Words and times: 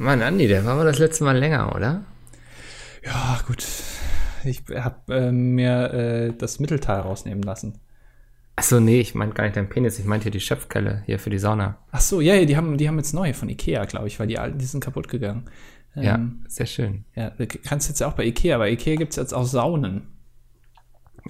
Mann, 0.00 0.22
Andi, 0.22 0.48
der 0.48 0.64
war 0.64 0.78
wohl 0.78 0.86
das 0.86 0.98
letzte 0.98 1.24
Mal 1.24 1.36
länger, 1.36 1.74
oder? 1.76 2.04
Ja, 3.04 3.38
gut. 3.46 3.66
Ich 4.44 4.62
habe 4.74 5.14
äh, 5.14 5.30
mir 5.30 5.92
äh, 5.92 6.32
das 6.32 6.58
Mittelteil 6.58 7.00
rausnehmen 7.00 7.42
lassen. 7.42 7.78
Achso, 8.56 8.80
nee, 8.80 9.00
ich 9.00 9.14
meinte 9.14 9.34
gar 9.34 9.44
nicht 9.44 9.56
deinen 9.56 9.68
Penis, 9.68 9.98
ich 9.98 10.06
meinte 10.06 10.24
hier 10.24 10.30
die 10.32 10.40
Schöpfkelle 10.40 11.02
hier 11.04 11.18
für 11.18 11.28
die 11.28 11.38
Sauna. 11.38 11.76
Ach 11.92 12.00
so, 12.00 12.20
ja, 12.22 12.34
ja, 12.34 12.46
die 12.46 12.56
haben, 12.56 12.78
die 12.78 12.88
haben 12.88 12.96
jetzt 12.96 13.12
neue 13.12 13.34
von 13.34 13.48
Ikea, 13.50 13.84
glaube 13.84 14.06
ich, 14.08 14.18
weil 14.18 14.26
die 14.26 14.38
alten, 14.38 14.58
die 14.58 14.64
sind 14.64 14.82
kaputt 14.82 15.08
gegangen. 15.08 15.44
Ja, 15.94 16.14
Ähm, 16.14 16.44
sehr 16.48 16.66
schön. 16.66 17.04
ja, 17.14 17.30
du 17.30 17.46
kannst 17.46 17.88
jetzt 17.88 18.00
ja 18.00 18.06
auch 18.06 18.12
bei 18.14 18.24
Ikea, 18.24 18.56
bei 18.58 18.70
Ikea 18.70 18.96
gibt's 18.96 19.16
jetzt 19.16 19.34
auch 19.34 19.44
Saunen. 19.44 20.06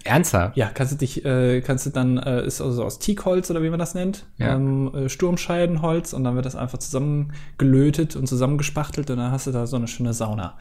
Ernsthaft? 0.04 0.56
Ja, 0.56 0.70
kannst 0.72 0.92
du 0.92 0.96
dich, 0.96 1.24
äh, 1.24 1.60
kannst 1.60 1.86
du 1.86 1.90
dann, 1.90 2.18
äh, 2.18 2.44
ist 2.46 2.60
also 2.60 2.84
aus 2.84 2.98
Teakholz 2.98 3.50
oder 3.50 3.62
wie 3.62 3.70
man 3.70 3.78
das 3.78 3.94
nennt, 3.94 4.26
Ja. 4.38 4.54
ähm, 4.54 4.94
äh, 4.94 5.08
Sturmscheidenholz 5.08 6.12
und 6.12 6.24
dann 6.24 6.34
wird 6.36 6.46
das 6.46 6.56
einfach 6.56 6.78
zusammengelötet 6.78 8.16
und 8.16 8.26
zusammengespachtelt 8.26 9.10
und 9.10 9.18
dann 9.18 9.30
hast 9.32 9.46
du 9.46 9.50
da 9.52 9.66
so 9.66 9.76
eine 9.76 9.88
schöne 9.88 10.12
Sauna. 10.14 10.56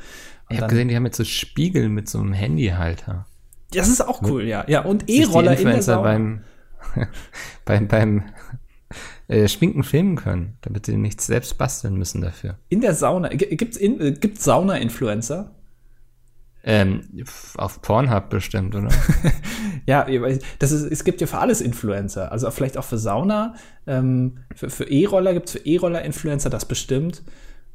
Und 0.49 0.55
Ich 0.55 0.61
habe 0.61 0.69
gesehen, 0.69 0.87
die 0.87 0.95
haben 0.95 1.05
jetzt 1.05 1.17
so 1.17 1.23
Spiegel 1.23 1.89
mit 1.89 2.09
so 2.09 2.19
einem 2.19 2.33
Handyhalter. 2.33 3.25
das 3.73 3.87
ist 3.87 4.01
auch 4.07 4.21
cool, 4.23 4.43
ja. 4.43 4.65
Ja, 4.67 4.81
und 4.83 5.09
E-Roller 5.09 5.57
in 5.57 5.65
der 5.67 5.81
Sauna. 5.83 6.01
beim, 6.01 6.41
beim, 7.65 7.87
beim 7.87 8.23
äh, 9.27 9.47
Schminken 9.47 9.83
filmen 9.83 10.15
können, 10.15 10.57
damit 10.61 10.87
sie 10.87 10.97
nichts 10.97 11.27
selbst 11.27 11.57
basteln 11.59 11.95
müssen 11.95 12.21
dafür. 12.21 12.57
In 12.69 12.81
der 12.81 12.95
Sauna. 12.95 13.29
G- 13.29 13.55
Gibt's, 13.55 13.77
in, 13.77 14.01
äh, 14.01 14.11
gibt's 14.13 14.43
Sauna-Influencer? 14.43 15.51
Ähm, 16.63 17.01
auf 17.57 17.81
Pornhub 17.81 18.29
bestimmt, 18.29 18.75
oder? 18.75 18.89
Ja, 19.85 20.05
das 20.59 20.71
ist, 20.71 20.83
es 20.91 21.03
gibt 21.03 21.19
ja 21.19 21.25
für 21.25 21.39
alles 21.39 21.61
Influencer. 21.61 22.31
Also 22.31 22.51
vielleicht 22.51 22.77
auch 22.77 22.83
für 22.83 22.97
Sauna. 22.99 23.55
Ähm, 23.87 24.37
für 24.55 24.69
für 24.69 24.83
E-Roller 24.83 25.33
gibt's 25.33 25.53
für 25.53 25.59
E-Roller 25.65 26.03
Influencer 26.03 26.49
das 26.51 26.65
bestimmt. 26.65 27.23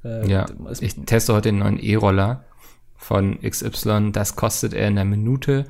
Äh, 0.05 0.29
ja, 0.31 0.47
es- 0.71 0.81
ich 0.83 0.95
teste 1.07 1.33
heute 1.35 1.49
den 1.49 1.59
neuen 1.59 1.79
E-Roller 1.81 2.45
von 2.95 3.41
XY. 3.41 4.13
Das 4.13 4.37
kostet 4.37 4.75
er 4.75 4.87
in 4.87 4.99
einer 4.99 5.05
Minute. 5.11 5.65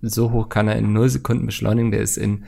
So 0.00 0.30
hoch 0.30 0.48
kann 0.48 0.68
er 0.68 0.76
in 0.76 0.92
0 0.92 1.08
Sekunden 1.08 1.46
beschleunigen. 1.46 1.90
Der 1.90 2.00
ist 2.02 2.18
in 2.18 2.44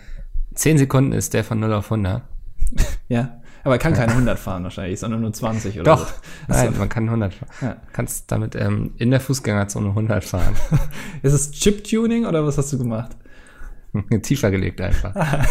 10 0.54 0.78
Sekunden 0.78 1.12
ist 1.12 1.34
der 1.34 1.42
von 1.42 1.58
0 1.58 1.72
auf 1.72 1.90
100. 1.90 2.22
ja, 3.08 3.40
aber 3.66 3.74
er 3.74 3.78
kann 3.78 3.92
keine 3.92 4.12
100 4.12 4.38
fahren 4.38 4.64
wahrscheinlich, 4.64 4.98
sondern 5.00 5.20
nur 5.20 5.32
20 5.32 5.80
oder 5.80 5.96
Doch, 5.96 6.06
so. 6.08 6.14
nein, 6.48 6.68
Achso. 6.68 6.78
man 6.78 6.88
kann 6.88 7.04
100 7.04 7.34
fahren. 7.34 7.48
Ja. 7.60 7.76
Kannst 7.92 8.30
damit 8.32 8.54
ähm, 8.54 8.92
in 8.96 9.10
der 9.10 9.20
Fußgängerzone 9.20 9.88
100 9.88 10.24
fahren. 10.24 10.54
Ist 11.22 11.32
es 11.32 11.50
Chip-Tuning 11.50 12.24
oder 12.26 12.46
was 12.46 12.56
hast 12.58 12.72
du 12.72 12.78
gemacht? 12.78 13.10
Tiefer 14.22 14.50
gelegt 14.50 14.80
einfach. 14.80 15.14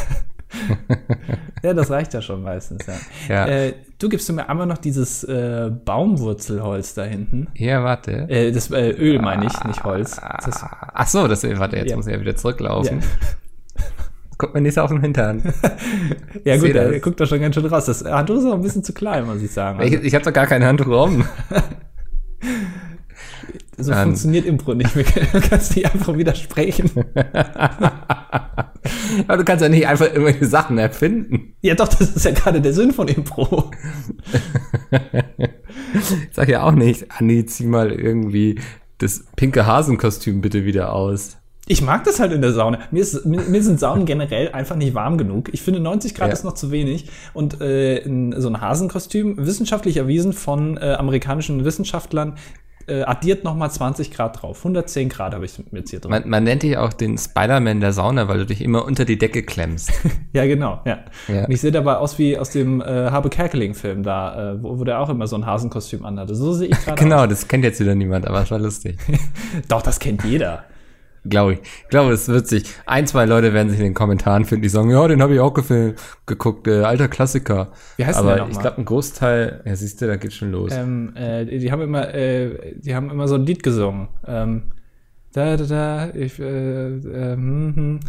Ja, 1.64 1.74
das 1.74 1.90
reicht 1.90 2.14
ja 2.14 2.22
schon 2.22 2.44
meistens, 2.44 2.86
ja. 2.86 2.94
Ja. 3.28 3.48
Äh, 3.48 3.74
du 4.00 4.08
gibst 4.08 4.32
mir 4.32 4.48
einmal 4.48 4.68
noch 4.68 4.78
dieses 4.78 5.24
äh, 5.24 5.70
Baumwurzelholz 5.84 6.94
da 6.94 7.04
hinten. 7.04 7.48
Ja, 7.56 7.84
warte. 7.84 8.30
Äh, 8.30 8.52
das 8.52 8.70
äh, 8.72 8.92
Öl 8.92 9.20
meine 9.20 9.48
ich, 9.48 9.64
nicht 9.64 9.84
Holz. 9.84 10.16
Das, 10.46 10.64
Ach 10.64 11.08
so, 11.08 11.28
das, 11.28 11.44
warte, 11.44 11.78
jetzt 11.78 11.90
Ja. 11.90 11.96
muss 11.98 12.08
ich 12.08 12.14
ja 12.14 12.22
wieder 12.22 12.36
zurücklaufen. 12.36 13.00
Ja. 13.02 13.06
Guck 14.38 14.54
mir 14.54 14.62
nicht 14.62 14.78
auf 14.78 14.92
den 14.92 15.02
Hintern. 15.02 15.42
ja 16.44 16.58
gut, 16.58 16.72
er 16.72 17.00
guckt 17.00 17.20
doch 17.20 17.28
schon 17.28 17.40
ganz 17.40 17.56
schön 17.56 17.66
raus. 17.66 17.86
Das 17.86 18.04
Handtuch 18.04 18.38
ist 18.38 18.46
auch 18.46 18.54
ein 18.54 18.62
bisschen 18.62 18.84
zu 18.84 18.94
klein, 18.94 19.26
muss 19.26 19.42
ich 19.42 19.52
sagen. 19.52 19.82
Ich, 19.82 19.94
Also, 19.94 20.04
ich 20.04 20.14
habe 20.14 20.26
doch 20.26 20.34
gar 20.34 20.48
kein 20.48 20.64
Handtuch 20.64 20.88
rum. 20.88 21.26
so 23.78 23.92
ähm. 23.92 24.04
funktioniert 24.04 24.46
Impro 24.46 24.74
nicht. 24.74 24.96
Du 24.96 25.42
kannst 25.42 25.76
nicht 25.76 25.94
einfach 25.94 26.18
widersprechen. 26.18 26.92
Aber 29.28 29.38
du 29.38 29.46
kannst 29.46 29.64
ja 29.64 29.70
nicht 29.70 29.88
einfach 29.88 30.08
irgendwelche 30.08 30.46
Sachen 30.46 30.78
erfinden. 30.78 31.56
Ja 31.62 31.76
doch, 31.76 31.88
das 31.88 32.16
ist 32.16 32.26
ja 32.26 32.32
gerade 32.32 32.62
der 32.62 32.74
Sinn 32.74 32.92
von 32.92 33.08
Impro. 33.08 33.72
Ich 34.92 36.34
sag 36.34 36.50
ja 36.50 36.64
auch 36.64 36.74
nicht, 36.74 37.06
Andi, 37.10 37.46
zieh 37.46 37.66
mal 37.66 37.92
irgendwie 37.92 38.60
das 38.98 39.26
pinke 39.36 39.66
Hasenkostüm 39.66 40.42
bitte 40.42 40.66
wieder 40.66 40.94
aus. 40.94 41.38
Ich 41.68 41.82
mag 41.82 42.04
das 42.04 42.20
halt 42.20 42.32
in 42.32 42.42
der 42.42 42.54
Sauna. 42.54 42.80
Mir, 42.92 43.02
ist, 43.02 43.26
mir, 43.26 43.42
mir 43.42 43.64
sind 43.64 43.80
Saunen 43.80 44.06
generell 44.06 44.52
einfach 44.52 44.76
nicht 44.76 44.94
warm 44.94 45.18
genug. 45.18 45.50
Ich 45.54 45.62
finde 45.62 45.80
90 45.80 46.14
Grad 46.14 46.28
Ja. 46.28 46.34
ist 46.34 46.44
noch 46.44 46.54
zu 46.54 46.72
wenig. 46.72 47.10
Und 47.34 47.62
äh, 47.62 47.98
in 47.98 48.40
so 48.40 48.48
ein 48.50 48.62
Hasenkostüm, 48.62 49.36
wissenschaftlich 49.38 49.98
erwiesen 49.98 50.34
von 50.34 50.78
äh, 50.78 50.94
amerikanischen 50.94 51.66
Wissenschaftlern, 51.66 52.36
äh, 52.88 53.02
addiert 53.02 53.44
nochmal 53.44 53.72
20 53.72 54.12
Grad 54.12 54.40
drauf. 54.44 54.60
110 54.60 55.10
Grad 55.10 55.34
habe 55.34 55.46
ich 55.46 55.54
jetzt 55.72 55.90
hier 55.90 56.00
drin. 56.00 56.12
Man, 56.12 56.30
man 56.30 56.44
nennt 56.44 56.62
dich 56.62 56.78
auch 56.78 56.94
den 56.94 57.18
Spider-Man 57.18 57.80
der 57.82 57.94
Sauna, 57.94 58.28
weil 58.28 58.38
du 58.38 58.46
dich 58.46 58.62
immer 58.62 58.86
unter 58.86 59.06
die 59.06 59.18
Decke 59.18 59.42
klemmst. 59.42 59.92
ja, 60.34 60.46
genau. 60.46 60.82
Ja. 60.86 61.00
Ja. 61.28 61.46
Und 61.46 61.52
ich 61.52 61.62
sehe 61.62 61.72
dabei 61.72 61.96
aus 61.96 62.20
wie 62.20 62.38
aus 62.38 62.52
dem 62.52 62.82
äh, 62.82 62.86
Habe 62.86 63.30
Kerkeling-Film 63.32 64.04
da, 64.04 64.52
äh, 64.54 64.62
wo, 64.62 64.78
wo 64.78 64.84
der 64.84 65.00
auch 65.00 65.10
immer 65.10 65.26
so 65.26 65.36
ein 65.36 65.48
Hasenkostüm 65.48 66.06
anhatte. 66.06 66.36
So 66.36 66.54
sehe 66.54 66.68
ich 66.68 66.80
gerade 66.86 67.02
genau, 67.04 67.26
das 67.26 67.48
kennt 67.48 67.64
jetzt 67.64 67.80
wieder 67.80 67.96
niemand, 67.96 68.28
aber 68.28 68.44
es 68.44 68.52
war 68.52 68.60
lustig. 68.60 69.00
aus. 69.10 69.18
Doch, 69.68 69.82
das 69.82 70.00
kennt 70.00 70.24
jeder. 70.24 70.66
Glaube 71.28 71.54
ich. 71.54 71.60
Ich 71.62 71.88
glaube, 71.90 72.12
es 72.14 72.28
wird 72.28 72.48
sich. 72.48 72.64
Ein, 72.86 73.08
zwei 73.08 73.26
Leute 73.26 73.54
werden 73.54 73.70
sich 73.70 73.80
in 73.80 73.86
den 73.86 73.94
Kommentaren 73.94 74.46
finden, 74.46 74.62
die 74.64 74.70
sagen, 74.70 74.90
ja, 74.92 75.08
den 75.08 75.22
habe 75.22 75.34
ich 75.34 75.40
auch 75.40 75.54
gefilmt, 75.54 76.00
geguckt, 76.26 76.68
äh, 76.68 76.82
alter 76.84 77.08
Klassiker. 77.08 77.72
Wie 77.98 78.06
heißt 78.06 78.20
Aber 78.20 78.36
der 78.36 78.48
ich 78.50 78.60
glaube, 78.60 78.78
ein 78.78 78.86
Großteil, 78.86 79.62
ja, 79.66 79.76
siehst 79.76 80.02
du, 80.02 80.08
da 80.08 80.18
geht 80.18 80.34
schon 80.34 80.52
los. 80.52 80.72
Ähm, 80.74 81.16
äh, 81.16 81.46
die 81.46 81.72
haben 81.72 81.82
immer, 81.82 82.14
äh, 82.14 82.76
die 82.78 82.96
haben 82.96 83.10
immer 83.10 83.28
so 83.28 83.36
ein 83.36 83.46
Lied 83.46 83.64
gesungen. 83.64 84.08
Ähm, 84.26 84.72
da, 85.34 85.58
da, 85.58 85.64
da, 85.66 86.10
ich, 86.14 86.40
äh, 86.40 86.88
äh, 86.88 87.34
hm, 87.36 87.74
hm. 87.76 88.00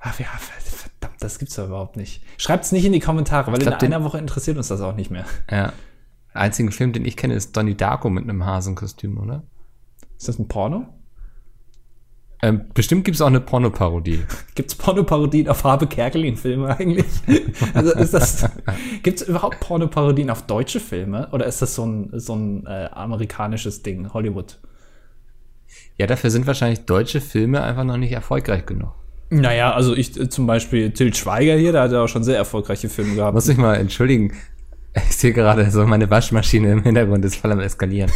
Ach 0.00 0.18
ja, 0.18 0.26
verdammt, 0.38 1.22
das 1.22 1.38
gibt's 1.38 1.54
doch 1.54 1.66
überhaupt 1.66 1.96
nicht. 1.96 2.24
Schreibt's 2.38 2.72
nicht 2.72 2.84
in 2.84 2.92
die 2.92 3.00
Kommentare, 3.00 3.52
weil 3.52 3.58
glaub, 3.60 3.74
in 3.74 3.78
den- 3.80 3.92
einer 3.92 4.04
Woche 4.04 4.18
interessiert 4.18 4.56
uns 4.56 4.68
das 4.68 4.80
auch 4.80 4.96
nicht 4.96 5.10
mehr. 5.10 5.24
Ja. 5.50 5.72
Der 6.34 6.40
einzige 6.40 6.72
Film, 6.72 6.92
den 6.92 7.04
ich 7.04 7.16
kenne, 7.16 7.34
ist 7.34 7.56
Donnie 7.56 7.74
Darko 7.76 8.08
mit 8.10 8.24
einem 8.24 8.44
Hasenkostüm, 8.46 9.18
oder? 9.18 9.42
Ist 10.18 10.28
das 10.28 10.38
ein 10.38 10.48
Porno? 10.48 10.86
Ähm, 12.44 12.62
bestimmt 12.74 13.04
gibt 13.04 13.14
es 13.14 13.20
auch 13.20 13.28
eine 13.28 13.40
Pornoparodie. 13.40 14.24
Gibt's 14.56 14.74
Pornoparodien 14.74 15.48
auf 15.48 15.62
Habe 15.62 15.86
Kerkeling-Filme 15.86 16.76
eigentlich? 16.76 17.06
also 17.74 17.92
ist 17.92 18.14
das, 18.14 18.50
gibt's 19.04 19.22
überhaupt 19.22 19.60
Pornoparodien 19.60 20.28
auf 20.28 20.42
deutsche 20.42 20.80
Filme? 20.80 21.28
Oder 21.30 21.46
ist 21.46 21.62
das 21.62 21.76
so 21.76 21.86
ein, 21.86 22.10
so 22.14 22.34
ein 22.34 22.66
äh, 22.66 22.88
amerikanisches 22.92 23.82
Ding, 23.82 24.12
Hollywood? 24.12 24.58
Ja, 25.96 26.08
dafür 26.08 26.30
sind 26.30 26.48
wahrscheinlich 26.48 26.84
deutsche 26.84 27.20
Filme 27.20 27.62
einfach 27.62 27.84
noch 27.84 27.96
nicht 27.96 28.12
erfolgreich 28.12 28.66
genug. 28.66 28.92
Naja, 29.30 29.72
also 29.72 29.94
ich 29.94 30.18
äh, 30.18 30.28
zum 30.28 30.48
Beispiel 30.48 30.90
Til 30.90 31.14
Schweiger 31.14 31.54
hier, 31.54 31.70
der 31.70 31.82
hat 31.82 31.92
ja 31.92 32.02
auch 32.02 32.08
schon 32.08 32.24
sehr 32.24 32.36
erfolgreiche 32.36 32.88
Filme 32.88 33.14
gehabt. 33.14 33.34
Muss 33.34 33.48
ich 33.48 33.56
mal 33.56 33.76
entschuldigen. 33.76 34.32
Ich 34.94 35.16
sehe 35.16 35.32
gerade 35.32 35.70
so, 35.70 35.86
meine 35.86 36.10
Waschmaschine 36.10 36.72
im 36.72 36.82
Hintergrund 36.82 37.24
ist 37.24 37.36
voll 37.36 37.52
am 37.52 37.60
Eskalieren. 37.60 38.10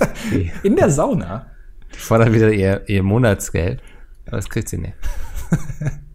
In 0.62 0.74
der 0.74 0.90
Sauna? 0.90 1.57
Fordert 1.96 2.32
wieder 2.32 2.50
ihr, 2.52 2.82
ihr 2.88 3.02
Monatsgeld. 3.02 3.80
Aber 4.26 4.36
das 4.36 4.48
kriegt 4.48 4.68
sie 4.68 4.78
nicht. 4.78 4.94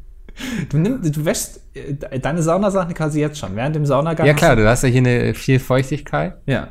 Du, 0.70 0.78
nimm, 0.80 1.00
du 1.00 1.26
wäschst 1.26 1.62
äh, 1.76 2.20
deine 2.20 2.42
Saunasachen 2.42 2.94
quasi 2.96 3.20
jetzt 3.20 3.38
schon, 3.38 3.56
während 3.56 3.76
dem 3.76 3.86
Saunagang. 3.86 4.26
Ja 4.26 4.34
klar, 4.34 4.56
du 4.56 4.68
hast 4.68 4.82
ja 4.82 4.90
hier 4.90 4.98
eine 5.00 5.36
viel 5.36 5.60
Feuchtigkeit. 5.60 6.38
Ja. 6.48 6.70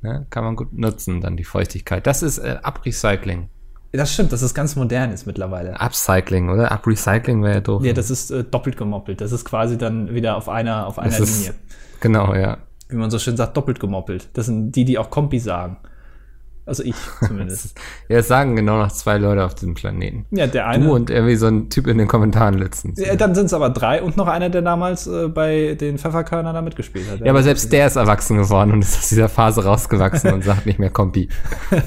Ne? 0.00 0.26
Kann 0.30 0.44
man 0.44 0.54
gut 0.54 0.72
nutzen, 0.72 1.20
dann 1.20 1.36
die 1.36 1.42
Feuchtigkeit. 1.44 2.06
Das 2.06 2.22
ist 2.22 2.38
äh, 2.38 2.58
Uprecycling. 2.64 3.48
Das 3.90 4.12
stimmt, 4.12 4.32
das 4.32 4.42
ist 4.42 4.54
ganz 4.54 4.76
modern 4.76 5.10
jetzt 5.10 5.26
mittlerweile. 5.26 5.80
Upcycling, 5.80 6.48
oder? 6.50 6.70
Uprecycling 6.72 7.42
wäre 7.42 7.54
ja 7.54 7.60
doof. 7.60 7.84
Ja, 7.84 7.92
das 7.92 8.10
ist 8.10 8.30
äh, 8.30 8.44
doppelt 8.44 8.76
gemoppelt. 8.76 9.20
Das 9.20 9.32
ist 9.32 9.44
quasi 9.44 9.76
dann 9.76 10.14
wieder 10.14 10.36
auf 10.36 10.48
einer, 10.48 10.86
auf 10.86 10.98
einer 10.98 11.10
Das 11.10 11.20
ist- 11.20 11.38
Linie. 11.38 11.54
Genau, 12.00 12.34
ja. 12.34 12.58
Wie 12.88 12.96
man 12.96 13.10
so 13.10 13.18
schön 13.18 13.36
sagt, 13.36 13.56
doppelt 13.56 13.80
gemoppelt. 13.80 14.28
Das 14.34 14.46
sind 14.46 14.72
die, 14.72 14.84
die 14.84 14.98
auch 14.98 15.10
Kompi 15.10 15.40
sagen. 15.40 15.78
Also 16.66 16.82
ich 16.82 16.94
zumindest. 17.26 17.78
Ja, 18.08 18.18
es 18.18 18.28
sagen 18.28 18.56
genau 18.56 18.78
noch 18.78 18.90
zwei 18.92 19.18
Leute 19.18 19.44
auf 19.44 19.54
diesem 19.54 19.74
Planeten. 19.74 20.26
ja, 20.30 20.46
der 20.46 20.66
eine. 20.66 20.84
Du 20.84 20.94
und 20.94 21.10
irgendwie 21.10 21.36
so 21.36 21.46
ein 21.46 21.68
Typ 21.68 21.86
in 21.86 21.98
den 21.98 22.08
Kommentaren 22.08 22.54
letztens. 22.54 22.98
ja, 22.98 23.14
dann 23.16 23.34
sind 23.34 23.46
es 23.46 23.52
aber 23.52 23.70
drei 23.70 24.02
und 24.02 24.16
noch 24.16 24.28
einer, 24.28 24.48
der 24.48 24.62
damals 24.62 25.06
äh, 25.06 25.28
bei 25.28 25.74
den 25.78 25.98
Pfefferkörnern 25.98 26.54
da 26.54 26.62
mitgespielt 26.62 27.10
hat. 27.10 27.20
Ja, 27.20 27.30
aber 27.30 27.42
selbst 27.42 27.72
der 27.72 27.86
ist 27.86 27.96
erwachsen 27.96 28.38
geworden 28.38 28.72
und 28.72 28.82
ist 28.82 28.96
aus 28.98 29.08
dieser 29.08 29.28
Phase 29.28 29.64
rausgewachsen 29.64 30.32
und 30.32 30.42
sagt 30.44 30.66
nicht 30.66 30.78
mehr 30.78 30.90
Kompi. 30.90 31.28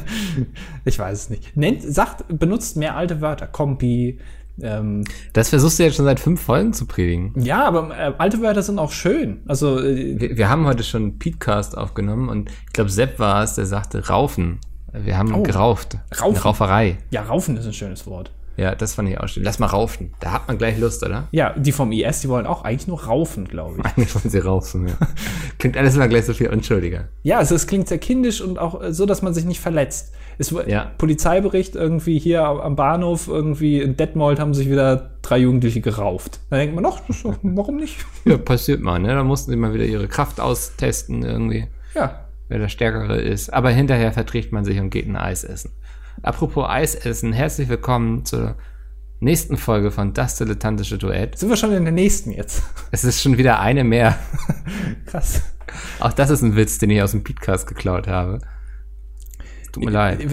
Ich 0.86 0.98
weiß 0.98 1.24
es 1.24 1.30
nicht. 1.30 1.58
Nennt, 1.58 1.84
sagt, 1.84 2.24
benutzt 2.30 2.78
mehr 2.78 2.96
alte 2.96 3.20
Wörter. 3.20 3.46
Kompi. 3.46 4.20
Ähm, 4.62 5.04
Das 5.34 5.50
versuchst 5.50 5.78
du 5.80 5.84
jetzt 5.84 5.96
schon 5.98 6.06
seit 6.06 6.20
fünf 6.20 6.42
Folgen 6.42 6.74
zu 6.74 6.86
predigen. 6.86 7.34
ja, 7.38 7.64
aber 7.66 7.90
äh, 7.98 8.14
alte 8.18 8.42
Wörter 8.42 8.64
sind 8.64 8.80
auch 8.80 8.92
schön. 8.92 9.42
Also 9.48 9.80
äh, 9.80 10.20
Wir, 10.20 10.38
wir 10.38 10.50
haben 10.50 10.66
heute 10.66 10.84
schon 10.84 11.04
einen 11.04 11.20
Podcast 11.20 11.78
aufgenommen 11.78 12.30
und 12.30 12.50
ich 12.50 12.74
glaube, 12.74 12.90
Sepp 12.90 13.20
war 13.20 13.44
es, 13.44 13.56
der 13.56 13.66
sagte 13.66 14.08
Raufen. 14.08 14.60
Wir 14.94 15.18
haben 15.18 15.34
Oh. 15.34 15.44
gerauft. 15.44 15.98
Raufen. 16.20 16.36
Eine 16.36 16.44
Rauferei. 16.44 16.98
Ja, 17.12 17.24
Raufen 17.24 17.58
ist 17.58 17.66
ein 17.68 17.74
schönes 17.74 18.08
Wort. 18.08 18.32
Ja, 18.58 18.74
das 18.74 18.96
fand 18.96 19.08
ich 19.08 19.20
auch 19.20 19.28
schön. 19.28 19.44
Lass 19.44 19.60
mal 19.60 19.68
raufen. 19.68 20.14
Da 20.20 20.32
hat 20.34 20.48
man 20.48 20.58
gleich 20.58 20.78
Lust, 20.80 21.04
oder? 21.06 21.28
Ja, 21.32 21.54
die 21.58 21.72
vom 21.72 21.92
IS, 21.92 22.22
die 22.22 22.30
wollen 22.30 22.48
auch 22.48 22.64
eigentlich 22.64 22.88
nur 22.88 23.04
raufen, 23.06 23.48
glaube 23.48 23.78
ich. 23.78 23.86
Eigentlich 23.86 24.16
wollen 24.16 24.30
sie 24.30 24.40
raufen, 24.40 24.88
ja. 24.88 24.96
Klingt 25.60 25.78
alles 25.78 25.96
immer 25.96 26.08
gleich 26.08 26.26
so 26.26 26.34
viel 26.34 26.50
unschuldiger. 26.50 27.08
Ja, 27.22 27.38
also 27.38 27.54
es 27.54 27.68
klingt 27.68 27.88
sehr 27.88 28.00
kindisch 28.00 28.42
und 28.42 28.58
auch 28.58 28.82
äh, 28.82 28.94
so, 28.94 29.06
dass 29.06 29.22
man 29.22 29.34
sich 29.34 29.46
nicht 29.46 29.60
verletzt. 29.60 30.16
Es 30.40 30.54
Ja. 30.68 30.92
Polizeibericht 30.98 31.76
irgendwie 31.76 32.20
hier 32.20 32.44
am 32.44 32.76
Bahnhof, 32.76 33.28
irgendwie 33.28 33.80
in 33.80 33.96
Detmold 33.96 34.40
haben 34.40 34.54
sich 34.54 34.70
wieder 34.70 35.12
drei 35.22 35.38
Jugendliche 35.38 35.82
gerauft. 35.82 36.40
Da 36.50 36.58
denkt 36.58 36.76
man, 36.76 36.86
ach, 36.86 37.00
warum 37.44 37.78
nicht? 37.78 37.98
Ja, 38.26 38.38
passiert 38.38 38.82
mal, 38.82 39.00
ne? 39.00 39.10
Da 39.10 39.24
mussten 39.24 39.52
sie 39.52 39.58
mal 39.58 39.74
wieder 39.74 39.86
ihre 39.86 40.08
Kraft 40.08 40.40
austesten 40.40 41.24
irgendwie. 41.24 41.68
Ja. 41.96 42.26
wer 42.48 42.60
der 42.60 42.70
Stärkere 42.70 43.20
ist. 43.20 43.52
Aber 43.54 43.70
hinterher 43.70 44.12
verträgt 44.12 44.52
man 44.52 44.66
sich 44.66 44.80
und 44.80 44.90
geht 44.90 45.08
ein 45.08 45.16
Eis 45.16 45.44
essen. 45.44 45.72
Apropos 46.24 46.68
Eis 46.68 46.96
essen, 46.96 47.32
herzlich 47.32 47.70
willkommen 47.70 48.26
zur 48.26 48.56
nächsten 49.20 49.56
Folge 49.56 49.92
von 49.92 50.14
Das 50.14 50.36
Dilettantische 50.36 50.98
Duett. 50.98 51.38
Sind 51.38 51.50
wir 51.50 51.58
schon 51.58 51.72
in 51.72 51.84
der 51.84 51.94
nächsten 51.94 52.32
jetzt? 52.32 52.64
Es 52.92 53.04
ist 53.04 53.22
schon 53.22 53.38
wieder 53.38 53.60
eine 53.60 53.84
mehr. 53.84 54.18
Krass. 55.06 55.42
Auch 56.00 56.14
das 56.14 56.32
ist 56.32 56.42
ein 56.42 56.56
Witz, 56.56 56.80
den 56.80 56.90
ich 56.90 57.02
aus 57.02 57.12
dem 57.12 57.24
Podcast 57.24 57.68
geklaut 57.68 58.08
habe. 58.08 58.40
Tut 59.72 59.86
mir 59.86 59.92
leid. 59.92 60.26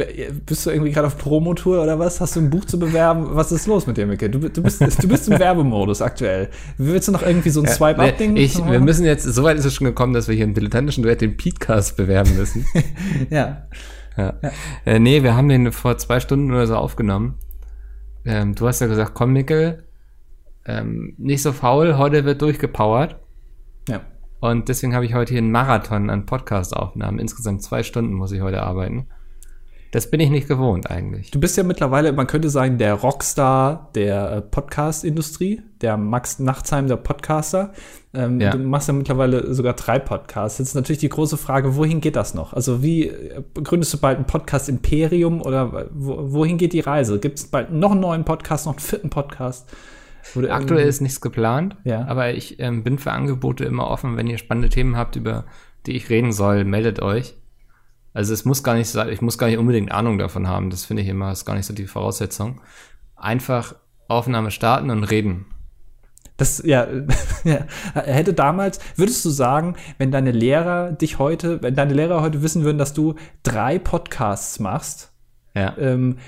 Bist 0.47 0.65
du 0.65 0.71
irgendwie 0.71 0.91
gerade 0.91 1.07
auf 1.07 1.19
Promotour 1.19 1.83
oder 1.83 1.99
was? 1.99 2.19
Hast 2.21 2.37
du 2.37 2.41
ein 2.41 2.49
Buch 2.49 2.65
zu 2.65 2.79
bewerben? 2.79 3.27
Was 3.33 3.53
ist 3.53 3.67
los 3.67 3.87
mit 3.87 3.99
dir, 3.99 4.07
Micke? 4.07 4.31
Du, 4.31 4.39
du, 4.39 4.63
bist, 4.63 4.81
du 4.81 5.09
bist 5.09 5.29
im 5.29 5.39
Werbemodus 5.39 6.01
aktuell. 6.01 6.49
Willst 6.79 7.09
du 7.09 7.13
noch 7.13 7.23
irgendwie 7.23 7.51
so 7.51 7.61
ein 7.61 7.69
Swipe-Up-Ding? 7.69 8.37
Wir 8.37 8.81
müssen 8.81 9.05
jetzt, 9.05 9.25
so 9.25 9.43
weit 9.43 9.59
ist 9.59 9.67
es 9.67 9.75
schon 9.75 9.87
gekommen, 9.87 10.15
dass 10.15 10.29
wir 10.29 10.35
hier 10.35 10.45
im 10.45 10.55
dilettantischen 10.55 11.03
Duett 11.03 11.21
den 11.21 11.37
Podcast 11.37 11.97
bewerben 11.97 12.37
müssen. 12.37 12.67
ja. 13.31 13.69
Ja. 14.17 14.35
ja. 14.43 14.51
Äh, 14.85 14.99
nee, 14.99 15.23
wir 15.23 15.37
haben 15.37 15.49
den 15.49 15.73
vor 15.73 15.99
zwei 15.99 16.21
Stunden 16.21 16.51
oder 16.51 16.67
so 16.67 16.77
aufgenommen. 16.77 17.39
Ähm, 18.25 18.55
du 18.55 18.67
hast 18.67 18.81
ja 18.81 18.87
gesagt, 18.87 19.13
komm, 19.15 19.33
Mickel, 19.33 19.85
ähm, 20.67 21.15
nicht 21.19 21.43
so 21.43 21.53
faul, 21.53 21.97
heute 21.99 22.25
wird 22.25 22.43
durchgepowert. 22.43 23.21
Ja. 23.89 24.01
Und 24.41 24.69
deswegen 24.69 24.95
habe 24.95 25.05
ich 25.05 25.15
heute 25.15 25.33
hier 25.33 25.43
einen 25.43 25.51
Marathon 25.51 26.11
an 26.11 26.27
Podcast-Aufnahmen. 26.27 27.19
Insgesamt 27.19 27.63
zwei 27.63 27.83
Stunden 27.83 28.15
muss 28.15 28.33
ich 28.33 28.41
heute 28.41 28.63
arbeiten. 28.63 29.09
Das 29.95 30.11
bin 30.11 30.19
ich 30.19 30.29
nicht 30.29 30.49
gewohnt 30.49 30.91
eigentlich. 30.91 31.31
Du 31.31 31.39
bist 31.39 31.57
ja 31.57 31.63
mittlerweile, 31.63 32.13
man 32.13 32.27
könnte 32.27 32.51
sagen, 32.51 32.79
der 32.79 32.95
Rockstar 32.95 33.91
der 33.95 34.33
äh, 34.33 34.41
Podcast-Industrie, 34.41 35.63
der 35.83 35.97
Max 35.97 36.41
Nachtsheim 36.41 36.89
der 36.89 36.97
Podcaster. 36.97 37.73
Ähm, 38.13 38.41
ja. 38.41 38.51
Du 38.51 38.59
machst 38.59 38.89
ja 38.89 38.95
mittlerweile 38.95 39.55
sogar 39.55 39.75
drei 39.75 40.01
Podcasts. 40.01 40.59
Jetzt 40.59 40.71
ist 40.71 40.75
natürlich 40.75 40.99
die 40.99 41.09
große 41.09 41.37
Frage, 41.37 41.77
wohin 41.77 42.01
geht 42.01 42.17
das 42.17 42.35
noch? 42.35 42.55
Also 42.55 42.83
wie 42.83 43.07
äh, 43.07 43.41
gründest 43.63 43.95
du 43.95 43.99
bald 43.99 44.19
ein 44.19 44.27
Podcast-Imperium 44.27 45.41
oder 45.41 45.87
wo, 45.93 46.17
wohin 46.33 46.59
geht 46.59 46.73
die 46.73 46.81
Reise? 46.81 47.21
Gibt 47.21 47.39
es 47.39 47.47
bald 47.47 47.71
noch 47.71 47.93
einen 47.93 48.01
neuen 48.01 48.25
Podcast, 48.25 48.67
noch 48.67 48.73
einen 48.73 48.81
vierten 48.81 49.11
Podcast? 49.11 49.71
Aktuell 50.49 50.89
ist 50.89 51.03
nichts 51.03 51.21
geplant, 51.21 51.77
ja. 51.85 52.05
aber 52.07 52.35
ich 52.35 52.59
ähm, 52.59 52.83
bin 52.83 52.99
für 52.99 53.13
Angebote 53.13 53.65
immer 53.65 53.87
offen. 53.87 54.17
Wenn 54.17 54.27
ihr 54.27 54.39
spannende 54.39 54.71
Themen 54.71 54.97
habt, 54.97 55.15
über 55.15 55.45
die 55.87 55.93
ich 55.93 56.11
reden 56.11 56.33
soll, 56.33 56.65
meldet 56.65 57.01
euch. 57.01 57.37
Also 58.15 58.33
es 58.33 58.45
muss 58.45 58.63
gar 58.63 58.75
nicht 58.75 58.89
sein, 58.89 59.09
ich 59.11 59.21
muss 59.21 59.37
gar 59.37 59.49
nicht 59.49 59.59
unbedingt 59.59 59.93
Ahnung 59.93 60.19
davon 60.19 60.49
haben. 60.49 60.71
Das 60.71 60.85
finde 60.85 61.03
ich 61.03 61.09
immer, 61.09 61.33
ist 61.33 61.45
gar 61.45 61.57
nicht 61.57 61.67
so 61.67 61.75
die 61.75 61.89
Voraussetzung. 61.89 62.61
Einfach 63.17 63.75
Aufnahme 64.09 64.53
starten 64.53 64.91
und 64.91 65.05
reden. 65.05 65.47
Das, 66.37 66.63
ja, 66.65 66.87
ja, 67.45 67.67
hätte 67.95 68.33
damals, 68.33 68.79
würdest 68.97 69.25
du 69.25 69.31
sagen, 69.31 69.77
wenn 69.99 70.13
deine 70.13 70.31
Lehrer 70.31 70.93
dich 70.93 71.19
heute, 71.19 71.61
wenn 71.63 71.75
deine 71.75 71.93
Lehrer 71.93 72.23
heute 72.23 72.43
wissen 72.43 72.65
würden, 72.65 72.79
dass 72.79 72.95
du 72.95 73.17
drei 73.43 73.79
Podcasts 73.79 74.61
machst, 74.61 75.13
ja. 75.55 75.77
ähm, 75.77 76.19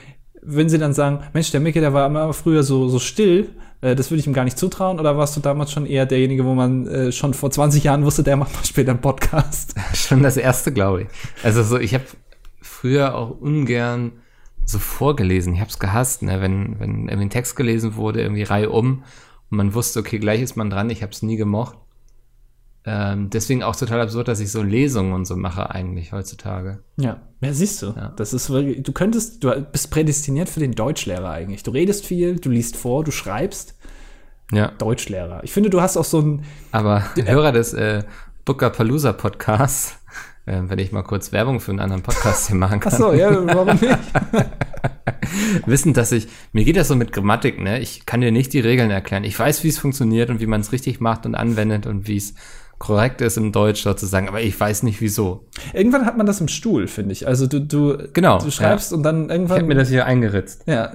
würden 0.42 0.68
sie 0.68 0.78
dann 0.78 0.92
sagen, 0.92 1.20
Mensch, 1.32 1.50
der 1.52 1.60
Micke, 1.60 1.80
der 1.80 1.92
war 1.92 2.06
immer 2.06 2.32
früher 2.32 2.62
so, 2.64 2.88
so 2.88 2.98
still, 2.98 3.50
das 3.81 4.11
würde 4.11 4.20
ich 4.20 4.26
ihm 4.26 4.32
gar 4.32 4.44
nicht 4.44 4.58
zutrauen, 4.58 4.99
oder 4.99 5.17
warst 5.17 5.37
du 5.37 5.40
damals 5.40 5.73
schon 5.73 5.87
eher 5.87 6.06
derjenige, 6.06 6.44
wo 6.44 6.55
man 6.55 6.87
äh, 6.87 7.12
schon 7.12 7.34
vor 7.34 7.50
20 7.50 7.84
Jahren 7.84 8.05
wusste, 8.05 8.23
der 8.23 8.37
macht 8.37 8.55
mal 8.55 8.64
später 8.64 8.90
einen 8.90 9.00
Podcast? 9.00 9.75
schon 9.94 10.23
das 10.23 10.37
erste, 10.37 10.73
glaube 10.73 11.02
ich. 11.02 11.08
Also 11.43 11.62
so, 11.62 11.78
ich 11.78 11.94
habe 11.94 12.05
früher 12.61 13.14
auch 13.14 13.38
ungern 13.40 14.12
so 14.64 14.78
vorgelesen. 14.78 15.55
Ich 15.55 15.61
habe 15.61 15.70
es 15.70 15.78
gehasst, 15.78 16.23
ne? 16.23 16.40
wenn, 16.40 16.81
wenn 16.81 17.08
irgendwie 17.08 17.26
ein 17.26 17.31
Text 17.31 17.56
gelesen 17.56 17.96
wurde, 17.96 18.23
irgendwie 18.23 18.43
Reihe 18.43 18.70
um 18.70 19.05
und 19.50 19.56
man 19.56 19.75
wusste, 19.75 20.00
okay, 20.00 20.19
gleich 20.19 20.43
ist 20.43 20.56
man 20.56 20.70
dran. 20.70 20.90
Ich 20.90 21.02
habe 21.02 21.12
es 21.12 21.22
nie 21.22 21.37
gemocht. 21.37 21.79
Ähm, 22.88 23.30
deswegen 23.30 23.64
auch 23.64 23.74
total 23.74 24.00
absurd, 24.00 24.28
dass 24.28 24.38
ich 24.38 24.52
so 24.52 24.62
Lesungen 24.62 25.12
und 25.12 25.24
so 25.24 25.34
mache 25.34 25.70
eigentlich 25.70 26.12
heutzutage. 26.12 26.78
Ja, 26.96 27.20
ja 27.40 27.52
siehst 27.52 27.82
du. 27.82 27.86
Ja. 27.86 28.12
Das 28.16 28.32
ist 28.32 28.48
wirklich, 28.48 28.84
du 28.84 28.92
könntest, 28.92 29.42
du 29.42 29.60
bist 29.60 29.90
prädestiniert 29.90 30.48
für 30.48 30.60
den 30.60 30.70
Deutschlehrer 30.70 31.30
eigentlich. 31.30 31.64
Du 31.64 31.72
redest 31.72 32.06
viel, 32.06 32.38
du 32.38 32.48
liest 32.48 32.76
vor, 32.76 33.02
du 33.02 33.10
schreibst. 33.10 33.76
Ja. 34.52 34.70
Deutschlehrer. 34.78 35.42
Ich 35.42 35.52
finde, 35.52 35.68
du 35.70 35.80
hast 35.80 35.96
auch 35.96 36.04
so 36.04 36.20
ein. 36.20 36.44
Aber 36.70 37.02
äh, 37.16 37.24
Hörer 37.26 37.50
des 37.50 37.74
äh, 37.74 38.04
Booker 38.44 38.70
Palooza 38.70 39.12
Podcasts, 39.12 39.98
äh, 40.46 40.62
wenn 40.66 40.78
ich 40.78 40.92
mal 40.92 41.02
kurz 41.02 41.32
Werbung 41.32 41.58
für 41.58 41.72
einen 41.72 41.80
anderen 41.80 42.04
Podcast 42.04 42.46
hier 42.46 42.56
machen 42.56 42.78
kann. 42.78 42.92
Ach 42.94 42.98
so, 42.98 43.12
ja, 43.12 43.44
warum 43.52 43.80
nicht? 43.80 43.98
Wissen, 45.66 45.92
dass 45.92 46.12
ich, 46.12 46.28
mir 46.52 46.64
geht 46.64 46.76
das 46.76 46.86
so 46.86 46.94
mit 46.94 47.10
Grammatik, 47.10 47.60
ne? 47.60 47.80
Ich 47.80 48.06
kann 48.06 48.20
dir 48.20 48.30
nicht 48.30 48.52
die 48.52 48.60
Regeln 48.60 48.92
erklären. 48.92 49.24
Ich 49.24 49.36
weiß, 49.36 49.64
wie 49.64 49.68
es 49.68 49.78
funktioniert 49.78 50.30
und 50.30 50.38
wie 50.38 50.46
man 50.46 50.60
es 50.60 50.70
richtig 50.70 51.00
macht 51.00 51.26
und 51.26 51.34
anwendet 51.34 51.86
und 51.86 52.06
wie 52.06 52.18
es 52.18 52.34
korrekt 52.78 53.20
ist 53.20 53.37
im 53.37 53.52
Deutsch 53.52 53.82
sozusagen, 53.82 54.28
aber 54.28 54.43
ich 54.43 54.58
weiß 54.58 54.82
nicht 54.82 55.00
wieso. 55.00 55.46
Irgendwann 55.73 56.05
hat 56.05 56.17
man 56.17 56.26
das 56.26 56.40
im 56.40 56.49
Stuhl, 56.49 56.87
finde 56.88 57.12
ich. 57.12 57.26
Also 57.26 57.46
du, 57.46 57.61
du, 57.61 57.96
genau, 58.12 58.38
du 58.38 58.50
schreibst 58.50 58.90
ja. 58.90 58.96
und 58.96 59.02
dann 59.02 59.31
irgendwann. 59.31 59.56
Ich 59.56 59.62
habe 59.62 59.69
mir 59.69 59.75
das 59.75 59.88
hier 59.88 60.06
eingeritzt. 60.06 60.64
Ja. 60.67 60.93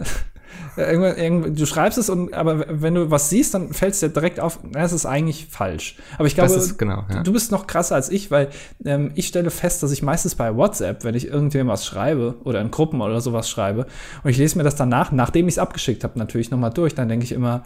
Irgendwann, 0.78 1.18
irgendwann, 1.18 1.56
du 1.56 1.66
schreibst 1.66 1.98
es 1.98 2.10
und 2.10 2.34
aber 2.34 2.66
wenn 2.70 2.96
du 2.96 3.12
was 3.12 3.30
siehst, 3.30 3.54
dann 3.54 3.74
fällt 3.74 3.94
es 3.94 4.00
dir 4.00 4.10
direkt 4.10 4.40
auf, 4.40 4.60
das 4.72 4.94
ist 4.94 5.06
eigentlich 5.06 5.48
falsch. 5.48 5.98
Aber 6.18 6.28
ich 6.28 6.36
glaube, 6.36 6.58
genau, 6.78 7.04
ja. 7.10 7.24
du 7.24 7.34
bist 7.34 7.52
noch 7.52 7.68
krasser 7.68 7.96
als 7.96 8.10
ich, 8.10 8.32
weil 8.32 8.50
ähm, 8.86 9.12
ich 9.16 9.28
stelle 9.28 9.50
fest, 9.50 9.84
dass 9.84 9.92
ich 9.92 10.02
meistens 10.02 10.36
bei 10.36 10.56
WhatsApp, 10.56 11.04
wenn 11.04 11.14
ich 11.14 11.28
irgendwem 11.28 11.68
was 11.68 11.86
schreibe 11.86 12.36
oder 12.46 12.62
in 12.62 12.72
Gruppen 12.72 13.02
oder 13.02 13.20
sowas 13.20 13.50
schreibe 13.50 13.86
und 14.24 14.30
ich 14.30 14.38
lese 14.38 14.58
mir 14.58 14.64
das 14.64 14.76
danach, 14.76 15.12
nachdem 15.12 15.48
ich 15.50 15.56
es 15.56 15.60
abgeschickt 15.60 16.06
habe, 16.06 16.18
natürlich 16.18 16.52
nochmal 16.52 16.72
durch, 16.72 16.96
dann 16.96 17.10
denke 17.10 17.26
ich 17.26 17.34
immer, 17.34 17.64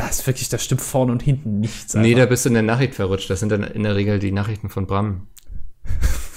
da 0.00 0.08
ist 0.08 0.26
wirklich, 0.26 0.48
da 0.48 0.56
stimmt 0.56 0.80
vorne 0.80 1.12
und 1.12 1.22
hinten 1.22 1.60
nichts. 1.60 1.94
Einfach. 1.94 2.08
Nee, 2.08 2.14
da 2.14 2.24
bist 2.24 2.46
du 2.46 2.48
in 2.48 2.54
der 2.54 2.62
Nachricht 2.62 2.94
verrutscht. 2.94 3.28
Das 3.28 3.40
sind 3.40 3.52
dann 3.52 3.62
in 3.62 3.82
der 3.82 3.96
Regel 3.96 4.18
die 4.18 4.32
Nachrichten 4.32 4.70
von 4.70 4.86
Bram. 4.86 5.26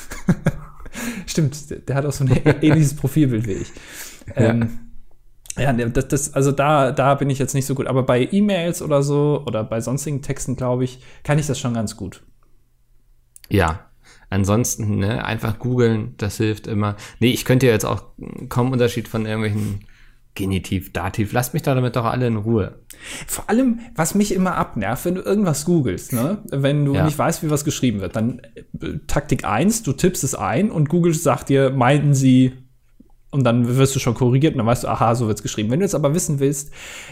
stimmt, 1.25 1.87
der 1.87 1.95
hat 1.95 2.05
auch 2.05 2.11
so 2.11 2.25
ein 2.25 2.29
ähnliches 2.61 2.93
Profilbild 2.93 3.47
wie 3.47 3.53
ich. 3.53 3.71
Ähm, 4.35 4.79
ja, 5.57 5.71
das, 5.71 6.09
das, 6.09 6.33
also 6.33 6.51
da, 6.51 6.91
da 6.91 7.15
bin 7.15 7.29
ich 7.29 7.39
jetzt 7.39 7.53
nicht 7.53 7.65
so 7.65 7.73
gut. 7.73 7.87
Aber 7.87 8.03
bei 8.03 8.27
E-Mails 8.29 8.81
oder 8.81 9.01
so 9.01 9.41
oder 9.47 9.63
bei 9.63 9.79
sonstigen 9.79 10.21
Texten, 10.21 10.57
glaube 10.57 10.83
ich, 10.83 10.99
kann 11.23 11.39
ich 11.39 11.47
das 11.47 11.57
schon 11.57 11.73
ganz 11.73 11.95
gut. 11.95 12.21
Ja, 13.47 13.91
ansonsten, 14.29 14.97
ne, 14.97 15.23
einfach 15.23 15.57
googeln, 15.57 16.15
das 16.17 16.35
hilft 16.35 16.67
immer. 16.67 16.97
Nee, 17.21 17.31
ich 17.31 17.45
könnte 17.45 17.67
jetzt 17.67 17.85
auch 17.85 18.03
kaum 18.49 18.73
Unterschied 18.73 19.07
von 19.07 19.25
irgendwelchen 19.25 19.85
Genitiv, 20.35 20.93
Dativ, 20.93 21.31
lasst 21.31 21.53
mich 21.53 21.61
da 21.61 21.75
damit 21.75 21.95
doch 21.95 22.05
alle 22.05 22.25
in 22.25 22.37
Ruhe. 22.37 22.79
Vor 23.27 23.49
allem, 23.49 23.79
was 23.95 24.15
mich 24.15 24.33
immer 24.33 24.55
abnervt, 24.55 25.05
wenn 25.05 25.15
du 25.15 25.21
irgendwas 25.21 25.65
googelst, 25.65 26.13
ne? 26.13 26.39
wenn 26.49 26.85
du 26.85 26.95
ja. 26.95 27.05
nicht 27.05 27.17
weißt, 27.17 27.43
wie 27.43 27.51
was 27.51 27.65
geschrieben 27.65 28.01
wird, 28.01 28.15
dann 28.15 28.41
äh, 28.81 28.97
Taktik 29.05 29.45
1, 29.45 29.83
du 29.83 29.93
tippst 29.93 30.23
es 30.23 30.33
ein 30.33 30.71
und 30.71 30.89
Google 30.89 31.13
sagt 31.13 31.49
dir, 31.49 31.69
meinten 31.69 32.15
sie 32.15 32.53
und 33.33 33.43
dann 33.43 33.77
wirst 33.77 33.95
du 33.95 33.99
schon 33.99 34.13
korrigiert 34.13 34.53
und 34.53 34.59
dann 34.59 34.67
weißt 34.67 34.83
du, 34.83 34.87
aha, 34.87 35.15
so 35.15 35.27
wird's 35.27 35.41
geschrieben. 35.41 35.71
Wenn 35.71 35.79
du 35.79 35.85
jetzt 35.85 35.95
aber 35.95 36.13
wissen 36.13 36.39
willst, 36.39 36.71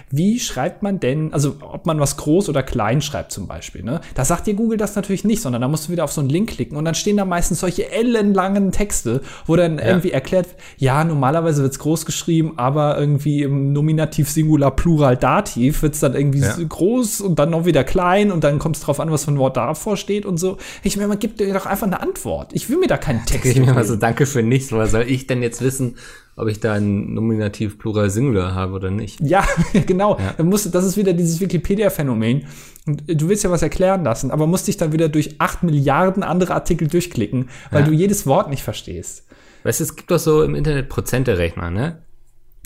wie 0.09 0.39
schreibt 0.39 0.83
man 0.83 0.99
denn, 0.99 1.33
also 1.33 1.55
ob 1.61 1.85
man 1.85 1.99
was 1.99 2.17
groß 2.17 2.49
oder 2.49 2.63
klein 2.63 3.01
schreibt 3.01 3.31
zum 3.31 3.47
Beispiel, 3.47 3.83
ne? 3.83 4.01
Da 4.15 4.25
sagt 4.25 4.47
dir 4.47 4.53
Google 4.53 4.77
das 4.77 4.95
natürlich 4.95 5.23
nicht, 5.23 5.41
sondern 5.41 5.61
da 5.61 5.67
musst 5.67 5.87
du 5.87 5.91
wieder 5.91 6.03
auf 6.03 6.11
so 6.11 6.21
einen 6.21 6.29
Link 6.29 6.51
klicken 6.51 6.77
und 6.77 6.85
dann 6.85 6.95
stehen 6.95 7.17
da 7.17 7.25
meistens 7.25 7.59
solche 7.59 7.91
ellenlangen 7.91 8.71
Texte, 8.71 9.21
wo 9.45 9.55
dann 9.55 9.77
ja. 9.77 9.85
irgendwie 9.85 10.11
erklärt, 10.11 10.47
ja, 10.77 11.03
normalerweise 11.03 11.63
wird's 11.63 11.79
groß 11.79 12.05
geschrieben, 12.05 12.53
aber 12.57 12.97
irgendwie 12.97 13.43
im 13.43 13.73
Nominativ, 13.73 14.29
Singular, 14.29 14.71
Plural, 14.75 15.17
Dativ 15.17 15.81
wird's 15.81 15.99
dann 15.99 16.13
irgendwie 16.13 16.39
ja. 16.39 16.55
groß 16.67 17.21
und 17.21 17.39
dann 17.39 17.49
noch 17.49 17.65
wieder 17.65 17.83
klein 17.83 18.31
und 18.31 18.43
dann 18.43 18.59
kommt 18.59 18.77
es 18.77 18.83
drauf 18.83 18.99
an, 18.99 19.11
was 19.11 19.25
für 19.25 19.31
ein 19.31 19.37
Wort 19.37 19.57
davor 19.57 19.97
steht 19.97 20.25
und 20.25 20.37
so. 20.37 20.57
Ich 20.83 20.97
meine, 20.97 21.07
man 21.07 21.19
gibt 21.19 21.39
dir 21.39 21.53
doch 21.53 21.65
einfach 21.65 21.87
eine 21.87 22.01
Antwort. 22.01 22.51
Ich 22.53 22.69
will 22.69 22.77
mir 22.77 22.87
da 22.87 22.97
keinen 22.97 23.25
Text. 23.25 23.45
Ich 23.45 23.59
mir 23.59 23.73
mal 23.73 23.85
so, 23.85 23.95
danke 23.95 24.25
für 24.25 24.43
nichts, 24.43 24.71
woher 24.71 24.87
soll 24.87 25.05
ich 25.07 25.27
denn 25.27 25.41
jetzt 25.41 25.61
wissen, 25.61 25.95
ob 26.41 26.47
ich 26.47 26.59
da 26.59 26.73
ein 26.73 27.13
Nominativ 27.13 27.77
Plural 27.77 28.09
Singular 28.09 28.55
habe 28.55 28.73
oder 28.73 28.89
nicht. 28.89 29.19
Ja, 29.21 29.45
genau. 29.85 30.17
Ja. 30.17 30.43
Musst, 30.43 30.73
das 30.73 30.83
ist 30.83 30.97
wieder 30.97 31.13
dieses 31.13 31.39
Wikipedia-Phänomen. 31.39 32.47
Du 32.85 33.29
willst 33.29 33.43
ja 33.43 33.51
was 33.51 33.61
erklären 33.61 34.03
lassen, 34.03 34.31
aber 34.31 34.47
musst 34.47 34.67
dich 34.67 34.75
dann 34.75 34.91
wieder 34.91 35.07
durch 35.07 35.35
acht 35.39 35.61
Milliarden 35.61 36.23
andere 36.23 36.55
Artikel 36.55 36.87
durchklicken, 36.87 37.49
weil 37.69 37.81
ja. 37.81 37.87
du 37.87 37.93
jedes 37.93 38.25
Wort 38.25 38.49
nicht 38.49 38.63
verstehst. 38.63 39.27
Weißt 39.63 39.79
du, 39.79 39.83
es 39.83 39.95
gibt 39.95 40.09
doch 40.09 40.17
so 40.17 40.41
im 40.41 40.55
Internet 40.55 40.89
Prozenterechner, 40.89 41.69
ne? 41.69 42.01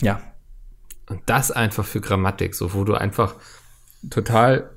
Ja. 0.00 0.22
Und 1.10 1.20
das 1.26 1.50
einfach 1.50 1.84
für 1.84 2.00
Grammatik, 2.00 2.54
so 2.54 2.72
wo 2.72 2.84
du 2.84 2.94
einfach 2.94 3.34
total, 4.08 4.70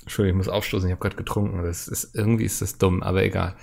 Entschuldigung, 0.00 0.40
ich 0.40 0.46
muss 0.46 0.52
aufstoßen, 0.52 0.88
ich 0.88 0.92
habe 0.92 1.02
gerade 1.02 1.16
getrunken, 1.16 1.62
das 1.62 1.86
ist, 1.86 2.14
irgendwie 2.14 2.44
ist 2.44 2.62
das 2.62 2.78
dumm, 2.78 3.02
aber 3.02 3.22
egal. 3.22 3.56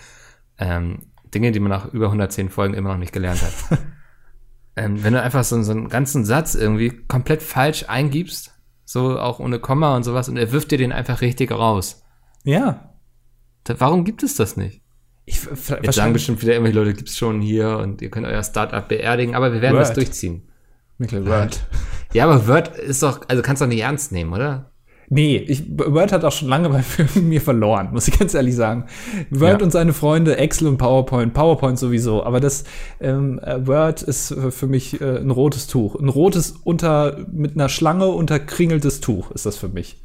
Ähm, 0.60 1.00
Dinge, 1.34 1.52
die 1.52 1.60
man 1.60 1.72
nach 1.72 1.92
über 1.92 2.06
110 2.06 2.50
Folgen 2.50 2.76
immer 2.76 2.90
noch 2.90 3.00
nicht 3.00 3.14
gelernt 3.14 3.42
hat. 3.42 3.80
ähm, 4.76 5.04
wenn 5.04 5.14
du 5.14 5.22
einfach 5.22 5.44
so, 5.44 5.62
so 5.64 5.72
einen 5.72 5.90
ganzen 5.90 6.26
Satz 6.26 6.56
irgendwie 6.56 6.90
komplett 7.08 7.42
falsch 7.42 7.86
eingibst, 7.88 8.54
so 8.84 9.20
auch 9.20 9.40
ohne 9.40 9.60
Komma 9.60 9.96
und 9.96 10.04
sowas, 10.04 10.30
und 10.30 10.38
er 10.38 10.52
wirft 10.52 10.72
dir 10.72 10.78
den 10.78 10.92
einfach 10.92 11.22
richtig 11.22 11.52
raus. 11.52 12.04
Ja. 12.44 12.94
Da, 13.64 13.80
warum 13.80 14.04
gibt 14.04 14.24
es 14.24 14.36
das 14.36 14.58
nicht? 14.58 14.82
Ich, 15.26 15.44
Jetzt 15.82 15.96
sagen 15.96 16.14
bestimmt 16.14 16.42
wieder 16.42 16.54
irgendwelche 16.54 16.78
Leute, 16.78 16.94
gibt's 16.94 17.18
schon 17.18 17.42
hier 17.42 17.80
und 17.80 18.02
ihr 18.02 18.12
könnt 18.12 18.28
euer 18.28 18.44
Startup 18.44 18.88
beerdigen, 18.88 19.34
aber 19.34 19.54
wir 19.54 19.62
werden 19.62 19.76
Word. 19.76 19.88
das 19.88 19.94
durchziehen. 19.94 20.50
Mikkel 20.98 21.26
Word. 21.26 21.66
Ja, 22.14 22.26
aber 22.26 22.48
Word 22.48 22.78
ist 22.78 23.02
doch, 23.02 23.22
also 23.28 23.42
kannst 23.42 23.62
du 23.62 23.66
doch 23.66 23.70
nicht 23.70 23.82
ernst 23.82 24.12
nehmen, 24.12 24.34
oder? 24.34 24.72
Nee, 25.10 25.38
ich, 25.38 25.64
Word 25.78 26.12
hat 26.12 26.24
auch 26.24 26.32
schon 26.32 26.48
lange 26.48 26.70
bei 26.70 26.84
mir 27.20 27.42
verloren, 27.42 27.90
muss 27.92 28.08
ich 28.08 28.18
ganz 28.18 28.34
ehrlich 28.34 28.56
sagen. 28.56 28.86
Word 29.30 29.60
Ja. 29.60 29.66
und 29.66 29.72
seine 29.72 29.94
Freunde, 29.94 30.38
Excel 30.38 30.68
und 30.68 30.78
PowerPoint, 30.78 31.34
PowerPoint 31.34 31.78
sowieso, 31.78 32.24
aber 32.24 32.40
das 32.40 32.64
ähm, 33.00 33.40
äh, 33.40 33.66
Word 33.68 34.02
ist 34.02 34.32
äh, 34.32 34.52
für 34.52 34.68
mich 34.68 35.00
äh, 35.02 35.18
ein 35.18 35.32
rotes 35.32 35.68
Tuch. 35.68 35.96
Ein 35.96 36.10
rotes 36.10 36.56
unter 36.64 37.18
mit 37.32 37.54
einer 37.54 37.70
Schlange 37.70 38.08
unterkringeltes 38.08 39.02
Tuch 39.02 39.32
ist 39.32 39.46
das 39.46 39.58
für 39.58 39.70
mich. 39.70 39.98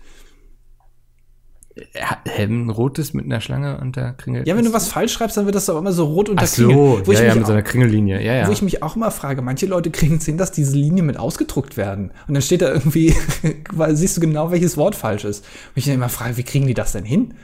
Ja, 1.94 2.18
ein 2.36 2.68
rotes 2.68 3.14
mit 3.14 3.24
einer 3.24 3.40
Schlange 3.40 3.78
und 3.80 3.96
da 3.96 4.12
kringelt. 4.12 4.46
Ja, 4.46 4.56
wenn 4.56 4.64
du 4.64 4.72
was 4.72 4.88
falsch 4.88 5.12
schreibst, 5.12 5.36
dann 5.36 5.44
wird 5.46 5.54
das 5.54 5.66
doch 5.66 5.78
immer 5.78 5.92
so 5.92 6.04
rot 6.04 6.26
Ach 6.28 6.32
unterkringelt. 6.32 6.76
so, 6.76 7.06
wo, 7.06 7.12
ich 7.12 7.18
ja, 7.18 7.24
ja, 7.24 7.30
mich 7.30 7.38
mit 7.38 7.46
so 7.46 7.52
einer 7.52 7.62
Kringellinie. 7.62 8.20
Ja, 8.22 8.34
ja. 8.34 8.48
wo 8.48 8.52
ich 8.52 8.62
mich 8.62 8.82
auch 8.82 8.96
immer 8.96 9.10
frage, 9.10 9.40
manche 9.40 9.66
Leute 9.66 9.90
kriegen 9.90 10.16
es 10.16 10.26
hin, 10.26 10.36
dass 10.36 10.50
diese 10.50 10.76
Linien 10.76 11.06
mit 11.06 11.16
ausgedruckt 11.16 11.76
werden. 11.76 12.10
Und 12.26 12.34
dann 12.34 12.42
steht 12.42 12.62
da 12.62 12.72
irgendwie, 12.72 13.14
weil 13.72 13.94
siehst 13.96 14.16
du 14.16 14.20
genau, 14.20 14.50
welches 14.50 14.76
Wort 14.76 14.96
falsch 14.96 15.24
ist. 15.24 15.44
Und 15.44 15.76
ich 15.76 15.84
dann 15.84 15.94
immer 15.94 16.08
frage, 16.08 16.36
wie 16.36 16.42
kriegen 16.42 16.66
die 16.66 16.74
das 16.74 16.92
denn 16.92 17.04
hin? 17.04 17.34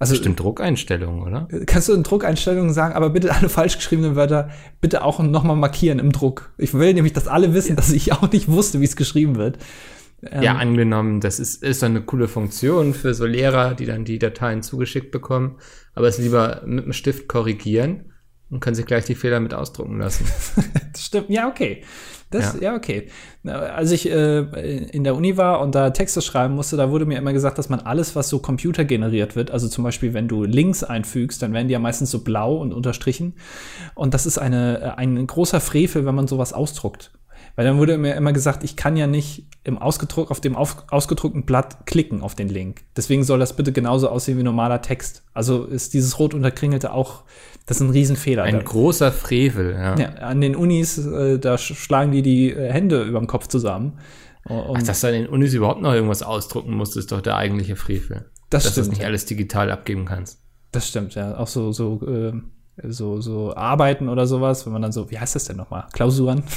Also 0.00 0.12
Bestimmt 0.12 0.38
Druckeinstellungen, 0.38 1.22
oder? 1.22 1.48
kannst 1.66 1.88
du 1.88 1.92
in 1.92 2.04
Druckeinstellungen 2.04 2.72
sagen, 2.72 2.94
aber 2.94 3.10
bitte 3.10 3.34
alle 3.34 3.48
falsch 3.48 3.76
geschriebenen 3.76 4.14
Wörter 4.14 4.48
bitte 4.80 5.02
auch 5.02 5.18
nochmal 5.18 5.56
markieren 5.56 5.98
im 5.98 6.12
Druck. 6.12 6.52
Ich 6.56 6.72
will 6.72 6.94
nämlich, 6.94 7.14
dass 7.14 7.26
alle 7.26 7.52
wissen, 7.52 7.74
dass 7.74 7.90
ich 7.90 8.12
auch 8.12 8.30
nicht 8.30 8.48
wusste, 8.48 8.80
wie 8.80 8.84
es 8.84 8.94
geschrieben 8.94 9.36
wird. 9.36 9.58
Ähm, 10.22 10.42
Ja, 10.42 10.56
angenommen, 10.56 11.20
das 11.20 11.38
ist, 11.38 11.62
ist 11.62 11.82
dann 11.82 11.92
eine 11.92 12.02
coole 12.02 12.28
Funktion 12.28 12.94
für 12.94 13.14
so 13.14 13.26
Lehrer, 13.26 13.74
die 13.74 13.86
dann 13.86 14.04
die 14.04 14.18
Dateien 14.18 14.62
zugeschickt 14.62 15.10
bekommen, 15.10 15.58
aber 15.94 16.08
es 16.08 16.18
lieber 16.18 16.62
mit 16.66 16.84
dem 16.84 16.92
Stift 16.92 17.28
korrigieren 17.28 18.12
und 18.50 18.60
können 18.60 18.74
sich 18.74 18.86
gleich 18.86 19.04
die 19.04 19.14
Fehler 19.14 19.40
mit 19.40 19.54
ausdrucken 19.54 19.98
lassen. 19.98 20.26
Das 20.92 21.04
stimmt. 21.04 21.30
Ja, 21.30 21.48
okay. 21.48 21.84
Das, 22.30 22.54
ja. 22.54 22.72
Ja. 22.72 22.76
okay. 22.76 23.08
Als 23.44 23.92
ich 23.92 24.10
äh, 24.10 24.40
in 24.86 25.04
der 25.04 25.14
Uni 25.14 25.36
war 25.36 25.60
und 25.60 25.74
da 25.74 25.90
Texte 25.90 26.20
schreiben 26.20 26.54
musste, 26.54 26.76
da 26.76 26.90
wurde 26.90 27.06
mir 27.06 27.18
immer 27.18 27.32
gesagt, 27.32 27.56
dass 27.56 27.68
man 27.68 27.80
alles, 27.80 28.16
was 28.16 28.28
so 28.28 28.40
computergeneriert 28.40 29.36
wird, 29.36 29.50
also 29.50 29.68
zum 29.68 29.84
Beispiel, 29.84 30.12
wenn 30.12 30.28
du 30.28 30.44
Links 30.44 30.82
einfügst, 30.82 31.40
dann 31.40 31.52
werden 31.52 31.68
die 31.68 31.72
ja 31.72 31.78
meistens 31.78 32.10
so 32.10 32.24
blau 32.24 32.56
und 32.56 32.72
unterstrichen. 32.72 33.34
Und 33.94 34.12
das 34.12 34.26
ist 34.26 34.38
eine, 34.38 34.80
äh, 34.80 34.88
ein 34.96 35.26
großer 35.26 35.60
Frevel, 35.60 36.04
wenn 36.04 36.14
man 36.14 36.26
sowas 36.26 36.52
ausdruckt. 36.52 37.12
Weil 37.58 37.64
dann 37.66 37.78
wurde 37.78 37.98
mir 37.98 38.14
immer 38.14 38.32
gesagt, 38.32 38.62
ich 38.62 38.76
kann 38.76 38.96
ja 38.96 39.08
nicht 39.08 39.46
im 39.64 39.78
ausgedruck, 39.78 40.30
auf 40.30 40.40
dem 40.40 40.54
auf, 40.54 40.84
ausgedruckten 40.92 41.44
Blatt 41.44 41.86
klicken 41.86 42.22
auf 42.22 42.36
den 42.36 42.48
Link. 42.48 42.82
Deswegen 42.96 43.24
soll 43.24 43.40
das 43.40 43.56
bitte 43.56 43.72
genauso 43.72 44.08
aussehen 44.10 44.38
wie 44.38 44.44
normaler 44.44 44.80
Text. 44.80 45.24
Also 45.34 45.64
ist 45.64 45.92
dieses 45.92 46.20
rot 46.20 46.34
unterkringelte 46.34 46.92
auch, 46.92 47.24
das 47.66 47.78
ist 47.78 47.82
ein 47.82 47.90
Riesenfehler. 47.90 48.44
Ein 48.44 48.54
Da- 48.54 48.62
großer 48.62 49.10
Frevel, 49.10 49.72
ja. 49.72 49.98
ja, 49.98 50.08
an 50.20 50.40
den 50.40 50.54
Unis, 50.54 50.98
äh, 50.98 51.40
da 51.40 51.56
sch- 51.56 51.74
schlagen 51.74 52.12
die 52.12 52.22
die 52.22 52.50
äh, 52.52 52.72
Hände 52.72 53.02
über 53.02 53.18
den 53.18 53.26
Kopf 53.26 53.48
zusammen. 53.48 53.98
Und 54.44 54.76
Ach, 54.78 54.82
dass 54.84 55.00
du 55.00 55.08
an 55.08 55.14
den 55.14 55.26
Unis 55.26 55.52
überhaupt 55.52 55.82
noch 55.82 55.92
irgendwas 55.92 56.22
ausdrucken 56.22 56.74
musst, 56.74 56.96
ist 56.96 57.10
doch 57.10 57.20
der 57.20 57.36
eigentliche 57.36 57.74
Frevel. 57.74 58.26
das 58.50 58.62
dass 58.62 58.74
du 58.76 58.80
es 58.82 58.86
stimmt. 58.86 58.98
nicht 58.98 59.04
alles 59.04 59.26
digital 59.26 59.72
abgeben 59.72 60.04
kannst. 60.04 60.38
Das 60.70 60.86
stimmt, 60.86 61.16
ja. 61.16 61.36
Auch 61.36 61.48
so, 61.48 61.72
so, 61.72 62.00
äh, 62.06 62.32
so, 62.86 63.20
so 63.20 63.54
Arbeiten 63.56 64.08
oder 64.08 64.26
sowas, 64.26 64.64
wenn 64.66 64.72
man 64.72 64.82
dann 64.82 64.92
so, 64.92 65.10
wie 65.10 65.18
heißt 65.18 65.34
das 65.34 65.44
denn 65.46 65.56
nochmal? 65.56 65.84
Klausuren? 65.92 66.42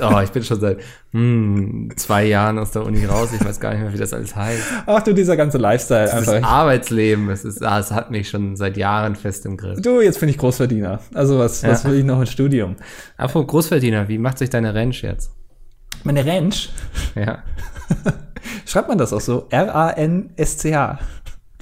Oh, 0.00 0.18
ich 0.20 0.30
bin 0.30 0.42
schon 0.42 0.58
seit 0.60 0.78
hm, 1.12 1.90
zwei 1.96 2.24
Jahren 2.24 2.58
aus 2.58 2.72
der 2.72 2.84
Uni 2.84 3.04
raus. 3.04 3.30
Ich 3.32 3.44
weiß 3.44 3.60
gar 3.60 3.70
nicht 3.72 3.82
mehr, 3.82 3.92
wie 3.92 3.98
das 3.98 4.12
alles 4.12 4.34
heißt. 4.34 4.62
Ach 4.86 5.02
du, 5.02 5.12
dieser 5.12 5.36
ganze 5.36 5.58
Lifestyle 5.58 6.04
Das 6.06 6.14
einfach. 6.28 6.42
Arbeitsleben, 6.48 7.28
es 7.30 7.44
ist, 7.44 7.62
ah, 7.62 7.78
es 7.78 7.92
hat 7.92 8.10
mich 8.10 8.28
schon 8.28 8.56
seit 8.56 8.76
Jahren 8.76 9.14
fest 9.14 9.46
im 9.46 9.56
Griff. 9.56 9.80
Du, 9.80 10.00
jetzt 10.00 10.18
bin 10.20 10.28
ich 10.28 10.38
Großverdiener. 10.38 11.00
Also 11.14 11.38
was, 11.38 11.62
was 11.62 11.82
Ja. 11.84 11.90
will 11.90 11.98
ich 11.98 12.04
noch 12.04 12.18
im 12.20 12.26
Studium? 12.26 12.76
Apropos 13.16 13.48
Großverdiener, 13.50 14.08
wie 14.08 14.18
macht 14.18 14.38
sich 14.38 14.50
deine 14.50 14.74
Ranch 14.74 15.02
jetzt? 15.02 15.30
Meine 16.04 16.24
Ranch, 16.26 16.70
Ja. 17.14 17.38
schreibt 18.66 18.88
man 18.88 18.98
das 18.98 19.12
auch 19.12 19.20
so? 19.20 19.46
R-A-N-S-C-H. 19.50 20.98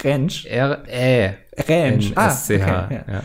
Ranch. 0.03 0.47
R, 0.47 0.79
Ä, 0.89 1.35
Ranch. 1.69 2.12
N, 2.12 2.17
S, 2.17 2.47
C, 2.47 2.62
H. 2.62 2.85
okay, 2.85 3.00
ja. 3.07 3.15
ja. 3.15 3.23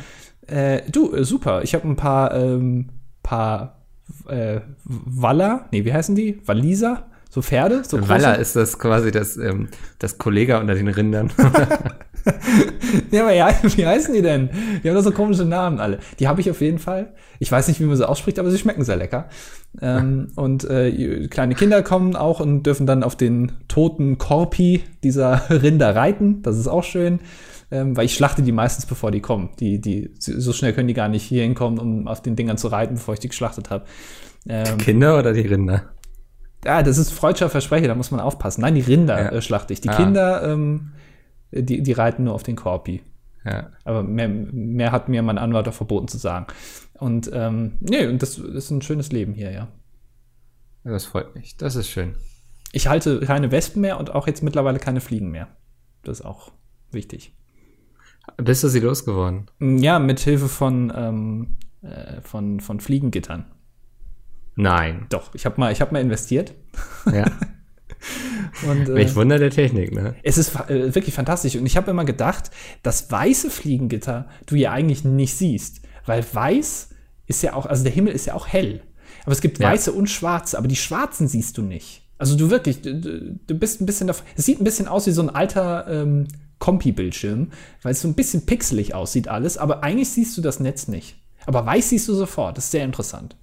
Äh, 0.47 0.81
du, 0.89 1.13
äh, 1.13 1.23
super. 1.23 1.63
Ich 1.63 1.73
habe 1.73 1.87
ein 1.87 1.95
paar, 1.95 2.33
ähm, 2.33 2.89
paar 3.23 3.79
äh, 4.27 4.61
Waller, 4.83 5.67
nee, 5.71 5.85
wie 5.85 5.93
heißen 5.93 6.15
die? 6.15 6.41
Waliser? 6.45 7.07
So 7.29 7.41
Pferde? 7.41 7.83
So? 7.83 8.07
Waller 8.07 8.39
ist 8.39 8.55
das 8.55 8.79
quasi 8.79 9.11
das, 9.11 9.35
ähm, 9.37 9.67
das 9.99 10.17
Kollega 10.17 10.59
unter 10.59 10.75
den 10.75 10.87
Rindern. 10.87 11.31
Ja, 13.11 13.21
aber 13.23 13.33
ja, 13.33 13.49
wie 13.61 13.85
heißen 13.85 14.13
die 14.13 14.21
denn? 14.21 14.49
Die 14.83 14.87
haben 14.89 14.95
doch 14.95 15.03
so 15.03 15.11
komische 15.11 15.45
Namen 15.45 15.79
alle. 15.79 15.99
Die 16.19 16.27
habe 16.27 16.39
ich 16.41 16.49
auf 16.49 16.61
jeden 16.61 16.79
Fall. 16.79 17.13
Ich 17.39 17.51
weiß 17.51 17.67
nicht, 17.67 17.79
wie 17.79 17.83
man 17.85 17.97
sie 17.97 18.07
ausspricht, 18.07 18.39
aber 18.39 18.49
sie 18.51 18.57
schmecken 18.57 18.83
sehr 18.83 18.95
lecker. 18.95 19.27
Ähm, 19.81 20.27
und 20.35 20.63
äh, 20.69 21.27
kleine 21.27 21.55
Kinder 21.55 21.83
kommen 21.83 22.15
auch 22.15 22.39
und 22.39 22.63
dürfen 22.63 22.85
dann 22.87 23.03
auf 23.03 23.15
den 23.15 23.51
toten 23.67 24.17
Korpi 24.17 24.83
dieser 25.03 25.43
Rinder 25.49 25.95
reiten. 25.95 26.41
Das 26.41 26.57
ist 26.57 26.67
auch 26.67 26.83
schön. 26.83 27.19
Ähm, 27.71 27.97
weil 27.97 28.05
ich 28.05 28.15
schlachte 28.15 28.43
die 28.43 28.51
meistens, 28.51 28.85
bevor 28.85 29.11
die 29.11 29.21
kommen. 29.21 29.49
Die, 29.59 29.81
die, 29.81 30.11
so 30.19 30.53
schnell 30.53 30.71
können 30.73 30.87
die 30.87 30.93
gar 30.93 31.09
nicht 31.09 31.23
hier 31.23 31.43
hinkommen, 31.43 31.79
um 31.79 32.07
auf 32.07 32.21
den 32.21 32.35
Dingern 32.35 32.57
zu 32.57 32.67
reiten, 32.67 32.95
bevor 32.95 33.15
ich 33.15 33.19
die 33.19 33.29
geschlachtet 33.29 33.69
habe. 33.69 33.85
Ähm, 34.47 34.77
Kinder 34.77 35.17
oder 35.19 35.33
die 35.33 35.41
Rinder? 35.41 35.83
ja, 36.63 36.81
das 36.81 36.97
ist 36.97 37.11
freudscher 37.11 37.49
Versprecher, 37.49 37.87
da 37.87 37.95
muss 37.95 38.09
man 38.11 38.19
aufpassen. 38.19 38.61
Nein, 38.61 38.75
die 38.75 38.81
Rinder 38.81 39.19
Ja. 39.21 39.29
äh, 39.31 39.41
schlachte 39.41 39.73
ich. 39.73 39.81
Die 39.81 39.89
Ah. 39.89 39.95
Kinder, 39.95 40.43
ähm, 40.51 40.91
die, 41.51 41.81
die 41.81 41.91
reiten 41.91 42.25
nur 42.25 42.33
auf 42.33 42.43
den 42.43 42.55
Korpi. 42.55 43.01
Ja. 43.43 43.71
Aber 43.83 44.03
mehr, 44.03 44.27
mehr 44.27 44.91
hat 44.91 45.07
mir 45.07 45.21
mein 45.21 45.37
Anwalt 45.37 45.67
auch 45.67 45.73
verboten 45.73 46.07
zu 46.07 46.17
sagen. 46.17 46.47
Und 46.93 47.29
ähm, 47.33 47.73
nee, 47.79 48.07
und 48.07 48.21
das 48.21 48.37
ist 48.37 48.71
ein 48.71 48.81
schönes 48.81 49.11
Leben 49.11 49.33
hier, 49.33 49.51
ja. 49.51 49.67
Das 50.83 51.05
freut 51.05 51.35
mich. 51.35 51.57
Das 51.57 51.75
ist 51.75 51.89
schön. 51.89 52.15
Ich 52.71 52.87
halte 52.87 53.19
keine 53.21 53.51
Wespen 53.51 53.81
mehr 53.81 53.99
und 53.99 54.13
auch 54.13 54.27
jetzt 54.27 54.43
mittlerweile 54.43 54.79
keine 54.79 55.01
Fliegen 55.01 55.31
mehr. 55.31 55.47
Das 56.03 56.19
ist 56.19 56.25
auch 56.25 56.51
wichtig. 56.91 57.33
Bist 58.37 58.63
du 58.63 58.67
sie 58.67 58.79
losgeworden? 58.79 59.49
Ja, 59.59 59.99
mit 59.99 60.19
Hilfe 60.19 60.47
von, 60.47 60.91
ähm, 60.95 61.57
äh, 61.81 62.21
von, 62.21 62.59
von 62.59 62.79
Fliegengittern. 62.79 63.45
Nein. 64.55 65.05
Doch, 65.09 65.33
ich 65.35 65.45
habe 65.45 65.59
mal, 65.59 65.71
ich 65.71 65.81
hab 65.81 65.91
mal 65.91 66.01
investiert. 66.01 66.53
Ja. 67.11 67.25
Und, 68.69 68.89
äh, 68.89 68.95
Welch 68.95 69.15
Wunder 69.15 69.39
der 69.39 69.49
Technik, 69.49 69.91
ne? 69.93 70.15
Es 70.23 70.37
ist 70.37 70.55
äh, 70.69 70.93
wirklich 70.95 71.13
fantastisch. 71.15 71.55
Und 71.55 71.65
ich 71.65 71.77
habe 71.77 71.91
immer 71.91 72.05
gedacht, 72.05 72.51
dass 72.83 73.11
weiße 73.11 73.49
Fliegengitter 73.49 74.27
du 74.45 74.55
ja 74.55 74.71
eigentlich 74.71 75.03
nicht 75.03 75.35
siehst. 75.35 75.81
Weil 76.05 76.23
weiß 76.31 76.89
ist 77.27 77.41
ja 77.41 77.53
auch, 77.53 77.65
also 77.65 77.83
der 77.83 77.91
Himmel 77.91 78.13
ist 78.13 78.25
ja 78.27 78.33
auch 78.35 78.47
hell. 78.47 78.81
Aber 79.23 79.31
es 79.31 79.41
gibt 79.41 79.59
Ja. 79.59 79.69
weiße 79.71 79.91
und 79.91 80.07
schwarze, 80.09 80.57
aber 80.57 80.67
die 80.67 80.75
schwarzen 80.75 81.27
siehst 81.27 81.57
du 81.57 81.63
nicht. 81.63 82.03
Also 82.17 82.37
du 82.37 82.49
wirklich, 82.49 82.81
du, 82.81 82.93
du 82.95 83.39
du 83.45 83.55
bist 83.55 83.81
ein 83.81 83.85
bisschen, 83.85 84.07
davon- 84.07 84.25
es 84.37 84.45
sieht 84.45 84.61
ein 84.61 84.63
bisschen 84.63 84.87
aus 84.87 85.07
wie 85.07 85.11
so 85.11 85.21
ein 85.21 85.29
alter 85.31 85.85
ähm, 85.89 86.27
Kompi-Bildschirm, 86.59 87.51
weil 87.81 87.91
es 87.91 88.01
so 88.01 88.07
ein 88.07 88.13
bisschen 88.13 88.45
pixelig 88.45 88.93
aussieht 88.93 89.27
alles, 89.27 89.57
aber 89.57 89.83
eigentlich 89.83 90.09
siehst 90.09 90.37
du 90.37 90.41
das 90.41 90.59
Netz 90.59 90.87
nicht. 90.87 91.17
Aber 91.45 91.65
weiß 91.65 91.89
siehst 91.89 92.07
du 92.07 92.13
sofort, 92.13 92.57
das 92.57 92.65
ist 92.65 92.71
sehr 92.71 92.85
interessant. 92.85 93.35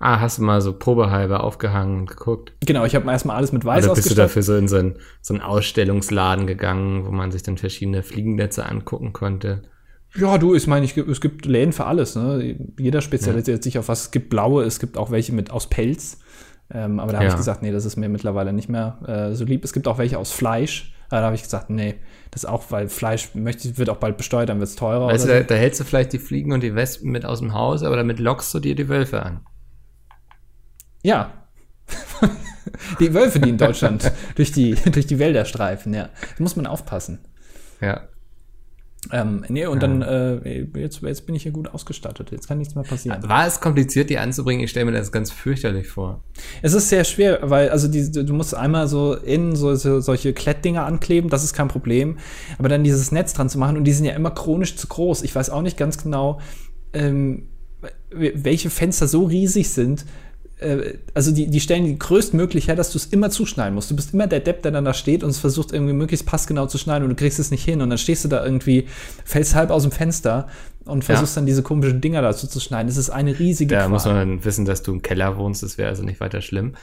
Ah, 0.00 0.20
hast 0.20 0.38
du 0.38 0.42
mal 0.42 0.60
so 0.60 0.72
probehalber 0.72 1.42
aufgehangen 1.42 2.00
und 2.00 2.06
geguckt? 2.10 2.52
Genau, 2.64 2.84
ich 2.84 2.94
habe 2.94 3.10
erstmal 3.10 3.36
alles 3.36 3.52
mit 3.52 3.64
weiß 3.64 3.84
Oder 3.84 3.94
bist 3.94 4.10
du 4.10 4.14
dafür 4.14 4.42
so 4.42 4.56
in 4.56 4.68
so 4.68 4.76
einen, 4.76 4.96
so 5.20 5.34
einen 5.34 5.42
Ausstellungsladen 5.42 6.46
gegangen, 6.46 7.04
wo 7.04 7.10
man 7.10 7.32
sich 7.32 7.42
dann 7.42 7.56
verschiedene 7.56 8.02
Fliegennetze 8.02 8.64
angucken 8.64 9.12
konnte? 9.12 9.62
Ja, 10.14 10.38
du, 10.38 10.54
ich 10.54 10.66
meine, 10.66 10.84
ich, 10.84 10.96
es 10.96 11.20
gibt 11.20 11.46
Läden 11.46 11.72
für 11.72 11.84
alles. 11.86 12.14
Ne? 12.14 12.56
Jeder 12.78 13.00
spezialisiert 13.00 13.62
sich 13.62 13.78
auf 13.78 13.88
was. 13.88 14.02
Es 14.02 14.10
gibt 14.10 14.30
blaue, 14.30 14.64
es 14.64 14.78
gibt 14.78 14.96
auch 14.96 15.10
welche 15.10 15.32
mit 15.32 15.50
aus 15.50 15.68
Pelz. 15.68 16.20
Ähm, 16.72 17.00
aber 17.00 17.12
da 17.12 17.18
habe 17.18 17.26
Ja. 17.26 17.32
ich 17.32 17.36
gesagt, 17.36 17.62
nee, 17.62 17.72
das 17.72 17.84
ist 17.84 17.96
mir 17.96 18.08
mittlerweile 18.08 18.52
nicht 18.52 18.68
mehr 18.68 18.98
äh, 19.06 19.34
so 19.34 19.44
lieb. 19.44 19.64
Es 19.64 19.72
gibt 19.72 19.88
auch 19.88 19.98
welche 19.98 20.18
aus 20.18 20.30
Fleisch. 20.32 20.94
Aber 21.10 21.20
da 21.20 21.26
habe 21.26 21.36
ich 21.36 21.42
gesagt, 21.42 21.70
nee, 21.70 21.94
das 22.30 22.44
auch, 22.44 22.64
weil 22.70 22.88
Fleisch 22.88 23.34
möchte, 23.34 23.78
wird 23.78 23.88
auch 23.88 23.96
bald 23.96 24.16
besteuert, 24.18 24.50
dann 24.50 24.58
wird 24.60 24.68
es 24.68 24.76
teurer. 24.76 25.06
Weißt 25.08 25.24
du, 25.24 25.30
oder 25.30 25.40
da, 25.40 25.46
da 25.46 25.54
hältst 25.54 25.80
du 25.80 25.84
vielleicht 25.84 26.12
die 26.12 26.18
Fliegen 26.18 26.52
und 26.52 26.62
die 26.62 26.74
Wespen 26.74 27.10
mit 27.10 27.24
aus 27.24 27.38
dem 27.40 27.54
Haus, 27.54 27.82
aber 27.82 27.96
damit 27.96 28.18
lockst 28.18 28.52
du 28.54 28.60
dir 28.60 28.74
die 28.74 28.88
Wölfe 28.90 29.22
an. 29.22 29.40
Ja. 31.02 31.32
die 33.00 33.14
Wölfe, 33.14 33.40
die 33.40 33.50
in 33.50 33.58
Deutschland 33.58 34.12
durch, 34.34 34.52
die, 34.52 34.74
durch 34.74 35.06
die 35.06 35.18
Wälder 35.18 35.44
streifen, 35.44 35.94
ja. 35.94 36.04
Da 36.36 36.42
muss 36.42 36.56
man 36.56 36.66
aufpassen. 36.66 37.20
Ja. 37.80 38.08
Ähm, 39.12 39.44
nee, 39.48 39.64
und 39.64 39.82
dann, 39.82 40.02
äh, 40.02 40.64
jetzt, 40.76 41.02
jetzt 41.02 41.24
bin 41.24 41.34
ich 41.34 41.44
hier 41.44 41.52
gut 41.52 41.68
ausgestattet. 41.68 42.32
Jetzt 42.32 42.48
kann 42.48 42.58
nichts 42.58 42.74
mehr 42.74 42.84
passieren. 42.84 43.22
War 43.22 43.46
es 43.46 43.60
kompliziert, 43.60 44.10
die 44.10 44.18
anzubringen? 44.18 44.64
Ich 44.64 44.70
stelle 44.70 44.86
mir 44.86 44.92
das 44.92 45.12
ganz 45.12 45.30
fürchterlich 45.30 45.86
vor. 45.86 46.24
Es 46.62 46.74
ist 46.74 46.88
sehr 46.88 47.04
schwer, 47.04 47.38
weil 47.42 47.70
also 47.70 47.86
die, 47.88 48.10
du 48.10 48.34
musst 48.34 48.54
einmal 48.54 48.88
so 48.88 49.14
in 49.14 49.54
so, 49.54 49.74
so 49.76 50.00
solche 50.00 50.32
Klettdinger 50.32 50.84
ankleben, 50.84 51.30
das 51.30 51.44
ist 51.44 51.54
kein 51.54 51.68
Problem. 51.68 52.18
Aber 52.58 52.68
dann 52.68 52.82
dieses 52.82 53.12
Netz 53.12 53.32
dran 53.32 53.48
zu 53.48 53.58
machen 53.58 53.76
und 53.76 53.84
die 53.84 53.92
sind 53.92 54.04
ja 54.04 54.14
immer 54.14 54.32
chronisch 54.32 54.76
zu 54.76 54.88
groß. 54.88 55.22
Ich 55.22 55.34
weiß 55.34 55.50
auch 55.50 55.62
nicht 55.62 55.76
ganz 55.76 56.02
genau, 56.02 56.40
ähm, 56.92 57.48
welche 58.10 58.68
Fenster 58.68 59.06
so 59.06 59.24
riesig 59.24 59.70
sind. 59.70 60.04
Äh, 60.60 60.94
also 61.14 61.32
die, 61.32 61.48
die 61.48 61.60
stellen 61.60 61.84
die 61.84 61.98
größtmöglich 61.98 62.68
her, 62.68 62.76
dass 62.76 62.90
du 62.90 62.98
es 62.98 63.06
immer 63.06 63.30
zuschneiden 63.30 63.74
musst. 63.74 63.90
Du 63.90 63.96
bist 63.96 64.14
immer 64.14 64.26
der 64.26 64.40
Depp, 64.40 64.62
der 64.62 64.72
dann 64.72 64.84
da 64.84 64.94
steht 64.94 65.22
und 65.22 65.30
es 65.30 65.38
versucht 65.38 65.72
irgendwie 65.72 65.92
möglichst 65.92 66.26
passgenau 66.26 66.66
zu 66.66 66.78
schneiden 66.78 67.04
und 67.04 67.10
du 67.10 67.16
kriegst 67.16 67.38
es 67.38 67.50
nicht 67.50 67.64
hin 67.64 67.80
und 67.80 67.90
dann 67.90 67.98
stehst 67.98 68.24
du 68.24 68.28
da 68.28 68.44
irgendwie, 68.44 68.86
fällst 69.24 69.54
halb 69.54 69.70
aus 69.70 69.82
dem 69.82 69.92
Fenster 69.92 70.48
und 70.84 71.04
versuchst 71.04 71.36
dann 71.36 71.46
diese 71.46 71.62
komischen 71.62 72.00
Dinger 72.00 72.22
dazu 72.22 72.46
zu 72.46 72.60
schneiden. 72.60 72.88
Es 72.88 72.96
ist 72.96 73.10
eine 73.10 73.38
riesige 73.38 73.74
Da 73.74 73.82
Qual. 73.82 73.90
muss 73.90 74.04
man 74.04 74.16
dann 74.16 74.44
wissen, 74.44 74.64
dass 74.64 74.82
du 74.82 74.92
im 74.92 75.02
Keller 75.02 75.36
wohnst. 75.36 75.62
Das 75.62 75.78
wäre 75.78 75.90
also 75.90 76.02
nicht 76.02 76.20
weiter 76.20 76.40
schlimm. 76.40 76.74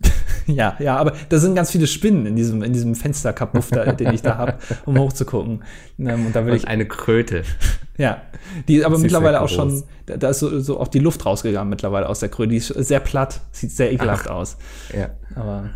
Ja, 0.46 0.76
ja, 0.78 0.98
aber 0.98 1.14
da 1.30 1.38
sind 1.38 1.54
ganz 1.54 1.70
viele 1.70 1.86
Spinnen 1.86 2.26
in 2.26 2.36
diesem, 2.36 2.62
in 2.62 2.74
diesem 2.74 2.94
Fensterkapuff, 2.94 3.70
den 3.70 4.12
ich 4.12 4.20
da 4.20 4.36
habe, 4.36 4.58
um 4.84 4.98
hochzugucken. 4.98 5.64
Ähm, 5.98 6.26
und 6.26 6.36
da 6.36 6.44
will 6.44 6.52
Und 6.52 6.58
ich, 6.58 6.68
eine 6.68 6.86
Kröte. 6.86 7.44
ja, 7.96 8.20
die 8.68 8.76
ist 8.76 8.84
aber 8.84 8.96
Sie 8.96 9.06
ist 9.06 9.12
mittlerweile 9.12 9.38
sehr 9.38 9.42
auch 9.42 9.48
schon, 9.48 9.82
da, 10.04 10.18
da 10.18 10.28
ist 10.28 10.40
so, 10.40 10.60
so 10.60 10.78
auch 10.78 10.88
die 10.88 10.98
Luft 10.98 11.24
rausgegangen 11.24 11.70
mittlerweile 11.70 12.08
aus 12.08 12.20
der 12.20 12.28
Kröte. 12.28 12.50
Die 12.50 12.58
ist 12.58 12.68
sehr 12.68 13.00
platt, 13.00 13.40
sieht 13.52 13.72
sehr 13.72 13.90
ekelhaft 13.90 14.28
aus. 14.28 14.58
Ja. 14.94 15.10
Aber, 15.34 15.70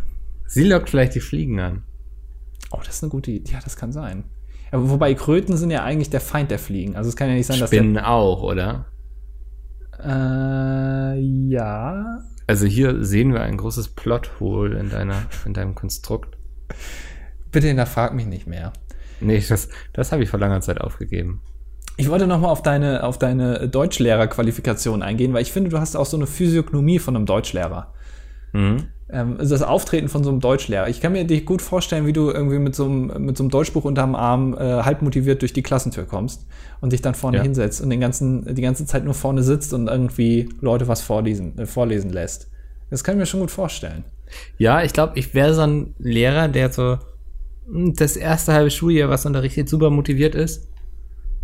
Sie 0.46 0.64
lockt 0.64 0.90
vielleicht 0.90 1.14
die 1.14 1.20
Fliegen 1.20 1.60
an. 1.60 1.84
oh, 2.70 2.80
das 2.84 2.96
ist 2.96 3.02
eine 3.02 3.10
gute 3.10 3.30
Idee. 3.30 3.52
Ja, 3.52 3.60
das 3.64 3.76
kann 3.76 3.92
sein. 3.92 4.24
Aber 4.70 4.90
wobei 4.90 5.14
Kröten 5.14 5.56
sind 5.56 5.70
ja 5.70 5.82
eigentlich 5.82 6.10
der 6.10 6.20
Feind 6.20 6.50
der 6.50 6.58
Fliegen. 6.58 6.96
Also 6.96 7.08
es 7.08 7.16
kann 7.16 7.28
ja 7.28 7.34
nicht 7.34 7.46
sein, 7.46 7.58
dass 7.58 7.70
Spinnen 7.70 7.98
auch, 7.98 8.42
oder? 8.42 8.86
der, 9.98 11.14
äh, 11.14 11.20
ja, 11.20 12.18
Also 12.48 12.64
hier 12.66 13.04
sehen 13.04 13.34
wir 13.34 13.42
ein 13.42 13.58
großes 13.58 13.88
Plothole 13.88 14.78
in 14.78 14.88
deiner, 14.88 15.26
in 15.44 15.52
deinem 15.52 15.74
Konstrukt. 15.74 16.36
bitte 17.52 17.68
hinterfrag 17.68 18.14
mich 18.14 18.24
nicht 18.24 18.46
mehr. 18.46 18.72
Nee, 19.20 19.44
das, 19.46 19.68
das 19.92 20.12
habe 20.12 20.22
ich 20.22 20.30
vor 20.30 20.40
langer 20.40 20.62
Zeit 20.62 20.80
aufgegeben. 20.80 21.42
Ich 21.98 22.08
wollte 22.08 22.26
noch 22.26 22.40
mal 22.40 22.48
auf 22.48 22.62
deine, 22.62 23.04
auf 23.04 23.18
deine 23.18 23.68
Deutschlehrerqualifikation 23.68 25.02
eingehen, 25.02 25.34
weil 25.34 25.42
ich 25.42 25.52
finde, 25.52 25.68
du 25.68 25.78
hast 25.78 25.94
auch 25.94 26.06
so 26.06 26.16
eine 26.16 26.26
Physiognomie 26.26 26.98
von 26.98 27.16
einem 27.16 27.26
Deutschlehrer. 27.26 27.92
Mhm. 28.52 28.88
Ähm, 29.10 29.36
also 29.38 29.54
das 29.54 29.62
Auftreten 29.62 30.08
von 30.08 30.22
so 30.24 30.30
einem 30.30 30.40
Deutschlehrer. 30.40 30.88
Ich 30.88 31.00
kann 31.00 31.12
mir 31.12 31.24
dich 31.24 31.44
gut 31.46 31.62
vorstellen, 31.62 32.06
wie 32.06 32.12
du 32.12 32.30
irgendwie 32.30 32.58
mit 32.58 32.74
so 32.74 32.84
einem, 32.84 33.24
mit 33.24 33.36
so 33.36 33.42
einem 33.44 33.50
Deutschbuch 33.50 33.84
unterm 33.84 34.14
Arm 34.14 34.54
äh, 34.54 34.82
halb 34.82 35.02
motiviert 35.02 35.42
durch 35.42 35.52
die 35.52 35.62
Klassentür 35.62 36.04
kommst 36.04 36.46
und 36.80 36.92
dich 36.92 37.02
dann 37.02 37.14
vorne 37.14 37.38
Ja. 37.38 37.42
hinsetzt 37.42 37.80
und 37.80 37.90
den 37.90 38.00
ganzen, 38.00 38.54
die 38.54 38.62
ganze 38.62 38.86
Zeit 38.86 39.04
nur 39.04 39.14
vorne 39.14 39.42
sitzt 39.42 39.72
und 39.72 39.88
irgendwie 39.88 40.48
Leute 40.60 40.88
was 40.88 41.00
vorlesen, 41.00 41.58
äh, 41.58 41.66
vorlesen 41.66 42.10
lässt. 42.10 42.50
Das 42.90 43.04
kann 43.04 43.14
ich 43.16 43.20
mir 43.20 43.26
schon 43.26 43.40
gut 43.40 43.50
vorstellen. 43.50 44.04
Ja, 44.58 44.82
ich 44.82 44.92
glaube, 44.92 45.18
ich 45.18 45.34
wäre 45.34 45.54
so 45.54 45.62
ein 45.62 45.94
Lehrer, 45.98 46.48
der 46.48 46.70
so 46.70 46.98
hm, 47.66 47.94
das 47.94 48.16
erste 48.16 48.52
halbe 48.52 48.70
Schuljahr, 48.70 49.08
was 49.08 49.24
unterrichtet, 49.24 49.68
super 49.68 49.90
motiviert 49.90 50.34
ist 50.34 50.68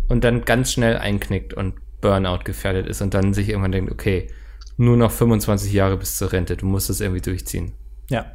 und 0.07 0.23
dann 0.23 0.45
ganz 0.45 0.71
schnell 0.71 0.97
einknickt 0.97 1.53
und 1.55 1.73
Burnout 2.01 2.43
gefährdet 2.43 2.85
ist 2.85 3.01
und 3.01 3.15
dann 3.15 3.33
sich 3.33 3.49
irgendwann 3.49 3.71
denkt, 3.71 3.91
okay, 3.91 4.27
nur 4.77 4.97
noch 4.97 5.11
25 5.11 5.71
Jahre 5.73 5.97
bis 5.97 6.17
zur 6.17 6.31
Rente, 6.31 6.57
du 6.57 6.65
musst 6.65 6.89
das 6.89 7.01
irgendwie 7.01 7.21
durchziehen. 7.21 7.73
Ja. 8.09 8.25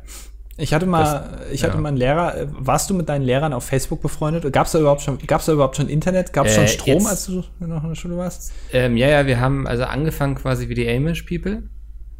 Ich 0.56 0.74
hatte 0.74 0.84
mal, 0.84 1.40
ich 1.52 1.62
hatte 1.64 1.76
ja. 1.76 1.80
mal 1.80 1.88
einen 1.88 1.96
Lehrer. 1.96 2.36
äh, 2.36 2.46
Warst 2.50 2.90
du 2.90 2.94
mit 2.94 3.08
deinen 3.08 3.22
Lehrern 3.22 3.52
auf 3.54 3.64
Facebook 3.64 4.02
befreundet? 4.02 4.52
Gab 4.52 4.66
es 4.66 4.72
da 4.72 4.78
überhaupt 4.80 5.00
schon, 5.00 5.16
gab's 5.26 5.46
da 5.46 5.52
überhaupt 5.52 5.76
schon 5.76 5.88
Internet? 5.88 6.32
Gab 6.34 6.46
es 6.46 6.54
schon 6.54 6.64
Äh, 6.64 6.68
Strom, 6.68 6.94
jetzt- 6.94 7.06
als 7.08 7.26
du 7.26 7.44
noch 7.60 7.82
in 7.82 7.88
der 7.88 7.94
Schule 7.94 8.16
warst? 8.18 8.52
Ähm, 8.72 8.96
ja, 8.98 9.08
ja, 9.08 9.26
wir 9.26 9.40
haben 9.40 9.66
also 9.66 9.84
angefangen 9.84 10.34
quasi 10.34 10.68
wie 10.68 10.74
die 10.74 10.86
Amish 10.88 11.22
People, 11.22 11.62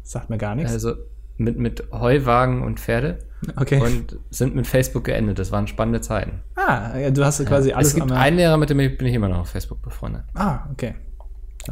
Sagt 0.03 0.29
mir 0.31 0.37
gar 0.39 0.55
nichts. 0.55 0.71
also 0.71 0.93
mit, 1.37 1.57
mit 1.59 1.83
Heuwagen 1.91 2.63
und 2.63 2.79
Pferde 2.79 3.19
okay. 3.57 3.79
und 3.79 4.17
sind 4.31 4.55
mit 4.55 4.65
Facebook 4.65 5.03
geendet. 5.03 5.37
Das 5.37 5.51
waren 5.51 5.67
spannende 5.67 6.01
Zeiten. 6.01 6.41
ah, 6.55 6.97
ja, 6.97 7.11
du 7.11 7.23
hast 7.23 7.45
quasi 7.45 7.73
alles 7.73 7.89
es 7.89 7.95
gibt 7.95 8.11
einen 8.11 8.37
Lehrer, 8.37 8.57
mit 8.57 8.71
dem 8.71 8.79
ich- 8.79 8.97
bin 8.97 9.05
ich 9.07 9.13
immer 9.13 9.29
noch 9.29 9.39
auf 9.39 9.49
Facebook 9.49 9.81
befreundet. 9.83 10.23
Ah, 10.33 10.67
okay. 10.71 10.95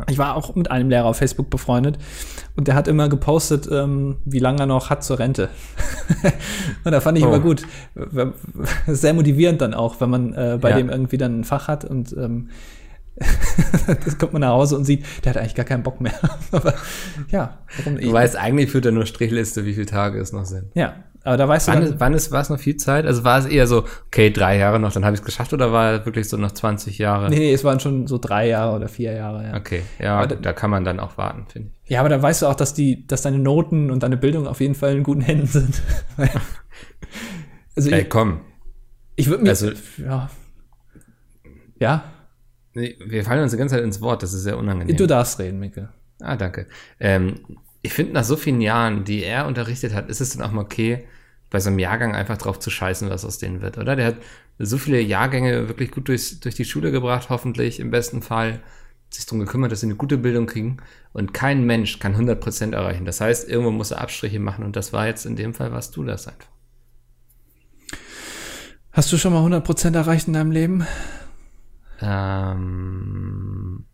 Ich 0.07 0.17
war 0.19 0.35
auch 0.35 0.53
mit 0.55 0.69
einem 0.69 0.89
Lehrer 0.89 1.05
auf 1.05 1.17
Facebook 1.17 1.49
befreundet 1.49 1.97
und 2.55 2.67
der 2.67 2.75
hat 2.75 2.87
immer 2.87 3.09
gepostet, 3.09 3.67
ähm, 3.71 4.17
wie 4.23 4.37
lange 4.39 4.59
er 4.59 4.65
noch 4.67 4.89
hat 4.91 5.03
zur 5.03 5.17
Rente. 5.17 5.49
und 6.83 6.91
da 6.91 7.01
fand 7.01 7.17
ich 7.17 7.23
Oh. 7.23 7.27
immer 7.27 7.39
gut. 7.39 7.65
Sehr 8.87 9.13
motivierend 9.13 9.61
dann 9.61 9.73
auch, 9.73 9.99
wenn 9.99 10.09
man 10.09 10.33
äh, 10.33 10.57
bei 10.61 10.69
Ja. 10.71 10.77
dem 10.77 10.89
irgendwie 10.89 11.17
dann 11.17 11.39
ein 11.39 11.43
Fach 11.43 11.67
hat 11.67 11.85
und 11.85 12.13
ähm, 12.13 12.49
das 14.05 14.17
kommt 14.17 14.31
man 14.33 14.41
nach 14.41 14.49
Hause 14.51 14.77
und 14.77 14.85
sieht, 14.85 15.03
der 15.25 15.31
hat 15.31 15.37
eigentlich 15.41 15.55
gar 15.55 15.65
keinen 15.65 15.83
Bock 15.83 15.99
mehr. 16.01 16.13
Aber 16.51 16.73
ja, 17.29 17.57
warum 17.77 17.99
Du 17.99 18.11
weißt, 18.13 18.35
eigentlich 18.37 18.71
führt 18.71 18.85
er 18.85 18.91
nur 18.91 19.05
Strichliste, 19.05 19.65
wie 19.65 19.73
viele 19.73 19.87
Tage 19.87 20.19
es 20.19 20.31
noch 20.31 20.45
sind. 20.45 20.67
Ja, 20.75 20.93
aber 21.23 21.37
da 21.37 21.47
weißt 21.47 21.67
du 21.67 21.71
Wann, 21.73 21.81
dann, 21.81 21.93
ist, 21.93 21.99
wann 21.99 22.13
ist, 22.13 22.31
war 22.31 22.41
es 22.41 22.49
noch 22.49 22.59
viel 22.59 22.77
Zeit? 22.77 23.05
Also 23.05 23.23
war 23.23 23.39
es 23.39 23.45
eher 23.45 23.67
so, 23.67 23.85
okay, 24.07 24.31
drei 24.31 24.57
Jahre 24.57 24.79
noch, 24.79 24.91
dann 24.93 25.03
habe 25.05 25.13
ich 25.15 25.19
es 25.21 25.25
geschafft 25.25 25.51
oder 25.53 25.71
war 25.71 25.93
es 25.99 26.05
wirklich 26.05 26.29
so 26.29 26.37
noch 26.37 26.51
20 26.51 26.97
Jahre? 26.97 27.29
nee, 27.29 27.37
nee, 27.39 27.53
es 27.53 27.63
waren 27.63 27.79
schon 27.79 28.07
so 28.07 28.17
drei 28.17 28.47
Jahre 28.47 28.75
oder 28.75 28.87
vier 28.87 29.11
Jahre, 29.13 29.43
ja. 29.49 29.55
Okay, 29.57 29.83
ja, 29.99 30.25
da- 30.25 30.35
da 30.35 30.53
kann 30.53 30.69
man 30.69 30.83
dann 30.83 30.99
auch 30.99 31.17
warten, 31.17 31.45
finde 31.51 31.69
ich. 31.83 31.89
Ja, 31.91 31.99
aber 32.01 32.09
da 32.09 32.21
weißt 32.21 32.41
du 32.43 32.47
auch, 32.47 32.55
dass 32.55 32.73
die, 32.73 33.05
dass 33.07 33.21
deine 33.23 33.39
Noten 33.39 33.91
und 33.91 34.03
deine 34.03 34.17
Bildung 34.17 34.47
auf 34.47 34.61
jeden 34.61 34.75
Fall 34.75 34.95
in 34.95 35.03
guten 35.03 35.21
Händen 35.21 35.47
sind. 35.47 35.81
also 37.75 37.89
Ey, 37.89 38.01
ich, 38.01 38.09
komm, 38.09 38.41
ich 39.15 39.27
würde 39.27 39.43
mir, 39.43 39.49
also- 39.49 39.71
ja, 39.97 40.29
ja, 41.79 42.03
nee, 42.73 42.95
wir 43.05 43.23
fallen 43.23 43.41
uns 43.43 43.51
die 43.51 43.57
ganze 43.57 43.75
Zeit 43.75 43.83
ins 43.83 44.01
Wort, 44.01 44.23
das 44.23 44.33
ist 44.33 44.43
sehr 44.43 44.57
unangenehm. 44.57 44.95
du 44.97 45.07
darfst 45.07 45.39
reden, 45.39 45.59
Mikkel. 45.59 45.89
Ah, 46.21 46.35
danke. 46.35 46.67
Ähm, 46.99 47.35
ich 47.81 47.93
finde, 47.93 48.13
nach 48.13 48.23
so 48.23 48.35
vielen 48.35 48.61
Jahren, 48.61 49.03
die 49.03 49.23
er 49.23 49.47
unterrichtet 49.47 49.93
hat, 49.93 50.09
ist 50.09 50.21
es 50.21 50.35
dann 50.35 50.45
auch 50.45 50.51
mal 50.51 50.61
okay, 50.61 51.07
bei 51.49 51.59
so 51.59 51.69
einem 51.69 51.79
Jahrgang 51.79 52.15
einfach 52.15 52.37
drauf 52.37 52.59
zu 52.59 52.69
scheißen, 52.69 53.09
was 53.09 53.25
aus 53.25 53.39
denen 53.39 53.61
wird, 53.61 53.77
oder? 53.77 53.95
Der 53.95 54.05
hat 54.07 54.17
so 54.59 54.77
viele 54.77 54.99
Jahrgänge 54.99 55.67
wirklich 55.67 55.91
gut 55.91 56.07
durchs, 56.07 56.39
durch 56.39 56.55
die 56.55 56.65
Schule 56.65 56.91
gebracht, 56.91 57.29
hoffentlich, 57.29 57.79
im 57.79 57.91
besten 57.91 58.21
Fall, 58.21 58.59
sich 59.09 59.25
darum 59.25 59.39
gekümmert, 59.39 59.71
dass 59.71 59.79
sie 59.79 59.87
eine 59.87 59.95
gute 59.95 60.17
Bildung 60.17 60.45
kriegen. 60.45 60.77
Und 61.13 61.33
kein 61.33 61.63
Mensch 61.63 61.97
kann 61.99 62.15
100% 62.15 62.73
erreichen. 62.73 63.05
Das 63.05 63.21
heißt, 63.21 63.49
irgendwo 63.49 63.71
muss 63.71 63.91
er 63.91 64.01
Abstriche 64.01 64.39
machen 64.39 64.63
und 64.63 64.75
das 64.75 64.93
war 64.93 65.07
jetzt 65.07 65.25
in 65.25 65.35
dem 65.35 65.53
Fall, 65.53 65.71
warst 65.71 65.95
du 65.95 66.03
das 66.03 66.27
einfach. 66.27 66.49
Hast 68.91 69.11
du 69.11 69.17
schon 69.17 69.33
mal 69.33 69.43
100% 69.45 69.95
erreicht 69.95 70.27
in 70.27 70.33
deinem 70.33 70.51
Leben? 70.51 70.85
Ähm, 72.01 73.85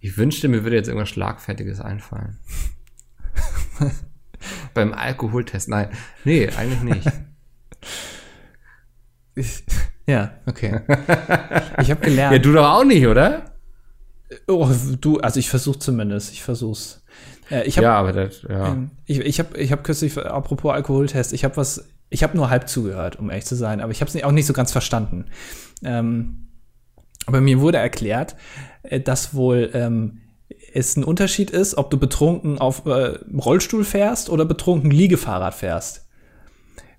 ich 0.00 0.16
wünschte, 0.16 0.48
mir 0.48 0.64
würde 0.64 0.76
jetzt 0.76 0.88
irgendwas 0.88 1.10
Schlagfertiges 1.10 1.80
einfallen. 1.80 2.38
Beim 4.74 4.92
Alkoholtest, 4.92 5.68
nein. 5.68 5.90
Nee, 6.24 6.48
eigentlich 6.48 6.82
nicht. 6.82 7.12
Ich, 9.34 9.64
ja, 10.06 10.32
okay. 10.46 10.80
Ich 11.80 11.90
habe 11.90 12.00
gelernt. 12.00 12.32
Ja, 12.32 12.38
du 12.38 12.52
doch 12.52 12.68
auch 12.68 12.84
nicht, 12.84 13.06
oder? 13.06 13.50
oh, 14.46 14.68
du, 15.00 15.18
also 15.20 15.40
ich 15.40 15.48
versuche 15.48 15.78
zumindest, 15.78 16.32
ich 16.32 16.42
versuch's. 16.42 17.02
Äh, 17.50 17.66
ich 17.66 17.76
habe 17.76 17.84
Ja, 17.84 17.94
aber 17.94 18.12
das, 18.12 18.42
ja. 18.42 18.68
Ähm, 18.68 18.90
Ich, 19.06 19.18
ich 19.18 19.38
habe 19.38 19.58
ich 19.58 19.72
hab 19.72 19.84
kürzlich, 19.84 20.16
apropos 20.18 20.72
Alkoholtest, 20.72 21.32
ich 21.32 21.44
habe 21.44 21.56
was, 21.56 21.88
ich 22.08 22.22
habe 22.22 22.36
nur 22.36 22.50
halb 22.50 22.68
zugehört, 22.68 23.16
um 23.16 23.30
ehrlich 23.30 23.46
zu 23.46 23.56
sein, 23.56 23.80
aber 23.80 23.92
ich 23.92 24.00
habe 24.00 24.10
es 24.10 24.22
auch 24.22 24.32
nicht 24.32 24.46
so 24.46 24.52
ganz 24.52 24.72
verstanden. 24.72 25.26
Ähm, 25.82 26.48
aber 27.26 27.40
mir 27.40 27.60
wurde 27.60 27.78
erklärt, 27.78 28.36
dass 29.04 29.34
wohl 29.34 29.70
ähm, 29.74 30.20
es 30.72 30.96
ein 30.96 31.04
Unterschied 31.04 31.50
ist, 31.50 31.76
ob 31.76 31.90
du 31.90 31.98
betrunken 31.98 32.58
auf 32.58 32.86
äh, 32.86 33.18
Rollstuhl 33.36 33.84
fährst 33.84 34.30
oder 34.30 34.44
betrunken 34.44 34.90
Liegefahrrad 34.90 35.54
fährst. 35.54 36.06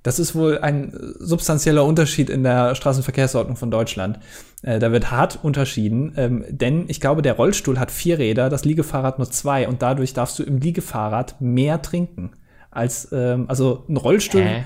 Das 0.04 0.17
ist 0.17 0.34
wohl 0.34 0.58
ein 0.58 0.94
substanzieller 1.20 1.86
Unterschied 1.86 2.30
in 2.32 2.41
der 2.44 2.74
Straßenverkehrsordnung 2.74 3.56
von 3.56 3.70
Deutschland. 3.70 4.20
Äh, 4.63 4.80
da 4.80 4.91
wird 4.91 5.12
hart 5.12 5.39
unterschieden, 5.44 6.13
ähm, 6.17 6.46
denn 6.50 6.86
ich 6.88 7.00
glaube, 7.00 7.22
der 7.22 7.34
Rollstuhl 7.34 7.80
hat 7.80 7.91
vier 7.91 8.17
Räder, 8.17 8.50
das 8.50 8.65
Liegefahrrad 8.65 9.20
nur 9.20 9.30
zwei 9.30 9.67
und 9.67 9.82
dadurch 9.82 10.13
darfst 10.13 10.39
du 10.39 10.44
im 10.44 10.58
Liegefahrrad 10.58 11.39
mehr 11.39 11.82
trinken 11.82 12.32
als 12.72 13.10
ähm, 13.12 13.46
also 13.48 13.84
ein 13.89 13.98
Rollstuhl. 13.98 14.41
Hä? 14.41 14.63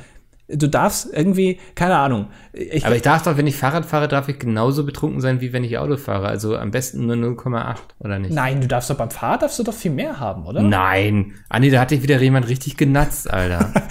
Du 0.48 0.70
darfst 0.70 1.08
irgendwie, 1.12 1.60
keine 1.74 1.96
Ahnung. 1.98 2.28
Ich, 2.54 2.86
Aber 2.86 2.96
ich 2.96 3.02
darf 3.02 3.24
doch, 3.24 3.36
wenn 3.36 3.48
ich 3.48 3.56
Fahrrad 3.56 3.84
fahre, 3.84 4.08
darf 4.08 4.30
ich 4.30 4.38
genauso 4.38 4.86
betrunken 4.86 5.20
sein, 5.20 5.42
wie 5.42 5.54
wenn 5.54 5.64
ich 5.64 5.80
Auto 5.80 5.98
fahre. 5.98 6.28
Also 6.28 6.56
am 6.56 6.70
besten 6.70 7.08
nur 7.08 7.16
0,8, 7.16 7.78
oder 8.00 8.20
nicht? 8.20 8.32
nein, 8.32 8.62
du 8.62 8.68
darfst 8.68 8.90
doch 8.92 8.96
beim 8.98 9.10
Fahrrad 9.10 9.42
darfst 9.42 9.58
du 9.58 9.64
doch 9.64 9.74
viel 9.74 9.90
mehr 9.92 10.20
haben, 10.20 10.46
oder? 10.46 10.62
Nein. 10.62 11.34
Andi, 11.50 11.72
da 11.72 11.82
hat 11.82 11.90
dich 11.90 12.04
wieder 12.04 12.22
jemand 12.22 12.48
richtig 12.48 12.78
genatzt, 12.78 13.32
Alter. 13.32 13.72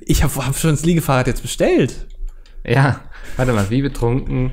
Ich 0.00 0.22
habe 0.22 0.46
hab 0.46 0.56
schon 0.56 0.70
das 0.70 0.84
Liegefahrrad 0.84 1.26
jetzt 1.26 1.42
bestellt. 1.42 2.06
ja, 2.64 3.00
warte 3.36 3.52
mal, 3.52 3.68
wie 3.70 3.82
betrunken. 3.82 4.52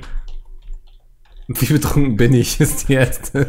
Wie 1.47 1.71
betrunken 1.73 2.15
bin 2.17 2.33
ich, 2.33 2.59
ist 2.59 2.89
die 2.89 2.93
erste. 2.93 3.47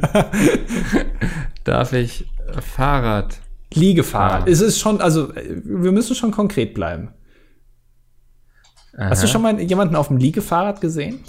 darf 1.64 1.92
ich 1.94 2.26
Fahrrad? 2.60 3.38
Liegefahrrad. 3.72 4.42
Ah. 4.42 4.50
Es 4.50 4.60
ist 4.60 4.78
schon, 4.80 5.00
also 5.00 5.32
wir 5.34 5.92
müssen 5.92 6.14
schon 6.14 6.32
konkret 6.32 6.74
bleiben. 6.74 7.12
Hast 8.96 9.22
du 9.22 9.26
Aha. 9.26 9.32
schon 9.32 9.42
mal 9.42 9.60
jemanden 9.60 9.96
auf 9.96 10.08
dem 10.08 10.16
Liegefahrrad 10.16 10.80
gesehen? 10.80 11.24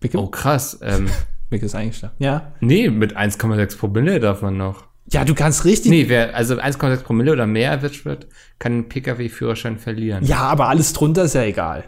Bicke? 0.00 0.18
Oh, 0.18 0.28
krass. 0.28 0.78
Ähm, 0.82 1.08
Bicke 1.50 1.66
ist 1.66 1.74
eingeschlafen. 1.74 2.16
Ja. 2.18 2.52
nee, 2.60 2.88
mit 2.90 3.16
1,6 3.16 3.78
Promille 3.78 4.20
darf 4.20 4.42
man 4.42 4.56
noch. 4.56 4.84
Ja, 5.10 5.24
du 5.24 5.34
kannst 5.34 5.64
richtig. 5.64 5.90
Nee, 5.90 6.08
wer 6.08 6.34
also 6.34 6.56
1,6 6.56 7.02
Promille 7.02 7.32
oder 7.32 7.46
mehr 7.46 7.70
erwischt 7.70 8.04
wird, 8.04 8.26
kann 8.58 8.72
einen 8.72 8.88
Pkw-Führerschein 8.88 9.78
verlieren. 9.78 10.24
Ja, 10.24 10.40
aber 10.40 10.68
alles 10.68 10.92
drunter 10.92 11.24
ist 11.24 11.34
ja 11.34 11.44
egal. 11.44 11.84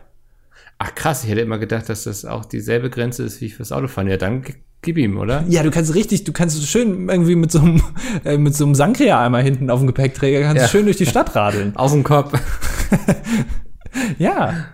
Ach 0.83 0.95
krass, 0.95 1.25
ich 1.25 1.31
hätte 1.31 1.43
immer 1.43 1.59
gedacht, 1.59 1.91
dass 1.91 2.05
das 2.05 2.25
auch 2.25 2.47
dieselbe 2.47 2.89
Grenze 2.89 3.23
ist 3.23 3.41
wie 3.43 3.51
fürs 3.51 3.71
Autofahren. 3.71 4.09
Ja, 4.09 4.17
dann 4.17 4.43
gib 4.81 4.97
ihm, 4.97 5.19
oder? 5.19 5.45
Ja, 5.47 5.63
du 5.63 5.71
kannst 5.71 5.95
richtig, 5.95 6.25
du 6.25 6.33
kannst 6.33 6.67
schön 6.67 7.09
irgendwie 7.11 7.37
mit 7.37 7.53
so 7.53 7.61
einem, 7.61 7.83
äh, 8.25 8.39
mit 8.39 8.55
so 8.57 8.65
einem 8.65 8.75
Sangria-Eimer 8.75 9.41
hinten 9.41 9.69
auf 9.69 9.81
dem 9.81 9.87
Gepäckträger, 9.87 10.41
kannst 10.41 10.63
Ja. 10.63 10.69
schön 10.69 10.87
durch 10.87 10.97
die 10.97 11.05
Stadt 11.05 11.37
radeln. 11.37 11.77
Auf 11.77 11.93
den 11.93 12.03
Kopf. 12.03 12.33
Ja. 14.19 14.67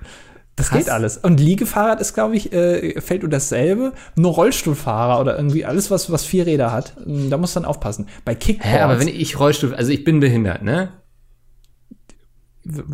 Das 0.56 0.68
Krass. 0.68 0.78
geht 0.78 0.90
alles. 0.90 1.16
Und 1.18 1.38
Liegefahrrad 1.40 2.00
ist, 2.00 2.14
glaube 2.14 2.36
ich, 2.36 2.52
äh, 2.52 2.98
fällt 3.00 3.24
unter 3.24 3.36
dasselbe. 3.36 3.92
Nur 4.14 4.32
Rollstuhlfahrer 4.32 5.20
oder 5.20 5.36
irgendwie 5.36 5.64
alles, 5.64 5.90
was, 5.90 6.10
was 6.10 6.24
vier 6.24 6.46
Räder 6.46 6.72
hat. 6.72 6.96
ähm, 7.06 7.28
Da 7.30 7.36
muss 7.38 7.52
dann 7.54 7.64
aufpassen. 7.64 8.08
Bei 8.24 8.34
Kickboards 8.34 8.74
Hä, 8.74 8.80
aber 8.80 9.00
wenn 9.00 9.08
ich 9.08 9.38
Rollstuhl, 9.38 9.74
also 9.74 9.90
ich 9.90 10.04
bin 10.04 10.20
behindert, 10.20 10.62
ne? 10.62 10.92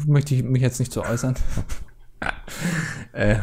möchte 0.06 0.34
ich 0.34 0.42
mich 0.42 0.60
jetzt 0.62 0.80
nicht 0.80 0.92
so 0.92 1.04
äußern. 1.04 1.34
Äh, 3.12 3.36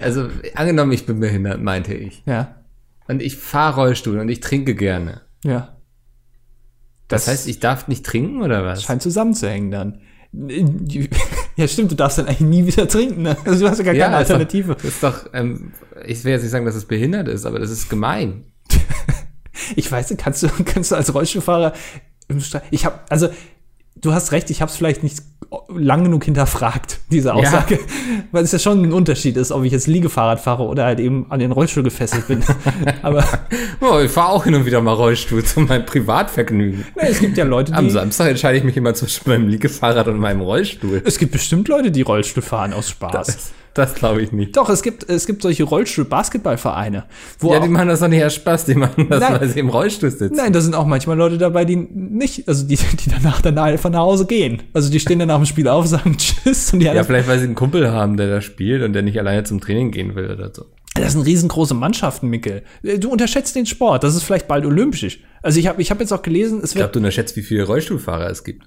also 0.00 0.28
angenommen, 0.54 0.92
ich 0.92 1.06
bin 1.06 1.20
behindert, 1.20 1.60
meinte 1.60 1.94
ich. 1.94 2.22
Ja, 2.26 2.54
Und 3.08 3.20
ich 3.22 3.36
fahre 3.36 3.76
Rollstuhl 3.82 4.18
und 4.18 4.28
ich 4.28 4.40
trinke 4.40 4.74
gerne. 4.74 5.20
ja. 5.44 5.70
Das, 7.08 7.28
heißt, 7.28 7.46
ich 7.48 7.60
darf 7.60 7.86
nicht 7.86 8.04
trinken 8.04 8.42
oder 8.42 8.64
was? 8.64 8.82
scheint 8.82 9.02
zusammenzuhängen 9.02 9.70
dann. 9.70 10.00
Ja, 11.56 11.68
stimmt, 11.68 11.92
du 11.92 11.94
darfst 11.94 12.18
dann 12.18 12.26
eigentlich 12.26 12.40
nie 12.40 12.66
wieder 12.66 12.88
trinken. 12.88 13.22
Ne? 13.22 13.36
Also 13.44 13.64
du 13.64 13.70
hast 13.70 13.78
ja 13.78 13.84
gar 13.84 13.94
keine 13.94 14.06
ist 14.20 14.28
doch- 14.30 14.34
Alternative. 14.36 14.74
Das 14.74 14.84
ist 14.84 15.02
doch, 15.04 15.26
ähm, 15.32 15.72
ich 16.04 16.24
will 16.24 16.32
jetzt 16.32 16.42
nicht 16.42 16.50
sagen, 16.50 16.64
dass 16.64 16.74
es 16.74 16.86
behindert 16.86 17.28
ist, 17.28 17.46
aber 17.46 17.60
das 17.60 17.70
ist 17.70 17.88
gemein. 17.88 18.46
Ich 19.76 19.90
weiß 19.90 20.10
nicht, 20.10 20.20
kannst 20.20 20.42
du, 20.42 20.48
kannst 20.64 20.90
du 20.90 20.96
als 20.96 21.14
Rollstuhlfahrer 21.14 21.74
im 22.26 22.40
Stre 22.40 22.62
ich 22.72 22.84
habe, 22.84 22.98
also 23.08 23.28
du 23.94 24.12
hast 24.12 24.32
recht, 24.32 24.50
ich 24.50 24.60
habe 24.62 24.70
es 24.70 24.76
vielleicht 24.76 25.04
nicht 25.04 25.22
lang 25.68 26.04
genug 26.04 26.24
hinterfragt, 26.24 27.00
diese 27.10 27.34
Aussage, 27.34 27.78
weil 28.32 28.44
es 28.44 28.52
ja 28.52 28.58
schon 28.58 28.82
ein 28.82 28.92
Unterschied 28.92 29.36
ist, 29.36 29.52
ob 29.52 29.64
ich 29.64 29.72
jetzt 29.72 29.86
Liegefahrrad 29.86 30.40
fahre 30.40 30.64
oder 30.64 30.84
halt 30.84 31.00
eben 31.00 31.26
an 31.30 31.40
den 31.40 31.52
Rollstuhl 31.52 31.82
gefesselt 31.82 32.26
bin. 32.28 32.42
Aber 33.02 33.24
Oh, 33.80 33.98
ich 34.00 34.10
fahre 34.10 34.30
auch 34.30 34.44
hin 34.44 34.54
und 34.54 34.66
wieder 34.66 34.80
mal 34.80 34.92
Rollstuhl 34.92 35.44
zu 35.44 35.60
meinem 35.60 35.84
Privatvergnügen. 35.86 36.80
ne, 36.96 37.08
es 37.08 37.20
gibt 37.20 37.36
ja 37.36 37.44
Leute, 37.44 37.72
Am 37.74 37.84
die 37.84 37.90
Samstag 37.90 38.28
entscheide 38.28 38.58
ich 38.58 38.64
mich 38.64 38.76
immer 38.76 38.94
zwischen 38.94 39.28
meinem 39.28 39.48
Liegefahrrad 39.48 40.08
und 40.08 40.18
meinem 40.18 40.40
Rollstuhl. 40.40 41.02
es 41.04 41.18
gibt 41.18 41.32
bestimmt 41.32 41.68
Leute, 41.68 41.90
die 41.90 42.02
Rollstuhl 42.02 42.42
fahren 42.42 42.72
aus 42.72 42.90
Spaß. 42.90 43.26
Das, 43.26 43.52
das 43.74 43.94
glaube 43.94 44.22
ich 44.22 44.32
nicht. 44.32 44.56
Doch, 44.56 44.68
es 44.70 44.82
gibt, 44.82 45.08
es 45.08 45.26
gibt 45.26 45.42
solche 45.42 45.64
Rollstuhl-Basketballvereine, 45.64 47.04
Ja, 47.42 47.60
die 47.60 47.68
machen 47.68 47.88
das 47.88 48.00
doch 48.00 48.08
nicht 48.08 48.24
aus 48.24 48.34
Spaß, 48.34 48.64
die 48.66 48.74
machen 48.74 49.08
das, 49.08 49.20
Nein. 49.20 49.40
weil 49.40 49.48
sie 49.48 49.58
im 49.60 49.68
Rollstuhl 49.68 50.10
sitzen. 50.10 50.36
Nein, 50.36 50.52
da 50.52 50.60
sind 50.60 50.74
auch 50.74 50.86
manchmal 50.86 51.16
Leute 51.16 51.38
dabei, 51.38 51.64
die 51.64 51.76
nicht, 51.76 52.48
also 52.48 52.66
die, 52.66 52.76
die 52.76 53.10
danach 53.10 53.40
dann 53.40 53.58
einfach 53.58 53.90
nach 53.90 54.00
Hause 54.00 54.26
gehen. 54.26 54.62
Also 54.72 54.90
die 54.90 55.00
stehen 55.00 55.18
dann 55.18 55.28
nach 55.28 55.36
dem 55.36 55.46
Spiel 55.46 55.68
auf, 55.68 55.86
sagen 55.86 56.16
Tschüss 56.16 56.72
und 56.72 56.80
die 56.80 56.86
Ja, 56.86 57.04
vielleicht 57.04 57.28
weil 57.28 57.38
sie 57.38 57.44
einen 57.46 57.54
Kumpel 57.54 57.90
haben, 57.90 58.16
der 58.16 58.28
da 58.28 58.40
spielt 58.40 58.82
und 58.82 58.92
der 58.92 59.02
nicht 59.02 59.18
alleine 59.18 59.44
zum 59.44 59.60
Training 59.60 59.90
gehen 59.90 60.14
will 60.14 60.30
oder 60.30 60.52
so. 60.54 60.66
das 60.94 61.12
sind 61.12 61.22
riesengroße 61.22 61.74
Mannschaften, 61.74 62.28
Mikkel. 62.28 62.62
Du 63.00 63.10
unterschätzt 63.10 63.56
den 63.56 63.66
Sport, 63.66 64.04
das 64.04 64.14
ist 64.14 64.22
vielleicht 64.22 64.46
bald 64.48 64.64
olympisch. 64.64 65.20
Also 65.42 65.58
ich 65.58 65.66
habe 65.66 65.82
ich 65.82 65.90
hab 65.90 66.00
jetzt 66.00 66.12
auch 66.12 66.22
gelesen, 66.22 66.60
es 66.62 66.70
Ich 66.70 66.76
glaube, 66.76 66.86
wird, 66.86 66.94
du 66.96 66.98
unterschätzt, 67.00 67.36
wie 67.36 67.42
viele 67.42 67.64
Rollstuhlfahrer 67.64 68.30
es 68.30 68.44
gibt. 68.44 68.64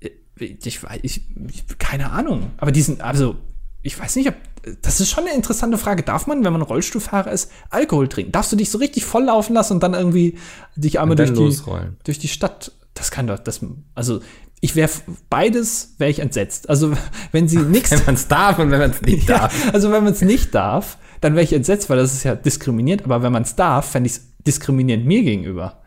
ich, 0.00 0.78
weiß- 0.78 0.98
ich, 1.02 1.20
ich, 1.52 1.78
keine 1.78 2.10
Ahnung, 2.10 2.50
aber 2.56 2.72
die 2.72 2.82
sind, 2.82 3.00
also 3.00 3.36
ich 3.84 4.00
weiß 4.00 4.16
nicht, 4.16 4.28
ob, 4.28 4.34
das 4.80 5.00
ist 5.00 5.10
schon 5.10 5.24
eine 5.24 5.34
interessante 5.34 5.76
Frage. 5.76 6.02
Darf 6.02 6.26
man, 6.26 6.42
wenn 6.42 6.54
man 6.54 6.62
Rollstuhlfahrer 6.62 7.30
ist, 7.30 7.52
Alkohol 7.68 8.08
trinken? 8.08 8.32
Darfst 8.32 8.50
du 8.50 8.56
dich 8.56 8.70
so 8.70 8.78
richtig 8.78 9.04
voll 9.04 9.24
laufen 9.24 9.52
lassen 9.52 9.74
und 9.74 9.82
dann 9.82 9.92
irgendwie 9.92 10.38
dich 10.74 10.98
einmal 10.98 11.16
durch 11.16 11.34
die, 11.34 11.62
durch 12.02 12.18
die 12.18 12.28
Stadt. 12.28 12.72
Das 12.94 13.10
kann 13.10 13.26
doch, 13.26 13.38
das, 13.38 13.60
also 13.94 14.20
ich 14.62 14.74
wäre 14.74 14.90
beides, 15.28 15.96
wäre 15.98 16.10
ich 16.10 16.20
entsetzt. 16.20 16.70
Also 16.70 16.94
wenn 17.30 17.46
sie 17.46 17.58
nichts, 17.58 17.90
Wenn 17.90 18.06
man 18.06 18.14
es 18.14 18.26
darf 18.26 18.58
und 18.58 18.70
wenn 18.70 18.80
man 18.80 18.90
es 18.90 19.02
nicht 19.02 19.28
ja, 19.28 19.40
darf. 19.40 19.74
also 19.74 19.92
wenn 19.92 20.02
man 20.02 20.14
es 20.14 20.22
nicht 20.22 20.54
darf, 20.54 20.96
dann 21.20 21.34
wäre 21.34 21.44
ich 21.44 21.52
entsetzt, 21.52 21.90
weil 21.90 21.98
das 21.98 22.14
ist 22.14 22.24
ja 22.24 22.34
diskriminiert. 22.34 23.04
Aber 23.04 23.22
wenn 23.22 23.32
man 23.32 23.42
es 23.42 23.54
darf, 23.54 23.90
fände 23.90 24.06
ich 24.06 24.14
es 24.14 24.22
diskriminierend 24.46 25.04
mir 25.04 25.22
gegenüber. 25.22 25.82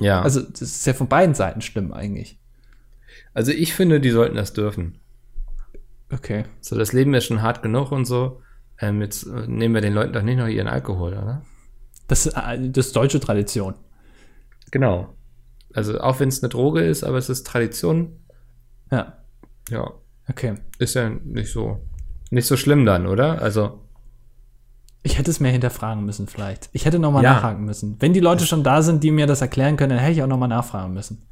Ja. 0.00 0.20
Also 0.22 0.40
das 0.40 0.62
ist 0.62 0.86
ja 0.86 0.94
von 0.94 1.06
beiden 1.06 1.36
Seiten 1.36 1.60
schlimm 1.60 1.92
eigentlich. 1.92 2.40
also 3.34 3.52
ich 3.52 3.72
finde, 3.72 4.00
die 4.00 4.10
sollten 4.10 4.34
das 4.34 4.52
dürfen. 4.52 4.98
Okay. 6.12 6.44
So, 6.60 6.76
das 6.76 6.92
Leben 6.92 7.12
ist 7.14 7.26
schon 7.26 7.42
hart 7.42 7.62
genug 7.62 7.92
und 7.92 8.04
so. 8.06 8.40
Ähm, 8.80 9.00
jetzt 9.02 9.24
äh, 9.26 9.46
nehmen 9.46 9.74
wir 9.74 9.80
den 9.80 9.92
Leuten 9.94 10.12
doch 10.12 10.22
nicht 10.22 10.38
noch 10.38 10.46
ihren 10.46 10.68
Alkohol, 10.68 11.12
oder? 11.12 11.42
Das, 12.06 12.26
äh, 12.26 12.70
das 12.70 12.86
ist 12.86 12.96
deutsche 12.96 13.20
Tradition. 13.20 13.74
Genau. 14.70 15.14
Also 15.74 16.00
auch 16.00 16.18
wenn 16.20 16.28
es 16.28 16.42
eine 16.42 16.48
Droge 16.48 16.80
ist, 16.82 17.04
aber 17.04 17.18
es 17.18 17.28
ist 17.28 17.46
Tradition. 17.46 18.20
Ja. 18.90 19.18
Ja, 19.68 19.90
Okay. 20.30 20.54
ist 20.78 20.94
ja 20.94 21.10
nicht 21.10 21.52
so 21.52 21.80
nicht 22.30 22.46
so 22.46 22.56
schlimm 22.56 22.84
dann, 22.86 23.06
oder? 23.06 23.40
Also 23.42 23.80
Ich 25.02 25.16
hätte 25.18 25.30
es 25.30 25.40
mehr 25.40 25.52
hinterfragen 25.52 26.04
müssen, 26.04 26.26
vielleicht. 26.26 26.68
Ich 26.72 26.84
hätte 26.84 26.98
nochmal 26.98 27.22
Ja. 27.24 27.34
nachhaken 27.34 27.64
müssen. 27.64 27.96
Wenn 28.00 28.12
die 28.12 28.20
Leute 28.20 28.44
schon 28.46 28.62
da 28.62 28.82
sind, 28.82 29.02
die 29.04 29.10
mir 29.10 29.26
das 29.26 29.40
erklären 29.40 29.76
können, 29.76 29.90
dann 29.90 29.98
hätte 30.00 30.12
ich 30.12 30.22
auch 30.22 30.26
nochmal 30.26 30.48
nachfragen 30.48 30.92
müssen. 30.92 31.22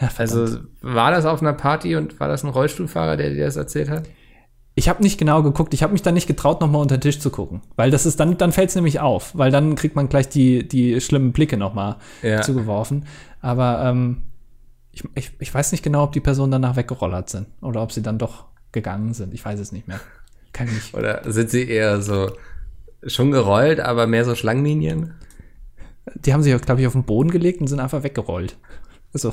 Ja, 0.00 0.10
also 0.18 0.58
war 0.82 1.10
das 1.10 1.24
auf 1.24 1.40
einer 1.40 1.54
Party 1.54 1.96
und 1.96 2.20
war 2.20 2.28
das 2.28 2.44
ein 2.44 2.50
Rollstuhlfahrer, 2.50 3.16
der 3.16 3.30
dir 3.30 3.44
das 3.44 3.56
erzählt 3.56 3.88
hat? 3.88 4.04
Ich 4.74 4.90
habe 4.90 5.02
nicht 5.02 5.16
genau 5.18 5.42
geguckt. 5.42 5.72
Ich 5.72 5.82
habe 5.82 5.92
mich 5.94 6.02
dann 6.02 6.12
nicht 6.12 6.26
getraut, 6.26 6.60
nochmal 6.60 6.82
unter 6.82 6.98
den 6.98 7.00
Tisch 7.00 7.18
zu 7.18 7.30
gucken. 7.30 7.62
Weil 7.76 7.90
das 7.90 8.04
ist 8.04 8.20
dann, 8.20 8.36
dann 8.36 8.52
fällt 8.52 8.68
es 8.68 8.74
nämlich 8.74 9.00
auf. 9.00 9.30
Weil 9.34 9.50
dann 9.50 9.74
kriegt 9.74 9.96
man 9.96 10.10
gleich 10.10 10.28
die, 10.28 10.68
die 10.68 11.00
schlimmen 11.00 11.32
Blicke 11.32 11.56
nochmal 11.56 11.96
Ja. 12.22 12.42
zugeworfen. 12.42 13.06
Aber 13.40 13.82
ähm, 13.86 14.24
ich, 14.92 15.02
ich, 15.14 15.32
ich 15.38 15.54
weiß 15.54 15.72
nicht 15.72 15.82
genau, 15.82 16.02
ob 16.04 16.12
die 16.12 16.20
Personen 16.20 16.52
danach 16.52 16.76
weggerollert 16.76 17.30
sind. 17.30 17.46
Oder 17.62 17.82
ob 17.82 17.90
sie 17.90 18.02
dann 18.02 18.18
doch 18.18 18.44
gegangen 18.72 19.14
sind. 19.14 19.32
Ich 19.32 19.42
weiß 19.42 19.58
es 19.60 19.72
nicht 19.72 19.88
mehr. 19.88 19.98
Kann 20.52 20.66
ich 20.66 20.74
nicht. 20.74 20.94
Oder 20.94 21.22
sind 21.32 21.48
sie 21.48 21.66
eher 21.66 22.02
so 22.02 22.32
schon 23.06 23.30
gerollt, 23.30 23.80
aber 23.80 24.06
mehr 24.06 24.26
so 24.26 24.34
Schlangenlinien? 24.34 25.14
Die 26.16 26.34
haben 26.34 26.42
sich, 26.42 26.54
glaube 26.60 26.82
ich, 26.82 26.86
auf 26.86 26.92
den 26.92 27.04
Boden 27.04 27.30
gelegt 27.30 27.62
und 27.62 27.66
sind 27.66 27.80
einfach 27.80 28.02
weggerollt. 28.02 28.58
Also, 29.16 29.32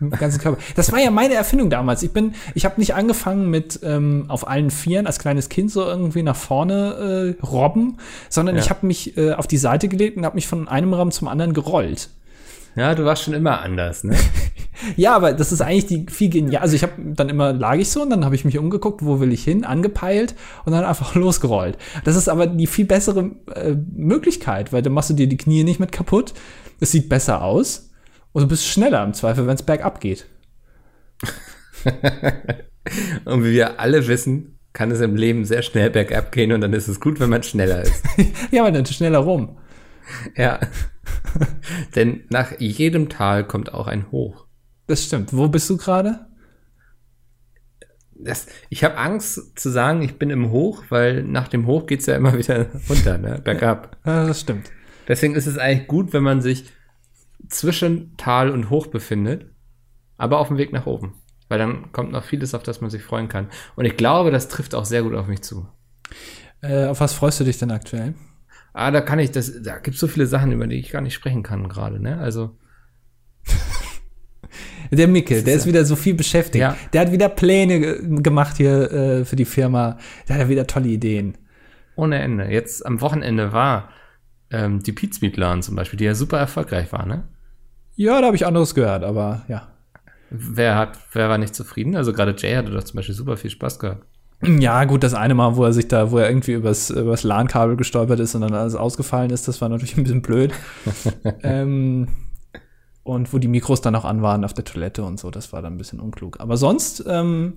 im 0.00 0.10
ganzen 0.10 0.38
Körper. 0.40 0.60
Das 0.76 0.92
war 0.92 1.00
ja 1.00 1.10
meine 1.10 1.34
Erfindung 1.34 1.70
damals. 1.70 2.02
Ich 2.02 2.12
bin, 2.12 2.34
ich 2.54 2.64
habe 2.66 2.78
nicht 2.78 2.94
angefangen 2.94 3.48
mit 3.48 3.80
ähm, 3.82 4.26
auf 4.28 4.46
allen 4.46 4.70
Vieren 4.70 5.06
als 5.06 5.18
kleines 5.18 5.48
Kind 5.48 5.70
so 5.70 5.82
irgendwie 5.82 6.22
nach 6.22 6.36
vorne 6.36 7.36
äh, 7.40 7.44
robben, 7.44 7.96
sondern 8.28 8.56
Ja. 8.56 8.62
ich 8.62 8.68
habe 8.70 8.86
mich 8.86 9.16
äh, 9.16 9.32
auf 9.32 9.46
die 9.46 9.56
Seite 9.56 9.88
gelegt 9.88 10.16
und 10.18 10.26
habe 10.26 10.34
mich 10.34 10.46
von 10.46 10.68
einem 10.68 10.92
Raum 10.92 11.10
zum 11.10 11.28
anderen 11.28 11.54
gerollt. 11.54 12.10
Ja, 12.76 12.94
du 12.94 13.04
warst 13.04 13.22
schon 13.22 13.34
immer 13.34 13.60
anders, 13.60 14.04
ne? 14.04 14.16
Ja, 14.96 15.14
aber 15.14 15.32
das 15.32 15.52
ist 15.52 15.60
eigentlich 15.62 15.86
die 15.86 16.06
viel 16.10 16.28
genial. 16.28 16.60
Also 16.60 16.74
ich 16.74 16.82
habe 16.82 16.92
dann 16.98 17.28
immer 17.28 17.52
lag 17.52 17.76
ich 17.76 17.88
so 17.88 18.02
und 18.02 18.10
dann 18.10 18.24
habe 18.24 18.34
ich 18.34 18.44
mich 18.44 18.58
umgeguckt, 18.58 19.04
wo 19.04 19.20
will 19.20 19.32
ich 19.32 19.44
hin, 19.44 19.64
angepeilt 19.64 20.34
und 20.64 20.72
dann 20.72 20.84
einfach 20.84 21.14
losgerollt. 21.14 21.78
Das 22.02 22.16
ist 22.16 22.28
aber 22.28 22.48
die 22.48 22.66
viel 22.66 22.84
bessere 22.84 23.30
äh, 23.54 23.74
Möglichkeit, 23.96 24.72
weil 24.72 24.82
dann 24.82 24.92
machst 24.92 25.10
du 25.10 25.14
dir 25.14 25.28
die 25.28 25.36
Knie 25.36 25.62
nicht 25.64 25.78
mit 25.80 25.92
kaputt. 25.92 26.34
Es 26.80 26.90
sieht 26.90 27.08
besser 27.08 27.42
aus 27.42 27.88
und 28.34 28.42
du 28.42 28.48
bist 28.48 28.66
schneller 28.66 29.02
im 29.04 29.14
Zweifel, 29.14 29.46
wenn 29.46 29.54
es 29.54 29.62
bergab 29.62 30.00
geht. 30.00 30.26
Und 33.24 33.44
wie 33.44 33.52
wir 33.52 33.80
alle 33.80 34.06
wissen, 34.08 34.58
kann 34.74 34.90
es 34.90 35.00
im 35.00 35.14
Leben 35.14 35.44
sehr 35.44 35.62
schnell 35.62 35.88
bergab 35.88 36.32
gehen 36.32 36.52
und 36.52 36.60
dann 36.60 36.72
ist 36.72 36.88
es 36.88 37.00
gut, 37.00 37.20
wenn 37.20 37.30
man 37.30 37.42
schneller 37.42 37.82
ist. 37.82 38.04
ja, 38.50 38.62
aber 38.62 38.72
dann 38.72 38.84
schneller 38.84 39.20
rum. 39.20 39.56
ja. 40.36 40.58
Denn 41.94 42.24
nach 42.28 42.58
jedem 42.58 43.08
Tal 43.08 43.46
kommt 43.46 43.72
auch 43.72 43.86
ein 43.86 44.10
Hoch. 44.10 44.46
Das 44.86 45.04
stimmt. 45.04 45.32
Wo 45.32 45.48
bist 45.48 45.70
du 45.70 45.76
gerade? 45.76 46.26
Das, 48.16 48.46
ich 48.68 48.84
habe 48.84 48.96
Angst 48.98 49.58
zu 49.58 49.70
sagen, 49.70 50.02
ich 50.02 50.18
bin 50.18 50.30
im 50.30 50.50
Hoch, 50.50 50.84
weil 50.88 51.22
nach 51.22 51.48
dem 51.48 51.66
Hoch 51.66 51.86
geht's 51.86 52.06
ja 52.06 52.16
immer 52.16 52.36
wieder 52.36 52.66
runter, 52.88 53.16
ne? 53.16 53.40
bergab. 53.42 53.96
Ja, 54.04 54.26
das 54.26 54.40
stimmt. 54.40 54.70
Deswegen 55.06 55.36
ist 55.36 55.46
es 55.46 55.56
eigentlich 55.56 55.86
gut, 55.86 56.12
wenn 56.12 56.22
man 56.22 56.40
sich 56.40 56.64
zwischen 57.48 58.16
Tal 58.16 58.50
und 58.50 58.70
Hoch 58.70 58.86
befindet, 58.88 59.46
aber 60.16 60.38
auf 60.38 60.48
dem 60.48 60.58
Weg 60.58 60.72
nach 60.72 60.86
oben. 60.86 61.14
Weil 61.48 61.58
dann 61.58 61.92
kommt 61.92 62.12
noch 62.12 62.24
vieles, 62.24 62.54
auf 62.54 62.62
das 62.62 62.80
man 62.80 62.90
sich 62.90 63.02
freuen 63.02 63.28
kann. 63.28 63.48
Und 63.76 63.84
ich 63.84 63.96
glaube, 63.96 64.30
das 64.30 64.48
trifft 64.48 64.74
auch 64.74 64.84
sehr 64.86 65.02
gut 65.02 65.14
auf 65.14 65.26
mich 65.26 65.42
zu. 65.42 65.68
Äh, 66.62 66.86
auf 66.86 67.00
was 67.00 67.12
freust 67.12 67.40
du 67.40 67.44
dich 67.44 67.58
denn 67.58 67.70
aktuell? 67.70 68.14
Ah, 68.72 68.90
da 68.90 69.00
kann 69.02 69.18
ich 69.18 69.30
das, 69.30 69.62
da 69.62 69.78
gibt 69.78 69.96
so 69.98 70.06
viele 70.08 70.26
Sachen, 70.26 70.50
über 70.52 70.66
die 70.66 70.76
ich 70.76 70.90
gar 70.90 71.00
nicht 71.02 71.14
sprechen 71.14 71.42
kann 71.42 71.68
gerade, 71.68 72.00
ne? 72.00 72.18
Also, 72.18 72.56
Der 74.90 75.08
Mickel, 75.08 75.42
der 75.42 75.54
ist 75.54 75.66
wieder 75.66 75.84
so 75.84 75.96
viel 75.96 76.14
beschäftigt. 76.14 76.60
Ja. 76.60 76.76
Der 76.92 77.00
hat 77.02 77.12
wieder 77.12 77.28
Pläne 77.28 77.80
ge- 77.80 78.20
gemacht 78.22 78.56
hier 78.58 78.92
äh, 78.92 79.24
für 79.24 79.36
die 79.36 79.44
Firma. 79.46 79.98
Der 80.28 80.36
hat 80.36 80.42
ja 80.42 80.48
wieder 80.48 80.66
tolle 80.66 80.88
Ideen. 80.88 81.36
ohne 81.96 82.18
Ende. 82.20 82.44
Jetzt 82.50 82.84
am 82.84 83.00
Wochenende 83.00 83.52
war 83.52 83.88
ähm, 84.50 84.80
die 84.82 84.92
Pizmeat-Laden 84.92 85.62
zum 85.62 85.74
Beispiel, 85.74 85.96
die 85.96 86.04
ja 86.04 86.14
super 86.14 86.38
erfolgreich 86.38 86.92
war, 86.92 87.06
ne? 87.06 87.24
Ja, 87.96 88.20
da 88.20 88.26
habe 88.26 88.36
ich 88.36 88.46
anderes 88.46 88.74
gehört, 88.74 89.04
aber 89.04 89.42
ja. 89.48 89.68
Wer 90.30 90.76
hat, 90.76 90.98
wer 91.12 91.28
war 91.28 91.38
nicht 91.38 91.54
zufrieden? 91.54 91.96
Also 91.96 92.12
gerade 92.12 92.34
Jay 92.36 92.54
hatte 92.54 92.72
doch 92.72 92.82
zum 92.82 92.96
Beispiel 92.96 93.14
super 93.14 93.36
viel 93.36 93.50
Spaß 93.50 93.78
gehabt. 93.78 94.04
Ja, 94.42 94.84
gut, 94.84 95.02
das 95.02 95.14
eine 95.14 95.34
Mal, 95.34 95.56
wo 95.56 95.64
er 95.64 95.72
sich 95.72 95.88
da, 95.88 96.10
wo 96.10 96.18
er 96.18 96.28
irgendwie 96.28 96.52
übers, 96.52 96.90
übers 96.90 97.22
LAN-Kabel 97.22 97.76
gestolpert 97.76 98.20
ist 98.20 98.34
und 98.34 98.42
dann 98.42 98.52
alles 98.52 98.74
ausgefallen 98.74 99.30
ist, 99.30 99.48
das 99.48 99.60
war 99.60 99.68
natürlich 99.68 99.96
ein 99.96 100.02
bisschen 100.04 100.22
blöd. 100.22 100.52
ähm, 101.42 102.08
und 103.04 103.32
wo 103.32 103.38
die 103.38 103.48
Mikros 103.48 103.80
dann 103.80 103.94
auch 103.94 104.04
an 104.04 104.22
waren 104.22 104.44
auf 104.44 104.54
der 104.54 104.64
Toilette 104.64 105.04
und 105.04 105.20
so, 105.20 105.30
das 105.30 105.52
war 105.52 105.62
dann 105.62 105.74
ein 105.74 105.78
bisschen 105.78 106.00
unklug. 106.00 106.40
Aber 106.40 106.56
sonst 106.56 107.04
ähm, 107.08 107.54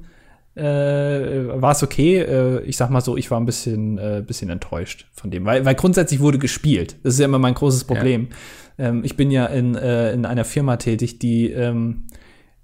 äh, 0.57 1.61
war 1.61 1.71
es 1.71 1.83
okay. 1.83 2.17
Äh, 2.17 2.61
ich 2.63 2.77
sag 2.77 2.89
mal 2.89 3.01
so, 3.01 3.15
ich 3.15 3.29
war 3.31 3.39
ein 3.39 3.45
bisschen, 3.45 3.97
äh, 3.97 4.23
bisschen 4.25 4.49
enttäuscht 4.49 5.07
von 5.13 5.31
dem, 5.31 5.45
weil, 5.45 5.65
weil 5.65 5.75
grundsätzlich 5.75 6.19
wurde 6.19 6.39
gespielt. 6.39 6.97
Das 7.03 7.13
ist 7.13 7.19
ja 7.19 7.25
immer 7.25 7.39
mein 7.39 7.53
großes 7.53 7.83
Problem. 7.83 8.29
Ähm, 8.77 9.03
ich 9.03 9.15
bin 9.15 9.31
ja 9.31 9.45
in, 9.45 9.75
äh, 9.75 10.11
in 10.13 10.25
einer 10.25 10.45
Firma 10.45 10.77
tätig, 10.77 11.19
die 11.19 11.51
ähm, 11.51 12.07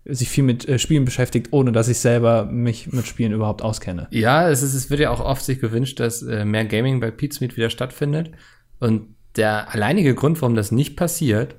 sich 0.06 0.29
viel 0.29 0.43
mit 0.43 0.67
äh, 0.67 0.79
Spielen 0.79 1.06
beschäftigt, 1.06 1.49
ohne 1.51 1.71
dass 1.71 1.88
ich 1.88 1.99
selber 1.99 2.45
mich 2.45 2.91
mit 2.91 3.08
Spielen 3.08 3.32
überhaupt 3.32 3.62
auskenne. 3.62 4.08
Ja, 4.12 4.49
es, 4.49 4.62
ist, 4.62 4.73
es 4.73 4.89
wird 4.89 4.99
ja 4.99 5.12
auch 5.12 5.21
oft 5.21 5.43
sich 5.43 5.60
gewünscht, 5.60 5.99
dass 5.99 6.21
äh, 6.23 6.45
mehr 6.45 6.65
Gaming 6.65 6.99
bei 6.99 7.12
Pizmeet 7.12 7.56
wieder 7.58 7.69
stattfindet. 7.69 8.32
Und 8.79 9.15
der 9.36 9.73
alleinige 9.73 10.13
Grund, 10.13 10.41
warum 10.41 10.56
das 10.56 10.71
nicht 10.71 10.97
passiert, 10.97 11.56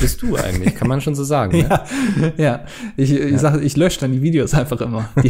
bist 0.00 0.22
du 0.22 0.36
eigentlich, 0.36 0.74
kann 0.74 0.88
man 0.88 1.00
schon 1.00 1.14
so 1.14 1.24
sagen. 1.24 1.58
Ne? 1.58 1.68
Ja, 2.36 2.44
ja. 2.44 2.64
Ich, 2.96 3.12
ich 3.12 3.32
Ja. 3.32 3.38
sage, 3.38 3.60
ich 3.60 3.76
lösche 3.76 4.00
dann 4.00 4.12
die 4.12 4.22
Videos 4.22 4.54
einfach 4.54 4.80
immer. 4.80 5.08
Und 5.16 5.24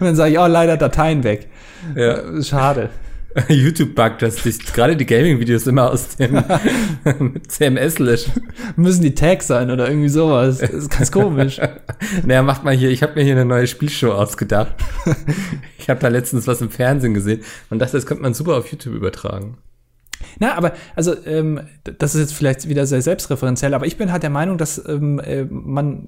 dann 0.00 0.16
sage 0.16 0.32
ich, 0.32 0.38
oh, 0.38 0.46
leider 0.46 0.76
Dateien 0.76 1.24
weg. 1.24 1.48
Ja. 1.94 2.18
Äh, 2.18 2.42
Schade. 2.42 2.90
YouTube 3.48 3.94
buggt, 3.94 4.20
dich 4.20 4.58
gerade 4.74 4.94
die 4.94 5.06
Gaming-Videos 5.06 5.66
immer 5.66 5.90
aus 5.90 6.16
dem 6.16 6.42
CMS 7.48 7.98
löschen. 7.98 8.32
Müssen 8.76 9.00
die 9.02 9.14
Tags 9.14 9.46
sein 9.46 9.70
oder 9.70 9.88
irgendwie 9.88 10.10
sowas. 10.10 10.58
Das 10.58 10.70
ist 10.70 10.90
ganz 10.90 11.10
komisch. 11.10 11.58
Naja, 12.26 12.42
macht 12.42 12.62
mal 12.62 12.74
hier, 12.74 12.90
ich 12.90 13.02
habe 13.02 13.14
mir 13.14 13.22
hier 13.24 13.32
eine 13.32 13.46
neue 13.46 13.66
Spielshow 13.66 14.12
ausgedacht. 14.12 14.74
Ich 15.78 15.88
habe 15.88 15.98
da 15.98 16.08
letztens 16.08 16.46
was 16.46 16.60
im 16.60 16.68
Fernsehen 16.70 17.14
gesehen 17.14 17.40
und 17.70 17.78
dachte, 17.78 17.92
das 17.96 18.04
könnte 18.04 18.22
man 18.22 18.34
super 18.34 18.56
auf 18.58 18.70
YouTube 18.70 18.94
übertragen. 18.94 19.56
Na, 20.38 20.54
aber 20.54 20.72
also 20.94 21.14
ähm, 21.26 21.60
das 21.98 22.14
ist 22.14 22.20
jetzt 22.20 22.34
vielleicht 22.34 22.68
wieder 22.68 22.86
sehr 22.86 23.02
selbstreferenziell, 23.02 23.74
aber 23.74 23.86
ich 23.86 23.96
bin 23.96 24.12
halt 24.12 24.22
der 24.22 24.30
Meinung, 24.30 24.58
dass 24.58 24.82
ähm, 24.86 25.18
äh, 25.20 25.44
man, 25.44 26.06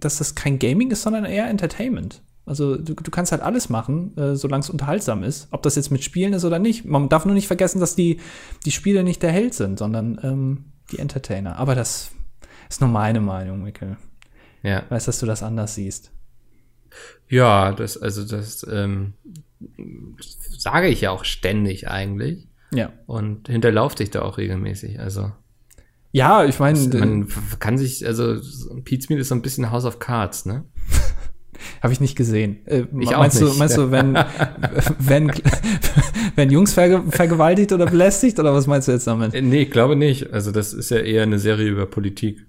dass 0.00 0.18
das 0.18 0.34
kein 0.34 0.58
Gaming 0.58 0.90
ist, 0.90 1.02
sondern 1.02 1.24
eher 1.24 1.48
Entertainment. 1.48 2.22
Also 2.44 2.76
du, 2.76 2.94
du 2.94 3.10
kannst 3.10 3.32
halt 3.32 3.42
alles 3.42 3.68
machen, 3.68 4.16
äh, 4.16 4.36
solange 4.36 4.60
es 4.60 4.70
unterhaltsam 4.70 5.24
ist. 5.24 5.48
Ob 5.50 5.62
das 5.62 5.74
jetzt 5.74 5.90
mit 5.90 6.04
Spielen 6.04 6.32
ist 6.32 6.44
oder 6.44 6.60
nicht. 6.60 6.84
Man 6.84 7.08
darf 7.08 7.24
nur 7.24 7.34
nicht 7.34 7.48
vergessen, 7.48 7.80
dass 7.80 7.96
die, 7.96 8.20
die 8.64 8.70
Spiele 8.70 9.02
nicht 9.02 9.22
der 9.22 9.32
Held 9.32 9.52
sind, 9.52 9.80
sondern 9.80 10.20
ähm, 10.22 10.64
die 10.92 11.00
Entertainer. 11.00 11.58
Aber 11.58 11.74
das 11.74 12.12
ist 12.68 12.80
nur 12.80 12.90
meine 12.90 13.20
Meinung, 13.20 13.64
Mikkel. 13.64 13.96
Ja. 14.62 14.82
Ich 14.84 14.90
weiß, 14.90 15.06
dass 15.06 15.18
du 15.18 15.26
das 15.26 15.42
anders 15.42 15.74
siehst. 15.74 16.12
Ja, 17.28 17.72
das, 17.72 18.00
also 18.00 18.24
das 18.24 18.64
ähm, 18.70 19.14
sage 20.56 20.86
ich 20.86 21.00
ja 21.00 21.10
auch 21.10 21.24
ständig 21.24 21.88
eigentlich 21.88 22.46
Ja. 22.72 22.92
und 23.06 23.48
hinterlauft 23.48 23.98
dich 24.00 24.10
da 24.10 24.22
auch 24.22 24.38
regelmäßig. 24.38 24.98
Also 25.00 25.32
Ja, 26.12 26.44
ich 26.44 26.58
meine, 26.58 26.78
man 26.98 27.28
kann 27.60 27.78
sich, 27.78 28.04
also 28.06 28.36
Pizmeet 28.84 29.20
ist 29.20 29.28
so 29.28 29.34
ein 29.34 29.42
bisschen 29.42 29.70
House 29.70 29.84
of 29.84 29.98
Cards, 29.98 30.46
ne? 30.46 30.64
Habe 31.82 31.92
ich 31.92 32.00
nicht 32.00 32.16
gesehen. 32.16 32.66
Äh, 32.66 32.84
Ich 33.00 33.14
auch 33.14 33.20
meinst, 33.20 33.40
Du, 33.40 33.46
nicht. 33.46 33.58
meinst 33.58 33.76
du, 33.76 33.90
wenn, 33.90 34.14
wenn, 34.98 35.32
wenn 36.34 36.50
Jungs 36.50 36.74
verge 36.74 37.02
vergewaltigt 37.10 37.72
oder 37.72 37.86
belästigt 37.86 38.38
oder 38.38 38.52
was 38.52 38.66
meinst 38.66 38.88
du 38.88 38.92
jetzt 38.92 39.06
damit? 39.06 39.32
Äh, 39.34 39.42
Nee, 39.42 39.62
ich 39.62 39.70
glaube 39.70 39.96
nicht. 39.96 40.32
Also 40.32 40.50
das 40.52 40.72
ist 40.74 40.90
ja 40.90 40.98
eher 40.98 41.22
eine 41.22 41.38
Serie 41.38 41.68
über 41.68 41.86
Politik. 41.86 42.46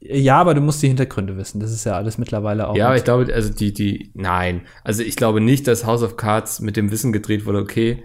Ja, 0.00 0.40
aber 0.40 0.54
du 0.54 0.60
musst 0.60 0.82
die 0.82 0.88
Hintergründe 0.88 1.36
wissen. 1.36 1.58
Das 1.60 1.72
ist 1.72 1.84
ja 1.84 1.92
alles 1.94 2.16
mittlerweile 2.18 2.68
auch. 2.68 2.76
Ja, 2.76 2.86
aber 2.88 2.96
ich 2.96 3.04
glaube, 3.04 3.32
also 3.32 3.52
die, 3.52 3.72
die, 3.72 4.10
nein. 4.14 4.62
Also 4.84 5.02
ich 5.02 5.16
glaube 5.16 5.40
nicht, 5.40 5.66
dass 5.66 5.84
House 5.86 6.02
of 6.02 6.16
Cards 6.16 6.60
mit 6.60 6.76
dem 6.76 6.90
Wissen 6.90 7.12
gedreht 7.12 7.46
wurde, 7.46 7.58
okay, 7.58 8.02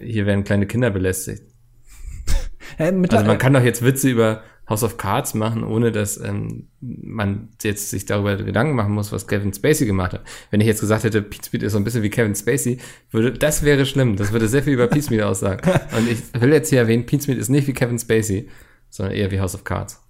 hier 0.00 0.26
werden 0.26 0.44
kleine 0.44 0.66
Kinder 0.66 0.90
belästigt. 0.90 1.44
Also 2.78 3.26
man 3.26 3.36
kann 3.36 3.52
doch 3.52 3.64
jetzt 3.64 3.84
Witze 3.84 4.08
über 4.08 4.42
House 4.70 4.84
of 4.84 4.96
Cards 4.96 5.34
machen, 5.34 5.64
ohne 5.64 5.90
dass 5.90 6.16
ähm, 6.18 6.68
man 6.80 7.48
jetzt 7.60 7.90
sich 7.90 8.06
darüber 8.06 8.36
Gedanken 8.36 8.76
machen 8.76 8.94
muss, 8.94 9.10
was 9.10 9.26
Kevin 9.26 9.52
Spacey 9.52 9.84
gemacht 9.84 10.12
hat. 10.12 10.22
Wenn 10.50 10.60
ich 10.60 10.68
jetzt 10.68 10.80
gesagt 10.80 11.02
hätte, 11.02 11.20
Pete 11.22 11.44
Speed 11.44 11.64
ist 11.64 11.72
so 11.72 11.78
ein 11.78 11.84
bisschen 11.84 12.04
wie 12.04 12.10
Kevin 12.10 12.36
Spacey, 12.36 12.78
würde, 13.10 13.32
das 13.32 13.64
wäre 13.64 13.84
schlimm. 13.84 14.14
Das 14.14 14.32
würde 14.32 14.46
sehr 14.46 14.62
viel 14.62 14.74
über 14.74 14.86
Pete 14.86 15.04
Speed 15.04 15.22
aussagen. 15.22 15.68
Und 15.96 16.08
ich 16.08 16.40
will 16.40 16.52
jetzt 16.52 16.70
hier 16.70 16.78
erwähnen, 16.78 17.04
Pete 17.04 17.24
Speed 17.24 17.38
ist 17.38 17.48
nicht 17.48 17.66
wie 17.66 17.72
Kevin 17.72 17.98
Spacey, 17.98 18.48
sondern 18.88 19.16
eher 19.16 19.32
wie 19.32 19.40
House 19.40 19.56
of 19.56 19.64
Cards. 19.64 20.00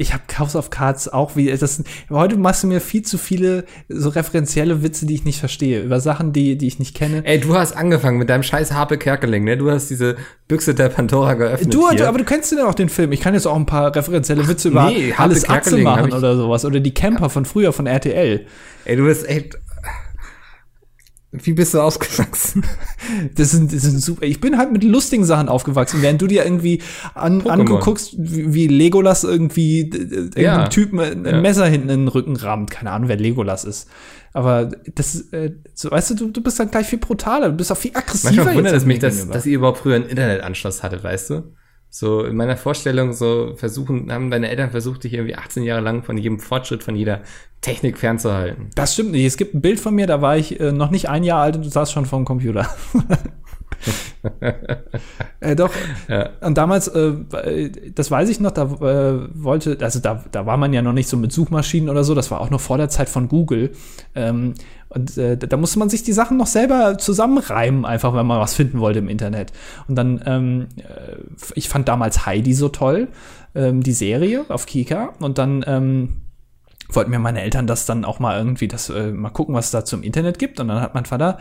Ich 0.00 0.14
habe 0.14 0.22
House 0.38 0.56
of 0.56 0.70
Cards 0.70 1.08
auch 1.08 1.36
wie 1.36 1.46
das. 1.54 1.82
Heute 2.08 2.38
machst 2.38 2.62
du 2.62 2.66
mir 2.66 2.80
viel 2.80 3.02
zu 3.02 3.18
viele 3.18 3.64
so 3.88 4.08
referenzielle 4.08 4.82
Witze, 4.82 5.04
die 5.04 5.14
ich 5.14 5.24
nicht 5.24 5.38
verstehe 5.38 5.82
über 5.82 6.00
Sachen, 6.00 6.32
die 6.32 6.56
die 6.56 6.66
ich 6.66 6.78
nicht 6.78 6.96
kenne. 6.96 7.22
Ey, 7.24 7.38
du 7.38 7.54
hast 7.54 7.76
angefangen 7.76 8.16
mit 8.16 8.30
deinem 8.30 8.42
scheiß 8.42 8.72
Harpe 8.72 8.96
Kerkeling, 8.96 9.44
ne? 9.44 9.58
Du 9.58 9.70
hast 9.70 9.90
diese 9.90 10.16
Büchse 10.48 10.74
der 10.74 10.88
Pandora 10.88 11.34
geöffnet 11.34 11.74
Du, 11.74 11.90
hier. 11.90 11.98
du, 11.98 12.08
aber 12.08 12.16
du 12.16 12.24
kennst 12.24 12.50
ja 12.50 12.66
auch 12.66 12.74
den 12.74 12.88
Film. 12.88 13.12
Ich 13.12 13.20
kann 13.20 13.34
jetzt 13.34 13.46
auch 13.46 13.56
ein 13.56 13.66
paar 13.66 13.94
referenzielle 13.94 14.48
Witze 14.48 14.68
über 14.68 14.86
nee, 14.86 15.12
alles 15.16 15.46
Atze 15.48 15.76
machen 15.76 16.12
oder 16.12 16.34
sowas. 16.34 16.64
Oder 16.64 16.80
die 16.80 16.94
Camper 16.94 17.28
von 17.28 17.44
früher 17.44 17.74
von 17.74 17.86
RTL. 17.86 18.46
Ey, 18.86 18.96
du 18.96 19.04
bist 19.04 19.28
echt. 19.28 19.58
Wie 21.32 21.52
bist 21.52 21.74
du 21.74 21.80
ausgewachsen? 21.80 22.64
Das 23.34 23.50
sind, 23.50 23.72
das 23.72 23.82
sind 23.82 24.00
super. 24.00 24.22
Ich 24.24 24.40
bin 24.40 24.56
halt 24.56 24.72
mit 24.72 24.84
lustigen 24.84 25.24
Sachen 25.24 25.48
aufgewachsen, 25.48 26.00
während 26.00 26.22
du 26.22 26.28
dir 26.28 26.44
irgendwie 26.44 26.80
an, 27.14 27.44
anguckst, 27.44 28.14
wie, 28.18 28.54
wie 28.54 28.66
Legolas 28.68 29.24
irgendwie 29.24 29.80
äh, 29.80 29.96
irgendeinem 29.96 30.42
Ja. 30.44 30.68
Typen 30.68 31.00
ein 31.00 31.24
Ja. 31.24 31.40
Messer 31.40 31.66
hinten 31.66 31.88
in 31.88 32.00
den 32.02 32.08
Rücken 32.08 32.36
rammt. 32.36 32.70
Keine 32.70 32.92
Ahnung, 32.92 33.08
wer 33.08 33.16
Legolas 33.16 33.64
ist. 33.64 33.88
Aber 34.32 34.70
das, 34.94 35.22
äh, 35.32 35.52
so, 35.74 35.90
weißt 35.90 36.10
du, 36.10 36.14
du, 36.14 36.28
du 36.30 36.40
bist 36.40 36.60
dann 36.60 36.70
gleich 36.70 36.86
viel 36.86 37.00
brutaler, 37.00 37.48
du 37.50 37.56
bist 37.56 37.72
auch 37.72 37.76
viel 37.76 37.90
aggressiver. 37.94 38.32
Manchmal 38.32 38.54
wundert 38.54 38.74
es 38.74 38.84
mich, 38.84 39.00
dass, 39.00 39.28
dass 39.28 39.46
ihr 39.46 39.56
überhaupt 39.56 39.78
früher 39.78 39.96
einen 39.96 40.06
Internetanschluss 40.06 40.82
hattet, 40.84 41.02
weißt 41.02 41.30
du? 41.30 41.52
So 41.92 42.24
in 42.24 42.36
meiner 42.36 42.56
Vorstellung, 42.56 43.12
so 43.12 43.54
versuchen, 43.56 44.12
haben 44.12 44.30
deine 44.30 44.48
Eltern 44.48 44.70
versucht, 44.70 45.02
dich 45.02 45.12
irgendwie 45.12 45.34
18 45.34 45.64
Jahre 45.64 45.80
lang 45.80 46.04
von 46.04 46.16
jedem 46.16 46.38
Fortschritt, 46.38 46.84
von 46.84 46.94
jeder 46.94 47.22
Technik 47.62 47.98
fernzuhalten. 47.98 48.70
Das 48.76 48.94
stimmt 48.94 49.10
nicht. 49.10 49.24
Es 49.24 49.36
gibt 49.36 49.54
ein 49.54 49.60
Bild 49.60 49.80
von 49.80 49.94
mir, 49.94 50.06
da 50.06 50.22
war 50.22 50.36
ich 50.36 50.60
äh, 50.60 50.70
noch 50.70 50.90
nicht 50.90 51.08
ein 51.08 51.24
Jahr 51.24 51.42
alt 51.42 51.56
und 51.56 51.64
du 51.64 51.68
saßt 51.68 51.92
schon 51.92 52.06
vor 52.06 52.20
dem 52.20 52.24
Computer. 52.24 52.68
äh, 55.40 55.56
doch. 55.56 55.72
Ja. 56.08 56.30
Und 56.40 56.56
damals, 56.56 56.88
äh, 56.88 57.70
das 57.94 58.10
weiß 58.10 58.28
ich 58.28 58.38
noch, 58.38 58.52
da 58.52 58.62
äh, 58.62 59.28
wollte, 59.34 59.76
also 59.80 59.98
da, 59.98 60.24
da 60.30 60.46
war 60.46 60.56
man 60.56 60.72
ja 60.72 60.82
noch 60.82 60.92
nicht 60.92 61.08
so 61.08 61.16
mit 61.16 61.32
Suchmaschinen 61.32 61.88
oder 61.88 62.04
so, 62.04 62.14
das 62.14 62.30
war 62.30 62.40
auch 62.40 62.50
noch 62.50 62.60
vor 62.60 62.78
der 62.78 62.88
Zeit 62.88 63.08
von 63.08 63.28
Google. 63.28 63.72
Ähm, 64.14 64.54
und 64.90 65.16
äh, 65.16 65.38
da 65.38 65.56
musste 65.56 65.78
man 65.78 65.88
sich 65.88 66.02
die 66.02 66.12
Sachen 66.12 66.36
noch 66.36 66.48
selber 66.48 66.98
zusammenreimen, 66.98 67.84
einfach 67.84 68.12
wenn 68.12 68.26
man 68.26 68.40
was 68.40 68.54
finden 68.54 68.80
wollte 68.80 68.98
im 68.98 69.08
Internet. 69.08 69.52
Und 69.86 69.94
dann, 69.94 70.20
ähm, 70.26 70.66
äh, 70.78 71.16
ich 71.54 71.68
fand 71.68 71.88
damals 71.88 72.26
Heidi 72.26 72.54
so 72.54 72.68
toll, 72.68 73.08
ähm, 73.54 73.84
die 73.84 73.92
Serie 73.92 74.44
auf 74.48 74.66
Kika. 74.66 75.14
Und 75.20 75.38
dann, 75.38 75.64
ähm, 75.66 76.22
wollten 76.88 77.10
mir 77.12 77.20
meine 77.20 77.40
Eltern 77.40 77.68
das 77.68 77.86
dann 77.86 78.04
auch 78.04 78.18
mal 78.18 78.36
irgendwie 78.36 78.66
das 78.66 78.90
äh, 78.90 79.12
mal 79.12 79.30
gucken, 79.30 79.54
was 79.54 79.66
es 79.66 79.70
da 79.70 79.84
zum 79.84 80.02
Internet 80.02 80.40
gibt. 80.40 80.58
Und 80.58 80.66
dann 80.66 80.80
hat 80.80 80.94
mein 80.94 81.04
Vater 81.06 81.38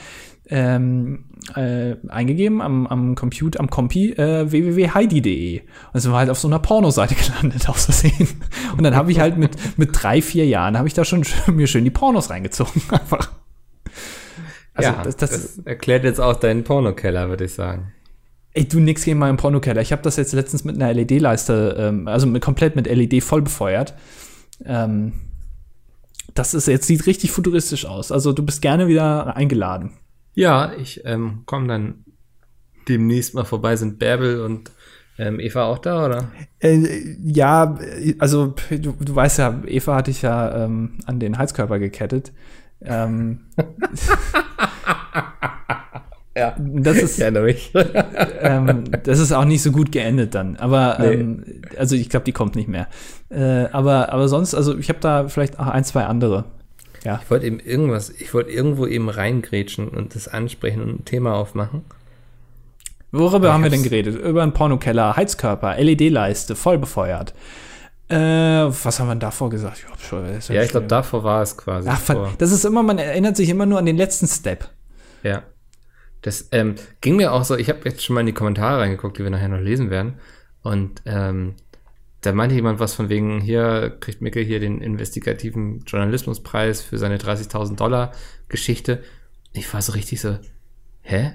ähm, 0.50 1.26
äh, 1.56 1.96
eingegeben 2.08 2.62
am, 2.62 2.88
am 2.88 3.16
Computer, 3.16 3.60
am 3.60 3.70
Kompi 3.70 4.12
äh, 4.14 4.52
www.heidi.de. 4.52 5.62
Und 5.94 6.00
sind 6.00 6.12
wir 6.12 6.18
halt 6.18 6.30
auf 6.30 6.40
so 6.40 6.48
einer 6.48 6.60
Pornoseite 6.60 7.16
gelandet, 7.42 7.70
aus 7.70 7.86
Versehen. 7.86 8.28
Und 8.78 8.84
dann 8.84 8.96
habe 8.96 9.12
ich 9.12 9.20
halt 9.20 9.38
mit, 9.38 9.78
mit 9.78 9.90
drei, 9.94 10.22
vier 10.22 10.46
Jahren, 10.46 10.78
habe 10.78 10.88
ich 10.88 10.94
da 10.94 11.06
schon 11.06 11.24
mir 11.48 11.68
schön 11.68 11.84
die 11.84 11.92
Pornos 11.92 12.30
reingezogen. 12.30 12.82
Einfach. 12.90 13.32
Also 14.74 14.92
ja, 14.92 15.04
das, 15.04 15.18
das, 15.18 15.30
das, 15.32 15.58
erklärt 15.66 16.04
jetzt 16.04 16.20
auch 16.20 16.36
deinen 16.36 16.64
Pornokeller, 16.64 17.30
würde 17.30 17.46
ich 17.46 17.54
sagen. 17.54 17.92
Ey, 18.54 18.68
du 18.68 18.80
nix 18.80 19.04
gegen 19.04 19.20
meinen 19.20 19.38
Pornokeller. 19.38 19.82
Ich 19.82 19.92
habe 19.92 20.02
das 20.02 20.16
jetzt 20.16 20.34
letztens 20.34 20.64
mit 20.64 20.76
einer 20.76 20.94
LED-Leiste, 20.94 21.76
ähm, 21.78 22.08
also 22.08 22.26
mit, 22.28 22.42
komplett 22.42 22.76
mit 22.76 22.88
LED 22.88 23.24
voll 23.24 23.42
befeuert. 23.42 23.94
Ähm, 24.66 25.14
das 26.34 26.54
ist 26.54 26.68
jetzt 26.68 26.88
sieht 26.88 27.06
richtig 27.06 27.32
futuristisch 27.32 27.86
aus. 27.86 28.12
Also 28.12 28.34
du 28.34 28.44
bist 28.44 28.62
gerne 28.62 28.88
wieder 28.88 29.36
eingeladen. 29.36 29.92
Ja, 30.40 30.72
ich 30.78 31.02
ähm, 31.04 31.42
komme 31.46 31.68
dann 31.68 32.06
demnächst 32.88 33.34
mal 33.36 33.44
vorbei. 33.44 33.76
Sind 33.76 34.00
Bärbel 34.00 34.40
und 34.42 34.72
ähm, 35.18 35.38
Eva 35.42 35.66
auch 35.66 35.80
da, 35.80 36.06
oder? 36.06 36.32
Äh, 36.60 37.18
ja, 37.22 37.78
also 38.20 38.56
du, 38.70 38.94
du 38.94 39.16
weißt 39.16 39.40
ja, 39.40 39.62
Eva 39.68 39.96
hatte 39.96 40.12
ich 40.12 40.22
ja 40.22 40.64
ähm, 40.64 41.00
an 41.06 41.20
den 41.20 41.38
Heizkörper 41.38 41.78
gekettet. 41.78 42.32
Ähm, 42.82 43.42
Ja. 46.38 46.56
das 46.58 46.98
ist 46.98 47.18
Ja, 47.18 47.28
ähm, 48.40 48.84
das 49.04 49.20
ist 49.20 49.34
auch 49.34 49.44
nicht 49.44 49.62
so 49.62 49.72
gut 49.74 49.92
geendet 49.92 50.36
dann. 50.36 50.56
Aber 50.56 50.96
Nee. 51.02 51.16
ähm, 51.16 51.44
also 51.78 51.96
ich 51.96 52.08
glaube, 52.08 52.24
die 52.24 52.32
kommt 52.32 52.56
nicht 52.56 52.70
mehr. 52.70 52.88
Äh, 53.30 53.66
aber 53.74 54.14
aber 54.14 54.30
sonst, 54.30 54.56
also 54.56 54.78
ich 54.78 54.88
habe 54.88 55.00
da 55.02 55.28
vielleicht 55.28 55.60
auch 55.60 55.68
ein, 55.68 55.84
zwei 55.84 56.06
andere. 56.06 56.46
Ja. 57.04 57.20
Ich 57.24 57.30
wollte 57.32 57.46
eben 57.46 57.60
irgendwas, 57.60 58.10
ich 58.10 58.34
wollte 58.34 58.52
irgendwo 58.52 58.86
eben 58.88 59.10
reingrätschen 59.10 59.88
und 59.90 60.16
das 60.16 60.28
ansprechen 60.28 60.82
und 60.82 60.90
ein 61.02 61.06
Thema 61.06 61.36
aufmachen. 61.36 61.84
Worüber 63.12 63.48
Ich 63.48 63.54
haben 63.54 63.64
wir 63.64 63.70
denn 63.70 63.84
geredet? 63.84 64.16
Über 64.18 64.44
einen 64.44 64.54
Pornokeller, 64.54 65.16
Heizkörper, 65.16 65.76
LED-Leiste, 65.78 66.56
voll 66.56 66.78
befeuert. 66.78 67.34
Äh, 68.10 68.16
was 68.18 69.00
haben 69.00 69.08
wir 69.08 69.16
davor 69.16 69.50
gesagt? 69.50 69.84
Ja, 69.88 69.96
schon, 70.00 70.26
ist 70.26 70.50
Ja, 70.50 70.62
ich 70.64 70.70
glaube, 70.72 70.88
davor 70.88 71.24
war 71.24 71.42
es 71.42 71.58
quasi. 71.58 71.88
Ach, 71.92 72.00
vor- 72.00 72.28
ver- 72.28 72.34
das 72.38 72.52
ist 72.52 72.66
immer, 72.66 72.84
man 72.84 72.98
erinnert 72.98 73.36
sich 73.38 73.50
immer 73.50 73.66
nur 73.66 73.80
an 73.80 73.86
den 73.86 73.98
letzten 73.98 74.28
Step. 74.28 74.70
Ja. 75.24 75.44
Das 76.22 76.50
ähm, 76.52 76.76
ging 77.02 77.16
mir 77.16 77.32
auch 77.32 77.44
so, 77.46 77.56
ich 77.56 77.70
habe 77.70 77.80
jetzt 77.86 78.04
schon 78.04 78.14
mal 78.16 78.20
in 78.22 78.26
die 78.28 78.34
Kommentare 78.34 78.80
reingeguckt, 78.82 79.18
die 79.18 79.24
wir 79.24 79.30
nachher 79.30 79.48
noch 79.48 79.60
lesen 79.60 79.90
werden. 79.90 80.16
Und 80.62 81.02
ähm, 81.06 81.56
da 82.22 82.34
meinte 82.34 82.56
jemand 82.56 82.80
was 82.80 82.94
von 82.94 83.10
wegen, 83.10 83.40
hier 83.40 83.96
kriegt 84.00 84.22
Mickel 84.22 84.44
hier 84.44 84.60
den 84.60 84.82
investigativen 84.82 85.80
Journalismuspreis 85.86 86.82
für 86.82 86.98
seine 86.98 87.18
30.000 87.18 87.76
Dollar 87.76 88.12
Geschichte. 88.50 89.04
Ich 89.54 89.74
war 89.74 89.82
so 89.82 89.94
richtig 89.94 90.20
so, 90.20 90.38
hä? 91.02 91.34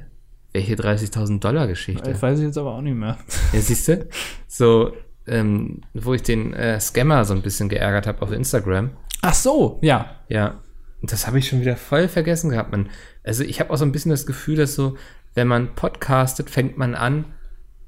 Welche 0.53 0.75
30.000 0.75 1.40
Dollar 1.40 1.66
Geschichte? 1.66 2.11
Das 2.11 2.23
weiß 2.23 2.38
ich 2.38 2.44
jetzt 2.44 2.59
aber 2.59 2.75
auch 2.75 2.83
nicht 2.83 2.97
mehr. 2.97 3.18
Ja, 3.53 3.61
siehst 3.61 3.88
du? 3.88 4.07
So, 4.47 4.92
ähm, 5.27 5.81
wo 5.94 6.14
ich 6.14 6.23
den 6.23 6.53
äh, 6.53 6.79
Scammer 6.79 7.25
so 7.25 7.35
ein 7.35 7.42
bisschen 7.42 7.68
geärgert 7.68 8.07
habe 8.07 8.23
auf 8.23 8.31
Instagram. 8.31 8.90
Ach 9.23 9.35
so, 9.35 9.79
ja. 9.83 10.16
Ja, 10.29 10.61
das 11.03 11.27
habe 11.27 11.38
ich 11.38 11.49
schon 11.49 11.61
wieder 11.61 11.77
voll 11.77 12.09
vergessen 12.09 12.51
gehabt. 12.51 12.70
Man, 12.70 12.90
also 13.25 13.42
ich 13.42 13.59
habe 13.61 13.70
auch 13.70 13.77
so 13.77 13.85
ein 13.85 13.92
bisschen 13.92 14.11
das 14.11 14.27
Gefühl, 14.27 14.57
dass 14.57 14.75
so, 14.75 14.97
wenn 15.35 15.49
man 15.49 15.75
podcastet, 15.75 16.51
fängt 16.51 16.77
man 16.77 16.94
an, 16.94 17.25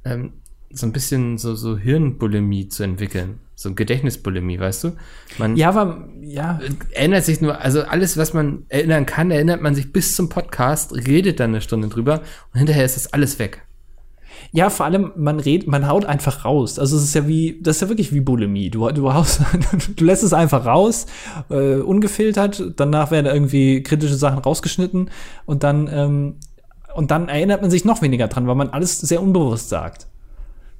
ähm, 0.04 0.32
so 0.76 0.86
ein 0.86 0.92
bisschen 0.92 1.38
so, 1.38 1.54
so 1.54 1.76
Hirnbulimie 1.76 2.68
zu 2.68 2.82
entwickeln. 2.82 3.40
So 3.54 3.74
Gedächtnisbulimie, 3.74 4.60
weißt 4.60 4.84
du? 4.84 4.92
Man 5.38 5.56
Ja, 5.56 5.70
aber, 5.70 6.08
ja. 6.20 6.60
erinnert 6.90 7.24
sich 7.24 7.40
nur, 7.40 7.58
also 7.58 7.82
alles, 7.82 8.18
was 8.18 8.34
man 8.34 8.66
erinnern 8.68 9.06
kann, 9.06 9.30
erinnert 9.30 9.62
man 9.62 9.74
sich 9.74 9.92
bis 9.92 10.14
zum 10.14 10.28
Podcast, 10.28 10.94
redet 10.94 11.40
dann 11.40 11.50
eine 11.50 11.62
Stunde 11.62 11.88
drüber 11.88 12.20
und 12.52 12.58
hinterher 12.58 12.84
ist 12.84 12.96
das 12.96 13.12
alles 13.14 13.38
weg. 13.38 13.62
Ja, 14.52 14.68
vor 14.68 14.84
allem, 14.84 15.12
man 15.16 15.40
redet, 15.40 15.68
man 15.68 15.88
haut 15.88 16.04
einfach 16.04 16.44
raus. 16.44 16.78
Also 16.78 16.98
es 16.98 17.04
ist 17.04 17.14
ja 17.14 17.26
wie, 17.26 17.58
das 17.62 17.76
ist 17.76 17.82
ja 17.82 17.88
wirklich 17.88 18.12
wie 18.12 18.20
Bulimie. 18.20 18.68
Du, 18.68 18.86
du, 18.90 19.14
haust, 19.14 19.40
du 19.96 20.04
lässt 20.04 20.22
es 20.22 20.34
einfach 20.34 20.66
raus, 20.66 21.06
äh, 21.48 21.76
ungefiltert, 21.76 22.74
danach 22.76 23.10
werden 23.10 23.26
irgendwie 23.26 23.82
kritische 23.82 24.16
Sachen 24.16 24.38
rausgeschnitten 24.38 25.10
und 25.46 25.62
dann, 25.62 25.88
ähm, 25.90 26.34
und 26.94 27.10
dann 27.10 27.30
erinnert 27.30 27.62
man 27.62 27.70
sich 27.70 27.86
noch 27.86 28.02
weniger 28.02 28.28
dran, 28.28 28.46
weil 28.46 28.54
man 28.54 28.68
alles 28.68 28.98
sehr 28.98 29.22
unbewusst 29.22 29.70
sagt. 29.70 30.08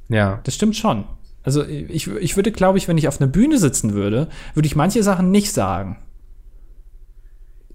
Ja. 0.09 0.41
Das 0.45 0.55
stimmt 0.55 0.77
schon. 0.77 1.05
Also 1.43 1.65
ich, 1.65 2.09
ich 2.09 2.37
würde, 2.37 2.51
glaube 2.53 2.79
ich, 2.79 2.89
wenn 2.89 2.99
ich 2.99 3.07
auf 3.09 3.21
einer 3.21 3.31
Bühne 3.31 3.59
sitzen 3.59 3.93
würde, 3.95 4.29
würde 4.55 4.67
ich 4.67 4.75
manche 4.77 5.03
Sachen 5.03 5.31
nicht 5.31 5.53
sagen, 5.53 5.99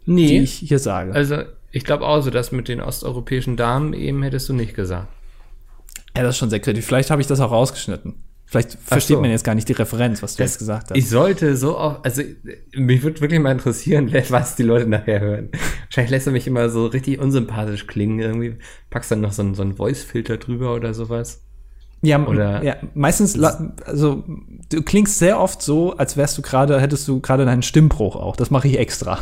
die 0.05 0.11
Nee. 0.11 0.39
ich 0.41 0.53
hier 0.53 0.79
sage. 0.79 1.13
Also 1.13 1.37
ich 1.71 1.83
glaube 1.85 2.05
auch 2.05 2.21
so, 2.21 2.29
dass 2.31 2.51
mit 2.51 2.67
den 2.67 2.81
osteuropäischen 2.81 3.55
Damen 3.55 3.93
eben 3.93 4.23
hättest 4.23 4.49
du 4.49 4.53
nicht 4.53 4.73
gesagt. 4.75 5.07
ja, 6.15 6.23
das 6.23 6.31
ist 6.35 6.37
schon 6.39 6.49
sehr 6.49 6.59
kritisch. 6.59 6.83
Vielleicht 6.85 7.11
habe 7.11 7.21
ich 7.21 7.27
das 7.27 7.39
auch 7.39 7.51
rausgeschnitten. 7.51 8.15
Vielleicht 8.45 8.73
versteht 8.83 9.15
so. 9.15 9.21
man 9.21 9.29
jetzt 9.31 9.45
gar 9.45 9.55
nicht 9.55 9.69
die 9.69 9.73
Referenz, 9.73 10.21
was 10.21 10.35
du 10.35 10.43
jetzt 10.43 10.59
gesagt 10.59 10.89
hast. 10.89 10.97
Ich 10.97 11.07
sollte 11.07 11.55
so 11.55 11.77
oft, 11.77 12.03
also 12.03 12.21
mich 12.75 13.01
würde 13.01 13.21
wirklich 13.21 13.39
mal 13.39 13.53
interessieren, 13.53 14.11
was 14.29 14.57
die 14.57 14.63
Leute 14.63 14.87
nachher 14.89 15.21
hören. 15.21 15.49
Wahrscheinlich 15.85 16.11
lässt 16.11 16.27
er 16.27 16.33
mich 16.33 16.47
immer 16.47 16.69
so 16.69 16.87
richtig 16.87 17.19
unsympathisch 17.19 17.87
klingen. 17.87 18.19
Irgendwie 18.19 18.57
packst 18.89 19.09
dann 19.09 19.21
noch 19.21 19.31
so 19.31 19.41
einen, 19.41 19.55
so 19.55 19.61
einen 19.61 19.77
Voice-Filter 19.77 20.35
drüber 20.35 20.75
oder 20.75 20.93
sowas. 20.93 21.45
Ja, 22.01 22.25
Oder- 22.25 22.63
ja 22.63 22.75
meistens, 22.95 23.39
also 23.39 24.23
du 24.69 24.81
klingst 24.81 25.19
sehr 25.19 25.39
oft 25.39 25.61
so, 25.61 25.95
als 25.95 26.17
wärst 26.17 26.37
du 26.37 26.41
gerade, 26.41 26.79
hättest 26.81 27.07
du 27.07 27.19
gerade 27.19 27.45
deinen 27.45 27.61
Stimmbruch 27.61 28.15
auch. 28.15 28.35
Das 28.35 28.49
mache 28.49 28.67
ich 28.67 28.79
extra. 28.79 29.19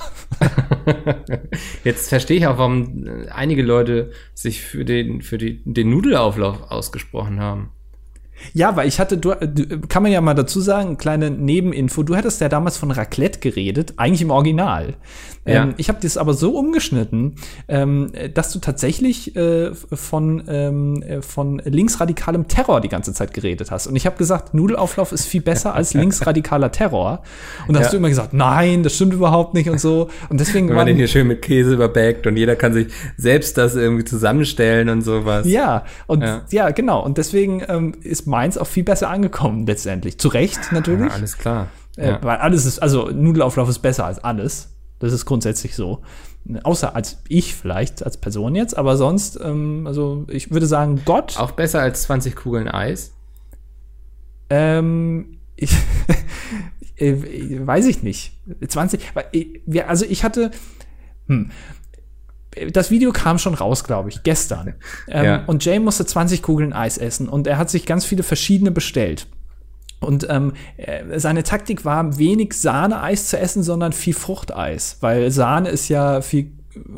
Jetzt 1.84 2.10
verstehe 2.10 2.38
ich 2.38 2.48
auch, 2.48 2.58
warum 2.58 3.06
äh, 3.06 3.28
einige 3.30 3.64
Leute 3.64 4.12
sich 4.34 4.62
für 4.62 4.86
den, 4.86 5.22
für 5.22 5.38
die, 5.38 5.62
den 5.66 5.90
Nudelauflauf 5.90 6.72
ausgesprochen 6.72 7.40
haben. 7.40 7.72
Ja, 8.54 8.76
weil 8.76 8.88
ich 8.88 9.00
hatte, 9.00 9.18
du, 9.18 9.34
kann 9.88 10.04
man 10.04 10.12
ja 10.12 10.22
mal 10.22 10.34
dazu 10.34 10.62
sagen, 10.62 10.98
kleine 10.98 11.30
Nebeninfo. 11.30 12.04
Du 12.04 12.16
hattest 12.16 12.42
ja 12.42 12.50
damals 12.50 12.78
von 12.78 12.92
Raclette 12.92 13.40
geredet, 13.40 13.94
eigentlich 13.98 14.22
im 14.22 14.32
Original. 14.32 14.96
Ja. 15.46 15.64
Ähm, 15.64 15.74
ich 15.78 15.90
habe 15.90 16.00
das 16.02 16.18
aber 16.18 16.34
so 16.34 16.52
umgeschnitten, 16.58 17.36
ähm, 17.68 18.12
dass 18.34 18.52
du 18.52 18.60
tatsächlich 18.60 19.36
äh, 19.36 19.74
von, 19.74 20.44
ähm, 20.48 21.02
äh, 21.02 21.22
von 21.22 21.62
linksradikalem 21.64 22.48
Terror 22.48 22.82
die 22.82 22.90
ganze 22.90 23.14
Zeit 23.14 23.34
geredet 23.34 23.72
hast. 23.72 23.88
Und 23.88 23.96
ich 23.96 24.06
habe 24.06 24.18
gesagt, 24.18 24.54
Nudelauflauf 24.54 25.12
ist 25.12 25.26
viel 25.26 25.42
besser 25.42 25.74
als 25.76 25.94
linksradikaler 26.00 26.72
Terror. 26.72 27.24
Und 27.68 27.74
da 27.76 27.80
hast 27.80 27.88
Ja. 27.88 27.92
du 27.92 27.98
immer 27.98 28.10
gesagt, 28.10 28.34
nein, 28.34 28.84
das 28.84 28.96
stimmt 28.96 29.14
überhaupt 29.14 29.54
nicht 29.54 29.70
und 29.70 29.80
so. 29.80 30.10
Und 30.30 30.40
deswegen 30.40 30.70
Wenn 30.70 30.76
man 30.76 30.88
den 30.88 30.98
hier 30.98 31.08
schön 31.08 31.28
mit 31.28 31.42
Käse 31.42 31.74
überbackt 31.74 32.28
und 32.28 32.36
jeder 32.38 32.56
kann 32.56 32.74
sich 32.74 32.88
selbst 33.18 33.58
das 33.58 33.76
irgendwie 33.76 34.04
zusammenstellen 34.06 34.90
und 34.90 35.02
sowas. 35.02 35.48
ja, 35.48 35.86
und 36.08 36.22
Ja. 36.22 36.42
ja. 36.52 36.70
genau. 36.72 37.04
Und 37.04 37.18
deswegen 37.18 37.64
ähm, 37.68 37.94
ist 38.04 38.28
meins 38.30 38.58
auch 38.58 38.68
viel 38.68 38.84
besser 38.84 39.10
angekommen 39.10 39.66
letztendlich. 39.66 40.18
Zu 40.20 40.30
Recht 40.30 40.72
natürlich. 40.72 41.08
Ja, 41.08 41.14
alles 41.14 41.38
klar. 41.38 41.68
Äh, 41.98 42.10
Ja. 42.12 42.20
Weil 42.24 42.38
alles 42.38 42.66
ist, 42.66 42.80
also 42.82 43.10
Nudelauflauf 43.10 43.68
ist 43.70 43.80
besser 43.80 44.06
als 44.06 44.20
alles. 44.24 44.70
Das 45.00 45.12
ist 45.14 45.26
grundsätzlich 45.26 45.76
so. 45.76 46.02
Außer 46.64 46.96
als 46.96 47.18
ich 47.28 47.56
vielleicht, 47.56 48.04
als 48.04 48.18
Person 48.18 48.56
jetzt, 48.56 48.78
aber 48.78 48.96
sonst, 48.98 49.40
ähm, 49.44 49.86
also 49.86 50.26
ich 50.30 50.52
würde 50.52 50.66
sagen, 50.68 51.02
Gott, 51.06 51.38
Auch 51.38 51.52
besser 51.52 51.82
als 51.82 52.04
20 52.04 52.36
Kugeln 52.36 52.68
Eis. 52.70 53.12
ähm, 54.50 55.38
ich, 55.56 55.72
äh, 56.98 57.16
weiß 57.66 57.86
ich 57.88 58.04
nicht. 58.04 58.34
20, 58.68 59.16
weil 59.16 59.26
ich- 59.32 59.62
wir- 59.66 59.90
also 59.90 60.06
ich 60.06 60.24
hatte, 60.24 60.52
hm, 61.28 61.52
das 62.72 62.90
Video 62.92 63.12
kam 63.12 63.38
schon 63.38 63.54
raus, 63.54 63.84
glaube 63.84 64.10
ich, 64.10 64.24
gestern. 64.24 64.76
Ähm, 65.08 65.26
Ja. 65.26 65.44
Und 65.46 65.64
Jay 65.66 65.80
musste 65.80 66.06
20 66.06 66.42
Kugeln 66.42 66.74
Eis 66.74 66.98
essen 66.98 67.30
und 67.30 67.48
er 67.48 67.58
hat 67.58 67.70
sich 67.70 67.86
ganz 67.86 68.06
viele 68.06 68.24
verschiedene 68.24 68.72
bestellt. 68.72 69.28
Und 70.00 70.26
ähm, 70.30 70.54
äh, 70.78 71.20
seine 71.20 71.44
Taktik 71.44 71.84
war, 71.86 72.18
wenig 72.18 72.54
Sahneeis 72.54 73.28
zu 73.28 73.38
essen, 73.38 73.64
sondern 73.64 73.92
viel 73.92 74.14
Fruchteis, 74.14 74.98
weil 75.02 75.30
Sahne 75.30 75.70
ist 75.70 75.90
ja 75.90 76.22
viel 76.22 76.54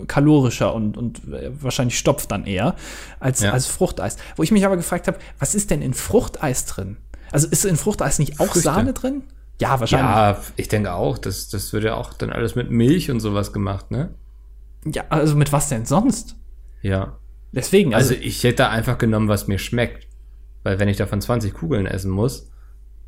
kalorischer 0.08 0.74
und, 0.76 0.98
und 0.98 1.22
äh, 1.34 1.50
wahrscheinlich 1.62 1.98
stopft 1.98 2.32
dann 2.32 2.46
eher 2.46 2.76
als, 3.20 3.42
Ja. 3.42 3.52
als 3.52 3.66
Fruchteis. 3.68 4.18
Wo 4.36 4.44
ich 4.44 4.52
mich 4.52 4.66
aber 4.66 4.78
gefragt 4.78 5.08
habe, 5.08 5.18
was 5.40 5.56
ist 5.56 5.72
denn 5.72 5.82
in 5.82 5.94
Fruchteis 5.94 6.66
drin? 6.66 6.98
Also 7.32 7.48
ist 7.48 7.66
in 7.66 7.78
Fruchteis 7.78 8.20
nicht 8.20 8.40
auch 8.40 8.46
Früchte. 8.48 8.60
Sahne 8.62 8.94
drin? 8.94 9.24
Ja, 9.60 9.80
wahrscheinlich. 9.80 10.16
Ja, 10.16 10.38
ich 10.58 10.68
denke 10.68 10.94
auch. 10.94 11.18
Das, 11.18 11.50
das 11.50 11.72
wird 11.74 11.84
ja 11.86 11.96
auch 11.96 12.14
dann 12.14 12.30
alles 12.32 12.56
mit 12.56 12.70
Milch 12.70 13.10
und 13.10 13.20
sowas 13.20 13.54
gemacht, 13.54 13.90
ne? 13.92 14.10
Ja, 14.86 15.04
also 15.10 15.36
mit 15.36 15.52
was 15.52 15.70
denn 15.70 15.86
sonst? 15.86 16.36
Ja. 16.82 17.17
Deswegen, 17.52 17.94
also, 17.94 18.13
Also 18.13 18.24
ich 18.24 18.44
hätte 18.44 18.70
einfach 18.70 18.98
genommen, 18.98 19.28
was 19.28 19.48
mir 19.48 19.60
schmeckt. 19.60 20.08
Weil 20.63 20.80
wenn 20.80 20.88
ich 20.89 20.98
davon 20.98 21.22
20 21.22 21.54
Kugeln 21.54 21.86
essen 21.86 22.12
muss, 22.12 22.50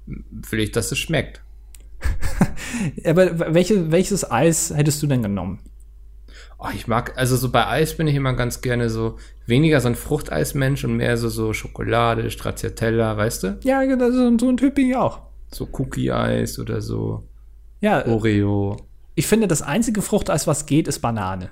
will 0.05 0.59
ich, 0.59 0.71
dass 0.71 0.91
es 0.91 0.97
schmeckt. 0.97 1.41
aber 3.05 3.53
welche, 3.53 3.91
welches 3.91 4.29
Eis 4.29 4.73
hättest 4.75 5.01
du 5.01 5.07
denn 5.07 5.21
genommen? 5.23 5.59
Oh, 6.59 6.69
ich 6.73 6.87
mag, 6.87 7.17
also 7.17 7.35
so 7.35 7.51
bei 7.51 7.67
Eis 7.67 7.95
bin 7.97 8.07
ich 8.07 8.15
immer 8.15 8.33
ganz 8.33 8.61
gerne 8.61 8.89
so 8.89 9.17
weniger 9.45 9.81
so 9.81 9.89
ein 9.89 9.95
Fruchteismensch 9.95 10.83
und 10.85 10.95
mehr 10.97 11.17
so, 11.17 11.29
so 11.29 11.53
Schokolade, 11.53 12.29
Stracciatella, 12.29 13.17
weißt 13.17 13.43
du? 13.43 13.59
Ja, 13.63 13.83
genau, 13.83 14.09
so, 14.11 14.37
so 14.37 14.49
ein 14.49 14.57
Typ 14.57 14.75
bin 14.75 14.89
ich 14.89 14.95
auch. 14.95 15.21
So 15.51 15.67
Cookie-Eis 15.71 16.59
oder 16.59 16.81
so 16.81 17.23
Ja, 17.81 18.05
Oreo. 18.07 18.77
ich 19.15 19.27
finde, 19.27 19.47
das 19.47 19.61
einzige 19.61 20.01
Fruchteis, 20.01 20.47
was 20.47 20.65
geht, 20.65 20.87
ist 20.87 20.99
Banane. 20.99 21.49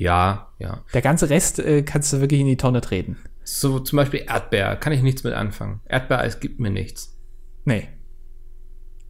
Ja, 0.00 0.48
ja. 0.58 0.82
Der 0.94 1.02
ganze 1.02 1.28
Rest 1.28 1.58
äh, 1.58 1.82
kannst 1.82 2.10
du 2.12 2.20
wirklich 2.20 2.40
in 2.40 2.46
die 2.46 2.56
Tonne 2.56 2.80
treten. 2.80 3.18
So 3.44 3.78
zum 3.80 3.98
Beispiel 3.98 4.24
Erdbeer, 4.26 4.76
kann 4.76 4.94
ich 4.94 5.02
nichts 5.02 5.24
mit 5.24 5.34
anfangen. 5.34 5.80
Erdbeereis 5.86 6.40
gibt 6.40 6.58
mir 6.58 6.70
nichts. 6.70 7.18
Nee. 7.66 7.86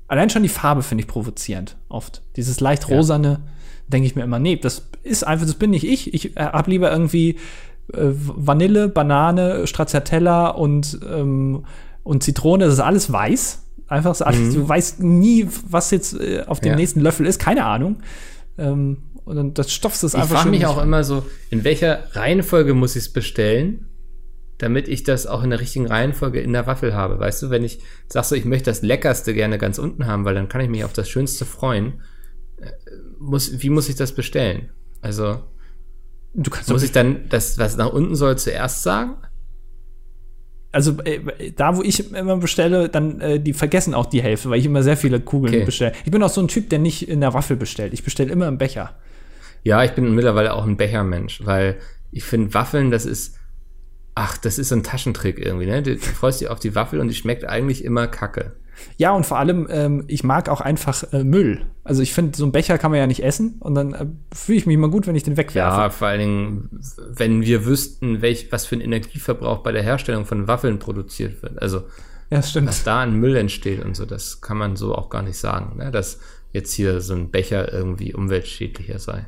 Allein 0.09 0.31
schon 0.31 0.43
die 0.43 0.49
Farbe 0.49 0.83
finde 0.83 1.03
ich 1.03 1.09
provozierend 1.09 1.77
oft. 1.89 2.23
Dieses 2.35 2.59
leicht 2.59 2.89
rosane, 2.89 3.41
denke 3.87 4.07
ich 4.07 4.17
mir 4.17 4.25
immer, 4.25 4.41
nee, 4.41 4.57
das 4.57 4.89
ist 5.05 5.25
einfach, 5.25 5.47
das 5.47 5.55
bin 5.55 5.71
nicht 5.71 5.85
ich. 5.85 6.13
Ich 6.13 6.37
äh, 6.37 6.41
hab 6.43 6.67
lieber 6.67 6.91
irgendwie 6.91 7.39
äh, 7.93 8.09
Vanille, 8.11 8.89
Banane, 8.89 9.69
Stracciatella 9.69 10.49
und, 10.49 10.99
ähm, 11.09 11.65
und 12.03 12.25
Zitrone. 12.25 12.65
Das 12.65 12.75
ist 12.75 12.81
alles 12.81 13.13
weiß. 13.13 13.63
Einfach 13.87 14.17
so, 14.17 14.25
alles, 14.25 14.55
du 14.55 14.69
weißt 14.69 15.01
nie, 15.05 15.47
was 15.69 15.93
jetzt 15.93 16.15
äh, 16.19 16.43
auf 16.49 16.59
dem 16.59 16.71
Ja. 16.71 16.77
nächsten 16.77 17.01
Löffel 17.01 17.27
ist. 17.27 17.39
Keine 17.39 17.65
Ahnung. 17.65 17.99
Ähm, 18.59 18.99
und 19.25 19.37
dann 19.37 19.55
das 19.55 19.73
stopfst 19.73 20.03
du 20.03 20.07
es 20.07 20.15
Ich 20.15 20.21
einfach 20.21 20.37
frage 20.37 20.43
schön 20.45 20.51
mich 20.53 20.67
auch 20.67 20.77
rein. 20.79 20.87
immer 20.89 21.05
so, 21.05 21.25
in 21.51 21.65
welcher 21.65 22.05
Reihenfolge 22.15 22.75
muss 22.75 22.97
ich 22.97 23.05
es 23.05 23.13
bestellen, 23.13 23.87
damit 24.59 24.89
ich 24.89 25.05
das 25.05 25.27
auch 25.27 25.43
in 25.43 25.51
der 25.51 25.61
richtigen 25.61 25.87
Reihenfolge 25.87 26.41
in 26.41 26.53
der 26.53 26.67
Waffel 26.67 26.95
habe. 26.95 27.19
Weißt 27.19 27.43
du, 27.43 27.51
wenn 27.51 27.65
ich 27.65 27.81
sag 28.09 28.25
so, 28.25 28.35
ich 28.35 28.45
möchte 28.45 28.71
das 28.71 28.83
Leckerste 28.83 29.33
gerne 29.35 29.57
ganz 29.59 29.79
unten 29.79 30.07
haben, 30.07 30.25
weil 30.25 30.35
dann 30.35 30.49
kann 30.49 30.61
ich 30.61 30.69
mich 30.69 30.85
auf 30.85 30.93
das 30.93 31.09
Schönste 31.09 31.45
freuen, 31.45 32.03
äh, 32.61 32.71
muss, 33.19 33.63
wie 33.63 33.71
muss 33.71 33.89
ich 33.89 33.95
das 33.97 34.13
bestellen? 34.13 34.71
Also, 35.01 35.41
Du 36.35 36.51
kannst 36.51 36.71
muss 36.71 36.83
ich 36.85 36.93
dann 36.93 37.29
das, 37.29 37.59
was 37.59 37.77
nach 37.77 37.93
unten 37.93 38.15
soll, 38.15 38.37
zuerst 38.39 38.83
sagen? 38.83 39.17
also 40.73 40.97
äh, 41.03 41.51
da, 41.57 41.77
wo 41.77 41.83
ich 41.83 42.13
immer 42.15 42.37
bestelle, 42.37 42.89
dann 42.89 43.21
äh, 43.21 43.41
die 43.41 43.53
vergessen 43.53 43.93
auch 43.95 44.07
die 44.07 44.23
Hälfte, 44.23 44.51
weil 44.51 44.61
ich 44.61 44.67
immer 44.67 44.85
sehr 44.85 44.97
viele 44.97 45.19
Kugeln 45.21 45.53
Okay. 45.55 45.65
bestelle. 45.65 45.93
Ich 46.05 46.13
bin 46.13 46.23
auch 46.23 46.29
so 46.31 46.41
ein 46.41 46.47
Typ, 46.49 46.71
der 46.71 46.79
nicht 46.79 47.09
in 47.09 47.21
der 47.21 47.35
Waffel 47.35 47.57
bestellt. 47.57 47.93
Ich 47.93 48.05
bestelle 48.05 48.31
immer 48.31 48.47
im 48.47 48.57
Becher. 48.59 48.95
Ja, 49.63 49.85
ich 49.85 49.93
bin 49.93 50.15
mittlerweile 50.15 50.55
auch 50.55 50.67
ein 50.67 50.77
Bechermensch, 50.77 51.45
weil 51.45 51.79
ich 52.11 52.25
finde 52.25 52.55
Waffeln, 52.55 52.91
das 52.91 53.07
ist, 53.07 53.37
ach, 54.15 54.37
das 54.39 54.59
ist 54.59 54.71
so 54.71 54.75
ein 54.75 54.83
Taschentrick 54.83 55.39
irgendwie, 55.39 55.67
ne? 55.67 55.83
Du, 55.83 55.95
du 55.95 56.01
freust 56.01 56.41
dich 56.41 56.49
auf 56.49 56.61
die 56.61 56.75
Waffel 56.75 57.01
und 57.01 57.09
die 57.09 57.15
schmeckt 57.15 57.45
eigentlich 57.45 57.85
immer 57.85 58.07
kacke. 58.07 58.57
Ja, 58.97 59.13
und 59.13 59.27
vor 59.27 59.39
allem, 59.39 59.67
ähm, 59.71 60.05
ich 60.09 60.25
mag 60.25 60.49
auch 60.49 60.63
einfach 60.63 61.05
äh, 61.13 61.23
Müll. 61.23 61.67
Also 61.85 62.03
ich 62.03 62.15
finde, 62.15 62.37
so 62.37 62.45
einen 62.45 62.53
Becher 62.53 62.79
kann 62.79 62.91
man 62.91 62.99
ja 62.99 63.07
nicht 63.07 63.23
essen 63.23 63.57
und 63.61 63.75
dann 63.75 63.93
äh, 63.93 64.07
fühle 64.35 64.59
ich 64.59 64.67
mich 64.67 64.75
immer 64.75 64.89
gut, 64.89 65.07
wenn 65.07 65.15
ich 65.15 65.23
den 65.23 65.37
wegwerfe. 65.37 65.81
Ja, 65.81 65.91
vor 65.91 66.09
allen 66.09 66.21
Dingen, 66.21 66.81
wenn 67.09 67.43
wir 67.43 67.67
wüssten, 67.67 68.23
welch, 68.23 68.51
was 68.53 68.65
für 68.65 68.77
ein 68.77 68.81
Energieverbrauch 68.81 69.59
bei 69.59 69.73
der 69.73 69.83
Herstellung 69.83 70.25
von 70.25 70.49
Waffeln 70.49 70.79
produziert 70.79 71.43
wird. 71.43 71.61
Also, 71.61 71.81
Ja, 72.31 72.39
das 72.39 72.51
stimmt. 72.51 72.69
was 72.69 72.83
da 72.83 73.03
an 73.03 73.17
Müll 73.17 73.37
entsteht 73.37 73.85
und 73.85 73.95
so, 73.97 74.07
das 74.07 74.41
kann 74.41 74.57
man 74.57 74.77
so 74.77 74.95
auch 74.95 75.11
gar 75.11 75.23
nicht 75.23 75.37
sagen, 75.37 75.77
ne? 75.77 75.91
dass 75.91 76.19
jetzt 76.53 76.73
hier 76.73 77.01
so 77.03 77.15
ein 77.15 77.31
Becher 77.31 77.73
irgendwie 77.73 78.15
umweltschädlicher 78.15 78.99
sei. 78.99 79.27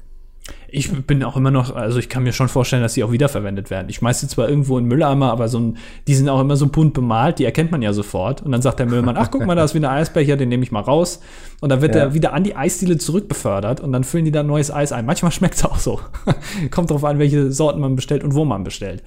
Ich 0.75 0.91
bin 1.07 1.23
auch 1.23 1.37
immer 1.37 1.51
noch, 1.51 1.77
also 1.77 1.99
ich 1.99 2.09
kann 2.09 2.23
mir 2.23 2.33
schon 2.33 2.49
vorstellen, 2.49 2.81
dass 2.83 2.95
sie 2.95 3.05
auch 3.05 3.12
wiederverwendet 3.12 3.68
werden. 3.68 3.91
Ich 3.91 3.97
schmeiße 3.97 4.20
sie 4.23 4.29
zwar 4.29 4.49
irgendwo 4.49 4.79
in 4.79 4.87
Mülleimer, 4.87 5.31
aber 5.31 5.49
so 5.49 5.61
ein, 5.61 5.77
die 6.07 6.14
sind 6.14 6.31
auch 6.31 6.41
immer 6.41 6.57
so 6.57 6.66
bunt 6.66 6.95
bemalt, 6.95 7.39
die 7.39 7.45
erkennt 7.45 7.70
man 7.70 7.83
ja 7.83 7.93
sofort. 7.93 8.41
Und 8.41 8.53
dann 8.53 8.62
sagt 8.62 8.79
der 8.79 8.87
Müllmann, 8.87 9.18
ach 9.18 9.31
guck 9.31 9.45
mal, 9.45 9.55
da 9.55 9.64
ist 9.64 9.75
wieder 9.75 9.91
ein 9.91 9.99
Eisbecher, 9.99 10.39
den 10.39 10.49
nehme 10.49 10.62
ich 10.62 10.73
mal 10.73 10.81
raus. 10.81 11.20
Und 11.61 11.68
dann 11.68 11.83
wird 11.83 11.95
Ja. 11.95 12.01
er 12.01 12.14
wieder 12.14 12.33
an 12.33 12.43
die 12.43 12.57
Eisdiele 12.57 12.97
zurückbefördert 12.97 13.81
und 13.81 13.93
dann 13.93 14.03
füllen 14.03 14.25
die 14.25 14.31
da 14.31 14.43
neues 14.43 14.70
Eis 14.70 14.93
ein. 14.93 15.05
Manchmal 15.05 15.31
schmeckt 15.31 15.57
es 15.57 15.64
auch 15.66 15.77
so. 15.79 16.01
Kommt 16.70 16.91
drauf 16.91 17.05
an, 17.05 17.18
welche 17.18 17.53
Sorten 17.53 17.81
man 17.81 17.95
bestellt 17.95 18.25
und 18.25 18.35
wo 18.35 18.47
man 18.47 18.64
bestellt. 18.64 19.03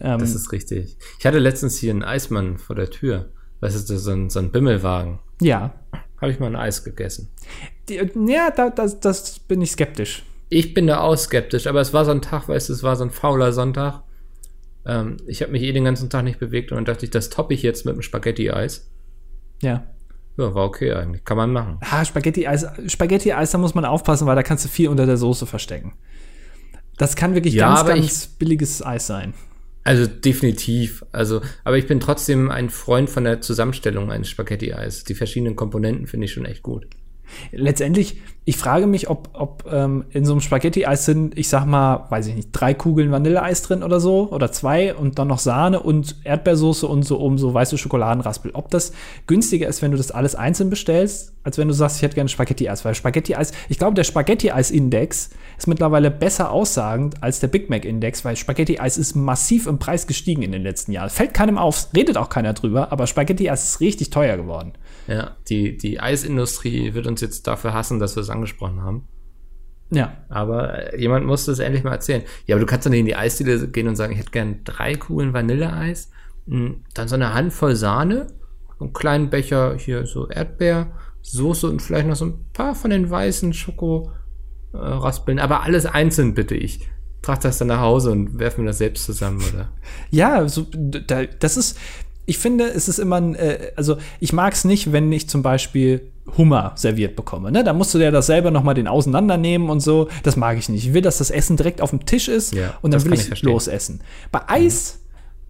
Ähm, 0.00 0.20
Das 0.20 0.32
ist 0.34 0.52
richtig. 0.52 0.96
Ich 1.18 1.26
hatte 1.26 1.40
letztens 1.40 1.76
hier 1.78 1.90
einen 1.90 2.04
Eismann 2.04 2.56
vor 2.56 2.76
der 2.76 2.88
Tür. 2.88 3.30
Weißt 3.60 3.90
du, 3.90 3.98
so 3.98 4.12
ein, 4.12 4.30
so 4.30 4.38
ein 4.38 4.52
Bimmelwagen. 4.52 5.18
ja. 5.40 5.74
Habe 6.20 6.32
ich 6.32 6.40
mal 6.40 6.46
ein 6.48 6.56
Eis 6.56 6.82
gegessen. 6.82 7.30
Die, 7.88 7.94
ja, 8.26 8.50
da, 8.50 8.70
das, 8.70 8.98
das 8.98 9.38
bin 9.38 9.62
ich 9.62 9.70
skeptisch. 9.70 10.24
Ich 10.48 10.74
bin 10.74 10.86
da 10.86 11.00
auch 11.00 11.16
skeptisch, 11.16 11.66
aber 11.66 11.80
es 11.80 11.92
war 11.92 12.04
so 12.04 12.10
ein 12.10 12.22
Tag, 12.22 12.48
weißt 12.48 12.68
du, 12.68 12.72
es 12.72 12.82
war 12.82 12.96
so 12.96 13.04
ein 13.04 13.10
fauler 13.10 13.52
Sonntag. 13.52 14.02
Ähm, 14.86 15.18
ich 15.26 15.42
habe 15.42 15.52
mich 15.52 15.62
eh 15.62 15.72
den 15.72 15.84
ganzen 15.84 16.08
Tag 16.08 16.24
nicht 16.24 16.38
bewegt 16.38 16.72
und 16.72 16.76
dann 16.76 16.84
dachte 16.86 17.04
ich, 17.04 17.10
das 17.10 17.28
toppe 17.28 17.54
ich 17.54 17.62
jetzt 17.62 17.84
mit 17.84 17.92
einem 17.92 18.02
Spaghetti-Eis. 18.02 18.90
Ja. 19.60 19.86
Ja, 20.38 20.54
war 20.54 20.64
okay 20.64 20.92
eigentlich. 20.92 21.24
Kann 21.24 21.36
man 21.36 21.52
machen. 21.52 21.78
Ah, 21.80 22.04
Spaghetti-Eis, 22.04 22.66
Spaghetti-Eis, 22.86 23.50
da 23.50 23.58
muss 23.58 23.74
man 23.74 23.84
aufpassen, 23.84 24.26
weil 24.26 24.36
da 24.36 24.42
kannst 24.42 24.64
du 24.64 24.68
viel 24.68 24.88
unter 24.88 25.04
der 25.04 25.16
Soße 25.16 25.46
verstecken. 25.46 25.94
Das 26.96 27.16
kann 27.16 27.34
wirklich 27.34 27.54
Ja, 27.54 27.82
ganz, 27.82 27.88
ganz 27.88 28.26
billiges 28.26 28.84
Eis 28.84 29.06
sein. 29.06 29.34
Also 29.84 30.06
definitiv. 30.06 31.04
Also, 31.12 31.40
aber 31.64 31.78
ich 31.78 31.86
bin 31.86 32.00
trotzdem 32.00 32.50
ein 32.50 32.70
Freund 32.70 33.10
von 33.10 33.24
der 33.24 33.40
Zusammenstellung 33.40 34.10
eines 34.10 34.28
Spaghetti-Eis. 34.28 35.04
Die 35.04 35.14
verschiedenen 35.14 35.56
Komponenten 35.56 36.06
finde 36.06 36.26
ich 36.26 36.32
schon 36.32 36.44
echt 36.44 36.62
gut. 36.62 36.86
Letztendlich, 37.52 38.20
ich 38.44 38.56
frage 38.56 38.86
mich, 38.86 39.10
ob, 39.10 39.28
ob 39.34 39.70
ähm, 39.70 40.04
in 40.10 40.24
so 40.24 40.32
einem 40.32 40.40
Spaghetti-Eis 40.40 41.04
sind, 41.04 41.36
ich 41.36 41.48
sag 41.48 41.66
mal, 41.66 42.06
weiß 42.08 42.28
ich 42.28 42.34
nicht, 42.34 42.48
drei 42.52 42.72
Kugeln 42.72 43.10
Vanilleeis 43.10 43.62
drin 43.62 43.82
oder 43.82 44.00
so 44.00 44.30
oder 44.30 44.50
zwei 44.52 44.94
und 44.94 45.18
dann 45.18 45.28
noch 45.28 45.38
Sahne 45.38 45.80
und 45.80 46.16
Erdbeersoße 46.24 46.86
und 46.86 47.02
so 47.02 47.18
um 47.18 47.36
so 47.36 47.52
weiße 47.52 47.76
Schokoladenraspel. 47.76 48.52
Ob 48.54 48.70
das 48.70 48.92
günstiger 49.26 49.68
ist, 49.68 49.82
wenn 49.82 49.90
du 49.90 49.96
das 49.96 50.10
alles 50.10 50.34
einzeln 50.34 50.70
bestellst, 50.70 51.34
als 51.44 51.58
wenn 51.58 51.68
du 51.68 51.74
sagst, 51.74 51.96
ich 51.96 52.02
hätte 52.02 52.14
gerne 52.14 52.28
Spaghetti-Eis, 52.28 52.84
weil 52.84 52.94
Spaghetti-Eis, 52.94 53.52
ich 53.68 53.78
glaube, 53.78 53.94
der 53.94 54.04
Spaghetti-Eis-Index 54.04 55.30
ist 55.56 55.66
mittlerweile 55.66 56.10
besser 56.10 56.50
aussagend 56.50 57.22
als 57.22 57.40
der 57.40 57.48
Big 57.48 57.68
Mac-Index, 57.68 58.24
weil 58.24 58.36
Spaghetti-Eis 58.36 58.96
ist 58.96 59.14
massiv 59.14 59.66
im 59.66 59.78
Preis 59.78 60.06
gestiegen 60.06 60.42
in 60.42 60.52
den 60.52 60.62
letzten 60.62 60.92
Jahren. 60.92 61.10
Fällt 61.10 61.34
keinem 61.34 61.58
auf, 61.58 61.88
redet 61.94 62.16
auch 62.16 62.28
keiner 62.28 62.54
drüber, 62.54 62.92
aber 62.92 63.06
Spaghetti-Eis 63.06 63.64
ist 63.64 63.80
richtig 63.80 64.10
teuer 64.10 64.36
geworden. 64.36 64.72
Ja, 65.08 65.36
die, 65.48 65.78
die 65.78 66.00
Eisindustrie 66.00 66.92
wird 66.92 67.06
uns 67.06 67.22
jetzt 67.22 67.46
dafür 67.46 67.72
hassen, 67.72 67.98
dass 67.98 68.14
wir 68.14 68.20
es 68.20 68.28
angesprochen 68.28 68.82
haben. 68.82 69.08
Ja. 69.90 70.18
Aber 70.28 70.92
äh, 70.92 71.00
jemand 71.00 71.26
muss 71.26 71.46
das 71.46 71.60
endlich 71.60 71.82
mal 71.82 71.92
erzählen. 71.92 72.22
Ja, 72.44 72.54
aber 72.54 72.60
du 72.60 72.66
kannst 72.66 72.84
doch 72.84 72.90
nicht 72.90 73.00
in 73.00 73.06
die 73.06 73.16
Eisdiele 73.16 73.68
gehen 73.68 73.88
und 73.88 73.96
sagen, 73.96 74.12
ich 74.12 74.18
hätte 74.18 74.30
gern 74.30 74.60
drei 74.64 74.94
Kugeln 74.94 75.32
Vanilleeis, 75.32 76.10
mh, 76.44 76.74
dann 76.92 77.08
so 77.08 77.14
eine 77.14 77.32
Handvoll 77.32 77.74
Sahne, 77.74 78.26
einen 78.78 78.92
kleinen 78.92 79.30
Becher 79.30 79.76
hier 79.78 80.04
so 80.04 80.28
Erdbeersoße 80.28 81.68
und 81.68 81.80
vielleicht 81.80 82.06
noch 82.06 82.16
so 82.16 82.26
ein 82.26 82.44
paar 82.52 82.74
von 82.74 82.90
den 82.90 83.08
weißen 83.08 83.54
Schoko 83.54 84.12
äh, 84.74 85.38
aber 85.40 85.62
alles 85.62 85.86
einzeln 85.86 86.34
bitte 86.34 86.54
ich. 86.54 86.86
Trag 87.22 87.40
das 87.40 87.56
dann 87.58 87.68
nach 87.68 87.80
Hause 87.80 88.12
und 88.12 88.38
werfen 88.38 88.64
wir 88.64 88.68
das 88.68 88.78
selbst 88.78 89.04
zusammen, 89.04 89.42
oder? 89.52 89.70
Ja, 90.10 90.46
so, 90.48 90.66
da, 90.70 91.24
das 91.24 91.56
ist, 91.56 91.78
ich 92.28 92.36
finde, 92.36 92.64
es 92.64 92.88
ist 92.88 92.98
immer 92.98 93.16
ein, 93.16 93.34
äh, 93.34 93.72
also 93.74 93.96
ich 94.20 94.34
mag 94.34 94.52
es 94.52 94.64
nicht, 94.64 94.92
wenn 94.92 95.10
ich 95.10 95.30
zum 95.30 95.42
Beispiel 95.42 96.12
Hummer 96.36 96.72
serviert 96.74 97.16
bekomme. 97.16 97.50
Ne? 97.50 97.64
Da 97.64 97.72
musst 97.72 97.94
du 97.94 97.98
ja 97.98 98.10
das 98.10 98.26
selber 98.26 98.50
nochmal 98.50 98.74
den 98.74 98.86
auseinandernehmen 98.86 99.70
und 99.70 99.80
so. 99.80 100.08
Das 100.24 100.36
mag 100.36 100.58
ich 100.58 100.68
nicht. 100.68 100.86
Ich 100.86 100.92
will, 100.92 101.00
dass 101.00 101.18
das 101.18 101.30
Essen 101.30 101.56
direkt 101.56 101.80
auf 101.80 101.88
dem 101.88 102.04
Tisch 102.04 102.28
ist 102.28 102.52
Ja, 102.52 102.74
und 102.82 102.92
dann 102.92 103.02
will 103.04 103.14
ich, 103.14 103.32
ich 103.32 103.42
losessen. 103.42 104.02
Bei 104.30 104.42
Eis, 104.46 105.00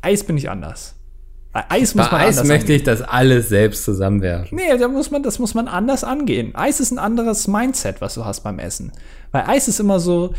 Eis 0.03 0.23
bin 0.23 0.37
ich 0.37 0.49
anders. 0.51 0.95
Bei 1.53 1.65
Eis 1.69 1.97
muss 1.97 2.07
Bei 2.07 2.13
man 2.13 2.21
Eis 2.21 2.39
anders 2.39 2.49
möchte 2.49 2.65
angehen. 2.67 2.77
ich 2.77 2.83
das 2.85 3.03
alles 3.03 3.49
selbst 3.49 3.83
zusammenwerfen. 3.83 4.57
Nee, 4.57 4.79
da 4.79 4.87
muss 4.87 5.11
man, 5.11 5.25
das 5.25 5.41
muss 5.41 5.55
man 5.55 5.67
anders 5.67 6.05
angehen. 6.05 6.55
Eis 6.55 6.79
ist 6.79 6.93
ein 6.93 7.01
anderes 7.01 7.49
Mindset, 7.49 8.01
was 8.01 8.15
du 8.15 8.25
hast 8.25 8.43
beim 8.45 8.61
Essen. 8.61 8.93
Weil 9.33 9.45
Eis 9.49 9.67
ist 9.67 9.81
immer 9.81 9.99
so, 9.99 10.33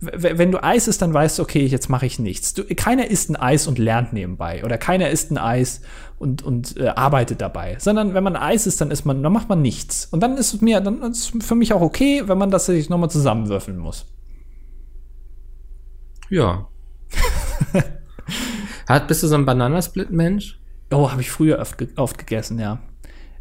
wenn 0.00 0.52
du 0.52 0.62
Eis 0.62 0.86
isst, 0.86 1.02
dann 1.02 1.12
weißt 1.12 1.38
du, 1.38 1.42
okay, 1.42 1.66
jetzt 1.66 1.88
mache 1.88 2.06
ich 2.06 2.20
nichts. 2.20 2.54
Du, 2.54 2.64
keiner 2.64 3.08
isst 3.08 3.30
ein 3.30 3.36
Eis 3.36 3.66
und 3.66 3.78
lernt 3.78 4.12
nebenbei. 4.12 4.64
Oder 4.64 4.78
keiner 4.78 5.10
isst 5.10 5.32
ein 5.32 5.38
Eis 5.38 5.80
und, 6.18 6.42
und 6.42 6.76
äh, 6.76 6.88
arbeitet 6.88 7.40
dabei. 7.40 7.76
Sondern 7.80 8.14
wenn 8.14 8.22
man 8.22 8.36
Eis 8.36 8.68
isst, 8.68 8.80
dann 8.80 8.92
isst 8.92 9.06
man, 9.06 9.22
dann 9.22 9.32
macht 9.32 9.48
man 9.48 9.60
nichts. 9.60 10.06
Und 10.06 10.20
dann 10.20 10.36
ist 10.36 10.54
es 10.54 10.60
mir, 10.60 10.80
dann 10.80 11.02
ist 11.02 11.34
es 11.34 11.44
für 11.44 11.56
mich 11.56 11.72
auch 11.72 11.80
okay, 11.80 12.22
wenn 12.26 12.38
man 12.38 12.50
das 12.50 12.66
sich 12.66 12.88
nochmal 12.88 13.10
zusammenwürfeln 13.10 13.76
muss. 13.76 14.06
Ja. 16.30 16.68
Hat, 18.88 19.08
bist 19.08 19.22
du 19.24 19.26
so 19.26 19.34
ein 19.34 19.46
Bananasplit-Mensch? 19.46 20.60
Oh, 20.92 21.10
habe 21.10 21.22
ich 21.22 21.30
früher 21.30 21.58
oft, 21.58 21.76
ge 21.76 21.88
oft 21.96 22.18
gegessen, 22.18 22.58
ja. 22.60 22.78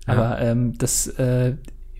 Aber 0.08 0.40
ähm, 0.40 0.78
das, 0.78 1.08
äh, 1.08 1.56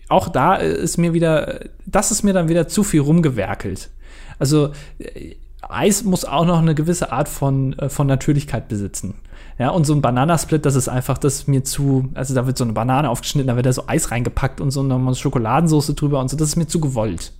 auch 0.08 0.28
da 0.28 0.56
ist 0.56 0.96
mir 0.96 1.12
wieder, 1.12 1.60
das 1.86 2.10
ist 2.10 2.22
mir 2.22 2.32
dann 2.32 2.48
wieder 2.48 2.66
zu 2.66 2.82
viel 2.82 3.00
rumgewerkelt. 3.00 3.90
Also 4.38 4.70
äh, 4.98 5.34
Eis 5.68 6.04
muss 6.04 6.24
auch 6.24 6.44
noch 6.44 6.58
eine 6.58 6.74
gewisse 6.74 7.12
Art 7.12 7.28
von, 7.28 7.78
äh, 7.78 7.88
von 7.88 8.06
Natürlichkeit 8.06 8.68
besitzen. 8.68 9.14
Ja, 9.58 9.70
und 9.70 9.84
so 9.84 9.92
ein 9.92 10.00
Bananasplit, 10.00 10.64
das 10.64 10.76
ist 10.76 10.88
einfach, 10.88 11.18
das 11.18 11.34
ist 11.34 11.48
mir 11.48 11.64
zu, 11.64 12.08
also 12.14 12.32
da 12.34 12.46
wird 12.46 12.56
so 12.56 12.64
eine 12.64 12.72
Banane 12.72 13.10
aufgeschnitten, 13.10 13.48
da 13.48 13.56
wird 13.56 13.66
da 13.66 13.72
so 13.72 13.84
Eis 13.88 14.12
reingepackt 14.12 14.60
und 14.60 14.70
so 14.70 14.84
nochmal 14.84 15.16
Schokoladensauce 15.16 15.94
drüber 15.96 16.20
und 16.20 16.30
so, 16.30 16.36
das 16.36 16.50
ist 16.50 16.56
mir 16.56 16.68
zu 16.68 16.78
gewollt. 16.78 17.32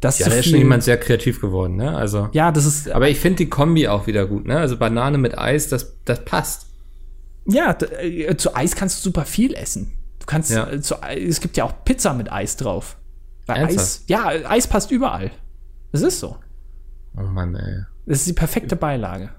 Das 0.00 0.18
Ja, 0.18 0.28
da 0.28 0.36
ist 0.36 0.46
schon 0.46 0.58
jemand 0.58 0.84
sehr 0.84 0.98
kreativ 0.98 1.40
geworden, 1.40 1.76
ne? 1.76 1.96
Also. 1.96 2.28
ja, 2.32 2.52
das 2.52 2.66
ist, 2.66 2.90
Aber 2.90 3.08
ich 3.08 3.18
finde 3.18 3.38
die 3.38 3.48
Kombi 3.48 3.88
auch 3.88 4.06
wieder 4.06 4.26
gut, 4.26 4.46
ne? 4.46 4.58
Also 4.58 4.76
Banane 4.76 5.18
mit 5.18 5.36
Eis, 5.36 5.68
das, 5.68 5.94
das 6.04 6.24
passt. 6.24 6.66
Ja, 7.46 7.76
äh, 8.00 8.36
zu 8.36 8.54
Eis 8.54 8.76
kannst 8.76 8.98
du 8.98 9.02
super 9.02 9.24
viel 9.24 9.54
essen. 9.54 9.92
Du 10.20 10.26
kannst, 10.26 10.50
Ja. 10.50 10.80
zu, 10.80 10.96
es 11.02 11.40
gibt 11.40 11.56
ja 11.56 11.64
auch 11.64 11.72
Pizza 11.84 12.14
mit 12.14 12.30
Eis 12.30 12.56
drauf. 12.56 12.96
Weil 13.46 13.64
Eis, 13.64 14.04
ja, 14.06 14.26
Eis 14.26 14.66
passt 14.66 14.90
überall. 14.90 15.30
Das 15.94 16.02
ist 16.02 16.18
so. 16.18 16.36
Oh 17.16 17.22
Mann, 17.22 17.54
ey. 17.54 17.84
Das 18.04 18.18
ist 18.18 18.26
die 18.26 18.32
perfekte 18.32 18.74
Beilage. 18.74 19.30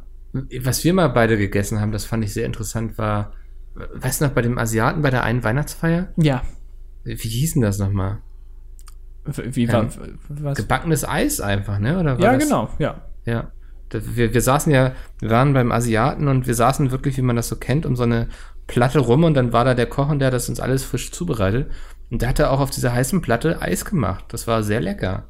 Was 0.62 0.86
wir 0.86 0.94
mal 0.94 1.10
beide 1.10 1.38
gegessen 1.38 1.82
haben, 1.82 1.92
das 1.92 2.06
fand 2.06 2.24
ich 2.24 2.34
sehr 2.34 2.46
interessant, 2.46 2.98
war, 2.98 3.34
weißt 3.76 4.22
du 4.22 4.26
noch, 4.26 4.32
bei 4.32 4.42
dem 4.42 4.58
Asiaten 4.58 5.02
bei 5.02 5.10
der 5.10 5.24
einen 5.24 5.44
Weihnachtsfeier? 5.44 6.08
Ja. 6.16 6.44
Wie 7.04 7.14
hieß 7.16 7.54
denn 7.54 7.62
das 7.62 7.78
nochmal? 7.78 8.20
Wie 9.26 9.68
war, 9.72 9.84
Ähm, 9.84 9.90
was? 10.30 10.58
Gebackenes 10.58 11.06
Eis 11.08 11.42
einfach, 11.42 11.80
ne? 11.80 12.00
Oder 12.00 12.18
Ja, 12.20 12.34
das? 12.34 12.44
genau, 12.44 12.70
ja. 12.80 13.02
Ja. 13.26 13.52
Da- 13.90 14.00
Wir, 14.16 14.34
wir 14.34 14.42
saßen 14.42 14.72
ja, 14.72 14.94
wir 15.20 15.30
waren 15.30 15.54
beim 15.54 15.72
Asiaten 15.74 16.28
und 16.30 16.48
wir 16.48 16.56
saßen 16.56 16.92
wirklich, 16.92 17.18
wie 17.18 17.22
man 17.22 17.36
das 17.36 17.50
so 17.50 17.56
kennt, 17.58 17.86
um 17.86 17.96
so 17.98 18.04
eine 18.04 18.30
Platte 18.68 19.00
rum 19.00 19.26
und 19.26 19.34
dann 19.34 19.52
war 19.52 19.66
da 19.66 19.74
der 19.74 19.88
Koch 19.88 20.08
und 20.10 20.20
der 20.20 20.28
hat 20.28 20.34
das 20.34 20.48
uns 20.48 20.60
alles 20.62 20.84
frisch 20.86 21.12
zubereitet. 21.12 21.70
Und 22.12 22.22
der 22.22 22.30
hatte 22.30 22.50
auch 22.50 22.60
auf 22.62 22.70
dieser 22.70 22.94
heißen 22.94 23.22
Platte 23.22 23.62
Eis 23.62 23.84
gemacht. 23.84 24.26
Das 24.30 24.48
war 24.48 24.64
sehr 24.64 24.80
lecker. 24.80 25.26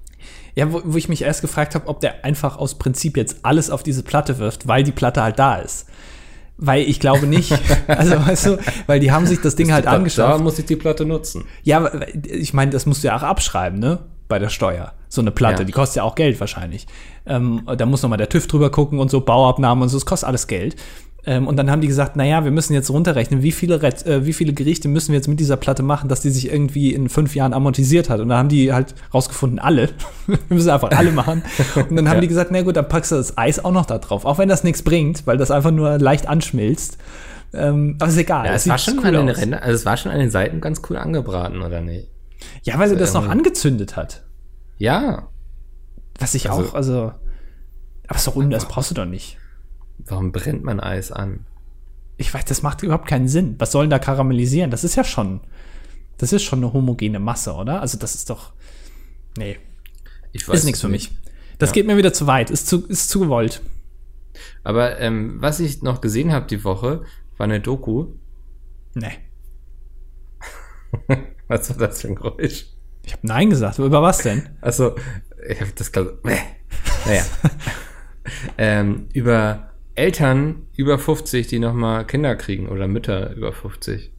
Ja, 0.55 0.71
wo, 0.71 0.81
wo 0.85 0.97
ich 0.97 1.09
mich 1.09 1.21
erst 1.21 1.41
gefragt 1.41 1.75
habe, 1.75 1.87
ob 1.87 1.99
der 1.99 2.23
einfach 2.23 2.57
aus 2.57 2.75
Prinzip 2.75 3.17
jetzt 3.17 3.37
alles 3.43 3.69
auf 3.69 3.83
diese 3.83 4.03
Platte 4.03 4.37
wirft, 4.39 4.67
weil 4.67 4.83
die 4.83 4.91
Platte 4.93 5.21
halt 5.21 5.37
da 5.39 5.55
ist. 5.57 5.87
Weil 6.57 6.83
ich 6.83 7.01
glaube 7.01 7.27
nicht, 7.27 7.51
also 7.87 8.13
weißt 8.25 8.45
du, 8.45 8.57
weil 8.87 9.01
die 9.01 9.11
haben 9.11 9.25
sich 9.27 9.41
das 9.41 9.55
Ding 9.55 9.73
halt 9.73 9.85
Da 9.85 9.91
angeschaut. 9.91 10.41
muss 10.41 10.57
ich 10.57 10.65
die 10.65 10.77
Platte 10.77 11.05
nutzen. 11.05 11.43
Ja, 11.63 11.91
ich 12.23 12.53
meine, 12.53 12.71
das 12.71 12.85
musst 12.85 13.03
du 13.03 13.07
ja 13.07 13.17
auch 13.17 13.23
abschreiben, 13.23 13.79
ne? 13.79 13.99
Bei 14.27 14.39
der 14.39 14.49
Steuer. 14.49 14.93
So 15.07 15.21
eine 15.21 15.31
Platte, 15.31 15.61
Ja. 15.61 15.65
die 15.65 15.71
kostet 15.71 15.97
ja 15.97 16.03
auch 16.03 16.15
Geld 16.15 16.39
wahrscheinlich. 16.39 16.87
Ähm, 17.25 17.61
da 17.77 17.85
muss 17.85 18.01
nochmal 18.01 18.17
der 18.17 18.29
TÜV 18.29 18.47
drüber 18.47 18.69
gucken 18.71 18.99
und 18.99 19.09
so, 19.11 19.21
Bauabnahmen 19.21 19.81
und 19.83 19.89
so, 19.89 19.97
es 19.97 20.05
kostet 20.05 20.27
alles 20.27 20.47
Geld. 20.47 20.75
Ähm, 21.27 21.47
und 21.47 21.57
dann 21.57 21.71
haben 21.71 21.81
die 21.81 21.87
gesagt, 21.87 22.15
naja, 22.15 22.43
wir 22.43 22.51
müssen 22.51 22.73
jetzt 22.73 22.91
runterrechnen, 22.91 23.41
wie 23.41 23.51
viele, 23.51 23.81
Ret- 23.81 24.05
äh, 24.05 24.25
wie 24.27 24.33
viele 24.33 24.53
Gerichte 24.53 24.87
müssen 24.87 25.09
wir 25.11 25.15
jetzt 25.15 25.27
mit 25.27 25.39
dieser 25.39 25.57
Platte 25.57 25.81
machen, 25.81 26.07
dass 26.07 26.21
die 26.21 26.29
sich 26.29 26.51
irgendwie 26.51 26.93
in 26.93 27.09
fünf 27.09 27.35
Jahren 27.35 27.53
amortisiert 27.53 28.09
hat. 28.11 28.19
Und 28.19 28.29
dann 28.29 28.37
haben 28.37 28.49
die 28.49 28.71
halt 28.73 28.93
rausgefunden, 29.13 29.57
alle. 29.57 29.89
wir 30.27 30.37
müssen 30.49 30.69
einfach 30.69 30.91
alle 30.91 31.11
machen. 31.11 31.41
Und 31.75 31.95
dann 31.95 32.09
haben 32.09 32.15
Ja. 32.17 32.21
die 32.21 32.27
gesagt, 32.27 32.51
na 32.51 32.61
gut, 32.61 32.75
dann 32.75 32.87
packst 32.87 33.11
du 33.11 33.15
das 33.15 33.37
Eis 33.39 33.63
auch 33.63 33.71
noch 33.71 33.87
da 33.87 33.97
drauf. 33.97 34.23
Auch 34.25 34.37
wenn 34.37 34.49
das 34.49 34.63
nichts 34.63 34.83
bringt, 34.83 35.25
weil 35.25 35.37
das 35.37 35.49
einfach 35.49 35.71
nur 35.71 35.97
leicht 35.97 36.27
anschmilzt. 36.27 36.97
Ähm, 37.53 37.95
aber 37.99 38.09
ist 38.11 38.17
egal. 38.17 38.45
Ja, 38.47 38.53
es 38.53 38.67
war 38.69 38.77
schon 38.77 38.99
cool 38.99 39.15
an 39.15 39.25
den. 39.27 39.29
Rändern, 39.35 39.61
also 39.63 39.73
es 39.75 39.85
war 39.85 39.97
schon 39.97 40.11
an 40.11 40.19
den 40.19 40.29
Seiten 40.29 40.61
ganz 40.61 40.81
cool 40.89 40.97
angebraten, 40.97 41.61
oder 41.61 41.81
nicht? 41.81 42.07
Ja, 42.63 42.77
weil 42.79 42.89
sie 42.89 42.95
das 42.97 43.13
noch 43.13 43.25
Ähm, 43.25 43.31
angezündet 43.31 43.95
hat. 43.95 44.25
Ja. 44.77 45.29
Was 46.19 46.33
ich 46.35 46.49
Also- 46.49 46.69
auch, 46.69 46.73
also. 46.73 47.11
Aber 48.07 48.19
so 48.19 48.31
rund, 48.31 48.53
das 48.53 48.67
brauchst 48.67 48.91
du 48.91 48.95
doch 48.95 49.05
nicht. 49.05 49.37
Warum 49.97 50.31
brennt 50.31 50.63
man 50.63 50.79
Eis 50.79 51.11
an? 51.11 51.45
Ich 52.17 52.33
weiß, 52.33 52.45
das 52.45 52.61
macht 52.61 52.83
überhaupt 52.83 53.07
keinen 53.07 53.27
Sinn. 53.27 53.55
Was 53.59 53.71
soll 53.71 53.85
denn 53.85 53.89
da 53.89 53.99
karamellisieren? 53.99 54.71
Das 54.71 54.83
ist 54.83 54.95
ja 54.95 55.03
schon. 55.03 55.41
Das 56.17 56.31
ist 56.31 56.43
schon 56.43 56.59
eine 56.59 56.71
homogene 56.71 57.19
Masse, 57.19 57.53
oder? 57.53 57.81
Also, 57.81 57.97
das 57.97 58.15
ist 58.15 58.29
doch. 58.29 58.53
Nee, 59.37 59.57
Ich 60.31 60.47
ist 60.47 60.63
nichts 60.63 60.81
für 60.81 60.87
mich. 60.87 61.11
Das 61.57 61.69
Ja. 61.69 61.73
geht 61.75 61.87
mir 61.87 61.97
wieder 61.97 62.13
zu 62.13 62.27
weit. 62.27 62.49
Ist 62.51 62.67
zu, 62.67 62.85
ist 62.87 63.09
zu 63.09 63.19
gewollt. 63.21 63.61
Aber 64.63 64.99
ähm, 64.99 65.41
was 65.41 65.59
ich 65.59 65.81
noch 65.81 65.99
gesehen 66.01 66.31
habe 66.33 66.45
die 66.47 66.63
Woche, 66.63 67.03
war 67.37 67.45
eine 67.45 67.59
Doku. 67.61 68.07
Nee. 68.93 69.17
Was 71.47 71.69
war 71.79 71.87
das 71.87 72.01
für 72.01 72.07
ein 72.09 72.15
Geräusch? 72.15 72.65
Ich 73.03 73.13
habe 73.13 73.27
Nein 73.27 73.49
gesagt. 73.49 73.77
Über 73.79 74.01
was 74.01 74.19
denn? 74.19 74.49
Also, 74.61 74.95
ich 75.47 75.61
habe 75.61 75.71
das 75.75 75.91
glaube 75.91 76.19
naja, 77.05 77.23
ähm, 78.57 79.07
über 79.13 79.71
Eltern 79.93 80.67
über 80.75 80.97
50, 80.97 81.47
die 81.47 81.59
nochmal 81.59 82.05
Kinder 82.05 82.35
kriegen 82.35 82.67
oder 82.67 82.87
Mütter 82.87 83.33
über 83.35 83.53
50. 83.53 84.11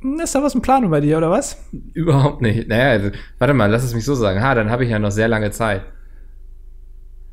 Hm, 0.00 0.20
Ist 0.20 0.34
da 0.34 0.42
was 0.42 0.54
im 0.54 0.62
Plan 0.62 0.90
bei 0.90 1.00
dir, 1.00 1.16
oder 1.18 1.30
was? 1.30 1.56
Überhaupt 1.94 2.42
nicht. 2.42 2.68
Naja, 2.68 2.90
also, 2.90 3.10
warte 3.38 3.54
mal, 3.54 3.70
lass 3.70 3.84
es 3.84 3.94
mich 3.94 4.04
so 4.04 4.14
sagen. 4.14 4.42
Ha, 4.42 4.54
dann 4.54 4.70
habe 4.70 4.84
ich 4.84 4.90
ja 4.90 4.98
noch 4.98 5.10
sehr 5.12 5.28
lange 5.28 5.50
Zeit. 5.50 5.82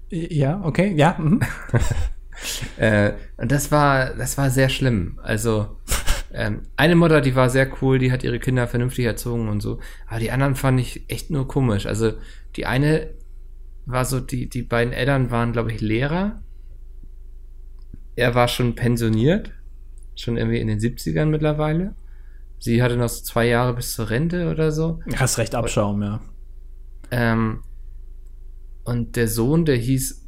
Ja, 0.10 0.62
okay, 0.64 0.94
ja. 0.96 1.16
Mhm. 1.20 1.42
Äh, 2.78 3.14
und 3.38 3.52
das 3.52 3.72
war, 3.72 4.14
das 4.14 4.38
war 4.38 4.52
sehr 4.52 4.70
schlimm. 4.70 5.20
Also, 5.24 5.76
ähm, 6.34 6.64
eine 6.76 6.96
Mutter, 6.96 7.22
die 7.22 7.36
war 7.36 7.50
sehr 7.50 7.70
cool, 7.82 8.00
die 8.00 8.12
hat 8.12 8.24
ihre 8.24 8.40
Kinder 8.40 8.68
vernünftig 8.68 9.06
erzogen 9.06 9.48
und 9.48 9.62
so. 9.62 9.80
Aber 10.08 10.20
die 10.20 10.32
anderen 10.32 10.56
fand 10.56 10.80
ich 10.80 11.10
echt 11.10 11.30
nur 11.30 11.48
komisch. 11.48 11.86
Also, 11.86 12.14
die 12.56 12.66
eine 12.66 13.12
war 13.86 14.06
so, 14.06 14.20
die, 14.20 14.50
die 14.50 14.64
beiden 14.64 14.94
Eltern 14.94 15.32
waren, 15.32 15.54
glaube 15.54 15.72
ich, 15.72 15.82
Lehrer. 15.82 16.42
Er 18.16 18.36
war 18.36 18.48
schon 18.48 18.76
pensioniert. 18.76 19.52
Schon 20.16 20.36
irgendwie 20.36 20.60
in 20.60 20.68
den 20.68 20.80
70ern 20.80 21.28
mittlerweile. 21.28 21.96
Sie 22.60 22.82
hatte 22.82 22.98
noch 22.98 23.10
so 23.10 23.24
zwei 23.24 23.48
Jahre 23.48 23.76
bis 23.76 23.94
zur 23.94 24.10
Rente 24.10 24.50
oder 24.50 24.72
so. 24.72 25.00
Hast 25.16 25.38
recht, 25.38 25.54
Abschaum, 25.54 26.02
ja. 26.02 26.20
Ähm, 27.12 27.62
und 28.84 29.16
der 29.16 29.28
Sohn, 29.28 29.66
der 29.66 29.78
hieß, 29.78 30.26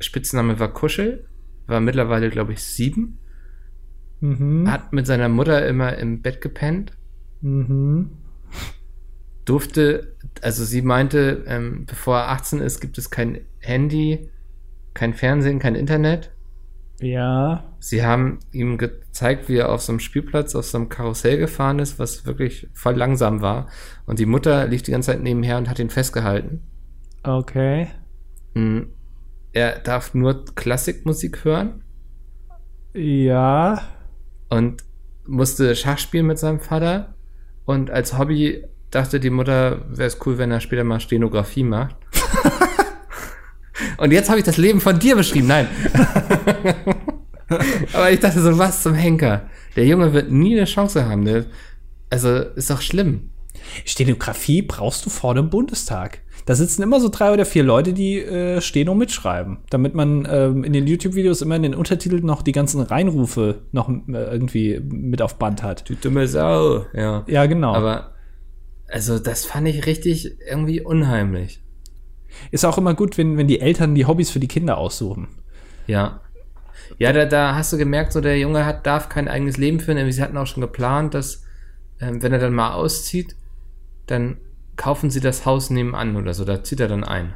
Spitzname 0.00 0.58
war 0.58 0.72
Kuschel, 0.72 1.26
war 1.66 1.80
mittlerweile, 1.80 2.30
glaube 2.30 2.52
ich, 2.52 2.62
sieben, 2.62 3.18
Mhm. 4.20 4.70
hat 4.70 4.92
mit 4.92 5.06
seiner 5.06 5.28
Mutter 5.28 5.66
immer 5.66 5.96
im 5.96 6.20
Bett 6.22 6.40
gepennt, 6.40 6.92
Mhm. 7.40 8.10
durfte, 9.44 10.14
also 10.42 10.64
sie 10.64 10.82
meinte, 10.82 11.44
ähm, 11.46 11.86
bevor 11.86 12.18
er 12.18 12.28
18 12.30 12.60
ist, 12.60 12.80
gibt 12.80 12.98
es 12.98 13.10
kein 13.10 13.40
Handy, 13.60 14.28
kein 14.94 15.14
Fernsehen, 15.14 15.58
kein 15.58 15.74
Internet. 15.74 16.30
Ja. 17.00 17.64
Sie 17.78 18.04
haben 18.04 18.40
ihm 18.52 18.76
gezeigt, 18.76 19.48
wie 19.48 19.56
er 19.56 19.72
auf 19.72 19.80
so 19.80 19.92
einem 19.92 20.00
Spielplatz, 20.00 20.54
auf 20.54 20.66
so 20.66 20.76
einem 20.76 20.90
Karussell 20.90 21.38
gefahren 21.38 21.78
ist, 21.78 21.98
was 21.98 22.26
wirklich 22.26 22.68
voll 22.74 22.94
langsam 22.94 23.40
war. 23.40 23.68
Und 24.04 24.18
die 24.18 24.26
Mutter 24.26 24.66
lief 24.66 24.82
die 24.82 24.90
ganze 24.90 25.12
Zeit 25.12 25.22
nebenher 25.22 25.56
und 25.56 25.70
hat 25.70 25.78
ihn 25.78 25.88
festgehalten. 25.88 26.60
Okay. 27.22 27.88
Mm, 28.54 28.80
Er 29.52 29.78
darf 29.80 30.14
nur 30.14 30.44
Klassikmusik 30.54 31.44
hören 31.44 31.82
Ja. 32.94 33.80
Und 34.50 34.84
musste 35.26 35.74
Schach 35.74 35.98
spielen 35.98 36.26
mit 36.26 36.38
seinem 36.38 36.60
Vater. 36.60 37.14
Und 37.64 37.90
als 37.90 38.18
Hobby 38.18 38.64
dachte 38.90 39.20
die 39.20 39.30
Mutter, 39.30 39.82
wäre 39.88 40.08
es 40.08 40.18
cool, 40.26 40.38
wenn 40.38 40.50
er 40.50 40.60
später 40.60 40.84
mal 40.84 41.00
Stenografie 41.00 41.62
macht. 41.62 41.96
und 43.98 44.12
jetzt 44.12 44.28
habe 44.28 44.40
ich 44.40 44.44
das 44.44 44.56
Leben 44.56 44.80
von 44.80 44.98
dir 44.98 45.16
beschrieben. 45.16 45.46
Nein. 45.46 45.68
Aber 47.92 48.10
ich 48.10 48.20
dachte 48.20 48.40
so, 48.40 48.58
was 48.58 48.82
zum 48.82 48.94
Henker. 48.94 49.48
Der 49.76 49.86
Junge 49.86 50.12
wird 50.12 50.30
nie 50.30 50.56
eine 50.56 50.66
Chance 50.66 51.06
haben. 51.06 51.24
Der, 51.24 51.46
also 52.10 52.38
ist 52.38 52.70
doch 52.70 52.80
schlimm. 52.80 53.30
Stenografie 53.84 54.62
brauchst 54.62 55.06
du 55.06 55.10
vor 55.10 55.34
dem 55.34 55.50
Bundestag. 55.50 56.20
Da 56.50 56.56
sitzen 56.56 56.82
immer 56.82 56.98
so 56.98 57.10
drei 57.10 57.32
oder 57.32 57.46
vier 57.46 57.62
Leute, 57.62 57.92
die 57.92 58.18
äh, 58.18 58.60
Steno 58.60 58.96
mitschreiben, 58.96 59.58
damit 59.70 59.94
man 59.94 60.26
ähm, 60.28 60.64
in 60.64 60.72
den 60.72 60.88
YouTube-Videos 60.88 61.42
immer 61.42 61.54
in 61.54 61.62
den 61.62 61.76
Untertiteln 61.76 62.26
noch 62.26 62.42
die 62.42 62.50
ganzen 62.50 62.80
Reinrufe 62.80 63.62
noch 63.70 63.88
äh, 63.88 63.94
irgendwie 64.08 64.80
mit 64.80 65.22
auf 65.22 65.38
Band 65.38 65.62
hat. 65.62 65.88
Du 65.88 65.94
dumme 65.94 66.26
Sau. 66.26 66.86
Ja. 66.92 67.24
Ja, 67.28 67.46
genau. 67.46 67.72
Aber 67.72 68.14
also 68.88 69.20
das 69.20 69.44
fand 69.44 69.68
ich 69.68 69.86
richtig 69.86 70.38
irgendwie 70.44 70.80
unheimlich. 70.80 71.62
Ist 72.50 72.64
auch 72.64 72.78
immer 72.78 72.94
gut, 72.94 73.16
wenn, 73.16 73.38
wenn 73.38 73.46
die 73.46 73.60
Eltern 73.60 73.94
die 73.94 74.06
Hobbys 74.06 74.32
für 74.32 74.40
die 74.40 74.48
Kinder 74.48 74.76
aussuchen. 74.76 75.28
Ja. 75.86 76.20
Ja, 76.98 77.12
da, 77.12 77.26
da 77.26 77.54
hast 77.54 77.72
du 77.72 77.76
gemerkt, 77.76 78.12
so 78.12 78.20
der 78.20 78.40
Junge 78.40 78.66
hat, 78.66 78.88
darf 78.88 79.08
kein 79.08 79.28
eigenes 79.28 79.56
Leben 79.56 79.78
führen. 79.78 80.10
Sie 80.10 80.20
hatten 80.20 80.36
auch 80.36 80.48
schon 80.48 80.62
geplant, 80.62 81.14
dass, 81.14 81.44
ähm, 82.00 82.24
wenn 82.24 82.32
er 82.32 82.40
dann 82.40 82.54
mal 82.54 82.72
auszieht, 82.72 83.36
dann 84.06 84.38
kaufen 84.80 85.10
sie 85.10 85.20
das 85.20 85.44
Haus 85.44 85.68
nebenan 85.68 86.16
oder 86.16 86.32
so. 86.32 86.44
Da 86.46 86.64
zieht 86.64 86.80
er 86.80 86.88
dann 86.88 87.04
ein. 87.04 87.34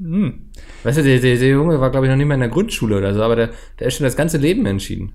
Hm. 0.00 0.46
Weißt 0.84 0.98
du, 0.98 1.02
der, 1.02 1.18
der, 1.18 1.36
der 1.36 1.48
Junge 1.48 1.80
war, 1.80 1.90
glaube 1.90 2.06
ich, 2.06 2.10
noch 2.10 2.16
nicht 2.16 2.26
mal 2.28 2.34
in 2.34 2.40
der 2.40 2.48
Grundschule 2.48 2.96
oder 2.96 3.12
so, 3.12 3.22
aber 3.22 3.34
der, 3.36 3.50
der 3.80 3.88
ist 3.88 3.96
schon 3.96 4.04
das 4.04 4.16
ganze 4.16 4.38
Leben 4.38 4.64
entschieden. 4.66 5.14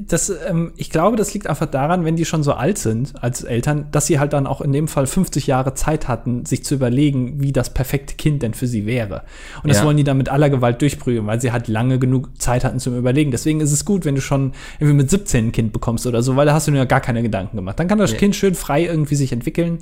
Das, 0.00 0.30
ähm, 0.48 0.72
ich 0.76 0.90
glaube, 0.90 1.16
das 1.16 1.32
liegt 1.32 1.46
einfach 1.46 1.66
daran, 1.66 2.04
wenn 2.04 2.16
die 2.16 2.24
schon 2.24 2.42
so 2.42 2.52
alt 2.54 2.76
sind 2.76 3.14
als 3.22 3.44
Eltern, 3.44 3.86
dass 3.92 4.06
sie 4.06 4.18
halt 4.18 4.32
dann 4.32 4.48
auch 4.48 4.60
in 4.60 4.72
dem 4.72 4.88
Fall 4.88 5.06
50 5.06 5.46
Jahre 5.46 5.74
Zeit 5.74 6.08
hatten, 6.08 6.44
sich 6.44 6.64
zu 6.64 6.74
überlegen, 6.74 7.40
wie 7.40 7.52
das 7.52 7.72
perfekte 7.72 8.14
Kind 8.16 8.42
denn 8.42 8.52
für 8.52 8.66
sie 8.66 8.84
wäre. 8.84 9.22
Und 9.62 9.68
das 9.68 9.78
Ja. 9.78 9.84
wollen 9.84 9.96
die 9.96 10.02
dann 10.04 10.18
mit 10.18 10.28
aller 10.28 10.50
Gewalt 10.50 10.82
durchprügeln, 10.82 11.26
weil 11.26 11.40
sie 11.40 11.52
halt 11.52 11.68
lange 11.68 11.98
genug 12.00 12.30
Zeit 12.40 12.64
hatten 12.64 12.80
zum 12.80 12.98
Überlegen. 12.98 13.30
Deswegen 13.30 13.60
ist 13.60 13.70
es 13.72 13.84
gut, 13.84 14.04
wenn 14.04 14.16
du 14.16 14.20
schon 14.20 14.52
irgendwie 14.80 14.96
mit 14.96 15.08
17 15.10 15.46
ein 15.46 15.52
Kind 15.52 15.72
bekommst 15.72 16.04
oder 16.06 16.22
so, 16.22 16.34
weil 16.34 16.46
da 16.46 16.52
hast 16.52 16.66
du 16.66 16.72
dir 16.72 16.78
ja 16.78 16.84
gar 16.84 17.00
keine 17.00 17.22
Gedanken 17.22 17.56
gemacht. 17.56 17.78
Dann 17.78 17.86
kann 17.86 17.98
das 17.98 18.12
Nee. 18.12 18.18
Kind 18.18 18.34
schön 18.36 18.54
frei 18.56 18.84
irgendwie 18.86 19.14
sich 19.14 19.30
entwickeln. 19.32 19.78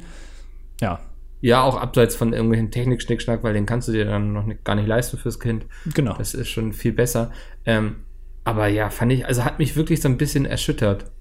Ja, 0.80 1.00
Ja, 1.40 1.62
auch 1.62 1.76
abseits 1.76 2.16
von 2.16 2.32
irgendwelchen 2.32 2.70
Technik-Schnickschnack, 2.70 3.44
weil 3.44 3.54
den 3.54 3.66
kannst 3.66 3.88
du 3.88 3.92
dir 3.92 4.04
dann 4.04 4.32
noch 4.32 4.44
nicht, 4.44 4.64
gar 4.64 4.74
nicht 4.74 4.88
leisten 4.88 5.18
fürs 5.18 5.38
Kind. 5.38 5.66
genau. 5.94 6.16
Das 6.16 6.34
ist 6.34 6.48
schon 6.48 6.72
viel 6.72 6.92
besser. 6.92 7.30
Ähm, 7.64 8.04
aber 8.44 8.66
ja, 8.68 8.90
fand 8.90 9.12
ich, 9.12 9.26
also 9.26 9.44
hat 9.44 9.58
mich 9.58 9.76
wirklich 9.76 10.00
so 10.00 10.08
ein 10.08 10.16
bisschen 10.16 10.46
erschüttert, 10.46 11.12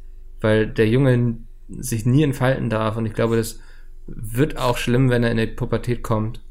weil 0.42 0.66
der 0.66 0.88
Junge 0.88 1.38
sich 1.70 2.06
nie 2.06 2.24
entfalten 2.24 2.70
darf 2.70 2.98
und 2.98 3.06
ich 3.06 3.14
glaube, 3.14 3.36
das 3.36 3.60
wird 4.08 4.58
auch 4.58 4.78
schlimm, 4.78 5.10
wenn 5.10 5.24
er 5.24 5.32
in 5.32 5.38
die 5.38 5.48
Pubertät 5.48 6.02
kommt. 6.02 6.42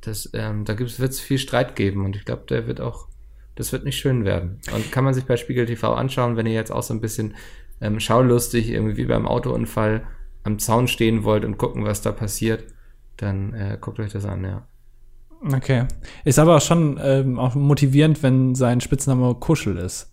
Das, 0.00 0.30
ähm, 0.32 0.64
da 0.64 0.78
wird 0.78 0.98
es 0.98 1.20
viel 1.20 1.38
Streit 1.38 1.76
geben 1.76 2.04
und 2.04 2.16
ich 2.16 2.24
glaube, 2.24 2.44
der 2.48 2.66
wird 2.66 2.80
auch, 2.80 3.08
das 3.56 3.72
wird 3.72 3.84
nicht 3.84 3.98
schön 3.98 4.24
werden. 4.24 4.60
Und 4.72 4.92
kann 4.92 5.04
man 5.04 5.12
sich 5.12 5.24
bei 5.24 5.36
Spiegel 5.36 5.66
TV 5.66 5.92
anschauen, 5.92 6.36
wenn 6.36 6.46
ihr 6.46 6.54
jetzt 6.54 6.72
auch 6.72 6.82
so 6.82 6.94
ein 6.94 7.00
bisschen 7.00 7.34
ähm, 7.80 8.00
schaulustig 8.00 8.70
irgendwie 8.70 8.96
wie 8.96 9.06
beim 9.06 9.26
Autounfall 9.26 10.06
am 10.42 10.58
Zaun 10.58 10.88
stehen 10.88 11.24
wollt 11.24 11.44
und 11.44 11.58
gucken, 11.58 11.84
was 11.84 12.00
da 12.02 12.12
passiert, 12.12 12.64
dann 13.16 13.52
äh, 13.54 13.78
guckt 13.80 13.98
euch 14.00 14.12
das 14.12 14.24
an, 14.24 14.44
ja. 14.44 14.66
Okay. 15.42 15.86
Ist 16.24 16.38
aber 16.38 16.56
auch 16.56 16.60
schon 16.60 16.98
ähm, 17.02 17.38
auch 17.38 17.54
motivierend, 17.54 18.22
wenn 18.22 18.54
sein 18.54 18.80
Spitzname 18.80 19.34
Kuschel 19.36 19.78
ist. 19.78 20.12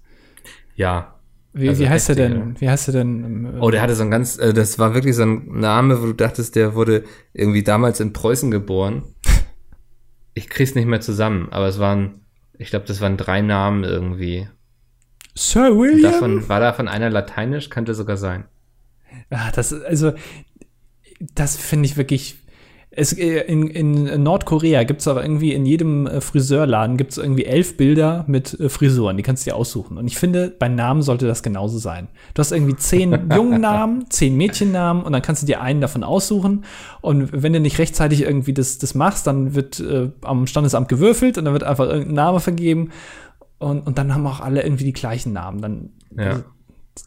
Ja, 0.75 1.15
Wie, 1.53 1.67
Also 1.69 1.83
wie 1.83 1.89
heißt 1.89 2.09
er 2.09 2.15
denn? 2.15 2.55
Wie 2.59 2.69
heißt 2.69 2.87
er 2.89 2.93
denn? 2.93 3.57
Oh, 3.59 3.69
der 3.71 3.81
hatte 3.81 3.95
so 3.95 4.03
ein 4.03 4.11
ganz, 4.11 4.37
äh, 4.37 4.53
das 4.53 4.79
war 4.79 4.93
wirklich 4.93 5.15
so 5.15 5.23
ein 5.23 5.59
Name, 5.59 6.01
wo 6.01 6.05
du 6.05 6.13
dachtest, 6.13 6.55
der 6.55 6.75
wurde 6.75 7.03
irgendwie 7.33 7.63
damals 7.63 7.99
in 7.99 8.13
Preußen 8.13 8.51
geboren. 8.51 9.03
Ich 10.33 10.49
krieg's 10.49 10.75
nicht 10.75 10.85
mehr 10.85 11.01
zusammen, 11.01 11.47
aber 11.49 11.65
es 11.65 11.79
waren, 11.79 12.21
ich 12.59 12.69
glaube, 12.69 12.85
das 12.85 13.01
waren 13.01 13.17
drei 13.17 13.41
Namen 13.41 13.83
irgendwie. 13.83 14.47
Sir 15.33 15.75
William? 15.75 16.11
Davon, 16.11 16.47
war 16.47 16.59
davon 16.59 16.87
einer 16.87 17.09
lateinisch? 17.09 17.71
Könnte 17.71 17.95
sogar 17.95 18.17
sein. 18.17 18.45
Ah, 19.29 19.51
das, 19.53 19.73
also, 19.73 20.13
das 21.35 21.57
finde 21.57 21.85
ich 21.85 21.97
wirklich. 21.97 22.35
Es, 22.89 23.13
äh, 23.13 23.41
in, 23.41 23.67
in 23.67 24.23
Nordkorea 24.23 24.83
gibt 24.83 25.01
es 25.01 25.07
auch 25.07 25.17
irgendwie 25.17 25.53
in 25.53 25.67
jedem 25.67 26.07
äh, 26.07 26.19
Friseurladen 26.19 26.97
gibt 26.97 27.11
es 27.11 27.17
irgendwie 27.19 27.45
elf 27.45 27.77
Bilder 27.77 28.23
mit 28.27 28.59
äh, 28.59 28.69
Frisuren, 28.69 29.17
die 29.17 29.23
kannst 29.23 29.45
du 29.45 29.51
dir 29.51 29.55
aussuchen. 29.55 29.97
Und 29.99 30.07
ich 30.07 30.17
finde, 30.17 30.49
bei 30.57 30.67
Namen 30.67 31.03
sollte 31.03 31.27
das 31.27 31.43
genauso 31.43 31.77
sein. 31.77 32.07
Du 32.33 32.39
hast 32.39 32.51
irgendwie 32.51 32.75
zehn 32.75 33.29
Jungennamen, 33.35 34.09
zehn 34.09 34.35
Mädchennamen 34.35 35.03
und 35.03 35.11
dann 35.11 35.21
kannst 35.21 35.43
du 35.43 35.45
dir 35.45 35.61
einen 35.61 35.79
davon 35.81 36.03
aussuchen. 36.03 36.65
Und 37.01 37.29
wenn 37.43 37.53
du 37.53 37.59
nicht 37.59 37.77
rechtzeitig 37.77 38.21
irgendwie 38.23 38.53
das, 38.53 38.79
das 38.79 38.95
machst, 38.95 39.27
dann 39.27 39.53
wird 39.53 39.79
äh, 39.79 40.09
am 40.21 40.47
Standesamt 40.47 40.87
gewürfelt 40.87 41.37
und 41.37 41.45
dann 41.45 41.53
wird 41.53 41.63
einfach 41.63 41.85
irgendein 41.87 42.15
Name 42.15 42.39
vergeben. 42.39 42.89
Und, 43.59 43.85
und 43.85 43.99
dann 43.99 44.15
haben 44.15 44.25
auch 44.25 44.39
alle 44.39 44.63
irgendwie 44.63 44.85
die 44.85 44.93
gleichen 44.93 45.33
Namen. 45.33 45.61
Dann, 45.61 45.89
Ja. 46.17 46.29
also, 46.31 46.43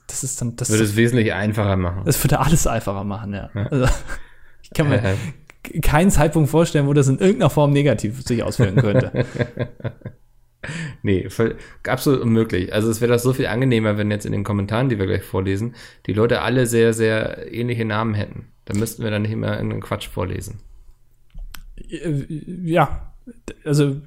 das 0.07 0.25
ist 0.25 0.41
dann, 0.41 0.57
das 0.57 0.71
Würde 0.71 0.85
es 0.85 0.97
wesentlich 0.97 1.33
einfacher 1.33 1.77
machen. 1.77 2.03
das 2.05 2.23
würde 2.23 2.41
alles 2.41 2.67
einfacher 2.67 3.05
machen, 3.05 3.33
ja. 3.35 3.51
Also, 3.55 3.87
ich 4.63 4.71
kann 4.71 4.89
mir 4.89 5.03
Äh, 5.03 5.15
keinen 5.83 6.11
Zeitpunkt 6.11 6.49
vorstellen, 6.51 6.87
wo 6.87 6.93
das 6.95 7.09
in 7.09 7.19
irgendeiner 7.19 7.51
Form 7.51 7.73
negativ 7.73 8.23
sich 8.23 8.43
auswirken 8.43 8.81
könnte. 8.81 9.27
nee, 11.03 11.29
voll, 11.29 11.57
absolut 11.87 12.21
unmöglich. 12.21 12.73
Also 12.73 12.91
es 12.91 13.01
wäre 13.01 13.13
doch 13.13 13.19
so 13.19 13.33
viel 13.33 13.47
angenehmer, 13.47 13.99
wenn 13.99 14.11
jetzt 14.11 14.27
in 14.27 14.33
den 14.33 14.45
Kommentaren, 14.45 14.89
die 14.89 14.99
wir 14.99 15.07
gleich 15.07 15.23
vorlesen, 15.23 15.75
die 16.07 16.13
Leute 16.13 16.41
alle 16.43 16.67
sehr, 16.67 16.93
sehr 16.95 17.53
ähnliche 17.53 17.85
Namen 17.85 18.15
hätten. 18.15 18.49
Dann 18.65 18.79
müssten 18.79 19.03
wir 19.03 19.11
dann 19.11 19.23
nicht 19.23 19.33
immer 19.33 19.53
irgendeinen 19.55 19.83
Quatsch 19.83 20.09
vorlesen. 20.09 20.61
Äh, 21.91 22.25
ja, 22.65 23.13
also 23.65 24.01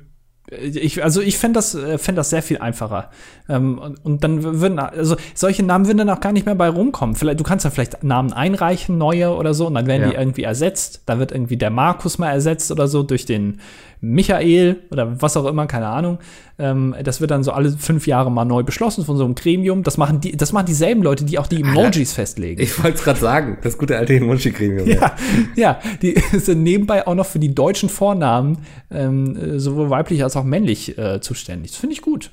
Ich, 0.51 1.01
also 1.01 1.21
ich 1.21 1.37
fände 1.37 1.57
das, 1.57 1.73
äh, 1.73 1.97
fänd 1.97 2.17
das 2.17 2.29
sehr 2.29 2.43
viel 2.43 2.57
einfacher. 2.57 3.09
Ähm, 3.47 3.77
und, 3.79 4.05
und 4.05 4.23
dann 4.25 4.43
würden, 4.59 4.77
also 4.77 5.15
solche 5.33 5.63
Namen 5.63 5.87
würden 5.87 5.99
dann 5.99 6.09
auch 6.09 6.19
gar 6.19 6.33
nicht 6.33 6.45
mehr 6.45 6.55
bei 6.55 6.67
rumkommen. 6.67 7.15
Vielleicht, 7.15 7.39
du 7.39 7.45
kannst 7.45 7.63
ja 7.63 7.71
vielleicht 7.71 8.03
Namen 8.03 8.33
einreichen, 8.33 8.97
neue 8.97 9.33
oder 9.35 9.53
so, 9.53 9.67
und 9.67 9.75
dann 9.75 9.87
werden 9.87 10.03
Ja. 10.03 10.09
die 10.09 10.15
irgendwie 10.15 10.43
ersetzt. 10.43 11.03
Da 11.05 11.17
wird 11.17 11.31
irgendwie 11.31 11.55
der 11.55 11.69
Markus 11.69 12.17
mal 12.17 12.29
ersetzt 12.31 12.71
oder 12.71 12.89
so 12.89 13.03
durch 13.03 13.25
den 13.25 13.61
Michael 14.03 14.81
oder 14.91 15.21
was 15.21 15.37
auch 15.37 15.45
immer, 15.45 15.65
keine 15.65 15.87
Ahnung. 15.87 16.19
Ähm, 16.59 16.93
das 17.03 17.21
wird 17.21 17.31
dann 17.31 17.43
so 17.43 17.51
alle 17.53 17.71
fünf 17.71 18.05
Jahre 18.05 18.29
mal 18.31 18.43
neu 18.45 18.61
beschlossen 18.63 19.05
von 19.05 19.15
so 19.17 19.23
einem 19.23 19.33
Gremium. 19.33 19.81
Das 19.83 19.97
machen 19.97 20.19
die, 20.19 20.35
das 20.35 20.51
machen 20.51 20.65
dieselben 20.65 21.01
Leute, 21.01 21.23
die 21.23 21.39
auch 21.39 21.47
die 21.47 21.61
Emojis 21.61 22.13
festlegen. 22.13 22.61
Ich 22.61 22.83
wollte 22.83 22.97
es 22.97 23.03
gerade 23.03 23.19
sagen, 23.19 23.57
das 23.63 23.77
gute 23.77 23.97
alte 23.97 24.13
Emoji-Gremium. 24.15 24.87
Ja, 24.87 25.15
ja, 25.55 25.79
die 26.01 26.15
sind 26.33 26.63
nebenbei 26.63 27.07
auch 27.07 27.15
noch 27.15 27.25
für 27.25 27.39
die 27.39 27.55
deutschen 27.55 27.87
Vornamen 27.89 28.57
ähm, 28.91 29.37
äh, 29.37 29.59
sowohl 29.59 29.89
weiblich 29.89 30.21
als 30.21 30.35
auch 30.35 30.43
männlich 30.43 30.97
äh, 30.97 31.21
zuständig. 31.21 31.71
Das 31.71 31.79
finde 31.79 31.93
ich 31.93 32.01
gut. 32.01 32.31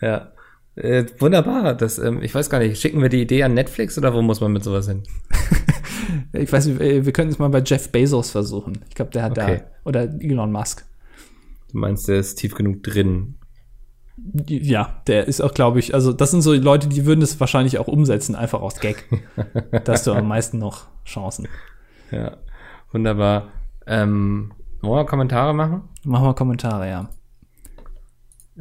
ja. 0.00 0.28
Äh, 0.74 1.04
wunderbar. 1.18 1.74
Das, 1.74 1.98
ähm, 1.98 2.22
ich 2.22 2.34
weiß 2.34 2.48
gar 2.48 2.58
nicht, 2.58 2.80
schicken 2.80 3.02
wir 3.02 3.10
die 3.10 3.20
Idee 3.20 3.42
an 3.42 3.52
Netflix 3.52 3.98
oder 3.98 4.14
wo 4.14 4.22
muss 4.22 4.40
man 4.40 4.52
mit 4.52 4.64
sowas 4.64 4.88
hin? 4.88 5.02
Ich 6.32 6.50
weiß 6.52 6.66
nicht, 6.66 6.80
äh, 6.80 7.04
wir 7.04 7.12
können 7.12 7.30
es 7.30 7.38
mal 7.38 7.48
bei 7.48 7.62
Jeff 7.64 7.90
Bezos 7.90 8.30
versuchen. 8.30 8.80
Ich 8.88 8.94
glaube, 8.94 9.10
der 9.10 9.22
hat 9.22 9.38
Okay. 9.38 9.58
da, 9.58 9.88
oder 9.88 10.02
Elon 10.20 10.50
Musk. 10.50 10.84
Du 11.72 11.78
meinst, 11.78 12.06
der 12.08 12.18
ist 12.18 12.36
tief 12.36 12.54
genug 12.54 12.82
drin. 12.82 13.36
Ja, 14.46 15.02
der 15.06 15.26
ist 15.26 15.40
auch, 15.40 15.54
glaube 15.54 15.78
ich, 15.78 15.94
also 15.94 16.12
das 16.12 16.30
sind 16.30 16.42
so 16.42 16.52
Leute, 16.52 16.86
die 16.88 17.06
würden 17.06 17.22
es 17.22 17.40
wahrscheinlich 17.40 17.78
auch 17.78 17.88
umsetzen, 17.88 18.34
einfach 18.34 18.60
aus 18.60 18.78
Gag. 18.78 19.08
da 19.84 19.92
hast 19.92 20.06
du 20.06 20.12
am 20.12 20.28
meisten 20.28 20.58
noch 20.58 20.86
Chancen. 21.04 21.48
Ja. 22.10 22.36
Wunderbar. 22.92 23.48
Ähm, 23.86 24.52
wollen 24.82 25.00
wir 25.00 25.06
Kommentare 25.06 25.54
machen? 25.54 25.88
Machen 26.04 26.26
wir 26.26 26.34
Kommentare, 26.34 26.88
ja. 26.88 27.08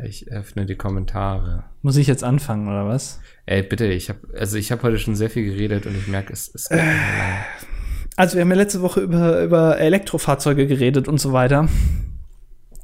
Ich 0.02 0.32
öffne 0.32 0.66
die 0.66 0.76
Kommentare. 0.76 1.66
Muss 1.82 1.98
ich 1.98 2.08
jetzt 2.08 2.24
anfangen, 2.24 2.70
oder 2.70 2.88
was? 2.88 3.20
Ey, 3.46 3.62
bitte, 3.62 3.88
ich 3.88 4.08
habe 4.08 4.20
also 4.38 4.58
ich 4.58 4.72
habe 4.72 4.84
heute 4.84 5.00
schon 5.00 5.16
sehr 5.16 5.30
viel 5.30 5.44
geredet 5.44 5.86
und 5.86 5.98
ich 5.98 6.08
merke, 6.08 6.32
es, 6.32 6.70
mehr 6.70 6.80
lang. 6.80 7.46
Also 8.16 8.36
wir 8.36 8.42
haben 8.42 8.52
ja 8.52 8.56
letzte 8.56 8.82
Woche 8.82 9.02
über, 9.02 9.44
über 9.44 9.80
Elektrofahrzeuge 9.80 10.68
geredet 10.68 11.08
und 11.08 11.20
so 11.20 11.34
weiter. 11.34 11.68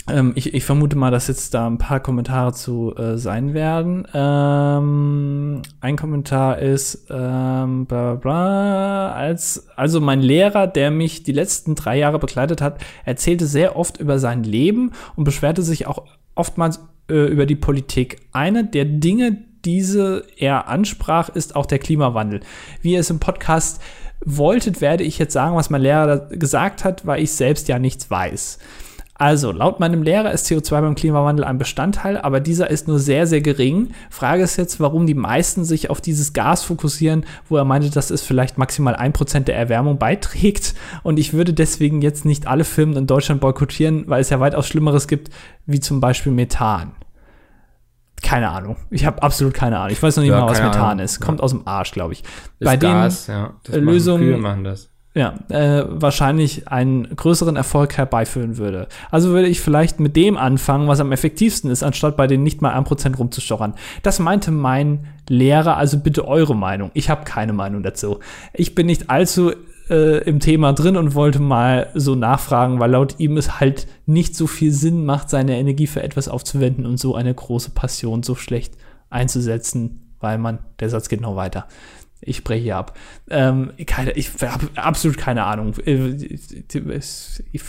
Ähm, 0.09 0.31
ich, 0.35 0.53
ich 0.53 0.63
vermute 0.63 0.97
mal, 0.97 1.11
dass 1.11 1.27
jetzt 1.27 1.53
da 1.53 1.67
ein 1.67 1.77
paar 1.77 1.99
Kommentare 1.99 2.53
zu 2.53 2.95
äh, 2.95 3.17
sein 3.17 3.53
werden. 3.53 4.07
Ähm, 4.13 5.61
ein 5.81 5.97
Kommentar 5.97 6.59
ist, 6.59 7.07
ähm, 7.09 7.85
bla 7.85 8.13
bla 8.13 8.15
bla, 8.15 9.11
als, 9.11 9.67
also 9.75 9.99
mein 9.99 10.21
Lehrer, 10.21 10.67
der 10.67 10.91
mich 10.91 11.23
die 11.23 11.33
letzten 11.33 11.75
drei 11.75 11.97
Jahre 11.97 12.19
begleitet 12.19 12.61
hat, 12.61 12.79
erzählte 13.03 13.45
sehr 13.47 13.75
oft 13.75 13.99
über 13.99 14.17
sein 14.19 14.43
Leben 14.43 14.91
und 15.15 15.25
beschwerte 15.25 15.61
sich 15.61 15.87
auch 15.87 16.05
oftmals 16.35 16.79
äh, 17.09 17.25
über 17.25 17.45
die 17.45 17.55
Politik. 17.55 18.21
Eine 18.31 18.63
der 18.63 18.85
Dinge, 18.85 19.37
diese 19.65 20.23
er 20.37 20.69
ansprach, 20.69 21.27
ist 21.29 21.55
auch 21.55 21.65
der 21.65 21.79
Klimawandel. 21.79 22.39
Wie 22.81 22.93
ihr 22.93 23.01
es 23.01 23.09
im 23.09 23.19
Podcast 23.19 23.81
wolltet, 24.23 24.79
werde 24.79 25.03
ich 25.03 25.19
jetzt 25.19 25.33
sagen, 25.33 25.55
was 25.55 25.69
mein 25.69 25.81
Lehrer 25.81 26.27
gesagt 26.29 26.85
hat, 26.85 27.05
weil 27.05 27.21
ich 27.21 27.33
selbst 27.33 27.67
ja 27.67 27.77
nichts 27.77 28.09
weiß. 28.09 28.59
Also, 29.19 29.51
laut 29.51 29.79
meinem 29.79 30.03
Lehrer 30.03 30.31
ist 30.31 30.45
CO2 30.45 30.69
beim 30.81 30.93
Klimawandel 30.93 31.43
ein 31.43 31.57
Bestandteil, 31.57 32.17
aber 32.19 32.39
dieser 32.39 32.69
ist 32.69 32.87
nur 32.87 32.99
sehr, 32.99 33.25
sehr 33.25 33.41
gering. 33.41 33.89
Frage 34.11 34.43
ist 34.43 34.57
jetzt, 34.57 34.79
warum 34.79 35.07
die 35.07 35.15
meisten 35.15 35.65
sich 35.65 35.89
auf 35.89 36.01
dieses 36.01 36.33
Gas 36.33 36.63
fokussieren, 36.63 37.25
wo 37.49 37.57
er 37.57 37.65
meinte, 37.65 37.89
dass 37.89 38.11
es 38.11 38.21
vielleicht 38.21 38.59
maximal 38.59 38.95
ein 38.95 39.13
Prozent 39.13 39.47
der 39.47 39.57
Erwärmung 39.57 39.97
beiträgt. 39.97 40.75
Und 41.01 41.17
ich 41.17 41.33
würde 41.33 41.53
deswegen 41.53 42.01
jetzt 42.03 42.25
nicht 42.25 42.45
alle 42.45 42.63
Firmen 42.63 42.95
in 42.95 43.07
Deutschland 43.07 43.41
boykottieren, 43.41 44.03
weil 44.07 44.21
es 44.21 44.29
ja 44.29 44.39
weitaus 44.39 44.67
Schlimmeres 44.67 45.07
gibt, 45.07 45.31
wie 45.65 45.79
zum 45.79 45.99
Beispiel 45.99 46.31
Methan. 46.31 46.91
Keine 48.21 48.49
Ahnung. 48.49 48.77
Ich 48.89 49.05
habe 49.05 49.21
absolut 49.23 49.53
keine 49.53 49.77
Ahnung. 49.79 49.91
Ich 49.91 50.01
weiß 50.01 50.15
noch 50.17 50.23
nicht 50.23 50.31
Ja, 50.31 50.41
mal, 50.41 50.49
was 50.49 50.61
Methan 50.61 50.81
Ahnung. 50.81 51.05
ist. 51.05 51.19
Kommt 51.19 51.41
aus 51.41 51.51
dem 51.51 51.67
Arsch, 51.67 51.91
glaube 51.91 52.13
ich. 52.13 52.21
Ist 52.21 52.65
Bei 52.65 52.77
Gas, 52.77 53.27
ja. 53.27 53.53
Äh, 53.67 53.71
machen 53.79 53.83
Lösungen- 53.85 54.23
Kühe 54.23 54.37
machen 54.37 54.63
das. 54.63 54.89
Ja, 55.17 55.33
äh, 55.49 55.83
wahrscheinlich 55.87 56.67
einen 56.67 57.15
größeren 57.15 57.55
Erfolg 57.55 57.97
herbeiführen 57.97 58.57
würde. 58.57 58.87
Also 59.09 59.29
würde 59.29 59.47
ich 59.47 59.61
vielleicht 59.61 59.99
mit 59.99 60.15
dem 60.15 60.37
anfangen, 60.37 60.87
was 60.87 60.99
am 60.99 61.11
effektivsten 61.11 61.71
ist, 61.71 61.81
anstatt 61.81 62.15
bei 62.15 62.27
den 62.27 62.43
nicht 62.43 62.61
mal 62.61 62.77
1% 62.79 63.17
rumzustochern. 63.17 63.73
Das 64.03 64.19
meinte 64.19 64.51
mein 64.51 65.07
Lehrer, 65.27 65.75
also 65.75 65.97
bitte 65.97 66.27
eure 66.27 66.55
Meinung. 66.55 66.91
Ich 66.93 67.09
habe 67.09 67.25
keine 67.25 67.51
Meinung 67.51 67.81
dazu. 67.81 68.19
Ich 68.53 68.75
bin 68.75 68.85
nicht 68.85 69.09
allzu 69.09 69.53
äh, 69.89 70.23
im 70.23 70.39
Thema 70.39 70.73
drin 70.73 70.97
und 70.97 71.15
wollte 71.15 71.39
mal 71.39 71.89
so 71.95 72.13
nachfragen, 72.13 72.79
weil 72.79 72.91
laut 72.91 73.15
ihm 73.17 73.37
es 73.37 73.59
halt 73.59 73.87
nicht 74.05 74.35
so 74.35 74.45
viel 74.45 74.71
Sinn 74.71 75.03
macht, 75.03 75.31
seine 75.31 75.57
Energie 75.57 75.87
für 75.87 76.03
etwas 76.03 76.27
aufzuwenden 76.27 76.85
und 76.85 76.99
so 76.99 77.15
eine 77.15 77.33
große 77.33 77.71
Passion 77.71 78.21
so 78.21 78.35
schlecht 78.35 78.75
einzusetzen, 79.09 80.13
weil 80.19 80.37
man, 80.37 80.59
der 80.79 80.91
Satz 80.91 81.09
geht 81.09 81.21
noch 81.21 81.35
weiter. 81.35 81.67
Ich 82.21 82.43
breche 82.43 82.63
hier 82.63 82.77
ab. 82.77 82.97
Ähm, 83.29 83.73
keine, 83.85 84.11
ich 84.11 84.31
habe 84.41 84.67
absolut 84.75 85.17
keine 85.17 85.43
Ahnung. 85.45 85.73
Äh, 85.85 86.15
Ich, 87.51 87.63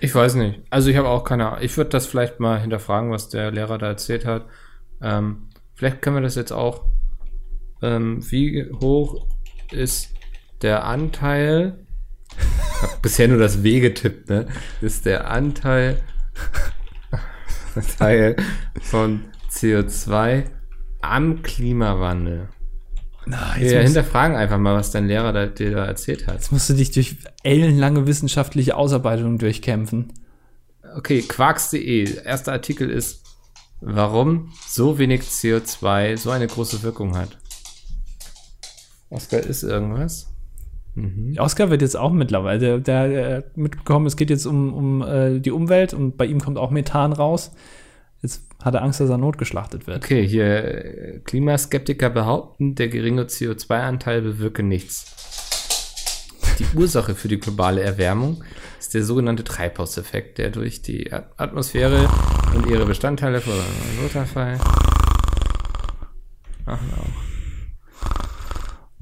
Ich 0.00 0.14
weiß 0.14 0.34
nicht. 0.34 0.60
Also 0.70 0.90
ich 0.90 0.96
habe 0.96 1.08
auch 1.08 1.24
keine 1.24 1.48
Ahnung. 1.48 1.64
Ich 1.64 1.76
würde 1.76 1.90
das 1.90 2.06
vielleicht 2.06 2.40
mal 2.40 2.60
hinterfragen, 2.60 3.10
was 3.10 3.28
der 3.28 3.50
Lehrer 3.50 3.78
da 3.78 3.86
erzählt 3.88 4.24
hat. 4.24 4.46
Ähm, 5.02 5.48
vielleicht 5.74 6.02
können 6.02 6.16
wir 6.16 6.22
das 6.22 6.34
jetzt 6.34 6.52
auch. 6.52 6.86
Ähm, 7.82 8.20
wie 8.30 8.68
hoch 8.80 9.26
ist 9.70 10.12
der 10.62 10.84
Anteil? 10.84 11.86
Ich 12.36 12.82
habe 12.82 12.92
bisher 13.02 13.28
nur 13.28 13.38
das 13.38 13.62
W 13.62 13.80
getippt, 13.80 14.28
ne? 14.28 14.46
Ist 14.80 15.06
der 15.06 15.30
Anteil 15.30 16.00
Teil 17.98 18.36
von 18.80 19.24
CO2 19.50 20.44
am 21.00 21.42
Klimawandel? 21.42 22.48
Na, 23.28 23.54
Wir 23.56 23.64
jetzt, 23.64 23.74
musst, 23.74 23.84
hinterfragen 23.96 24.36
einfach 24.36 24.58
mal, 24.58 24.74
was 24.74 24.90
dein 24.90 25.06
Lehrer 25.06 25.32
da, 25.32 25.46
dir 25.46 25.72
da 25.72 25.84
erzählt 25.84 26.26
hat. 26.26 26.36
jetzt 26.36 26.52
musst 26.52 26.70
du 26.70 26.74
dich 26.74 26.90
durch 26.90 27.16
ellenlange 27.42 28.06
wissenschaftliche 28.06 28.76
Ausarbeitungen 28.76 29.38
durchkämpfen. 29.38 30.12
Okay, 30.96 31.22
quarks.de. 31.22 32.24
Erster 32.24 32.52
Artikel 32.52 32.88
ist, 32.88 33.24
warum 33.80 34.52
so 34.66 34.98
wenig 34.98 35.22
CO2 35.22 36.16
so 36.16 36.30
eine 36.30 36.46
große 36.46 36.82
Wirkung 36.82 37.16
hat. 37.16 37.38
Oskar, 39.10 39.40
ist 39.40 39.62
irgendwas? 39.62 40.28
Mhm. 40.94 41.36
Oscar 41.38 41.70
wird 41.70 41.82
jetzt 41.82 41.96
auch 41.96 42.12
mittlerweile, 42.12 42.80
der, 42.80 43.08
der 43.08 43.44
mitbekommen, 43.54 44.06
es 44.06 44.16
geht 44.16 44.30
jetzt 44.30 44.46
um, 44.46 44.72
um 44.72 45.02
äh, 45.02 45.38
die 45.38 45.50
Umwelt 45.50 45.92
und 45.92 46.16
bei 46.16 46.24
ihm 46.24 46.40
kommt 46.40 46.58
auch 46.58 46.70
Methan 46.70 47.12
raus. 47.12 47.52
Hat 48.62 48.74
er 48.74 48.82
Angst, 48.82 48.98
dass 49.00 49.08
er 49.08 49.18
notgeschlachtet 49.18 49.86
wird. 49.86 49.98
Okay, 50.04 50.26
hier 50.26 50.64
äh, 50.64 51.20
Klimaskeptiker 51.24 52.10
behaupten, 52.10 52.74
der 52.74 52.88
geringe 52.88 53.22
CO2-Anteil 53.24 54.20
bewirke 54.22 54.62
nichts. 54.64 55.14
Die 56.58 56.76
Ursache 56.76 57.14
für 57.14 57.28
die 57.28 57.38
globale 57.38 57.82
Erwärmung 57.82 58.42
ist 58.80 58.92
der 58.94 59.04
sogenannte 59.04 59.44
Treibhauseffekt, 59.44 60.38
der 60.38 60.50
durch 60.50 60.82
die 60.82 61.12
At- 61.12 61.30
Atmosphäre 61.36 62.08
und 62.54 62.66
ihre 62.66 62.84
Bestandteile 62.84 63.40
vor 63.40 63.54
Notfall. 64.02 64.58
Ach, 66.66 66.80
no. 66.82 67.04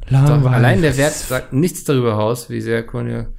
Doch, 0.09 0.51
allein 0.53 0.83
der 0.83 0.97
Wert 0.97 1.15
sagt 1.15 1.53
nichts 1.53 1.83
darüber 1.85 2.19
aus, 2.19 2.49
wie 2.51 2.61
sehr 2.61 2.85
Kohlenhydrate. 2.85 3.35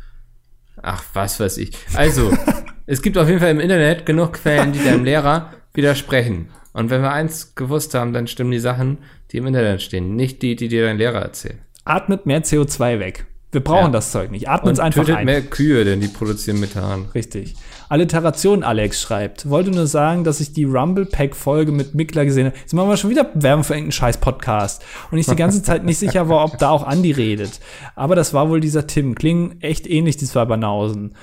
Ach, 0.82 1.04
was 1.14 1.40
weiß 1.40 1.58
ich. 1.58 1.78
Also, 1.94 2.32
es 2.86 3.02
gibt 3.02 3.18
auf 3.18 3.28
jeden 3.28 3.40
Fall 3.40 3.52
im 3.52 3.60
Internet 3.60 4.06
genug 4.06 4.34
Quellen, 4.34 4.74
die 4.74 4.84
deinem 4.84 5.06
Lehrer 5.06 5.52
widersprechen. 5.74 6.50
Und 6.74 6.90
wenn 6.90 7.02
wir 7.02 7.12
eins 7.12 7.56
gewusst 7.56 7.94
haben, 7.96 8.14
dann 8.14 8.28
stimmen 8.28 8.52
die 8.52 8.60
Sachen, 8.60 9.00
die 9.32 9.38
im 9.38 9.48
Internet 9.48 9.82
stehen, 9.82 10.16
nicht 10.16 10.42
die, 10.42 10.56
die 10.56 10.68
dir 10.68 10.86
dein 10.86 10.98
Lehrer 10.98 11.22
erzählt. 11.22 11.58
Atmet 11.86 12.26
mehr 12.26 12.44
CO2 12.44 13.00
weg. 13.00 13.26
Wir 13.52 13.64
brauchen 13.64 13.86
Ja. 13.86 13.92
das 13.92 14.12
Zeug 14.12 14.30
nicht. 14.30 14.50
Atmet 14.50 14.74
es 14.74 14.80
einfach 14.80 15.02
tötet 15.06 15.16
ein. 15.16 15.26
mehr 15.26 15.42
Kühe, 15.42 15.86
denn 15.86 16.02
die 16.02 16.10
produzieren 16.10 16.60
Methan. 16.60 17.06
Richtig. 17.16 17.56
Alliteration 17.88 18.62
Alex 18.64 19.02
schreibt. 19.02 19.50
Wollte 19.50 19.72
nur 19.72 19.88
sagen, 19.88 20.26
dass 20.26 20.42
ich 20.42 20.52
die 20.52 20.66
Rumble 20.66 21.06
Pack 21.06 21.34
Folge 21.34 21.72
mit 21.72 21.96
Mickler 21.96 22.26
gesehen 22.26 22.48
habe. 22.48 22.58
Jetzt 22.58 22.74
machen 22.74 22.90
wir 22.90 22.98
schon 22.98 23.10
wieder 23.10 23.30
Werbung 23.36 23.64
für 23.64 23.74
irgendeinen 23.74 23.94
scheiß 23.94 24.18
Podcast. 24.18 24.84
Und 25.12 25.18
ich 25.18 25.26
die 25.28 25.38
ganze 25.38 25.64
Zeit 25.64 25.86
nicht 25.86 25.98
sicher 25.98 26.28
war, 26.28 26.44
ob 26.44 26.58
da 26.58 26.70
auch 26.70 26.86
Andi 26.86 27.12
redet. 27.14 27.62
Aber 27.96 28.16
das 28.16 28.34
war 28.34 28.50
wohl 28.50 28.60
dieser 28.60 28.86
Tim. 28.86 29.16
Klingen 29.16 29.62
echt 29.62 29.88
ähnlich, 29.88 30.18
die 30.18 30.26
zwei 30.26 30.44
Banausen. 30.44 31.16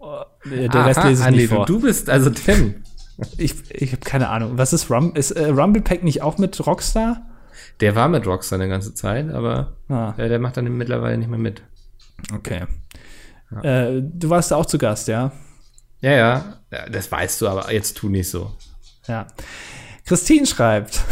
Äh, 0.00 0.68
Der 0.68 0.86
Rest 0.86 0.98
Aha, 1.00 1.08
lese 1.08 1.22
ich 1.22 1.26
Andi, 1.26 1.40
nicht 1.40 1.48
vor. 1.52 1.64
Du 1.64 1.80
bist 1.80 2.10
also 2.10 2.28
Tim. 2.28 2.74
Ich, 3.38 3.54
ich 3.70 3.92
habe 3.92 4.00
keine 4.04 4.28
Ahnung. 4.28 4.58
Was 4.58 4.72
ist 4.72 4.90
Rum? 4.90 5.14
Ist 5.14 5.30
äh, 5.32 5.46
Rumble 5.46 5.82
Pack 5.82 6.02
nicht 6.02 6.22
auch 6.22 6.38
mit 6.38 6.66
Rockstar? 6.66 7.22
Der 7.80 7.94
war 7.94 8.08
mit 8.08 8.26
Rockstar 8.26 8.58
eine 8.58 8.68
ganze 8.68 8.94
Zeit, 8.94 9.30
aber 9.30 9.76
Ah, 9.88 10.14
äh, 10.16 10.28
der 10.28 10.38
macht 10.38 10.56
dann 10.56 10.64
mittlerweile 10.76 11.16
nicht 11.18 11.30
mehr 11.30 11.38
mit. 11.38 11.62
okay. 12.34 12.64
Äh, 13.62 14.00
du 14.02 14.30
warst 14.30 14.50
da 14.50 14.56
auch 14.56 14.66
zu 14.66 14.78
Gast, 14.78 15.06
ja? 15.06 15.30
Ja, 16.00 16.10
ja, 16.10 16.44
ja, 16.72 16.88
das 16.88 17.10
weißt 17.12 17.40
du, 17.40 17.48
aber 17.48 17.72
jetzt 17.72 17.96
tu 17.96 18.08
nicht 18.08 18.28
so. 18.28 18.50
Ja. 19.06 19.26
Christine 20.04 20.46
schreibt. 20.46 21.00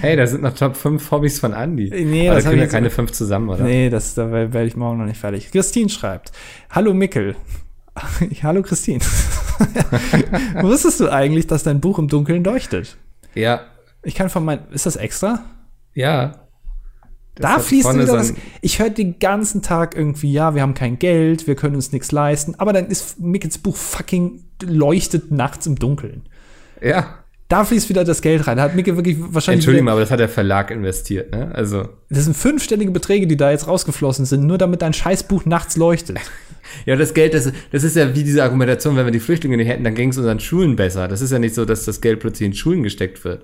Hey, 0.00 0.16
da 0.16 0.26
sind 0.26 0.42
noch 0.42 0.54
Top 0.54 0.76
5 0.76 1.10
Hobbys 1.10 1.40
von 1.40 1.54
Andy. 1.54 1.88
Nee, 2.04 2.28
aber 2.28 2.36
das 2.36 2.44
können 2.44 2.60
ja 2.60 2.66
keine 2.66 2.90
5 2.90 3.10
zusammen, 3.12 3.48
oder? 3.48 3.64
Nee, 3.64 3.88
das, 3.88 4.12
da 4.12 4.30
werde 4.30 4.66
ich 4.66 4.76
morgen 4.76 4.98
noch 4.98 5.06
nicht 5.06 5.18
fertig. 5.18 5.50
Christine 5.50 5.88
schreibt. 5.88 6.30
Hallo 6.68 6.92
Mickel. 6.92 7.34
Hallo 8.42 8.60
Christine. 8.60 9.00
Wusstest 10.62 11.00
du 11.00 11.08
eigentlich, 11.10 11.46
dass 11.46 11.62
dein 11.62 11.80
Buch 11.80 11.98
im 11.98 12.08
Dunkeln 12.08 12.44
leuchtet? 12.44 12.96
Ja, 13.34 13.60
Ich 14.02 14.14
kann 14.14 14.28
von 14.30 14.44
meinem. 14.44 14.60
Ist 14.72 14.86
das 14.86 14.96
extra? 14.96 15.44
ja. 15.94 16.40
Das 17.36 17.50
da 17.50 17.58
fließt 17.58 17.84
wieder 18.02 18.12
ein- 18.20 18.36
Ich 18.60 18.78
höre 18.78 18.90
den 18.90 19.18
ganzen 19.18 19.60
Tag 19.60 19.96
irgendwie, 19.96 20.32
ja, 20.32 20.54
wir 20.54 20.62
haben 20.62 20.74
kein 20.74 21.00
Geld, 21.00 21.48
wir 21.48 21.56
können 21.56 21.74
uns 21.74 21.90
nichts 21.90 22.12
leisten, 22.12 22.54
aber 22.58 22.72
dann 22.72 22.86
ist 22.86 23.18
Mickels 23.18 23.58
Buch 23.58 23.74
fucking 23.74 24.44
leuchtet 24.62 25.32
nachts 25.32 25.66
im 25.66 25.74
Dunkeln. 25.74 26.28
Ja. 26.80 27.23
Da 27.54 27.64
fließt 27.64 27.88
wieder 27.88 28.02
das 28.02 28.20
Geld 28.20 28.48
rein. 28.48 28.56
Da 28.56 28.64
hat 28.64 28.74
Mickel 28.74 28.96
wirklich 28.96 29.16
wahrscheinlich. 29.16 29.58
Entschuldigung, 29.58 29.86
wieder, 29.86 29.92
aber 29.92 30.00
das 30.00 30.10
hat 30.10 30.18
der 30.18 30.28
Verlag 30.28 30.72
investiert, 30.72 31.30
ne? 31.30 31.54
Also. 31.54 31.88
das 32.10 32.24
sind 32.24 32.36
fünfstellige 32.36 32.90
Beträge, 32.90 33.28
die 33.28 33.36
da 33.36 33.52
jetzt 33.52 33.68
rausgeflossen 33.68 34.24
sind, 34.24 34.44
nur 34.44 34.58
damit 34.58 34.82
dein 34.82 34.92
Scheißbuch 34.92 35.44
nachts 35.44 35.76
leuchtet. 35.76 36.18
Ja, 36.86 36.96
das 36.96 37.14
Geld, 37.14 37.34
das, 37.34 37.52
das 37.70 37.84
ist 37.84 37.94
ja 37.94 38.16
wie 38.16 38.24
diese 38.24 38.42
Argumentation, 38.42 38.96
wenn 38.96 39.04
wir 39.04 39.12
die 39.12 39.20
Flüchtlinge 39.20 39.58
nicht 39.58 39.68
hätten, 39.68 39.84
dann 39.84 39.94
ging 39.94 40.08
es 40.08 40.16
unseren 40.16 40.40
Schulen 40.40 40.74
besser. 40.76 41.06
Das 41.06 41.20
ist 41.20 41.30
ja 41.30 41.38
nicht 41.38 41.54
so, 41.54 41.66
dass 41.66 41.84
das 41.84 42.00
Geld 42.00 42.20
plötzlich 42.20 42.46
in 42.46 42.54
Schulen 42.54 42.82
gesteckt 42.82 43.22
wird. 43.22 43.42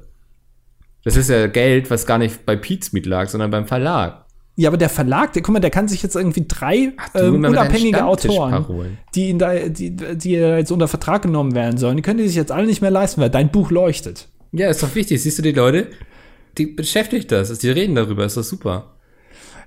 Das 1.04 1.16
ist 1.16 1.28
ja 1.28 1.46
Geld, 1.46 1.90
was 1.90 2.06
gar 2.06 2.18
nicht 2.18 2.44
bei 2.46 2.56
Pizmeet 2.56 3.06
lag, 3.06 3.28
sondern 3.28 3.50
beim 3.50 3.66
Verlag. 3.66 4.24
Ja, 4.60 4.68
aber 4.68 4.76
der 4.76 4.90
Verlag, 4.90 5.32
der, 5.32 5.40
guck 5.40 5.54
mal, 5.54 5.60
der 5.60 5.70
kann 5.70 5.88
sich 5.88 6.02
jetzt 6.02 6.16
irgendwie 6.16 6.44
drei 6.46 6.92
du 7.14 7.18
ähm, 7.18 7.44
unabhängige 7.44 8.04
Autoren, 8.04 8.98
die, 9.14 9.30
ihn 9.30 9.38
da, 9.38 9.54
die, 9.54 9.96
die 9.96 10.32
jetzt 10.32 10.70
unter 10.70 10.86
Vertrag 10.86 11.22
genommen 11.22 11.54
werden 11.54 11.78
sollen, 11.78 11.96
die 11.96 12.02
können 12.02 12.18
die 12.18 12.26
sich 12.26 12.36
jetzt 12.36 12.52
alle 12.52 12.66
nicht 12.66 12.82
mehr 12.82 12.90
leisten, 12.90 13.22
weil 13.22 13.30
dein 13.30 13.50
Buch 13.50 13.70
leuchtet. 13.70 14.28
Ja, 14.52 14.68
ist 14.68 14.82
doch 14.82 14.94
wichtig. 14.94 15.22
Siehst 15.22 15.38
du 15.38 15.42
die 15.42 15.52
Leute? 15.52 15.86
Die 16.58 16.66
beschäftigt 16.66 17.32
das. 17.32 17.58
Die 17.58 17.70
reden 17.70 17.94
darüber. 17.94 18.26
Ist 18.26 18.36
doch 18.36 18.42
super. 18.42 18.96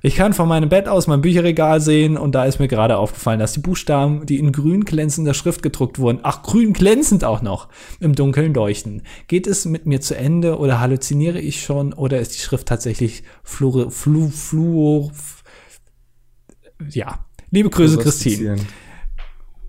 Ich 0.06 0.18
kann 0.18 0.34
von 0.34 0.50
meinem 0.50 0.68
Bett 0.68 0.90
aus 0.90 1.08
mein 1.08 1.22
Bücherregal 1.22 1.80
sehen 1.80 2.18
und 2.18 2.36
da 2.36 2.44
ist 2.44 2.60
mir 2.60 2.68
gerade 2.68 2.98
aufgefallen, 2.98 3.40
dass 3.40 3.54
die 3.54 3.62
Buchstaben, 3.62 4.26
die 4.26 4.38
in 4.38 4.52
grün 4.52 4.84
glänzender 4.84 5.34
Schrift 5.34 5.64
gedruckt 5.64 5.98
wurden, 5.98 6.20
ach, 6.24 6.44
grün 6.44 6.74
glänzend 6.74 7.24
auch 7.24 7.42
noch, 7.42 7.70
im 8.02 8.14
Dunkeln 8.14 8.54
leuchten. 8.54 9.04
Geht 9.30 9.48
es 9.48 9.64
mit 9.64 9.86
mir 9.86 10.02
zu 10.02 10.18
Ende 10.18 10.58
oder 10.58 10.82
halluziniere 10.82 11.40
ich 11.40 11.64
schon 11.64 11.94
oder 11.94 12.20
ist 12.20 12.36
die 12.36 12.42
Schrift 12.42 12.68
tatsächlich 12.68 13.24
fluore, 13.44 13.92
flu, 13.92 14.28
fluor, 14.28 15.10
ja. 16.90 17.26
Liebe 17.50 17.70
Grüße, 17.70 17.98
Christine. 17.98 18.58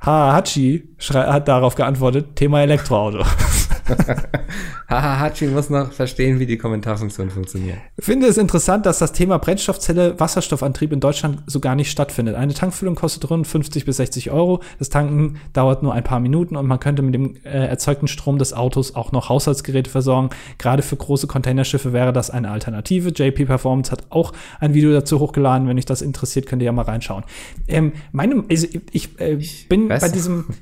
Ha, 0.01 0.32
Hachi 0.32 0.97
hat 1.12 1.47
darauf 1.47 1.76
geantwortet, 1.76 2.35
Thema 2.35 2.61
Elektroauto. 2.61 3.24
Haha, 4.89 5.18
Hachi 5.20 5.47
muss 5.47 5.70
noch 5.70 5.93
verstehen, 5.93 6.39
wie 6.39 6.47
die 6.47 6.57
Kommentarfunktion 6.59 7.30
funktioniert. 7.30 7.78
Ich 7.97 8.05
finde 8.05 8.26
es 8.26 8.37
interessant, 8.37 8.87
dass 8.87 8.99
das 8.99 9.12
Thema 9.12 9.39
Brennstoffzelle 9.39 10.18
Wasserstoffantrieb 10.20 10.93
in 10.93 11.01
Deutschland 11.01 11.43
so 11.47 11.61
gar 11.61 11.74
nicht 11.74 11.91
stattfindet. 11.91 12.35
Eine 12.37 12.55
Tankfüllung 12.55 12.95
kostet 12.95 13.28
rund 13.30 13.47
50 13.47 13.85
bis 13.85 13.97
60 13.99 14.30
Euro. 14.30 14.61
Das 14.78 14.91
Tanken 14.91 15.37
dauert 15.53 15.82
nur 15.82 15.93
ein 15.95 16.05
paar 16.05 16.20
Minuten 16.20 16.57
und 16.57 16.66
man 16.66 16.80
könnte 16.80 17.03
mit 17.03 17.14
dem 17.14 17.37
äh, 17.45 17.66
erzeugten 17.66 18.09
Strom 18.09 18.39
des 18.39 18.53
Autos 18.53 18.95
auch 18.95 19.12
noch 19.12 19.28
Haushaltsgeräte 19.28 19.91
versorgen. 19.91 20.30
Gerade 20.59 20.82
für 20.82 20.97
große 20.97 21.26
Containerschiffe 21.26 21.93
wäre 21.93 22.12
das 22.12 22.30
eine 22.30 22.51
Alternative. 22.51 23.11
JP 23.11 23.47
Performance 23.47 23.91
hat 23.91 24.05
auch 24.11 24.32
ein 24.61 24.74
Video 24.74 24.93
dazu 24.93 25.20
hochgeladen. 25.20 25.68
Wenn 25.68 25.78
euch 25.78 25.87
das 25.87 26.03
interessiert, 26.03 26.47
könnt 26.47 26.62
ihr 26.62 26.66
ja 26.66 26.72
mal 26.72 26.82
reinschauen. 26.82 27.24
Ähm, 27.68 27.93
meine, 28.12 28.45
also 28.51 28.66
ich, 28.93 29.18
äh, 29.20 29.39
bin 29.68 29.89
weiß- 29.89 30.01
bei 30.01 30.09
diesem 30.09 30.45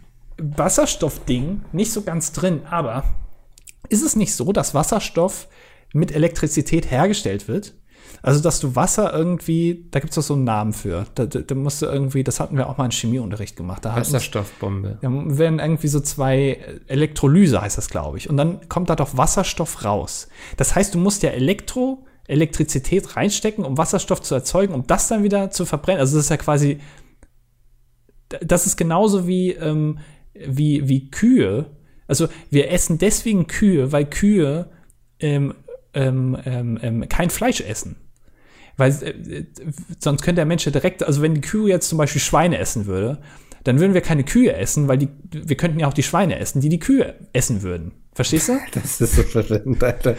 Wasserstoffding 0.57 1.62
nicht 1.72 1.93
so 1.93 2.03
ganz 2.03 2.32
drin, 2.32 2.62
aber 2.70 3.05
ist 3.88 4.03
es 4.03 4.16
nicht 4.16 4.34
so, 4.34 4.53
dass 4.53 4.74
Wasserstoff 4.74 5.49
mit 5.93 6.12
Elektrizität 6.12 6.90
hergestellt 6.90 7.49
wird? 7.49 7.74
Also, 8.22 8.40
dass 8.40 8.61
du 8.61 8.76
Wasser 8.76 9.12
irgendwie, 9.12 9.88
da 9.90 9.99
gibt 9.99 10.11
es 10.11 10.16
doch 10.16 10.22
so 10.22 10.34
einen 10.34 10.45
Namen 10.45 10.72
für. 10.72 11.07
Da, 11.14 11.26
da, 11.26 11.40
da 11.40 11.55
musst 11.55 11.82
du 11.82 11.86
irgendwie, 11.86 12.22
das 12.22 12.40
hatten 12.40 12.57
wir 12.57 12.68
auch 12.68 12.76
mal 12.78 12.84
in 12.84 12.90
Chemieunterricht 12.93 13.57
gemacht. 13.57 13.84
Da 13.84 13.90
uns- 13.97 14.09
Wasserstoffbombe. 14.09 14.99
da 15.01 15.09
werden 15.38 15.59
irgendwie 15.59 15.88
so 15.88 15.99
zwei 16.01 16.59
Elektrolyse, 16.86 17.61
heißt 17.61 17.78
das, 17.78 17.88
glaube 17.88 18.18
ich. 18.18 18.28
Und 18.30 18.36
dann 18.36 18.68
kommt 18.68 18.90
da 18.90 18.97
doch 18.97 19.16
Wasserstoff 19.16 19.84
raus. 19.84 20.28
Das 20.57 20.74
heißt, 20.74 20.95
du 20.95 20.99
musst 20.99 21.22
ja 21.22 21.30
Elektro, 21.30 22.05
Elektrizität 22.28 23.16
reinstecken, 23.16 23.64
um 23.64 23.76
Wasserstoff 23.76 24.22
zu 24.22 24.34
erzeugen, 24.34 24.74
um 24.74 24.86
das 24.86 25.09
dann 25.09 25.22
wieder 25.24 25.51
zu 25.51 25.64
verbrennen. 25.64 26.01
Also 26.01 26.16
das 26.16 26.26
ist 26.26 26.30
ja 26.30 26.36
quasi, 26.36 26.78
das 28.40 28.66
ist 28.66 28.76
genauso 28.76 29.26
wie, 29.26 29.51
ähm, 29.53 29.99
wie, 30.34 30.88
wie 30.88 31.10
Kühe. 31.10 31.66
Also 32.06 32.28
wir 32.50 32.70
essen 32.70 32.98
deswegen 32.98 33.46
Kühe, 33.46 33.92
weil 33.92 34.06
Kühe 34.06 34.70
ähm, 35.20 35.54
ähm, 35.94 36.36
ähm, 36.44 36.78
ähm, 36.82 37.08
kein 37.08 37.30
Fleisch 37.30 37.60
essen. 37.60 37.96
Weil 38.76 38.90
äh, 39.02 39.44
sonst 39.98 40.22
könnte 40.22 40.40
der 40.40 40.46
Mensch 40.46 40.64
ja 40.64 40.72
direkt, 40.72 41.02
also 41.02 41.22
wenn 41.22 41.34
die 41.34 41.40
Kühe 41.40 41.68
jetzt 41.68 41.88
zum 41.88 41.98
Beispiel 41.98 42.20
Schweine 42.20 42.58
essen 42.58 42.86
würde, 42.86 43.20
dann 43.64 43.78
würden 43.78 43.94
wir 43.94 44.00
keine 44.00 44.24
Kühe 44.24 44.54
essen, 44.54 44.88
weil 44.88 44.98
die, 44.98 45.08
wir 45.30 45.56
könnten 45.56 45.78
ja 45.78 45.86
auch 45.86 45.94
die 45.94 46.02
Schweine 46.02 46.38
essen, 46.38 46.60
die 46.60 46.68
die 46.68 46.80
Kühe 46.80 47.14
essen 47.32 47.62
würden. 47.62 47.92
Verstehst 48.14 48.48
du? 48.48 48.58
Das 48.72 49.00
ist 49.00 49.16
so 49.16 49.22
verwirrend, 49.22 49.82
Alter. 49.82 50.16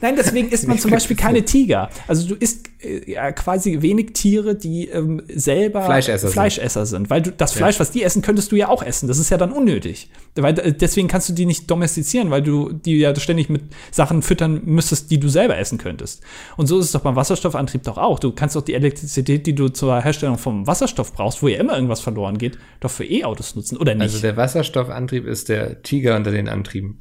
Nein, 0.00 0.14
deswegen 0.16 0.48
isst 0.50 0.68
man 0.68 0.78
zum 0.78 0.92
Beispiel 0.92 1.16
keine 1.16 1.44
Tiger. 1.44 1.90
Also 2.06 2.28
du 2.28 2.34
isst 2.36 2.68
äh, 2.80 3.10
ja, 3.10 3.32
quasi 3.32 3.82
wenig 3.82 4.12
Tiere, 4.12 4.54
die 4.54 4.88
ähm, 4.88 5.22
selber 5.28 5.82
Fleischesser 5.82 6.28
sind. 6.28 6.32
Fleischesser 6.32 6.86
sind. 6.86 7.10
Weil 7.10 7.22
du, 7.22 7.32
das 7.32 7.52
Fleisch, 7.52 7.80
was 7.80 7.90
die 7.90 8.04
essen, 8.04 8.22
könntest 8.22 8.52
du 8.52 8.56
ja 8.56 8.68
auch 8.68 8.82
essen. 8.82 9.08
Das 9.08 9.18
ist 9.18 9.30
ja 9.30 9.38
dann 9.38 9.50
unnötig. 9.52 10.08
Weil 10.36 10.56
äh, 10.58 10.72
deswegen 10.72 11.08
kannst 11.08 11.28
du 11.28 11.32
die 11.32 11.46
nicht 11.46 11.68
domestizieren, 11.68 12.30
weil 12.30 12.42
du 12.42 12.72
die 12.72 12.98
ja 12.98 13.14
ständig 13.16 13.48
mit 13.48 13.62
Sachen 13.90 14.22
füttern 14.22 14.62
müsstest, 14.64 15.10
die 15.10 15.18
du 15.18 15.28
selber 15.28 15.58
essen 15.58 15.78
könntest. 15.78 16.22
Und 16.56 16.68
so 16.68 16.78
ist 16.78 16.86
es 16.86 16.92
doch 16.92 17.00
beim 17.00 17.16
Wasserstoffantrieb 17.16 17.82
doch 17.82 17.98
auch. 17.98 18.20
Du 18.20 18.30
kannst 18.30 18.54
doch 18.54 18.62
die 18.62 18.74
Elektrizität, 18.74 19.46
die 19.46 19.54
du 19.54 19.68
zur 19.68 20.00
Herstellung 20.00 20.38
vom 20.38 20.68
Wasserstoff 20.68 21.12
brauchst, 21.12 21.42
wo 21.42 21.48
ja 21.48 21.58
immer 21.58 21.74
irgendwas 21.74 22.00
verloren 22.00 22.38
geht, 22.38 22.56
doch 22.78 22.90
für 22.90 23.04
E-Autos 23.04 23.56
nutzen, 23.56 23.78
oder 23.78 23.94
nicht? 23.94 24.02
Also 24.02 24.20
der 24.20 24.36
Wasserstoffantrieb 24.36 25.26
ist 25.26 25.48
der 25.48 25.82
Tiger 25.82 26.16
unter 26.16 26.30
den 26.30 26.48
Antrieben. 26.48 26.98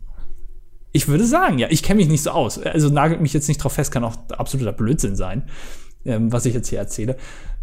Ich 0.92 1.08
würde 1.08 1.26
sagen, 1.26 1.58
ja, 1.58 1.68
ich 1.70 1.84
kenne 1.84 2.02
mich 2.02 2.10
nicht 2.10 2.24
so 2.24 2.32
aus. 2.32 2.60
Also 2.60 2.90
nagelt 2.90 3.22
mich 3.22 3.34
jetzt 3.34 3.48
nicht 3.48 3.64
drauf 3.64 3.74
fest, 3.74 3.92
kann 3.92 4.04
auch 4.04 4.18
absoluter 4.32 4.74
Blödsinn 4.74 5.16
sein, 5.16 5.44
ähm, 6.06 6.32
was 6.32 6.46
ich 6.46 6.54
jetzt 6.54 6.68
hier 6.68 6.80
erzähle. 6.80 7.16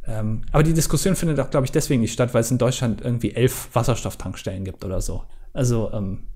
Ähm, 0.07 0.43
aber 0.53 0.62
die 0.62 0.72
Diskussion 0.72 1.16
findet 1.16 1.39
auch, 1.39 1.51
glaube 1.51 1.66
ich, 1.66 1.72
deswegen 1.72 2.01
nicht 2.01 2.14
statt, 2.14 2.33
weil 2.33 2.41
es 2.41 2.51
in 2.51 2.59
Deutschland 2.59 3.03
irgendwie 3.03 3.35
elf 3.35 3.68
Wasserstofftankstellen 3.74 4.64
gibt 4.64 4.85
oder 4.85 5.03
so. 5.03 5.24
Also, 5.53 5.91
ähm, 5.93 6.29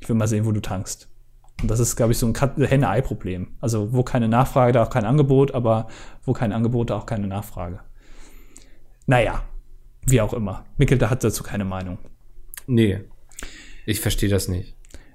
ich 0.00 0.08
will 0.08 0.16
mal 0.16 0.26
sehen, 0.26 0.44
wo 0.44 0.52
du 0.52 0.60
tankst. 0.60 1.08
Und 1.62 1.70
das 1.70 1.78
ist, 1.78 1.94
glaube 1.94 2.12
ich, 2.12 2.18
so 2.18 2.26
ein 2.26 2.34
Henne-Ei-Problem. 2.34 3.56
Also, 3.60 3.92
wo 3.92 4.02
keine 4.02 4.28
Nachfrage, 4.28 4.72
da 4.72 4.82
auch 4.82 4.90
kein 4.90 5.04
Angebot, 5.04 5.54
aber 5.54 5.86
wo 6.24 6.32
kein 6.32 6.52
Angebot, 6.52 6.90
da 6.90 6.96
auch 6.96 7.06
keine 7.06 7.28
Nachfrage. 7.28 7.80
Naja, 9.06 9.44
wie 10.06 10.20
auch 10.20 10.32
immer. 10.32 10.64
Mikkel, 10.76 10.98
da 10.98 11.10
hat 11.10 11.22
dazu 11.22 11.44
keine 11.44 11.64
Meinung. 11.64 11.98
Nee. 12.66 13.00
Ich 13.86 14.00
verstehe 14.00 14.28
das 14.28 14.48
nicht. 14.48 14.73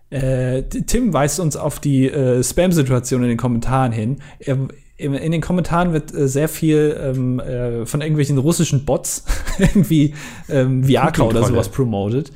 Äh, 0.09 0.63
Tim 0.63 1.13
weist 1.13 1.39
uns 1.39 1.55
auf 1.55 1.79
die 1.79 2.07
äh, 2.09 2.43
Spam-Situation 2.43 3.21
in 3.23 3.29
den 3.29 3.37
Kommentaren 3.37 3.91
hin. 3.91 4.17
Er, 4.39 4.57
in, 4.97 5.31
den 5.31 5.41
Kommentaren 5.41 5.93
wird 5.93 6.13
äh, 6.13 6.27
sehr 6.27 6.49
viel 6.49 6.99
ähm, 7.01 7.39
äh, 7.39 7.85
von 7.85 8.01
irgendwelchen 8.01 8.37
russischen 8.37 8.85
Bots 8.85 9.23
irgendwie 9.59 10.13
ähm, 10.49 10.87
Viagra 10.87 11.23
oder 11.23 11.43
sowas 11.43 11.69
promoted. 11.69 12.31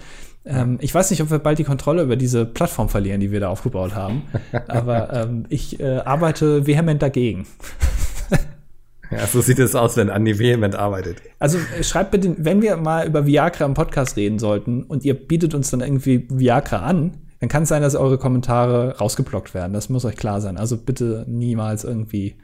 Ähm, 0.46 0.78
ich 0.82 0.94
weiß 0.94 1.10
nicht, 1.12 1.22
ob 1.22 1.32
wir 1.32 1.40
bald 1.40 1.60
die 1.60 1.64
Kontrolle 1.64 2.04
über 2.04 2.16
diese 2.16 2.46
Plattform 2.46 2.90
verlieren, 2.90 3.20
die 3.20 3.32
wir 3.32 3.40
da 3.40 3.50
aufgebaut 3.50 3.96
haben. 3.96 4.24
Aber 4.68 5.12
ähm, 5.14 5.46
ich 5.50 5.80
äh, 5.80 5.98
arbeite 5.98 6.68
vehement 6.68 7.02
dagegen. 7.02 7.48
Ja, 9.12 9.28
so 9.28 9.42
sieht 9.42 9.60
es 9.60 9.76
aus, 9.76 9.96
wenn 9.98 10.10
Andi 10.10 10.40
vehement 10.40 10.76
arbeitet. 10.76 11.18
Also 11.40 11.60
äh, 11.78 11.84
schreibt 11.84 12.12
bitte, 12.12 12.36
wenn 12.38 12.62
wir 12.62 12.78
mal 12.78 13.06
über 13.06 13.26
Viagra 13.26 13.66
im 13.66 13.74
Podcast 13.74 14.18
reden 14.18 14.40
sollten 14.40 14.84
und 14.84 15.06
ihr 15.06 15.14
bietet 15.14 15.54
uns 15.54 15.70
dann 15.70 15.82
irgendwie 15.82 16.26
Viagra 16.30 16.78
an, 16.78 17.12
dann 17.44 17.50
kann 17.50 17.64
es 17.64 17.70
sein, 17.70 17.82
dass 17.82 17.96
eure 17.96 18.18
Kommentare 18.18 19.00
rausgeblockt 19.00 19.54
werden. 19.54 19.74
Das 19.74 19.90
muss 19.90 20.06
euch 20.06 20.16
klar 20.16 20.40
sein. 20.40 20.56
Also 20.56 20.78
bitte 20.78 21.26
niemals 21.28 21.84
irgendwie 21.84 22.38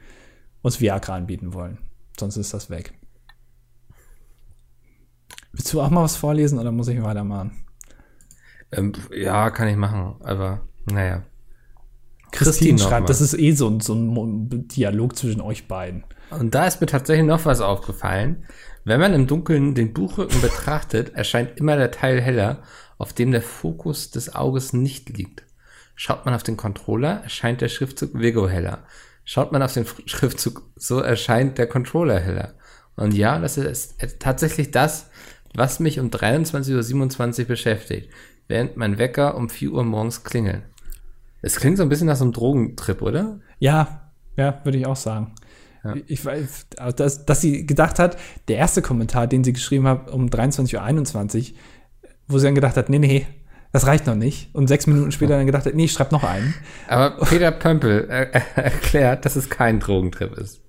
uns 0.60 0.78
Viagra 0.78 1.14
anbieten 1.14 1.54
wollen. 1.54 1.78
Sonst 2.18 2.36
ist 2.36 2.52
das 2.52 2.68
weg. 2.68 2.92
Willst 5.52 5.72
du 5.72 5.80
auch 5.80 5.88
mal 5.88 6.02
was 6.02 6.16
vorlesen 6.16 6.58
oder 6.58 6.70
muss 6.70 6.88
ich 6.88 7.02
weitermachen? 7.02 7.64
Ähm, 8.72 8.92
ja, 9.10 9.48
kann 9.48 9.68
ich 9.68 9.76
machen, 9.76 10.16
aber 10.20 10.68
naja. 10.84 11.22
Christine 12.32 12.78
noch 12.78 12.88
schreibt, 12.88 13.08
das 13.08 13.20
ist 13.20 13.38
eh 13.38 13.52
so 13.52 13.68
ein, 13.68 13.80
so 13.80 13.94
ein 13.94 14.68
Dialog 14.68 15.16
zwischen 15.16 15.40
euch 15.40 15.68
beiden. 15.68 16.04
Und 16.30 16.54
da 16.54 16.66
ist 16.66 16.80
mir 16.80 16.86
tatsächlich 16.86 17.26
noch 17.26 17.44
was 17.44 17.60
aufgefallen. 17.60 18.44
Wenn 18.84 19.00
man 19.00 19.14
im 19.14 19.26
Dunkeln 19.26 19.74
den 19.74 19.92
Buchrücken 19.92 20.40
betrachtet, 20.42 21.14
erscheint 21.14 21.58
immer 21.58 21.76
der 21.76 21.90
Teil 21.90 22.20
heller, 22.20 22.62
auf 22.98 23.12
dem 23.12 23.30
der 23.30 23.42
Fokus 23.42 24.10
des 24.10 24.34
Auges 24.34 24.72
nicht 24.72 25.08
liegt. 25.16 25.44
Schaut 25.94 26.24
man 26.24 26.34
auf 26.34 26.42
den 26.42 26.56
Controller, 26.56 27.20
erscheint 27.22 27.60
der 27.60 27.68
Schriftzug 27.68 28.10
Vigo 28.14 28.48
heller. 28.48 28.84
Schaut 29.24 29.52
man 29.52 29.62
auf 29.62 29.74
den 29.74 29.86
Schriftzug, 30.06 30.62
so 30.76 31.00
erscheint 31.00 31.58
der 31.58 31.66
Controller 31.66 32.18
heller. 32.18 32.54
Und 32.96 33.14
ja, 33.14 33.38
das 33.38 33.56
ist 33.56 33.96
tatsächlich 34.18 34.70
das, 34.70 35.10
was 35.54 35.80
mich 35.80 36.00
um 36.00 36.08
23.27 36.08 37.40
Uhr 37.40 37.46
beschäftigt, 37.46 38.10
während 38.48 38.76
mein 38.76 38.98
Wecker 38.98 39.36
um 39.36 39.48
4 39.48 39.72
Uhr 39.72 39.84
morgens 39.84 40.24
klingelt. 40.24 40.62
Es 41.42 41.56
klingt 41.56 41.76
so 41.76 41.82
ein 41.82 41.88
bisschen 41.88 42.06
nach 42.06 42.16
so 42.16 42.24
einem 42.24 42.32
Drogentrip, 42.32 43.02
oder? 43.02 43.40
Ja, 43.58 44.12
ja, 44.36 44.60
würde 44.64 44.78
ich 44.78 44.86
auch 44.86 44.96
sagen. 44.96 45.34
Ich 46.06 46.24
weiß, 46.24 46.66
also 46.76 46.96
dass, 46.96 47.24
dass 47.24 47.40
sie 47.40 47.66
gedacht 47.66 47.98
hat, 47.98 48.18
der 48.48 48.58
erste 48.58 48.82
Kommentar, 48.82 49.26
den 49.26 49.44
sie 49.44 49.54
geschrieben 49.54 49.86
hat 49.86 50.10
um 50.10 50.26
23.21 50.26 51.52
Uhr, 51.52 51.58
wo 52.28 52.38
sie 52.38 52.46
dann 52.46 52.54
gedacht 52.54 52.76
hat, 52.76 52.90
nee, 52.90 52.98
nee, 52.98 53.26
Das 53.72 53.86
reicht 53.86 54.06
noch 54.06 54.14
nicht. 54.14 54.54
Und 54.54 54.66
sechs 54.66 54.86
Minuten 54.86 55.12
später 55.12 55.36
dann 55.36 55.46
gedacht, 55.46 55.66
nee, 55.72 55.84
ich 55.84 55.92
schreib 55.92 56.12
noch 56.12 56.24
einen. 56.24 56.54
Aber 56.88 57.24
Peter 57.24 57.50
Pömpel 57.52 58.08
äh, 58.10 58.24
äh, 58.32 58.40
erklärt, 58.56 59.24
dass 59.24 59.36
es 59.36 59.48
kein 59.48 59.80
Drogentrip 59.80 60.36
ist. 60.36 60.60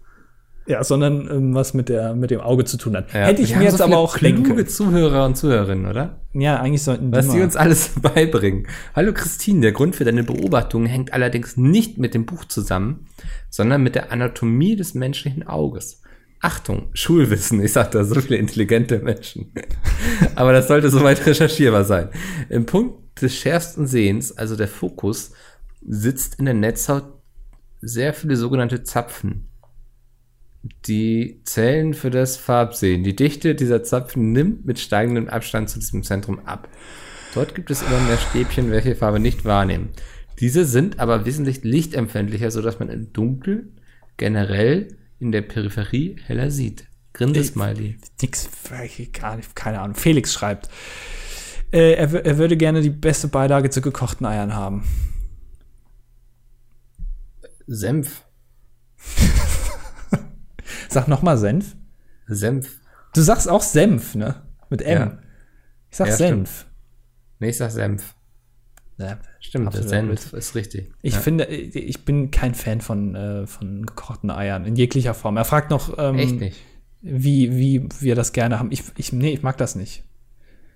Ja, 0.71 0.83
sondern 0.85 1.29
ähm, 1.29 1.53
was 1.53 1.73
mit, 1.73 1.89
der, 1.89 2.15
mit 2.15 2.31
dem 2.31 2.39
Auge 2.39 2.63
zu 2.63 2.77
tun 2.77 2.95
hat. 2.95 3.13
Ja. 3.13 3.25
Hätte 3.25 3.41
ich 3.41 3.49
Wir 3.49 3.57
mir 3.57 3.63
jetzt 3.65 3.79
so 3.79 3.83
aber 3.83 3.97
auch 3.97 4.15
kluge 4.15 4.41
können. 4.41 4.67
Zuhörer 4.67 5.25
und 5.25 5.35
Zuhörerinnen, 5.35 5.85
oder? 5.85 6.21
Ja, 6.33 6.61
eigentlich 6.61 6.83
sollten 6.83 7.11
Was 7.11 7.25
die 7.25 7.31
sie 7.31 7.37
mal- 7.39 7.43
uns 7.43 7.55
alles 7.57 7.89
beibringen. 8.01 8.67
Hallo 8.95 9.11
Christine, 9.11 9.59
der 9.59 9.73
Grund 9.73 9.97
für 9.97 10.05
deine 10.05 10.23
Beobachtung 10.23 10.85
hängt 10.85 11.11
allerdings 11.11 11.57
nicht 11.57 11.97
mit 11.97 12.13
dem 12.13 12.25
Buch 12.25 12.45
zusammen, 12.45 13.07
sondern 13.49 13.83
mit 13.83 13.95
der 13.95 14.13
Anatomie 14.13 14.77
des 14.77 14.93
menschlichen 14.93 15.45
Auges. 15.45 16.01
Achtung, 16.39 16.87
Schulwissen, 16.93 17.61
ich 17.61 17.73
sag 17.73 17.91
da 17.91 18.03
so 18.05 18.15
viele 18.21 18.37
intelligente 18.37 18.99
Menschen. 18.99 19.51
Aber 20.35 20.53
das 20.53 20.69
sollte 20.69 20.89
soweit 20.89 21.25
recherchierbar 21.25 21.83
sein. 21.83 22.09
Im 22.49 22.65
Punkt 22.65 23.21
des 23.21 23.35
schärfsten 23.35 23.87
Sehens, 23.87 24.31
also 24.37 24.55
der 24.55 24.69
Fokus, 24.69 25.33
sitzt 25.85 26.39
in 26.39 26.45
der 26.45 26.53
Netzhaut 26.53 27.03
sehr 27.81 28.13
viele 28.13 28.37
sogenannte 28.37 28.83
Zapfen. 28.83 29.49
Die 30.63 31.41
zählen 31.43 31.93
für 31.93 32.11
das 32.11 32.37
Farbsehen. 32.37 33.03
Die 33.03 33.15
Dichte 33.15 33.55
dieser 33.55 33.83
Zapfen 33.83 34.31
nimmt 34.31 34.65
mit 34.65 34.79
steigendem 34.79 35.27
Abstand 35.27 35.69
zu 35.69 35.79
diesem 35.79 36.03
Zentrum 36.03 36.39
ab. 36.45 36.69
Dort 37.33 37.55
gibt 37.55 37.71
es 37.71 37.81
immer 37.81 37.99
mehr 38.01 38.17
Stäbchen, 38.17 38.71
welche 38.71 38.95
Farbe 38.95 39.19
nicht 39.19 39.45
wahrnehmen. 39.45 39.89
Diese 40.39 40.65
sind 40.65 40.99
aber 40.99 41.25
wesentlich 41.25 41.63
lichtempfindlicher, 41.63 42.51
sodass 42.51 42.79
man 42.79 42.89
im 42.89 43.13
Dunkeln 43.13 43.79
generell 44.17 44.97
in 45.19 45.31
der 45.31 45.41
Peripherie 45.41 46.17
heller 46.25 46.51
sieht. 46.51 46.85
Grinsesmiley. 47.13 47.97
Nix, 48.21 48.49
gar 49.13 49.35
nicht, 49.35 49.55
keine 49.55 49.81
Ahnung. 49.81 49.95
Felix 49.95 50.33
schreibt, 50.33 50.69
äh, 51.71 51.93
er, 51.93 52.13
er 52.25 52.37
würde 52.37 52.57
gerne 52.57 52.81
die 52.81 52.89
beste 52.89 53.27
Beilage 53.27 53.69
zu 53.69 53.81
gekochten 53.81 54.25
Eiern 54.25 54.53
haben. 54.53 54.83
Senf. 57.67 58.23
Sag 60.91 61.07
noch 61.07 61.21
mal 61.21 61.37
Senf. 61.37 61.75
Senf. 62.27 62.79
Du 63.13 63.21
sagst 63.21 63.49
auch 63.49 63.61
Senf, 63.61 64.15
ne? 64.15 64.35
Mit 64.69 64.81
M. 64.81 64.99
Ja. 64.99 65.17
Ich 65.89 65.97
sag 65.97 66.07
Ja, 66.07 66.15
Senf. 66.15 66.65
Nee, 67.39 67.49
ich 67.49 67.57
sag 67.57 67.71
Senf. 67.71 68.15
Ja, 68.97 69.17
Stimmt, 69.39 69.73
Senf 69.73 70.33
ist 70.33 70.53
richtig. 70.53 70.91
Ich 71.01 71.15
ja. 71.15 71.19
finde, 71.19 71.45
ich 71.45 72.05
bin 72.05 72.29
kein 72.29 72.53
Fan 72.53 72.81
von, 72.81 73.15
äh, 73.15 73.47
von 73.47 73.85
gekochten 73.85 74.29
Eiern 74.29 74.65
in 74.65 74.75
jeglicher 74.75 75.13
Form. 75.13 75.37
Er 75.37 75.45
fragt 75.45 75.71
noch, 75.71 75.97
ähm, 75.97 76.19
Echt 76.19 76.39
nicht. 76.39 76.57
wie, 77.01 77.55
wie 77.57 77.87
wir 77.99 78.15
das 78.15 78.33
gerne 78.33 78.59
haben. 78.59 78.71
Ich, 78.71 78.83
ich, 78.97 79.11
nee, 79.11 79.31
ich 79.31 79.41
mag 79.41 79.57
das 79.57 79.75
nicht. 79.75 80.03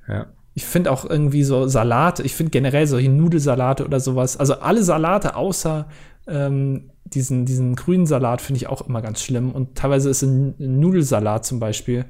Ja. 0.07 0.27
Ich 0.53 0.65
finde 0.65 0.91
auch 0.91 1.03
irgendwie 1.05 1.43
so 1.43 1.67
Salate, 1.67 2.23
ich 2.23 2.33
finde 2.33 2.51
generell 2.51 2.87
solche 2.87 3.09
Nudelsalate 3.09 3.85
oder 3.85 3.99
sowas, 3.99 4.37
also 4.37 4.59
alle 4.59 4.83
Salate 4.83 5.35
außer 5.35 5.87
ähm, 6.27 6.91
diesen, 7.05 7.45
diesen 7.45 7.75
grünen 7.75 8.05
Salat 8.05 8.41
finde 8.41 8.57
ich 8.57 8.67
auch 8.67 8.87
immer 8.87 9.01
ganz 9.01 9.21
schlimm. 9.21 9.51
Und 9.51 9.75
teilweise 9.75 10.09
ist 10.09 10.23
in, 10.23 10.55
in 10.57 10.79
Nudelsalat 10.79 11.45
zum 11.45 11.59
Beispiel, 11.59 12.05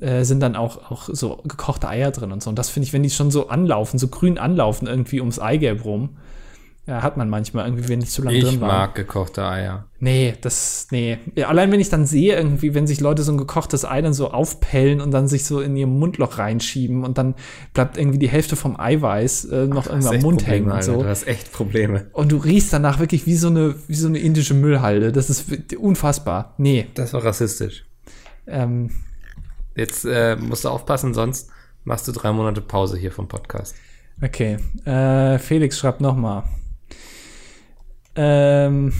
äh, 0.00 0.24
sind 0.24 0.40
dann 0.40 0.56
auch, 0.56 0.90
auch 0.90 1.08
so 1.12 1.40
gekochte 1.44 1.88
Eier 1.88 2.10
drin 2.10 2.32
und 2.32 2.42
so. 2.42 2.50
Und 2.50 2.58
das 2.58 2.70
finde 2.70 2.86
ich, 2.86 2.92
wenn 2.92 3.02
die 3.02 3.10
schon 3.10 3.30
so 3.30 3.48
anlaufen, 3.48 3.98
so 3.98 4.08
grün 4.08 4.38
anlaufen, 4.38 4.86
irgendwie 4.86 5.20
ums 5.20 5.38
Eigelb 5.38 5.84
rum, 5.84 6.10
ja, 6.86 7.02
hat 7.02 7.16
man 7.16 7.28
manchmal 7.28 7.66
irgendwie, 7.66 7.88
wenn 7.88 8.00
die 8.00 8.06
zu 8.06 8.22
lange 8.22 8.38
Ich 8.38 8.44
drin 8.44 8.60
waren. 8.60 8.68
mag 8.68 8.94
gekochte 8.94 9.44
Eier. 9.46 9.86
Nee, 10.00 10.34
das, 10.40 10.88
nee. 10.90 11.18
Ja, 11.36 11.48
allein 11.48 11.70
wenn 11.70 11.78
ich 11.78 11.88
dann 11.90 12.04
sehe, 12.06 12.34
irgendwie, 12.34 12.74
wenn 12.74 12.86
sich 12.86 13.00
Leute 13.00 13.22
so 13.22 13.30
ein 13.32 13.38
gekochtes 13.38 13.84
Ei 13.84 14.00
dann 14.02 14.14
so 14.14 14.30
aufpellen 14.32 15.00
und 15.00 15.10
dann 15.12 15.28
sich 15.28 15.44
so 15.44 15.60
in 15.60 15.76
ihr 15.76 15.86
Mundloch 15.86 16.38
reinschieben 16.38 17.04
und 17.04 17.18
dann 17.18 17.34
bleibt 17.74 17.96
irgendwie 17.96 18.18
die 18.18 18.28
Hälfte 18.28 18.56
vom 18.56 18.80
Eiweiß 18.80 19.44
äh, 19.44 19.66
noch 19.66 19.86
hast 19.86 19.90
irgendwie 19.90 20.16
am 20.16 20.22
Mund 20.22 20.38
Probleme, 20.40 20.56
hängen 20.56 20.66
und 20.66 20.72
Alter. 20.72 20.94
so. 20.94 21.02
Du 21.02 21.08
hast 21.08 21.26
echt 21.28 21.52
Probleme. 21.52 22.06
Und 22.12 22.32
du 22.32 22.38
riechst 22.38 22.72
danach 22.72 22.98
wirklich 22.98 23.26
wie 23.26 23.36
so 23.36 23.48
eine, 23.48 23.74
wie 23.86 23.94
so 23.94 24.08
eine 24.08 24.18
indische 24.18 24.54
Müllhalde. 24.54 25.12
Das 25.12 25.30
ist 25.30 25.74
unfassbar. 25.76 26.54
Nee. 26.58 26.86
Das 26.94 27.12
war 27.12 27.24
rassistisch. 27.24 27.84
Ähm, 28.46 28.90
Jetzt 29.76 30.04
äh, 30.04 30.34
musst 30.36 30.64
du 30.64 30.68
aufpassen, 30.70 31.14
sonst 31.14 31.50
machst 31.84 32.08
du 32.08 32.12
drei 32.12 32.32
Monate 32.32 32.60
Pause 32.60 32.98
hier 32.98 33.12
vom 33.12 33.28
Podcast. 33.28 33.74
okay. 34.22 34.56
Äh, 34.84 35.38
Felix 35.38 35.78
schreibt 35.78 36.00
noch 36.00 36.16
mal. 36.16 36.42
Ähm, 38.16 38.92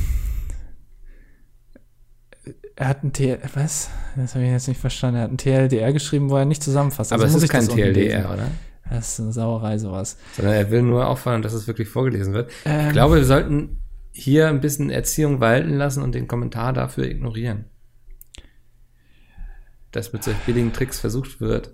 er 2.76 2.88
hat 2.88 3.04
ein 3.04 3.12
TL, 3.12 3.38
was? 3.54 3.90
Das 4.16 4.34
habe 4.34 4.44
ich 4.44 4.50
jetzt 4.50 4.68
nicht 4.68 4.80
verstanden. 4.80 5.16
Er 5.18 5.24
hat 5.24 5.30
ein 5.30 5.38
TLDR 5.38 5.92
geschrieben, 5.92 6.30
wo 6.30 6.36
er 6.36 6.44
nicht 6.44 6.62
zusammenfasst. 6.62 7.12
Aber 7.12 7.24
Also 7.24 7.36
es 7.36 7.44
ist 7.44 7.50
kein. 7.50 7.68
TLDR, 7.68 8.32
oder? 8.32 8.50
Das 8.88 9.12
ist 9.12 9.20
eine 9.20 9.32
Sauerei, 9.32 9.78
sowas. 9.78 10.16
Sondern 10.34 10.54
er 10.54 10.70
will 10.70 10.82
nur 10.82 11.06
auffallen, 11.06 11.42
dass 11.42 11.52
es 11.52 11.66
wirklich 11.66 11.88
vorgelesen 11.88 12.32
wird. 12.32 12.50
Ähm. 12.64 12.86
Ich 12.86 12.92
glaube, 12.92 13.16
wir 13.16 13.24
sollten 13.24 13.80
hier 14.12 14.48
ein 14.48 14.60
bisschen 14.60 14.90
Erziehung 14.90 15.40
walten 15.40 15.74
lassen 15.74 16.02
und 16.02 16.14
den 16.14 16.26
Kommentar 16.26 16.72
dafür 16.72 17.04
ignorieren. 17.04 17.66
Dass 19.92 20.12
mit 20.12 20.24
solch 20.24 20.38
billigen 20.38 20.72
Tricks 20.72 20.98
versucht 20.98 21.40
wird, 21.40 21.72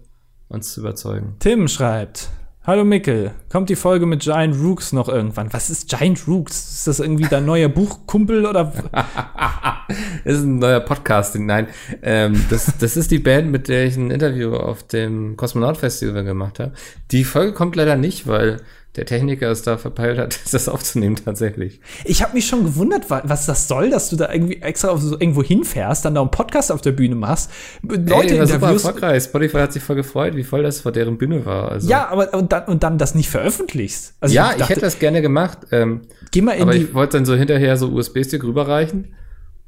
uns 0.48 0.72
zu 0.72 0.80
überzeugen. 0.80 1.36
Tim 1.38 1.68
schreibt: 1.68 2.30
Hallo 2.66 2.84
Mickel, 2.84 3.30
kommt 3.48 3.68
die 3.68 3.76
Folge 3.76 4.06
mit 4.06 4.22
Giant 4.22 4.60
Rooks 4.60 4.92
noch 4.92 5.08
irgendwann? 5.08 5.52
Was 5.52 5.70
ist 5.70 5.88
Giant 5.88 6.26
Rooks? 6.26 6.72
Ist 6.78 6.88
das 6.88 6.98
irgendwie 6.98 7.28
dein 7.30 7.44
neuer 7.44 7.68
Buchkumpel 7.68 8.44
oder? 8.44 8.72
Das 10.24 10.38
ist 10.38 10.42
ein 10.42 10.58
neuer 10.58 10.80
Podcast. 10.80 11.38
Nein, 11.38 11.68
ähm, 12.02 12.44
das, 12.50 12.76
das 12.76 12.96
ist 12.96 13.12
die 13.12 13.20
Band, 13.20 13.52
mit 13.52 13.68
der 13.68 13.86
ich 13.86 13.96
ein 13.96 14.10
Interview 14.10 14.56
auf 14.56 14.82
dem 14.82 15.36
Kosmonaut 15.36 15.76
Festival 15.76 16.24
gemacht 16.24 16.58
habe. 16.58 16.72
Die 17.12 17.22
Folge 17.22 17.52
kommt 17.52 17.76
leider 17.76 17.94
nicht, 17.94 18.26
weil 18.26 18.56
der 18.96 19.04
Techniker 19.06 19.50
es 19.50 19.62
da 19.62 19.76
verpeilt 19.76 20.18
hat, 20.18 20.38
das 20.52 20.68
aufzunehmen 20.68 21.16
tatsächlich. 21.22 21.80
Ich 22.04 22.22
habe 22.22 22.34
mich 22.34 22.46
schon 22.46 22.64
gewundert, 22.64 23.10
wa- 23.10 23.22
was 23.24 23.46
das 23.46 23.68
soll, 23.68 23.90
dass 23.90 24.08
du 24.10 24.16
da 24.16 24.32
irgendwie 24.32 24.62
extra 24.62 24.88
auf 24.88 25.00
so 25.00 25.12
irgendwo 25.18 25.42
hinfährst, 25.42 26.04
dann 26.04 26.14
da 26.14 26.20
einen 26.22 26.30
Podcast 26.30 26.72
auf 26.72 26.80
der 26.80 26.92
Bühne 26.92 27.14
machst, 27.14 27.50
Leute 27.82 28.34
Ey, 28.34 28.40
war 28.40 28.46
super 28.46 28.70
erfolgreich. 28.72 29.22
Spotify 29.24 29.58
hat 29.58 29.72
sich 29.72 29.82
voll 29.82 29.96
gefreut, 29.96 30.34
wie 30.36 30.44
voll 30.44 30.62
das 30.62 30.80
vor 30.80 30.92
deren 30.92 31.18
Bühne 31.18 31.44
war. 31.46 31.70
Also, 31.70 31.88
Ja, 31.88 32.08
aber 32.08 32.32
und 32.34 32.52
dann, 32.52 32.64
und 32.64 32.82
dann 32.82 32.98
das 32.98 33.14
nicht 33.14 33.28
veröffentlichst. 33.28 34.14
Also 34.20 34.34
ja, 34.34 34.50
ich 34.52 34.56
dachte, 34.58 34.70
hätte 34.72 34.80
das 34.80 34.98
gerne 34.98 35.22
gemacht. 35.22 35.58
Ähm, 35.72 36.02
geh 36.32 36.40
mal 36.40 36.52
in 36.52 36.62
aber 36.62 36.74
ich 36.74 36.94
wollte 36.94 37.18
dann 37.18 37.26
so 37.26 37.34
hinterher 37.34 37.76
so 37.76 37.88
USB-Stick 37.88 38.42
rüberreichen 38.44 39.14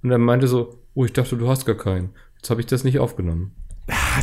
und 0.02 0.08
dann 0.10 0.20
meinte 0.20 0.48
so, 0.48 0.78
oh, 0.94 1.04
ich 1.04 1.12
dachte, 1.12 1.36
du 1.36 1.48
hast 1.48 1.66
gar 1.66 1.76
keinen. 1.76 2.10
Jetzt 2.36 2.50
habe 2.50 2.60
ich 2.60 2.66
das 2.66 2.84
nicht 2.84 2.98
aufgenommen. 2.98 3.52
Ah, 3.90 4.22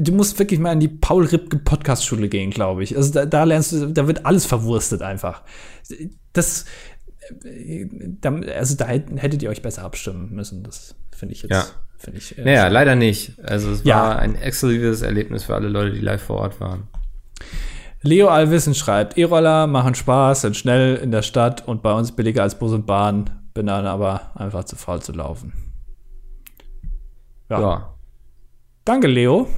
du, 0.00 0.12
musst 0.12 0.38
wirklich 0.38 0.58
mal 0.60 0.72
in 0.72 0.80
die 0.80 0.88
Paul 0.88 1.24
Ripke 1.26 1.58
Podcast 1.58 2.06
Schule 2.06 2.28
gehen, 2.28 2.50
glaube 2.50 2.82
ich. 2.82 2.96
Also 2.96 3.12
da, 3.12 3.26
da 3.26 3.44
lernst 3.44 3.72
du, 3.72 3.86
da 3.92 4.06
wird 4.06 4.24
alles 4.24 4.46
verwurstet 4.46 5.02
einfach. 5.02 5.42
Das, 6.32 6.64
äh, 7.44 7.86
da, 8.20 8.34
also 8.34 8.76
da 8.76 8.86
hätt- 8.86 9.10
hättet 9.16 9.42
ihr 9.42 9.50
euch 9.50 9.60
besser 9.62 9.82
abstimmen 9.82 10.30
müssen. 10.34 10.62
Das 10.62 10.94
finde 11.14 11.34
ich 11.34 11.42
jetzt. 11.42 11.50
Ja. 11.52 11.66
Finde 11.98 12.18
ich. 12.18 12.36
äh, 12.38 12.44
Naja, 12.44 12.68
leider 12.68 12.96
nicht. 12.96 13.38
Also 13.42 13.70
es 13.72 13.84
Ja. 13.84 13.96
war 13.96 14.18
ein 14.18 14.36
exklusives 14.36 15.02
Erlebnis 15.02 15.44
für 15.44 15.54
alle 15.54 15.68
Leute, 15.68 15.92
die 15.92 16.00
live 16.00 16.22
vor 16.22 16.36
Ort 16.38 16.60
waren. 16.60 16.88
Leo 18.02 18.28
Alwissen 18.28 18.74
schreibt, 18.74 19.16
E-Roller 19.16 19.66
machen 19.66 19.94
Spaß, 19.94 20.42
sind 20.42 20.56
schnell 20.56 20.96
in 20.96 21.10
der 21.10 21.22
Stadt 21.22 21.66
und 21.66 21.82
bei 21.82 21.92
uns 21.92 22.12
billiger 22.12 22.42
als 22.42 22.58
Bus 22.58 22.72
und 22.72 22.86
Bahn. 22.86 23.30
Bin 23.54 23.66
dann 23.66 23.86
aber 23.86 24.32
einfach 24.38 24.64
zu 24.64 24.76
faul 24.76 25.00
zu 25.00 25.12
laufen. 25.12 25.52
Ja. 27.48 27.60
Ja. 27.60 27.93
Danke, 28.84 29.06
Leo. 29.06 29.48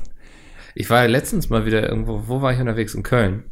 Ich 0.74 0.90
war 0.90 1.02
ja 1.02 1.08
letztens 1.08 1.48
mal 1.48 1.64
wieder 1.66 1.88
irgendwo, 1.88 2.28
wo 2.28 2.42
war 2.42 2.52
ich 2.52 2.60
unterwegs? 2.60 2.94
In 2.94 3.02
Köln. 3.02 3.50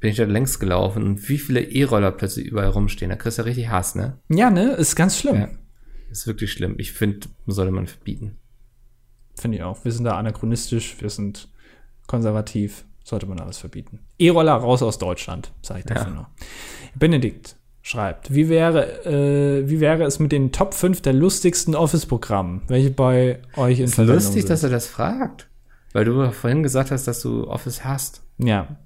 Bin 0.00 0.10
ich 0.10 0.16
da 0.16 0.24
längs 0.24 0.58
gelaufen 0.58 1.02
und 1.02 1.28
wie 1.28 1.38
viele 1.38 1.60
E-Roller 1.62 2.12
plötzlich 2.12 2.46
überall 2.46 2.68
rumstehen. 2.68 3.10
Da 3.10 3.16
kriegst 3.16 3.38
du 3.38 3.42
ja 3.42 3.46
richtig 3.46 3.68
Hass, 3.68 3.94
ne? 3.94 4.18
Ja, 4.28 4.50
ne? 4.50 4.72
Ist 4.72 4.94
ganz 4.94 5.18
schlimm. 5.18 5.36
Ja. 5.36 5.48
Ist 6.10 6.26
wirklich 6.26 6.52
schlimm. 6.52 6.74
Ich 6.78 6.92
finde, 6.92 7.26
sollte 7.46 7.72
man 7.72 7.86
verbieten. 7.86 8.36
Finde 9.34 9.58
ich 9.58 9.64
auch. 9.64 9.84
Wir 9.84 9.92
sind 9.92 10.04
da 10.04 10.16
anachronistisch, 10.16 10.96
wir 11.00 11.10
sind 11.10 11.48
konservativ. 12.06 12.84
Sollte 13.04 13.26
man 13.26 13.38
alles 13.40 13.58
verbieten. 13.58 14.00
E-Roller 14.18 14.54
raus 14.54 14.82
aus 14.82 14.98
Deutschland, 14.98 15.52
sage 15.62 15.80
ich 15.80 15.86
dafür 15.86 16.08
Ja. 16.08 16.14
nur. 16.14 16.30
Benedikt 16.96 17.56
schreibt, 17.86 18.34
wie 18.34 18.48
wäre, 18.48 19.04
äh, 19.06 19.68
wie 19.68 19.78
wäre 19.78 20.02
es 20.04 20.18
mit 20.18 20.32
den 20.32 20.50
Top 20.50 20.74
5 20.74 21.02
der 21.02 21.12
lustigsten 21.12 21.76
Office-Programmen, 21.76 22.62
welche 22.66 22.90
bei 22.90 23.38
euch 23.56 23.78
in 23.78 23.84
Ist 23.84 23.94
Verwendung 23.94 24.16
lustig, 24.16 24.42
sind? 24.42 24.50
dass 24.50 24.64
er 24.64 24.70
das 24.70 24.88
fragt. 24.88 25.46
Weil 25.92 26.04
du 26.04 26.32
vorhin 26.32 26.64
gesagt 26.64 26.90
hast, 26.90 27.06
dass 27.06 27.20
du 27.22 27.46
Office 27.46 27.84
hast. 27.84 28.22
Ja. 28.38 28.76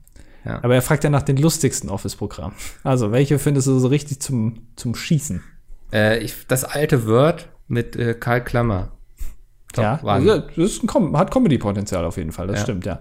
Ja. 0.45 0.63
Aber 0.63 0.75
er 0.75 0.83
fragt 0.83 1.05
ja 1.05 1.11
nach 1.11 1.23
den 1.23 1.39
lustigsten 1.39 1.89
Office-Programmen. 1.89 2.55
Also, 2.85 3.11
welche 3.11 3.39
findest 3.39 3.67
du 3.69 3.79
so 3.79 3.89
richtig 3.89 4.21
zum, 4.21 4.67
zum 4.77 4.95
Schießen? 4.95 5.43
Äh, 5.93 6.19
ich, 6.19 6.35
das 6.47 6.65
alte 6.65 7.07
Word 7.07 7.49
mit 7.69 7.97
äh, 7.97 8.13
Karl 8.15 8.45
Klammer. 8.45 8.93
Top 9.73 9.83
ja, 9.83 10.01
One. 10.03 10.13
also, 10.13 10.39
das 10.41 10.57
ist 10.59 10.83
ein 10.85 11.17
hat 11.17 11.31
Comedy-Potenzial 11.31 12.05
auf 12.05 12.17
jeden 12.19 12.33
Fall, 12.33 12.49
das 12.49 12.59
Ja. 12.59 12.63
stimmt, 12.65 12.85
ja. 12.85 13.01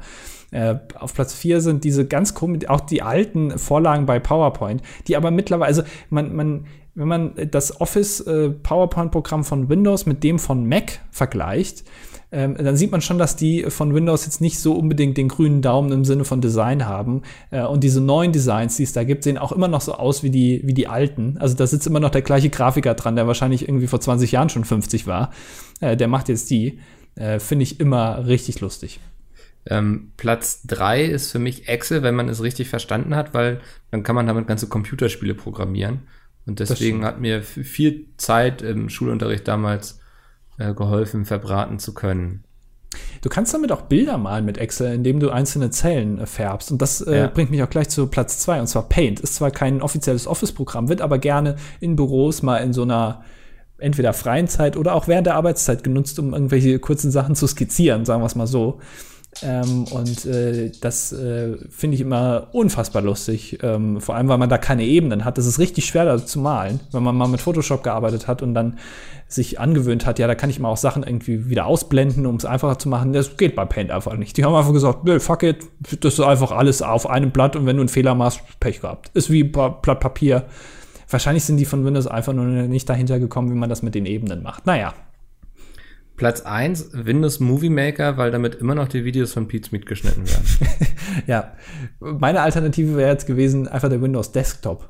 Äh, 0.51 0.75
auf 0.95 1.13
Platz 1.13 1.33
4 1.33 1.61
sind 1.61 1.83
diese 1.83 2.05
ganz 2.05 2.33
komisch, 2.33 2.67
auch 2.67 2.81
die 2.81 3.01
alten 3.01 3.57
Vorlagen 3.57 4.05
bei 4.05 4.19
PowerPoint, 4.19 4.81
die 5.07 5.15
aber 5.15 5.31
mittlerweile, 5.31 5.67
also 5.67 5.83
man, 6.09 6.35
man, 6.35 6.65
wenn 6.95 7.07
man 7.07 7.33
das 7.51 7.79
Office 7.79 8.21
äh, 8.21 8.51
von 8.63 9.69
Windows 9.69 10.05
mit 10.05 10.23
dem 10.23 10.39
von 10.39 10.67
Mac 10.67 10.99
vergleicht, 11.11 11.83
ähm, 12.31 12.55
dann 12.59 12.77
sieht 12.77 12.91
man 12.91 13.01
schon, 13.01 13.17
dass 13.17 13.35
die 13.35 13.63
von 13.69 13.93
Windows 13.93 14.25
jetzt 14.25 14.39
nicht 14.39 14.59
so 14.59 14.73
unbedingt 14.73 15.17
den 15.17 15.29
grünen 15.29 15.61
Daumen 15.61 15.91
im 15.91 16.05
Sinne 16.05 16.25
von 16.25 16.41
Design 16.41 16.85
haben. 16.85 17.23
Äh, 17.49 17.63
und 17.63 17.83
diese 17.83 18.01
neuen 18.01 18.31
Designs, 18.31 18.77
die 18.77 18.83
es 18.83 18.93
da 18.93 19.03
gibt, 19.03 19.23
sehen 19.23 19.37
auch 19.37 19.51
immer 19.51 19.67
noch 19.67 19.81
so 19.81 19.93
aus 19.93 20.21
wie 20.21 20.29
die, 20.29 20.61
wie 20.63 20.73
die 20.73 20.87
alten. 20.87 21.37
Also 21.39 21.55
da 21.55 21.65
sitzt 21.65 21.87
immer 21.87 21.99
noch 21.99 22.11
der 22.11 22.21
gleiche 22.21 22.49
Grafiker 22.49 22.93
dran, 22.93 23.15
der 23.15 23.25
wahrscheinlich 23.25 23.67
irgendwie 23.67 23.87
vor 23.87 23.99
20 23.99 24.31
Jahren 24.31 24.49
schon 24.49 24.63
50 24.63 25.07
war. 25.07 25.31
Äh, 25.79 25.97
der 25.97 26.07
macht 26.07 26.29
jetzt 26.29 26.49
die. 26.51 26.79
Äh, 27.15 27.39
Finde 27.39 27.63
ich 27.63 27.79
immer 27.79 28.27
richtig 28.27 28.61
lustig. 28.61 28.99
Ähm, 29.70 30.11
Platz 30.17 30.63
drei 30.65 31.03
ist 31.05 31.32
für 31.32 31.39
mich 31.39 31.67
Excel, 31.70 32.01
wenn 32.01 32.15
man 32.15 32.28
es 32.28 32.41
richtig 32.41 32.70
verstanden 32.70 33.15
hat, 33.15 33.34
weil 33.34 33.61
dann 33.91 34.03
kann 34.03 34.15
man 34.15 34.26
damit 34.28 34.47
ganze 34.47 34.67
Computerspiele 34.67 35.36
programmieren. 35.36 36.07
Und 36.47 36.59
deswegen 36.59 37.05
hat 37.05 37.20
mir 37.22 37.43
viel 37.43 38.07
Zeit 38.17 38.63
im 38.63 38.89
Schulunterricht 38.89 39.47
damals 39.47 39.99
äh, 40.57 40.74
geholfen, 40.74 41.26
verbraten 41.26 41.78
zu 41.78 41.93
können. 41.93 42.43
Du 43.22 43.30
kannst 43.30 43.53
damit 43.53 43.72
auch 43.72 43.84
Bilder 43.84 44.17
malen 44.17 44.45
mit 44.45 44.57
Excel, 44.57 44.93
indem 44.93 45.20
du 45.20 45.30
einzelne 45.30 45.70
Zellen 45.70 46.20
äh, 46.20 46.26
färbst. 46.26 46.72
Und 46.72 46.82
das 46.82 47.01
äh, 47.01 47.20
Ja. 47.20 47.28
bringt 47.28 47.51
mich 47.51 47.61
auch 47.61 47.70
gleich 47.70 47.89
zu 47.89 48.07
Platz 48.07 48.39
zwei 48.39 48.59
und 48.59 48.65
zwar 48.67 48.89
Paint. 48.89 49.20
Ist 49.20 49.36
zwar 49.36 49.51
kein 49.51 49.84
offizielles 49.84 50.26
Office-Programm, 50.26 50.89
wird 50.89 51.01
aber 51.01 51.20
gerne 51.20 51.57
in 51.80 51.95
Büros 51.95 52.41
mal 52.41 52.57
in 52.57 52.74
so 52.74 52.82
einer 52.82 53.24
entweder 53.78 54.13
freien 54.13 54.47
Zeit 54.47 54.76
oder 54.76 54.95
auch 54.95 55.07
während 55.07 55.28
der 55.28 55.36
Arbeitszeit 55.36 55.84
genutzt, 55.84 56.17
um 56.17 56.34
irgendwelche 56.34 56.80
kurzen 56.80 57.11
Sachen 57.11 57.36
zu 57.36 57.45
skizzieren, 57.47 58.05
sagen 58.05 58.22
wir 58.22 58.26
es 58.26 58.36
mal 58.36 58.47
so. 58.47 58.80
Ähm, 59.41 59.85
und 59.91 60.25
äh, 60.25 60.71
das 60.81 61.13
äh, 61.13 61.55
finde 61.69 61.95
ich 61.95 62.01
immer 62.01 62.47
unfassbar 62.51 63.01
lustig. 63.01 63.59
Ähm, 63.63 64.01
vor 64.01 64.15
allem, 64.15 64.27
weil 64.27 64.37
man 64.37 64.49
da 64.49 64.57
keine 64.57 64.83
Ebenen 64.83 65.23
hat. 65.25 65.37
Das 65.37 65.45
ist 65.45 65.59
richtig 65.59 65.85
schwer 65.85 66.05
da 66.05 66.25
zu 66.25 66.39
malen, 66.39 66.79
wenn 66.91 67.03
man 67.03 67.15
mal 67.15 67.27
mit 67.27 67.41
Photoshop 67.41 67.83
gearbeitet 67.83 68.27
hat 68.27 68.41
und 68.41 68.53
dann 68.53 68.77
sich 69.27 69.59
angewöhnt 69.59 70.07
hat, 70.07 70.17
ja, 70.17 70.25
da 70.25 70.33
kann 70.33 70.49
ich 70.49 70.59
mal 70.59 70.69
auch 70.69 70.77
Sachen 70.77 71.03
irgendwie 71.03 71.49
wieder 71.49 71.67
ausblenden, 71.67 72.25
um 72.25 72.35
es 72.35 72.45
einfacher 72.45 72.79
zu 72.79 72.89
machen. 72.89 73.13
Das 73.13 73.37
geht 73.37 73.55
bei 73.55 73.63
Paint 73.63 73.91
einfach 73.91 74.17
nicht. 74.17 74.35
Die 74.37 74.43
haben 74.43 74.55
einfach 74.55 74.73
gesagt, 74.73 75.03
nö, 75.03 75.19
fuck 75.19 75.43
it, 75.43 75.57
das 76.01 76.15
ist 76.15 76.19
einfach 76.19 76.51
alles 76.51 76.81
auf 76.81 77.07
einem 77.07 77.29
Blatt 77.29 77.55
und 77.55 77.67
wenn 77.67 77.75
du 77.75 77.81
einen 77.83 77.89
Fehler 77.89 78.15
machst, 78.15 78.41
Pech 78.59 78.81
gehabt. 78.81 79.11
Ist 79.13 79.29
wie 79.29 79.43
Pa- 79.43 79.69
Blatt 79.69 79.99
Papier. 79.99 80.45
Wahrscheinlich 81.11 81.43
sind 81.43 81.57
die 81.57 81.65
von 81.65 81.85
Windows 81.85 82.07
einfach 82.07 82.33
nur 82.33 82.45
nicht 82.45 82.89
dahinter 82.89 83.19
gekommen, 83.19 83.51
wie 83.51 83.55
man 83.55 83.69
das 83.69 83.83
mit 83.83 83.93
den 83.93 84.07
Ebenen 84.07 84.41
macht. 84.41 84.65
Naja, 84.65 84.93
Platz 86.20 86.41
eins 86.41 86.89
Windows 86.91 87.39
Movie 87.39 87.70
Maker, 87.70 88.17
weil 88.17 88.30
damit 88.30 88.55
immer 88.55 88.76
noch 88.76 88.89
die 88.89 89.05
Videos 89.05 89.32
von 89.32 89.47
Pete 89.47 89.70
Smith 89.70 89.86
geschnitten 89.86 90.28
werden. 90.28 90.45
ja. 91.28 91.53
Meine 92.01 92.41
Alternative 92.41 92.97
wäre 92.97 93.09
jetzt 93.09 93.26
gewesen, 93.26 93.70
einfach 93.70 93.88
der 93.88 94.01
Windows 94.01 94.34
Desktop, 94.34 94.89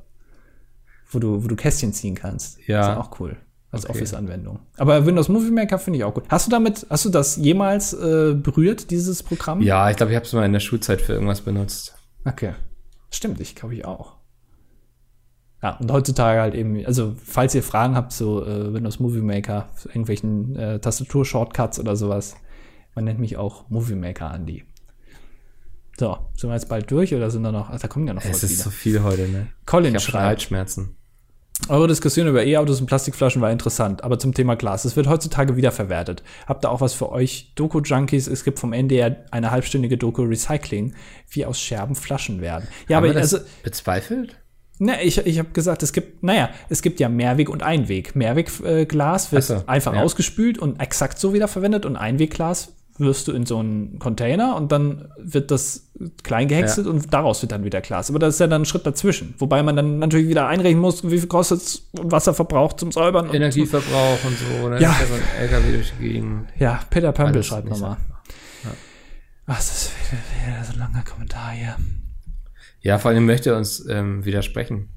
wo 1.11 1.19
du, 1.19 1.43
wo 1.43 1.47
du 1.47 1.55
Kästchen 1.55 1.93
ziehen 1.93 2.15
kannst. 2.15 2.57
Ja. 2.67 2.79
Das 2.79 2.89
ist 2.89 2.97
auch 2.97 3.19
cool. 3.19 3.37
Als 3.71 3.85
Okay. 3.85 3.91
Office-Anwendung. 3.99 4.61
Aber 4.77 5.05
Windows 5.05 5.29
Movie 5.29 5.51
Maker 5.51 5.77
finde 5.77 5.99
ich 5.99 6.03
auch 6.03 6.15
gut. 6.15 6.23
Hast 6.29 6.47
du 6.47 6.51
damit, 6.51 6.87
hast 6.89 7.05
du 7.05 7.09
das 7.09 7.35
jemals 7.35 7.93
äh, 7.93 8.33
berührt, 8.33 8.89
dieses 8.89 9.21
Programm? 9.21 9.61
ja, 9.61 9.91
ich 9.91 9.97
glaube, 9.97 10.11
ich 10.11 10.15
habe 10.15 10.25
es 10.25 10.33
mal 10.33 10.43
in 10.45 10.53
der 10.53 10.59
Schulzeit 10.59 10.99
für 10.99 11.13
irgendwas 11.13 11.41
benutzt. 11.41 11.95
Okay. 12.25 12.53
Stimmt, 13.11 13.39
ich 13.39 13.53
glaube 13.55 13.75
ich 13.75 13.85
auch. 13.85 14.18
Ja, 15.61 15.75
und 15.77 15.91
heutzutage 15.91 16.39
halt 16.39 16.55
eben, 16.55 16.85
also 16.85 17.15
falls 17.23 17.53
ihr 17.53 17.63
Fragen 17.63 17.95
habt 17.95 18.13
zu 18.13 18.41
äh, 18.45 18.73
Windows 18.73 18.99
Movie 18.99 19.21
Maker, 19.21 19.69
irgendwelchen 19.87 20.55
äh, 20.55 20.79
Tastatur-Shortcuts 20.79 21.79
oder 21.79 21.95
sowas, 21.97 22.35
man 22.95 23.03
nennt 23.05 23.19
mich 23.19 23.35
auch 23.37 23.69
Movie 23.69 23.95
Maker 23.95 24.33
Andy. 24.33 24.63
So, 25.97 26.17
sind 26.37 26.49
wir 26.49 26.53
jetzt 26.55 26.69
bald 26.69 26.89
durch 26.91 27.13
oder 27.13 27.29
sind 27.29 27.43
da 27.43 27.51
noch, 27.51 27.69
ach, 27.69 27.79
da 27.79 27.89
kommen 27.89 28.07
ja 28.07 28.13
noch 28.13 28.23
Es 28.23 28.41
ist 28.41 28.51
viele. 28.51 28.63
so 28.63 28.69
viel 28.69 29.03
heute, 29.03 29.27
ne? 29.27 29.47
Colin 29.65 29.95
Ich 29.95 30.03
schreibt, 30.03 30.23
Halsschmerzen. 30.25 30.95
eure 31.67 31.89
Diskussion 31.89 32.25
über 32.27 32.45
E-Autos 32.45 32.79
und 32.79 32.85
Plastikflaschen 32.87 33.41
war 33.41 33.51
interessant, 33.51 34.01
aber 34.05 34.17
zum 34.17 34.33
Thema 34.33 34.55
Glas. 34.55 34.85
Es 34.85 34.95
wird 34.95 35.07
heutzutage 35.07 35.57
wiederverwertet. 35.57 36.23
Habt 36.47 36.63
ihr 36.63 36.71
auch 36.71 36.79
was 36.79 36.93
für 36.93 37.11
euch 37.11 37.51
Doku-Junkies? 37.55 38.27
Es 38.27 38.45
gibt 38.45 38.59
vom 38.59 38.71
NDR 38.71 39.25
eine 39.31 39.51
halbstündige 39.51 39.97
Doku 39.97 40.21
Recycling, 40.21 40.93
wie 41.31 41.45
aus 41.45 41.59
Scherben 41.59 41.95
Flaschen 41.95 42.39
werden. 42.39 42.69
Ja, 42.87 42.95
Haben 42.95 43.03
aber 43.03 43.13
wir 43.15 43.19
das 43.21 43.33
also, 43.33 43.45
bezweifelt? 43.63 44.37
Ne, 44.81 45.03
ich, 45.03 45.17
ich 45.17 45.39
habe 45.39 45.49
gesagt, 45.49 45.83
es 45.83 45.91
gibt, 45.91 46.23
naja, 46.23 46.49
es 46.69 46.81
gibt 46.81 47.01
ja 47.01 47.09
Mehrweg- 47.09 47.49
und 47.49 47.63
Einwegglas. 47.63 48.15
Mehrwegglas 48.15 49.31
wird 49.33 49.43
Ach 49.43 49.47
so, 49.47 49.63
einfach 49.67 49.93
ja. 49.93 50.01
ausgespült 50.01 50.57
und 50.57 50.79
exakt 50.79 51.19
so 51.19 51.33
wiederverwendet 51.33 51.85
und 51.85 51.97
Einwegglas 51.97 52.73
wirst 52.97 53.27
du 53.27 53.31
in 53.31 53.45
so 53.45 53.59
einen 53.59 53.99
Container 53.99 54.55
und 54.55 54.71
dann 54.71 55.09
wird 55.17 55.51
das 55.51 55.89
klein 56.23 56.47
gehäckselt 56.47 56.85
und 56.87 57.13
daraus 57.13 57.41
wird 57.41 57.51
dann 57.51 57.63
wieder 57.63 57.81
Glas. 57.81 58.09
Aber 58.09 58.19
das 58.19 58.35
ist 58.35 58.39
ja 58.39 58.47
dann 58.47 58.63
ein 58.63 58.65
Schritt 58.65 58.85
dazwischen. 58.85 59.35
Wobei 59.37 59.63
man 59.63 59.75
dann 59.75 59.99
natürlich 59.99 60.27
wieder 60.27 60.47
einrechnen 60.47 60.81
muss, 60.81 61.03
wie 61.03 61.17
viel 61.17 61.27
kostet 61.27 61.81
Wasserverbrauch 61.93 62.73
zum 62.73 62.91
Säubern. 62.91 63.29
Und 63.29 63.35
Energieverbrauch 63.35 64.23
und 64.23 64.37
so, 64.37 64.69
ne? 64.69 64.81
Ja. 64.81 64.95
So 65.07 65.13
ein 65.13 65.21
LKW 65.41 65.71
durch 65.71 65.93
die 65.97 66.03
Gegend. 66.03 66.49
Ja, 66.57 66.81
Peter 66.89 67.11
Pömpel 67.11 67.35
Alles 67.35 67.47
schreibt 67.47 67.69
nochmal. 67.69 67.97
so 68.63 68.69
Ach, 69.51 69.55
das 69.55 69.71
ist 69.71 69.91
wieder, 70.11 70.53
wieder 70.53 70.63
so 70.63 70.73
ein 70.73 70.79
langer 70.79 71.03
Kommentar 71.03 71.51
hier. 71.51 71.75
Ja, 72.81 72.97
vor 72.97 73.11
allem 73.11 73.25
möchte 73.25 73.51
er 73.51 73.57
uns 73.57 73.85
ähm, 73.87 74.23
widersprechen. 74.25 74.89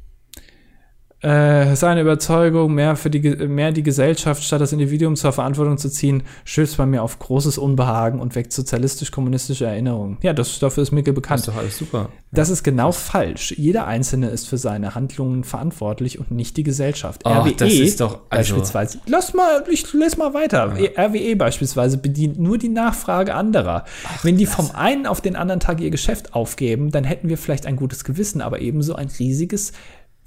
Äh, 1.22 1.76
seine 1.76 2.00
Überzeugung, 2.00 2.74
mehr, 2.74 2.96
für 2.96 3.08
die, 3.08 3.20
mehr 3.46 3.70
die 3.70 3.84
Gesellschaft 3.84 4.42
statt 4.42 4.60
das 4.60 4.72
Individuum 4.72 5.14
zur 5.14 5.30
Verantwortung 5.32 5.78
zu 5.78 5.88
ziehen, 5.88 6.24
stößt 6.44 6.76
bei 6.76 6.84
mir 6.84 7.02
auf 7.02 7.18
großes 7.20 7.58
Unbehagen 7.58 8.18
und 8.20 8.34
weckt 8.34 8.52
sozialistisch-kommunistische 8.52 9.66
Erinnerungen. 9.66 10.18
Ja, 10.22 10.32
das, 10.32 10.58
dafür 10.58 10.82
ist 10.82 10.90
Mikkel 10.90 11.14
Das 11.14 11.22
bekannt. 11.22 11.40
ist 11.40 11.48
doch 11.48 11.56
alles 11.56 11.78
super. 11.78 12.08
Das 12.32 12.48
ist 12.50 12.64
genau 12.64 12.90
falsch. 12.90 13.54
Jeder 13.56 13.86
Einzelne 13.86 14.30
ist 14.30 14.48
für 14.48 14.58
seine 14.58 14.94
Handlungen 14.96 15.44
verantwortlich 15.44 16.18
und 16.18 16.32
nicht 16.32 16.56
die 16.56 16.64
Gesellschaft. 16.64 17.20
Ach, 17.24 17.48
das 17.56 17.72
ist 17.72 18.00
doch- 18.00 18.22
also- 18.28 18.54
beispielsweise. 18.54 18.98
Lass 19.06 19.32
mal, 19.32 19.62
ich 19.70 19.92
lese 19.92 20.18
mal 20.18 20.34
weiter. 20.34 20.74
RWE 20.96 21.36
beispielsweise 21.36 21.98
bedient 21.98 22.40
nur 22.40 22.58
die 22.58 22.68
Nachfrage 22.68 23.34
anderer. 23.34 23.84
Wenn 24.24 24.38
die 24.38 24.46
vom 24.46 24.70
einen 24.74 25.06
auf 25.06 25.20
den 25.20 25.36
anderen 25.36 25.60
Tag 25.60 25.80
ihr 25.80 25.90
Geschäft 25.90 26.34
aufgeben, 26.34 26.90
dann 26.90 27.04
hätten 27.04 27.28
wir 27.28 27.38
vielleicht 27.38 27.66
ein 27.66 27.76
gutes 27.76 28.02
Gewissen, 28.02 28.40
aber 28.40 28.60
ebenso 28.60 28.94
ein 28.96 29.08
riesiges 29.18 29.72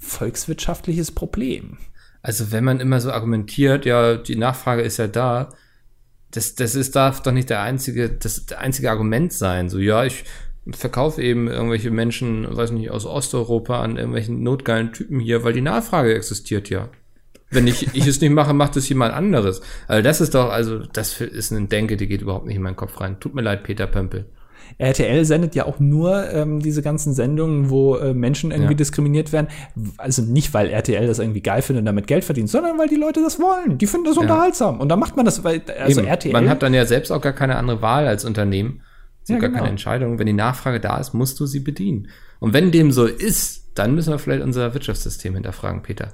volkswirtschaftliches 0.06 1.12
Problem. 1.12 1.78
Also 2.22 2.50
wenn 2.50 2.64
man 2.64 2.80
immer 2.80 3.00
so 3.00 3.12
argumentiert, 3.12 3.84
ja, 3.86 4.16
die 4.16 4.36
Nachfrage 4.36 4.82
ist 4.82 4.96
ja 4.96 5.06
da, 5.06 5.50
das, 6.30 6.54
das 6.54 6.74
ist, 6.74 6.96
darf 6.96 7.22
doch 7.22 7.32
nicht 7.32 7.50
der 7.50 7.60
einzige, 7.62 8.10
das 8.10 8.46
der 8.46 8.60
einzige 8.60 8.90
Argument 8.90 9.32
sein. 9.32 9.68
So, 9.68 9.78
ja, 9.78 10.04
ich 10.04 10.24
verkaufe 10.72 11.22
eben 11.22 11.48
irgendwelche 11.48 11.90
Menschen, 11.90 12.46
weiß 12.56 12.72
nicht, 12.72 12.90
aus 12.90 13.06
Osteuropa 13.06 13.80
an 13.80 13.96
irgendwelchen 13.96 14.42
notgeilen 14.42 14.92
Typen 14.92 15.20
hier, 15.20 15.44
weil 15.44 15.52
die 15.52 15.60
Nachfrage 15.60 16.14
existiert 16.14 16.68
ja. 16.68 16.88
Wenn 17.50 17.68
ich, 17.68 17.94
ich 17.94 18.06
es 18.06 18.20
nicht 18.20 18.32
mache, 18.32 18.52
macht 18.52 18.76
es 18.76 18.88
jemand 18.88 19.14
anderes. 19.14 19.60
Also 19.86 20.02
das 20.02 20.20
ist 20.20 20.34
doch, 20.34 20.50
also 20.50 20.80
das 20.80 21.20
ist 21.20 21.52
eine 21.52 21.68
Denke, 21.68 21.96
die 21.96 22.08
geht 22.08 22.22
überhaupt 22.22 22.46
nicht 22.46 22.56
in 22.56 22.62
meinen 22.62 22.74
Kopf 22.74 23.00
rein. 23.00 23.20
Tut 23.20 23.34
mir 23.34 23.42
leid, 23.42 23.62
Peter 23.62 23.86
Pömpel. 23.86 24.26
RTL 24.78 25.24
sendet 25.24 25.54
ja 25.54 25.66
auch 25.66 25.78
nur 25.80 26.30
ähm, 26.32 26.60
diese 26.60 26.82
ganzen 26.82 27.14
Sendungen, 27.14 27.70
wo 27.70 27.96
äh, 27.96 28.14
Menschen 28.14 28.50
irgendwie 28.50 28.72
Ja. 28.72 28.76
diskriminiert 28.76 29.32
werden. 29.32 29.48
Also 29.96 30.22
nicht, 30.22 30.52
weil 30.54 30.68
RTL 30.70 31.06
das 31.06 31.18
irgendwie 31.18 31.40
geil 31.42 31.62
findet 31.62 31.82
und 31.82 31.86
damit 31.86 32.06
Geld 32.06 32.24
verdient, 32.24 32.50
sondern 32.50 32.78
weil 32.78 32.88
die 32.88 32.96
Leute 32.96 33.22
das 33.22 33.38
wollen. 33.40 33.78
Die 33.78 33.86
finden 33.86 34.06
das 34.06 34.16
unterhaltsam. 34.16 34.80
Und 34.80 34.88
dann 34.88 34.98
macht 34.98 35.16
man 35.16 35.24
das, 35.24 35.42
weil, 35.44 35.62
also 35.78 36.00
Eben. 36.00 36.08
RTL. 36.08 36.32
Man 36.32 36.48
hat 36.48 36.62
dann 36.62 36.74
ja 36.74 36.84
selbst 36.86 37.10
auch 37.10 37.20
gar 37.20 37.32
keine 37.32 37.56
andere 37.56 37.82
Wahl 37.82 38.06
als 38.06 38.24
Unternehmen. 38.24 38.82
So 39.24 39.32
Ja, 39.34 39.38
gar 39.40 39.48
genau. 39.48 39.58
keine 39.60 39.70
Entscheidung. 39.70 40.18
Wenn 40.18 40.26
die 40.26 40.32
Nachfrage 40.32 40.80
da 40.80 40.98
ist, 40.98 41.14
musst 41.14 41.40
du 41.40 41.46
sie 41.46 41.60
bedienen. 41.60 42.08
Und 42.38 42.52
wenn 42.52 42.70
dem 42.70 42.92
so 42.92 43.06
ist, 43.06 43.70
dann 43.74 43.94
müssen 43.94 44.10
wir 44.10 44.18
vielleicht 44.18 44.42
unser 44.42 44.72
Wirtschaftssystem 44.74 45.34
hinterfragen, 45.34 45.82
Peter. 45.82 46.12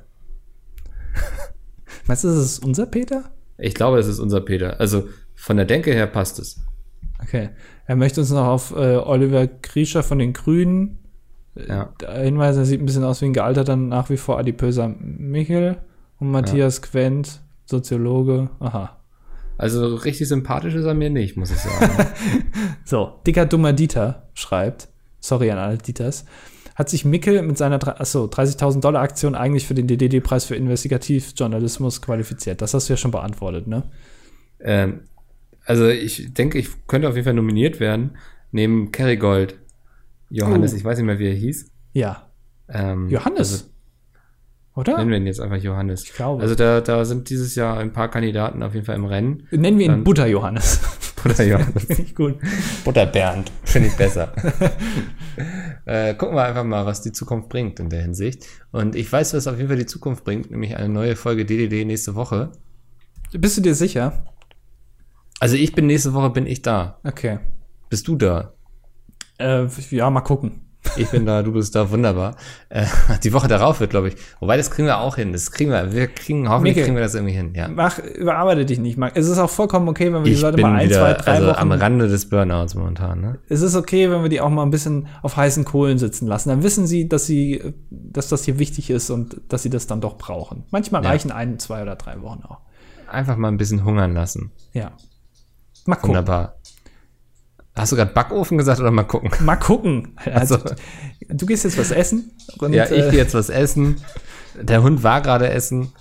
Meinst 2.07 2.25
du, 2.25 2.29
das 2.29 2.39
ist 2.39 2.65
unser 2.65 2.87
Peter? 2.87 3.31
Ich 3.59 3.75
glaube, 3.75 3.99
es 3.99 4.07
ist 4.07 4.19
unser 4.19 4.41
Peter. 4.41 4.81
Also 4.81 5.09
von 5.35 5.57
der 5.57 5.67
Denke 5.67 5.93
her 5.93 6.07
passt 6.07 6.39
es. 6.39 6.61
Okay. 7.23 7.51
Er 7.87 7.97
möchte 7.97 8.21
uns 8.21 8.31
noch 8.31 8.47
auf 8.47 8.73
äh, 8.77 8.97
Oliver 8.97 9.47
Griescher 9.47 10.03
von 10.03 10.19
den 10.19 10.33
Grünen 10.33 10.99
Ja. 11.55 11.93
äh, 12.03 12.25
hinweisen. 12.25 12.61
Er 12.61 12.65
sieht 12.65 12.81
ein 12.81 12.87
bisschen 12.87 13.05
aus 13.05 13.21
wie 13.21 13.27
ein 13.27 13.33
gealterter, 13.33 13.77
nach 13.77 14.11
wie 14.11 14.17
vor 14.17 14.39
adipöser 14.39 14.89
Michel. 14.99 15.79
Und 16.19 16.31
Matthias 16.31 16.83
Quent, 16.83 17.41
Soziologe. 17.67 18.51
Aha. 18.61 18.99
Also 19.59 19.97
richtig 19.97 20.29
sympathisch 20.29 20.75
ist 20.75 20.85
er 20.85 20.95
mir 20.95 21.11
nicht, 21.11 21.37
muss 21.37 21.51
ich 21.51 21.59
sagen. 21.59 21.91
So, 22.85 23.21
dicker 23.27 23.47
dummer 23.47 23.73
Dieter 23.73 24.29
schreibt, 24.35 24.89
sorry 25.21 25.51
an 25.51 25.59
alle 25.59 25.79
Dieters, 25.79 26.25
hat 26.75 26.89
sich 26.89 27.05
Mickel 27.05 27.43
mit 27.43 27.57
seiner 27.59 27.79
dre- 27.79 28.01
achso, 28.01 28.25
30.000 28.25 28.81
Dollar 28.81 29.03
Aktion 29.03 29.35
eigentlich 29.35 29.67
für 29.67 29.75
den 29.75 29.87
DDD-Preis 29.87 30.45
für 30.47 30.57
Investigativjournalismus 30.57 32.03
qualifiziert. 32.03 32.61
Das 32.63 32.75
hast 32.75 32.89
du 32.89 32.93
ja 32.95 32.97
schon 32.97 33.11
beantwortet, 33.13 33.67
ne? 33.67 33.85
ähm, 34.61 35.03
also 35.73 35.89
ich 35.89 36.35
denke, 36.35 36.59
ich 36.59 36.69
könnte 36.87 37.09
auf 37.09 37.15
jeden 37.15 37.25
Fall 37.25 37.33
nominiert 37.33 37.81
werden, 37.81 38.19
neben 38.51 38.93
Kerrygold. 38.93 39.59
Johannes, 40.29 40.75
Oh. 40.75 40.77
ich 40.77 40.85
weiß 40.85 40.99
nicht 40.99 41.07
mehr, 41.07 41.19
wie 41.19 41.29
er 41.29 41.35
hieß. 41.35 41.71
Ja. 41.95 42.29
Ähm, 42.69 43.09
Johannes. 43.09 43.53
Also, 43.53 43.65
oder? 44.75 44.99
nennen 44.99 45.11
wir 45.11 45.17
ihn 45.17 45.27
jetzt 45.27 45.41
einfach 45.41 45.57
Johannes. 45.57 46.05
Ich 46.05 46.13
glaube. 46.13 46.43
Also 46.43 46.55
da, 46.55 46.83
da 46.83 47.07
sind 47.07 47.31
dieses 47.31 47.55
Jahr 47.55 47.79
ein 47.79 47.95
paar 47.95 48.11
Kandidaten 48.11 48.63
auf 48.63 48.75
jeden 48.75 48.85
Fall 48.85 48.97
im 48.97 49.07
Rennen. 49.07 49.47
Nennen 49.51 49.79
wir 49.79 49.87
ihn 49.87 49.91
dann- 49.93 50.05
Butter 50.05 50.27
Johannes. 50.27 50.81
Butter 51.23 51.45
Johannes. 51.45 51.89
Nicht 51.99 52.15
gut. 52.15 52.37
Butter 52.85 53.07
Bernd. 53.07 53.51
Finde 53.65 53.89
ich 53.89 53.97
besser. 53.97 54.35
äh, 55.87 56.15
gucken 56.15 56.35
wir 56.37 56.45
einfach 56.45 56.65
mal, 56.65 56.85
was 56.85 57.01
die 57.01 57.13
Zukunft 57.13 57.49
bringt 57.49 57.81
in 57.81 57.89
der 57.89 58.03
Hinsicht. 58.03 58.45
Und 58.73 58.95
ich 58.97 59.11
weiß, 59.11 59.33
was 59.35 59.47
auf 59.47 59.57
jeden 59.57 59.69
Fall 59.69 59.79
die 59.79 59.87
Zukunft 59.87 60.25
bringt, 60.25 60.51
nämlich 60.51 60.77
eine 60.77 60.89
neue 60.91 61.17
Folge 61.17 61.45
DDD 61.47 61.85
nächste 61.87 62.15
Woche. 62.15 62.53
Bist 63.33 63.57
du 63.57 63.63
dir 63.63 63.75
sicher? 63.75 64.25
Also 65.41 65.57
ich 65.57 65.75
bin 65.75 65.87
nächste 65.87 66.15
Woche 66.15 66.31
bin 66.31 66.47
ich 66.47 66.63
da. 66.63 66.99
Okay. 67.05 67.39
Bist 67.89 68.07
du 68.09 68.17
da? 68.17 68.53
Äh, 69.39 69.67
ja, 69.91 70.09
mal 70.11 70.21
gucken. 70.21 70.61
Ich 70.97 71.09
bin 71.11 71.25
da, 71.27 71.43
du 71.45 71.53
bist 71.53 71.77
da, 71.77 71.91
wunderbar. 71.91 72.35
Äh, 72.69 72.87
die 73.23 73.33
Woche 73.33 73.47
darauf 73.47 73.79
wird, 73.79 73.91
glaube 73.91 74.09
ich. 74.09 74.17
Wobei, 74.41 74.57
das 74.57 74.71
kriegen 74.71 74.87
wir 74.87 74.99
auch 74.99 75.15
hin. 75.15 75.33
Das 75.33 75.53
kriegen 75.53 75.71
wir. 75.71 75.93
Wir 75.93 76.09
kriegen, 76.09 76.49
hoffentlich 76.49 76.75
Micke. 76.75 76.85
kriegen 76.85 76.97
wir 76.97 77.03
das 77.03 77.15
irgendwie 77.15 77.35
hin. 77.35 77.53
Ja. 77.55 77.69
Mach, 77.69 77.99
überarbeite 78.01 78.67
dich 78.67 78.81
nicht. 78.81 78.99
Marc. 78.99 79.17
Es 79.17 79.29
ist 79.29 79.39
auch 79.39 79.49
vollkommen 79.49 79.89
okay, 79.89 80.07
wenn 80.13 80.15
wir 80.15 80.23
die 80.25 80.33
Ich 80.33 80.41
Leute 80.43 80.61
mal 80.61 80.75
ein, 80.75 80.89
wieder 80.89 80.99
zwei, 80.99 81.13
drei 81.23 81.33
also 81.35 81.49
Wochen. 81.49 81.57
am 81.59 81.73
Rande 81.73 82.09
des 82.09 82.29
Burnouts 82.29 82.75
momentan. 82.75 83.21
Ne? 83.21 83.39
es 83.49 83.63
ist 83.63 83.77
okay, 83.77 84.11
wenn 84.11 84.23
wir 84.23 84.29
die 84.29 84.41
auch 84.41 84.51
mal 84.51 84.65
ein 84.65 84.71
bisschen 84.73 85.07
auf 85.23 85.37
heißen 85.37 85.65
Kohlen 85.65 85.99
sitzen 85.99 86.27
lassen. 86.27 86.49
Dann 86.49 86.63
wissen 86.65 86.87
sie, 86.89 87.09
dass 87.09 87.27
sie, 87.27 87.63
dass 87.91 88.29
das 88.29 88.45
hier 88.45 88.59
wichtig 88.59 88.91
ist 88.91 89.09
und 89.11 89.41
dass 89.49 89.63
sie 89.63 89.71
das 89.71 89.87
dann 89.87 90.01
doch 90.01 90.19
brauchen. 90.19 90.65
Manchmal 90.73 91.05
Ja. 91.05 91.11
reichen 91.11 91.31
ein, 91.31 91.61
zwei 91.61 91.83
oder 91.83 91.95
drei 91.95 92.21
Wochen 92.23 92.43
auch. 92.43 92.59
Einfach 93.09 93.37
mal 93.37 93.49
ein 93.49 93.57
bisschen 93.57 93.85
hungern 93.85 94.15
lassen. 94.15 94.51
Ja. 94.73 94.91
Mal 95.87 95.97
gucken. 95.97 96.11
Wunderbar. 96.11 96.57
Hast 97.75 97.93
du 97.93 97.97
gerade 97.97 98.13
Backofen 98.13 98.59
gesagt 98.59 98.81
oder 98.81 98.91
mal 98.91 99.05
gucken? 99.05 99.31
Mal 99.45 99.57
gucken. 99.57 100.17
Also, 100.25 100.59
so. 100.59 100.75
Du 101.29 101.47
gehst 101.47 101.65
jetzt 101.65 101.79
was 101.79 101.91
essen. 101.91 102.33
Und, 102.59 102.73
Ja, 102.75 102.85
ich 102.85 102.93
äh, 102.93 103.11
gehe 103.11 103.19
jetzt 103.21 103.35
was 103.35 103.49
essen. 103.49 103.97
Der 104.61 104.83
Hund 104.83 105.03
war 105.03 105.23
gerade 105.23 105.49
essen. 105.49 105.93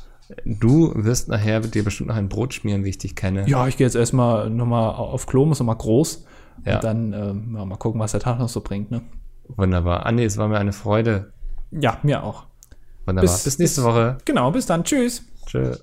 Du 0.46 0.92
wirst 0.96 1.30
nachher 1.30 1.62
dir 1.62 1.84
bestimmt 1.84 2.10
noch 2.10 2.16
ein 2.16 2.28
Brot 2.30 2.54
schmieren, 2.54 2.84
wie 2.84 2.90
ich 2.90 2.98
dich 2.98 3.16
kenne. 3.16 3.48
ja, 3.48 3.68
ich 3.68 3.78
gehe 3.78 3.88
jetzt 3.88 3.96
erstmal 3.96 4.50
nochmal 4.50 4.90
auf 4.96 5.26
Klo, 5.28 5.46
muss 5.46 5.60
nochmal 5.60 5.78
groß. 5.78 6.26
Ja. 6.66 6.76
Und 6.76 6.84
dann 6.84 7.14
ähm, 7.14 7.56
ja, 7.58 7.66
mal 7.66 7.78
gucken, 7.78 8.00
was 8.02 8.12
der 8.12 8.20
Tag 8.22 8.40
noch 8.40 8.50
so 8.50 8.62
bringt. 8.62 8.92
Ne? 8.92 9.02
Wunderbar. 9.48 10.06
Andi, 10.06 10.24
es 10.26 10.38
war 10.38 10.48
mir 10.50 10.58
eine 10.60 10.74
Freude. 10.74 11.32
Ja, 11.72 11.98
mir 12.04 12.24
auch. 12.24 12.46
Wunderbar. 13.06 13.34
Bis- 13.34 13.44
Bis, 13.46 13.60
nächste 13.60 13.84
Woche. 13.84 14.18
Genau, 14.26 14.52
bis 14.52 14.66
dann. 14.66 14.84
Tschüss. 14.84 15.24
Tschö. 15.46 15.74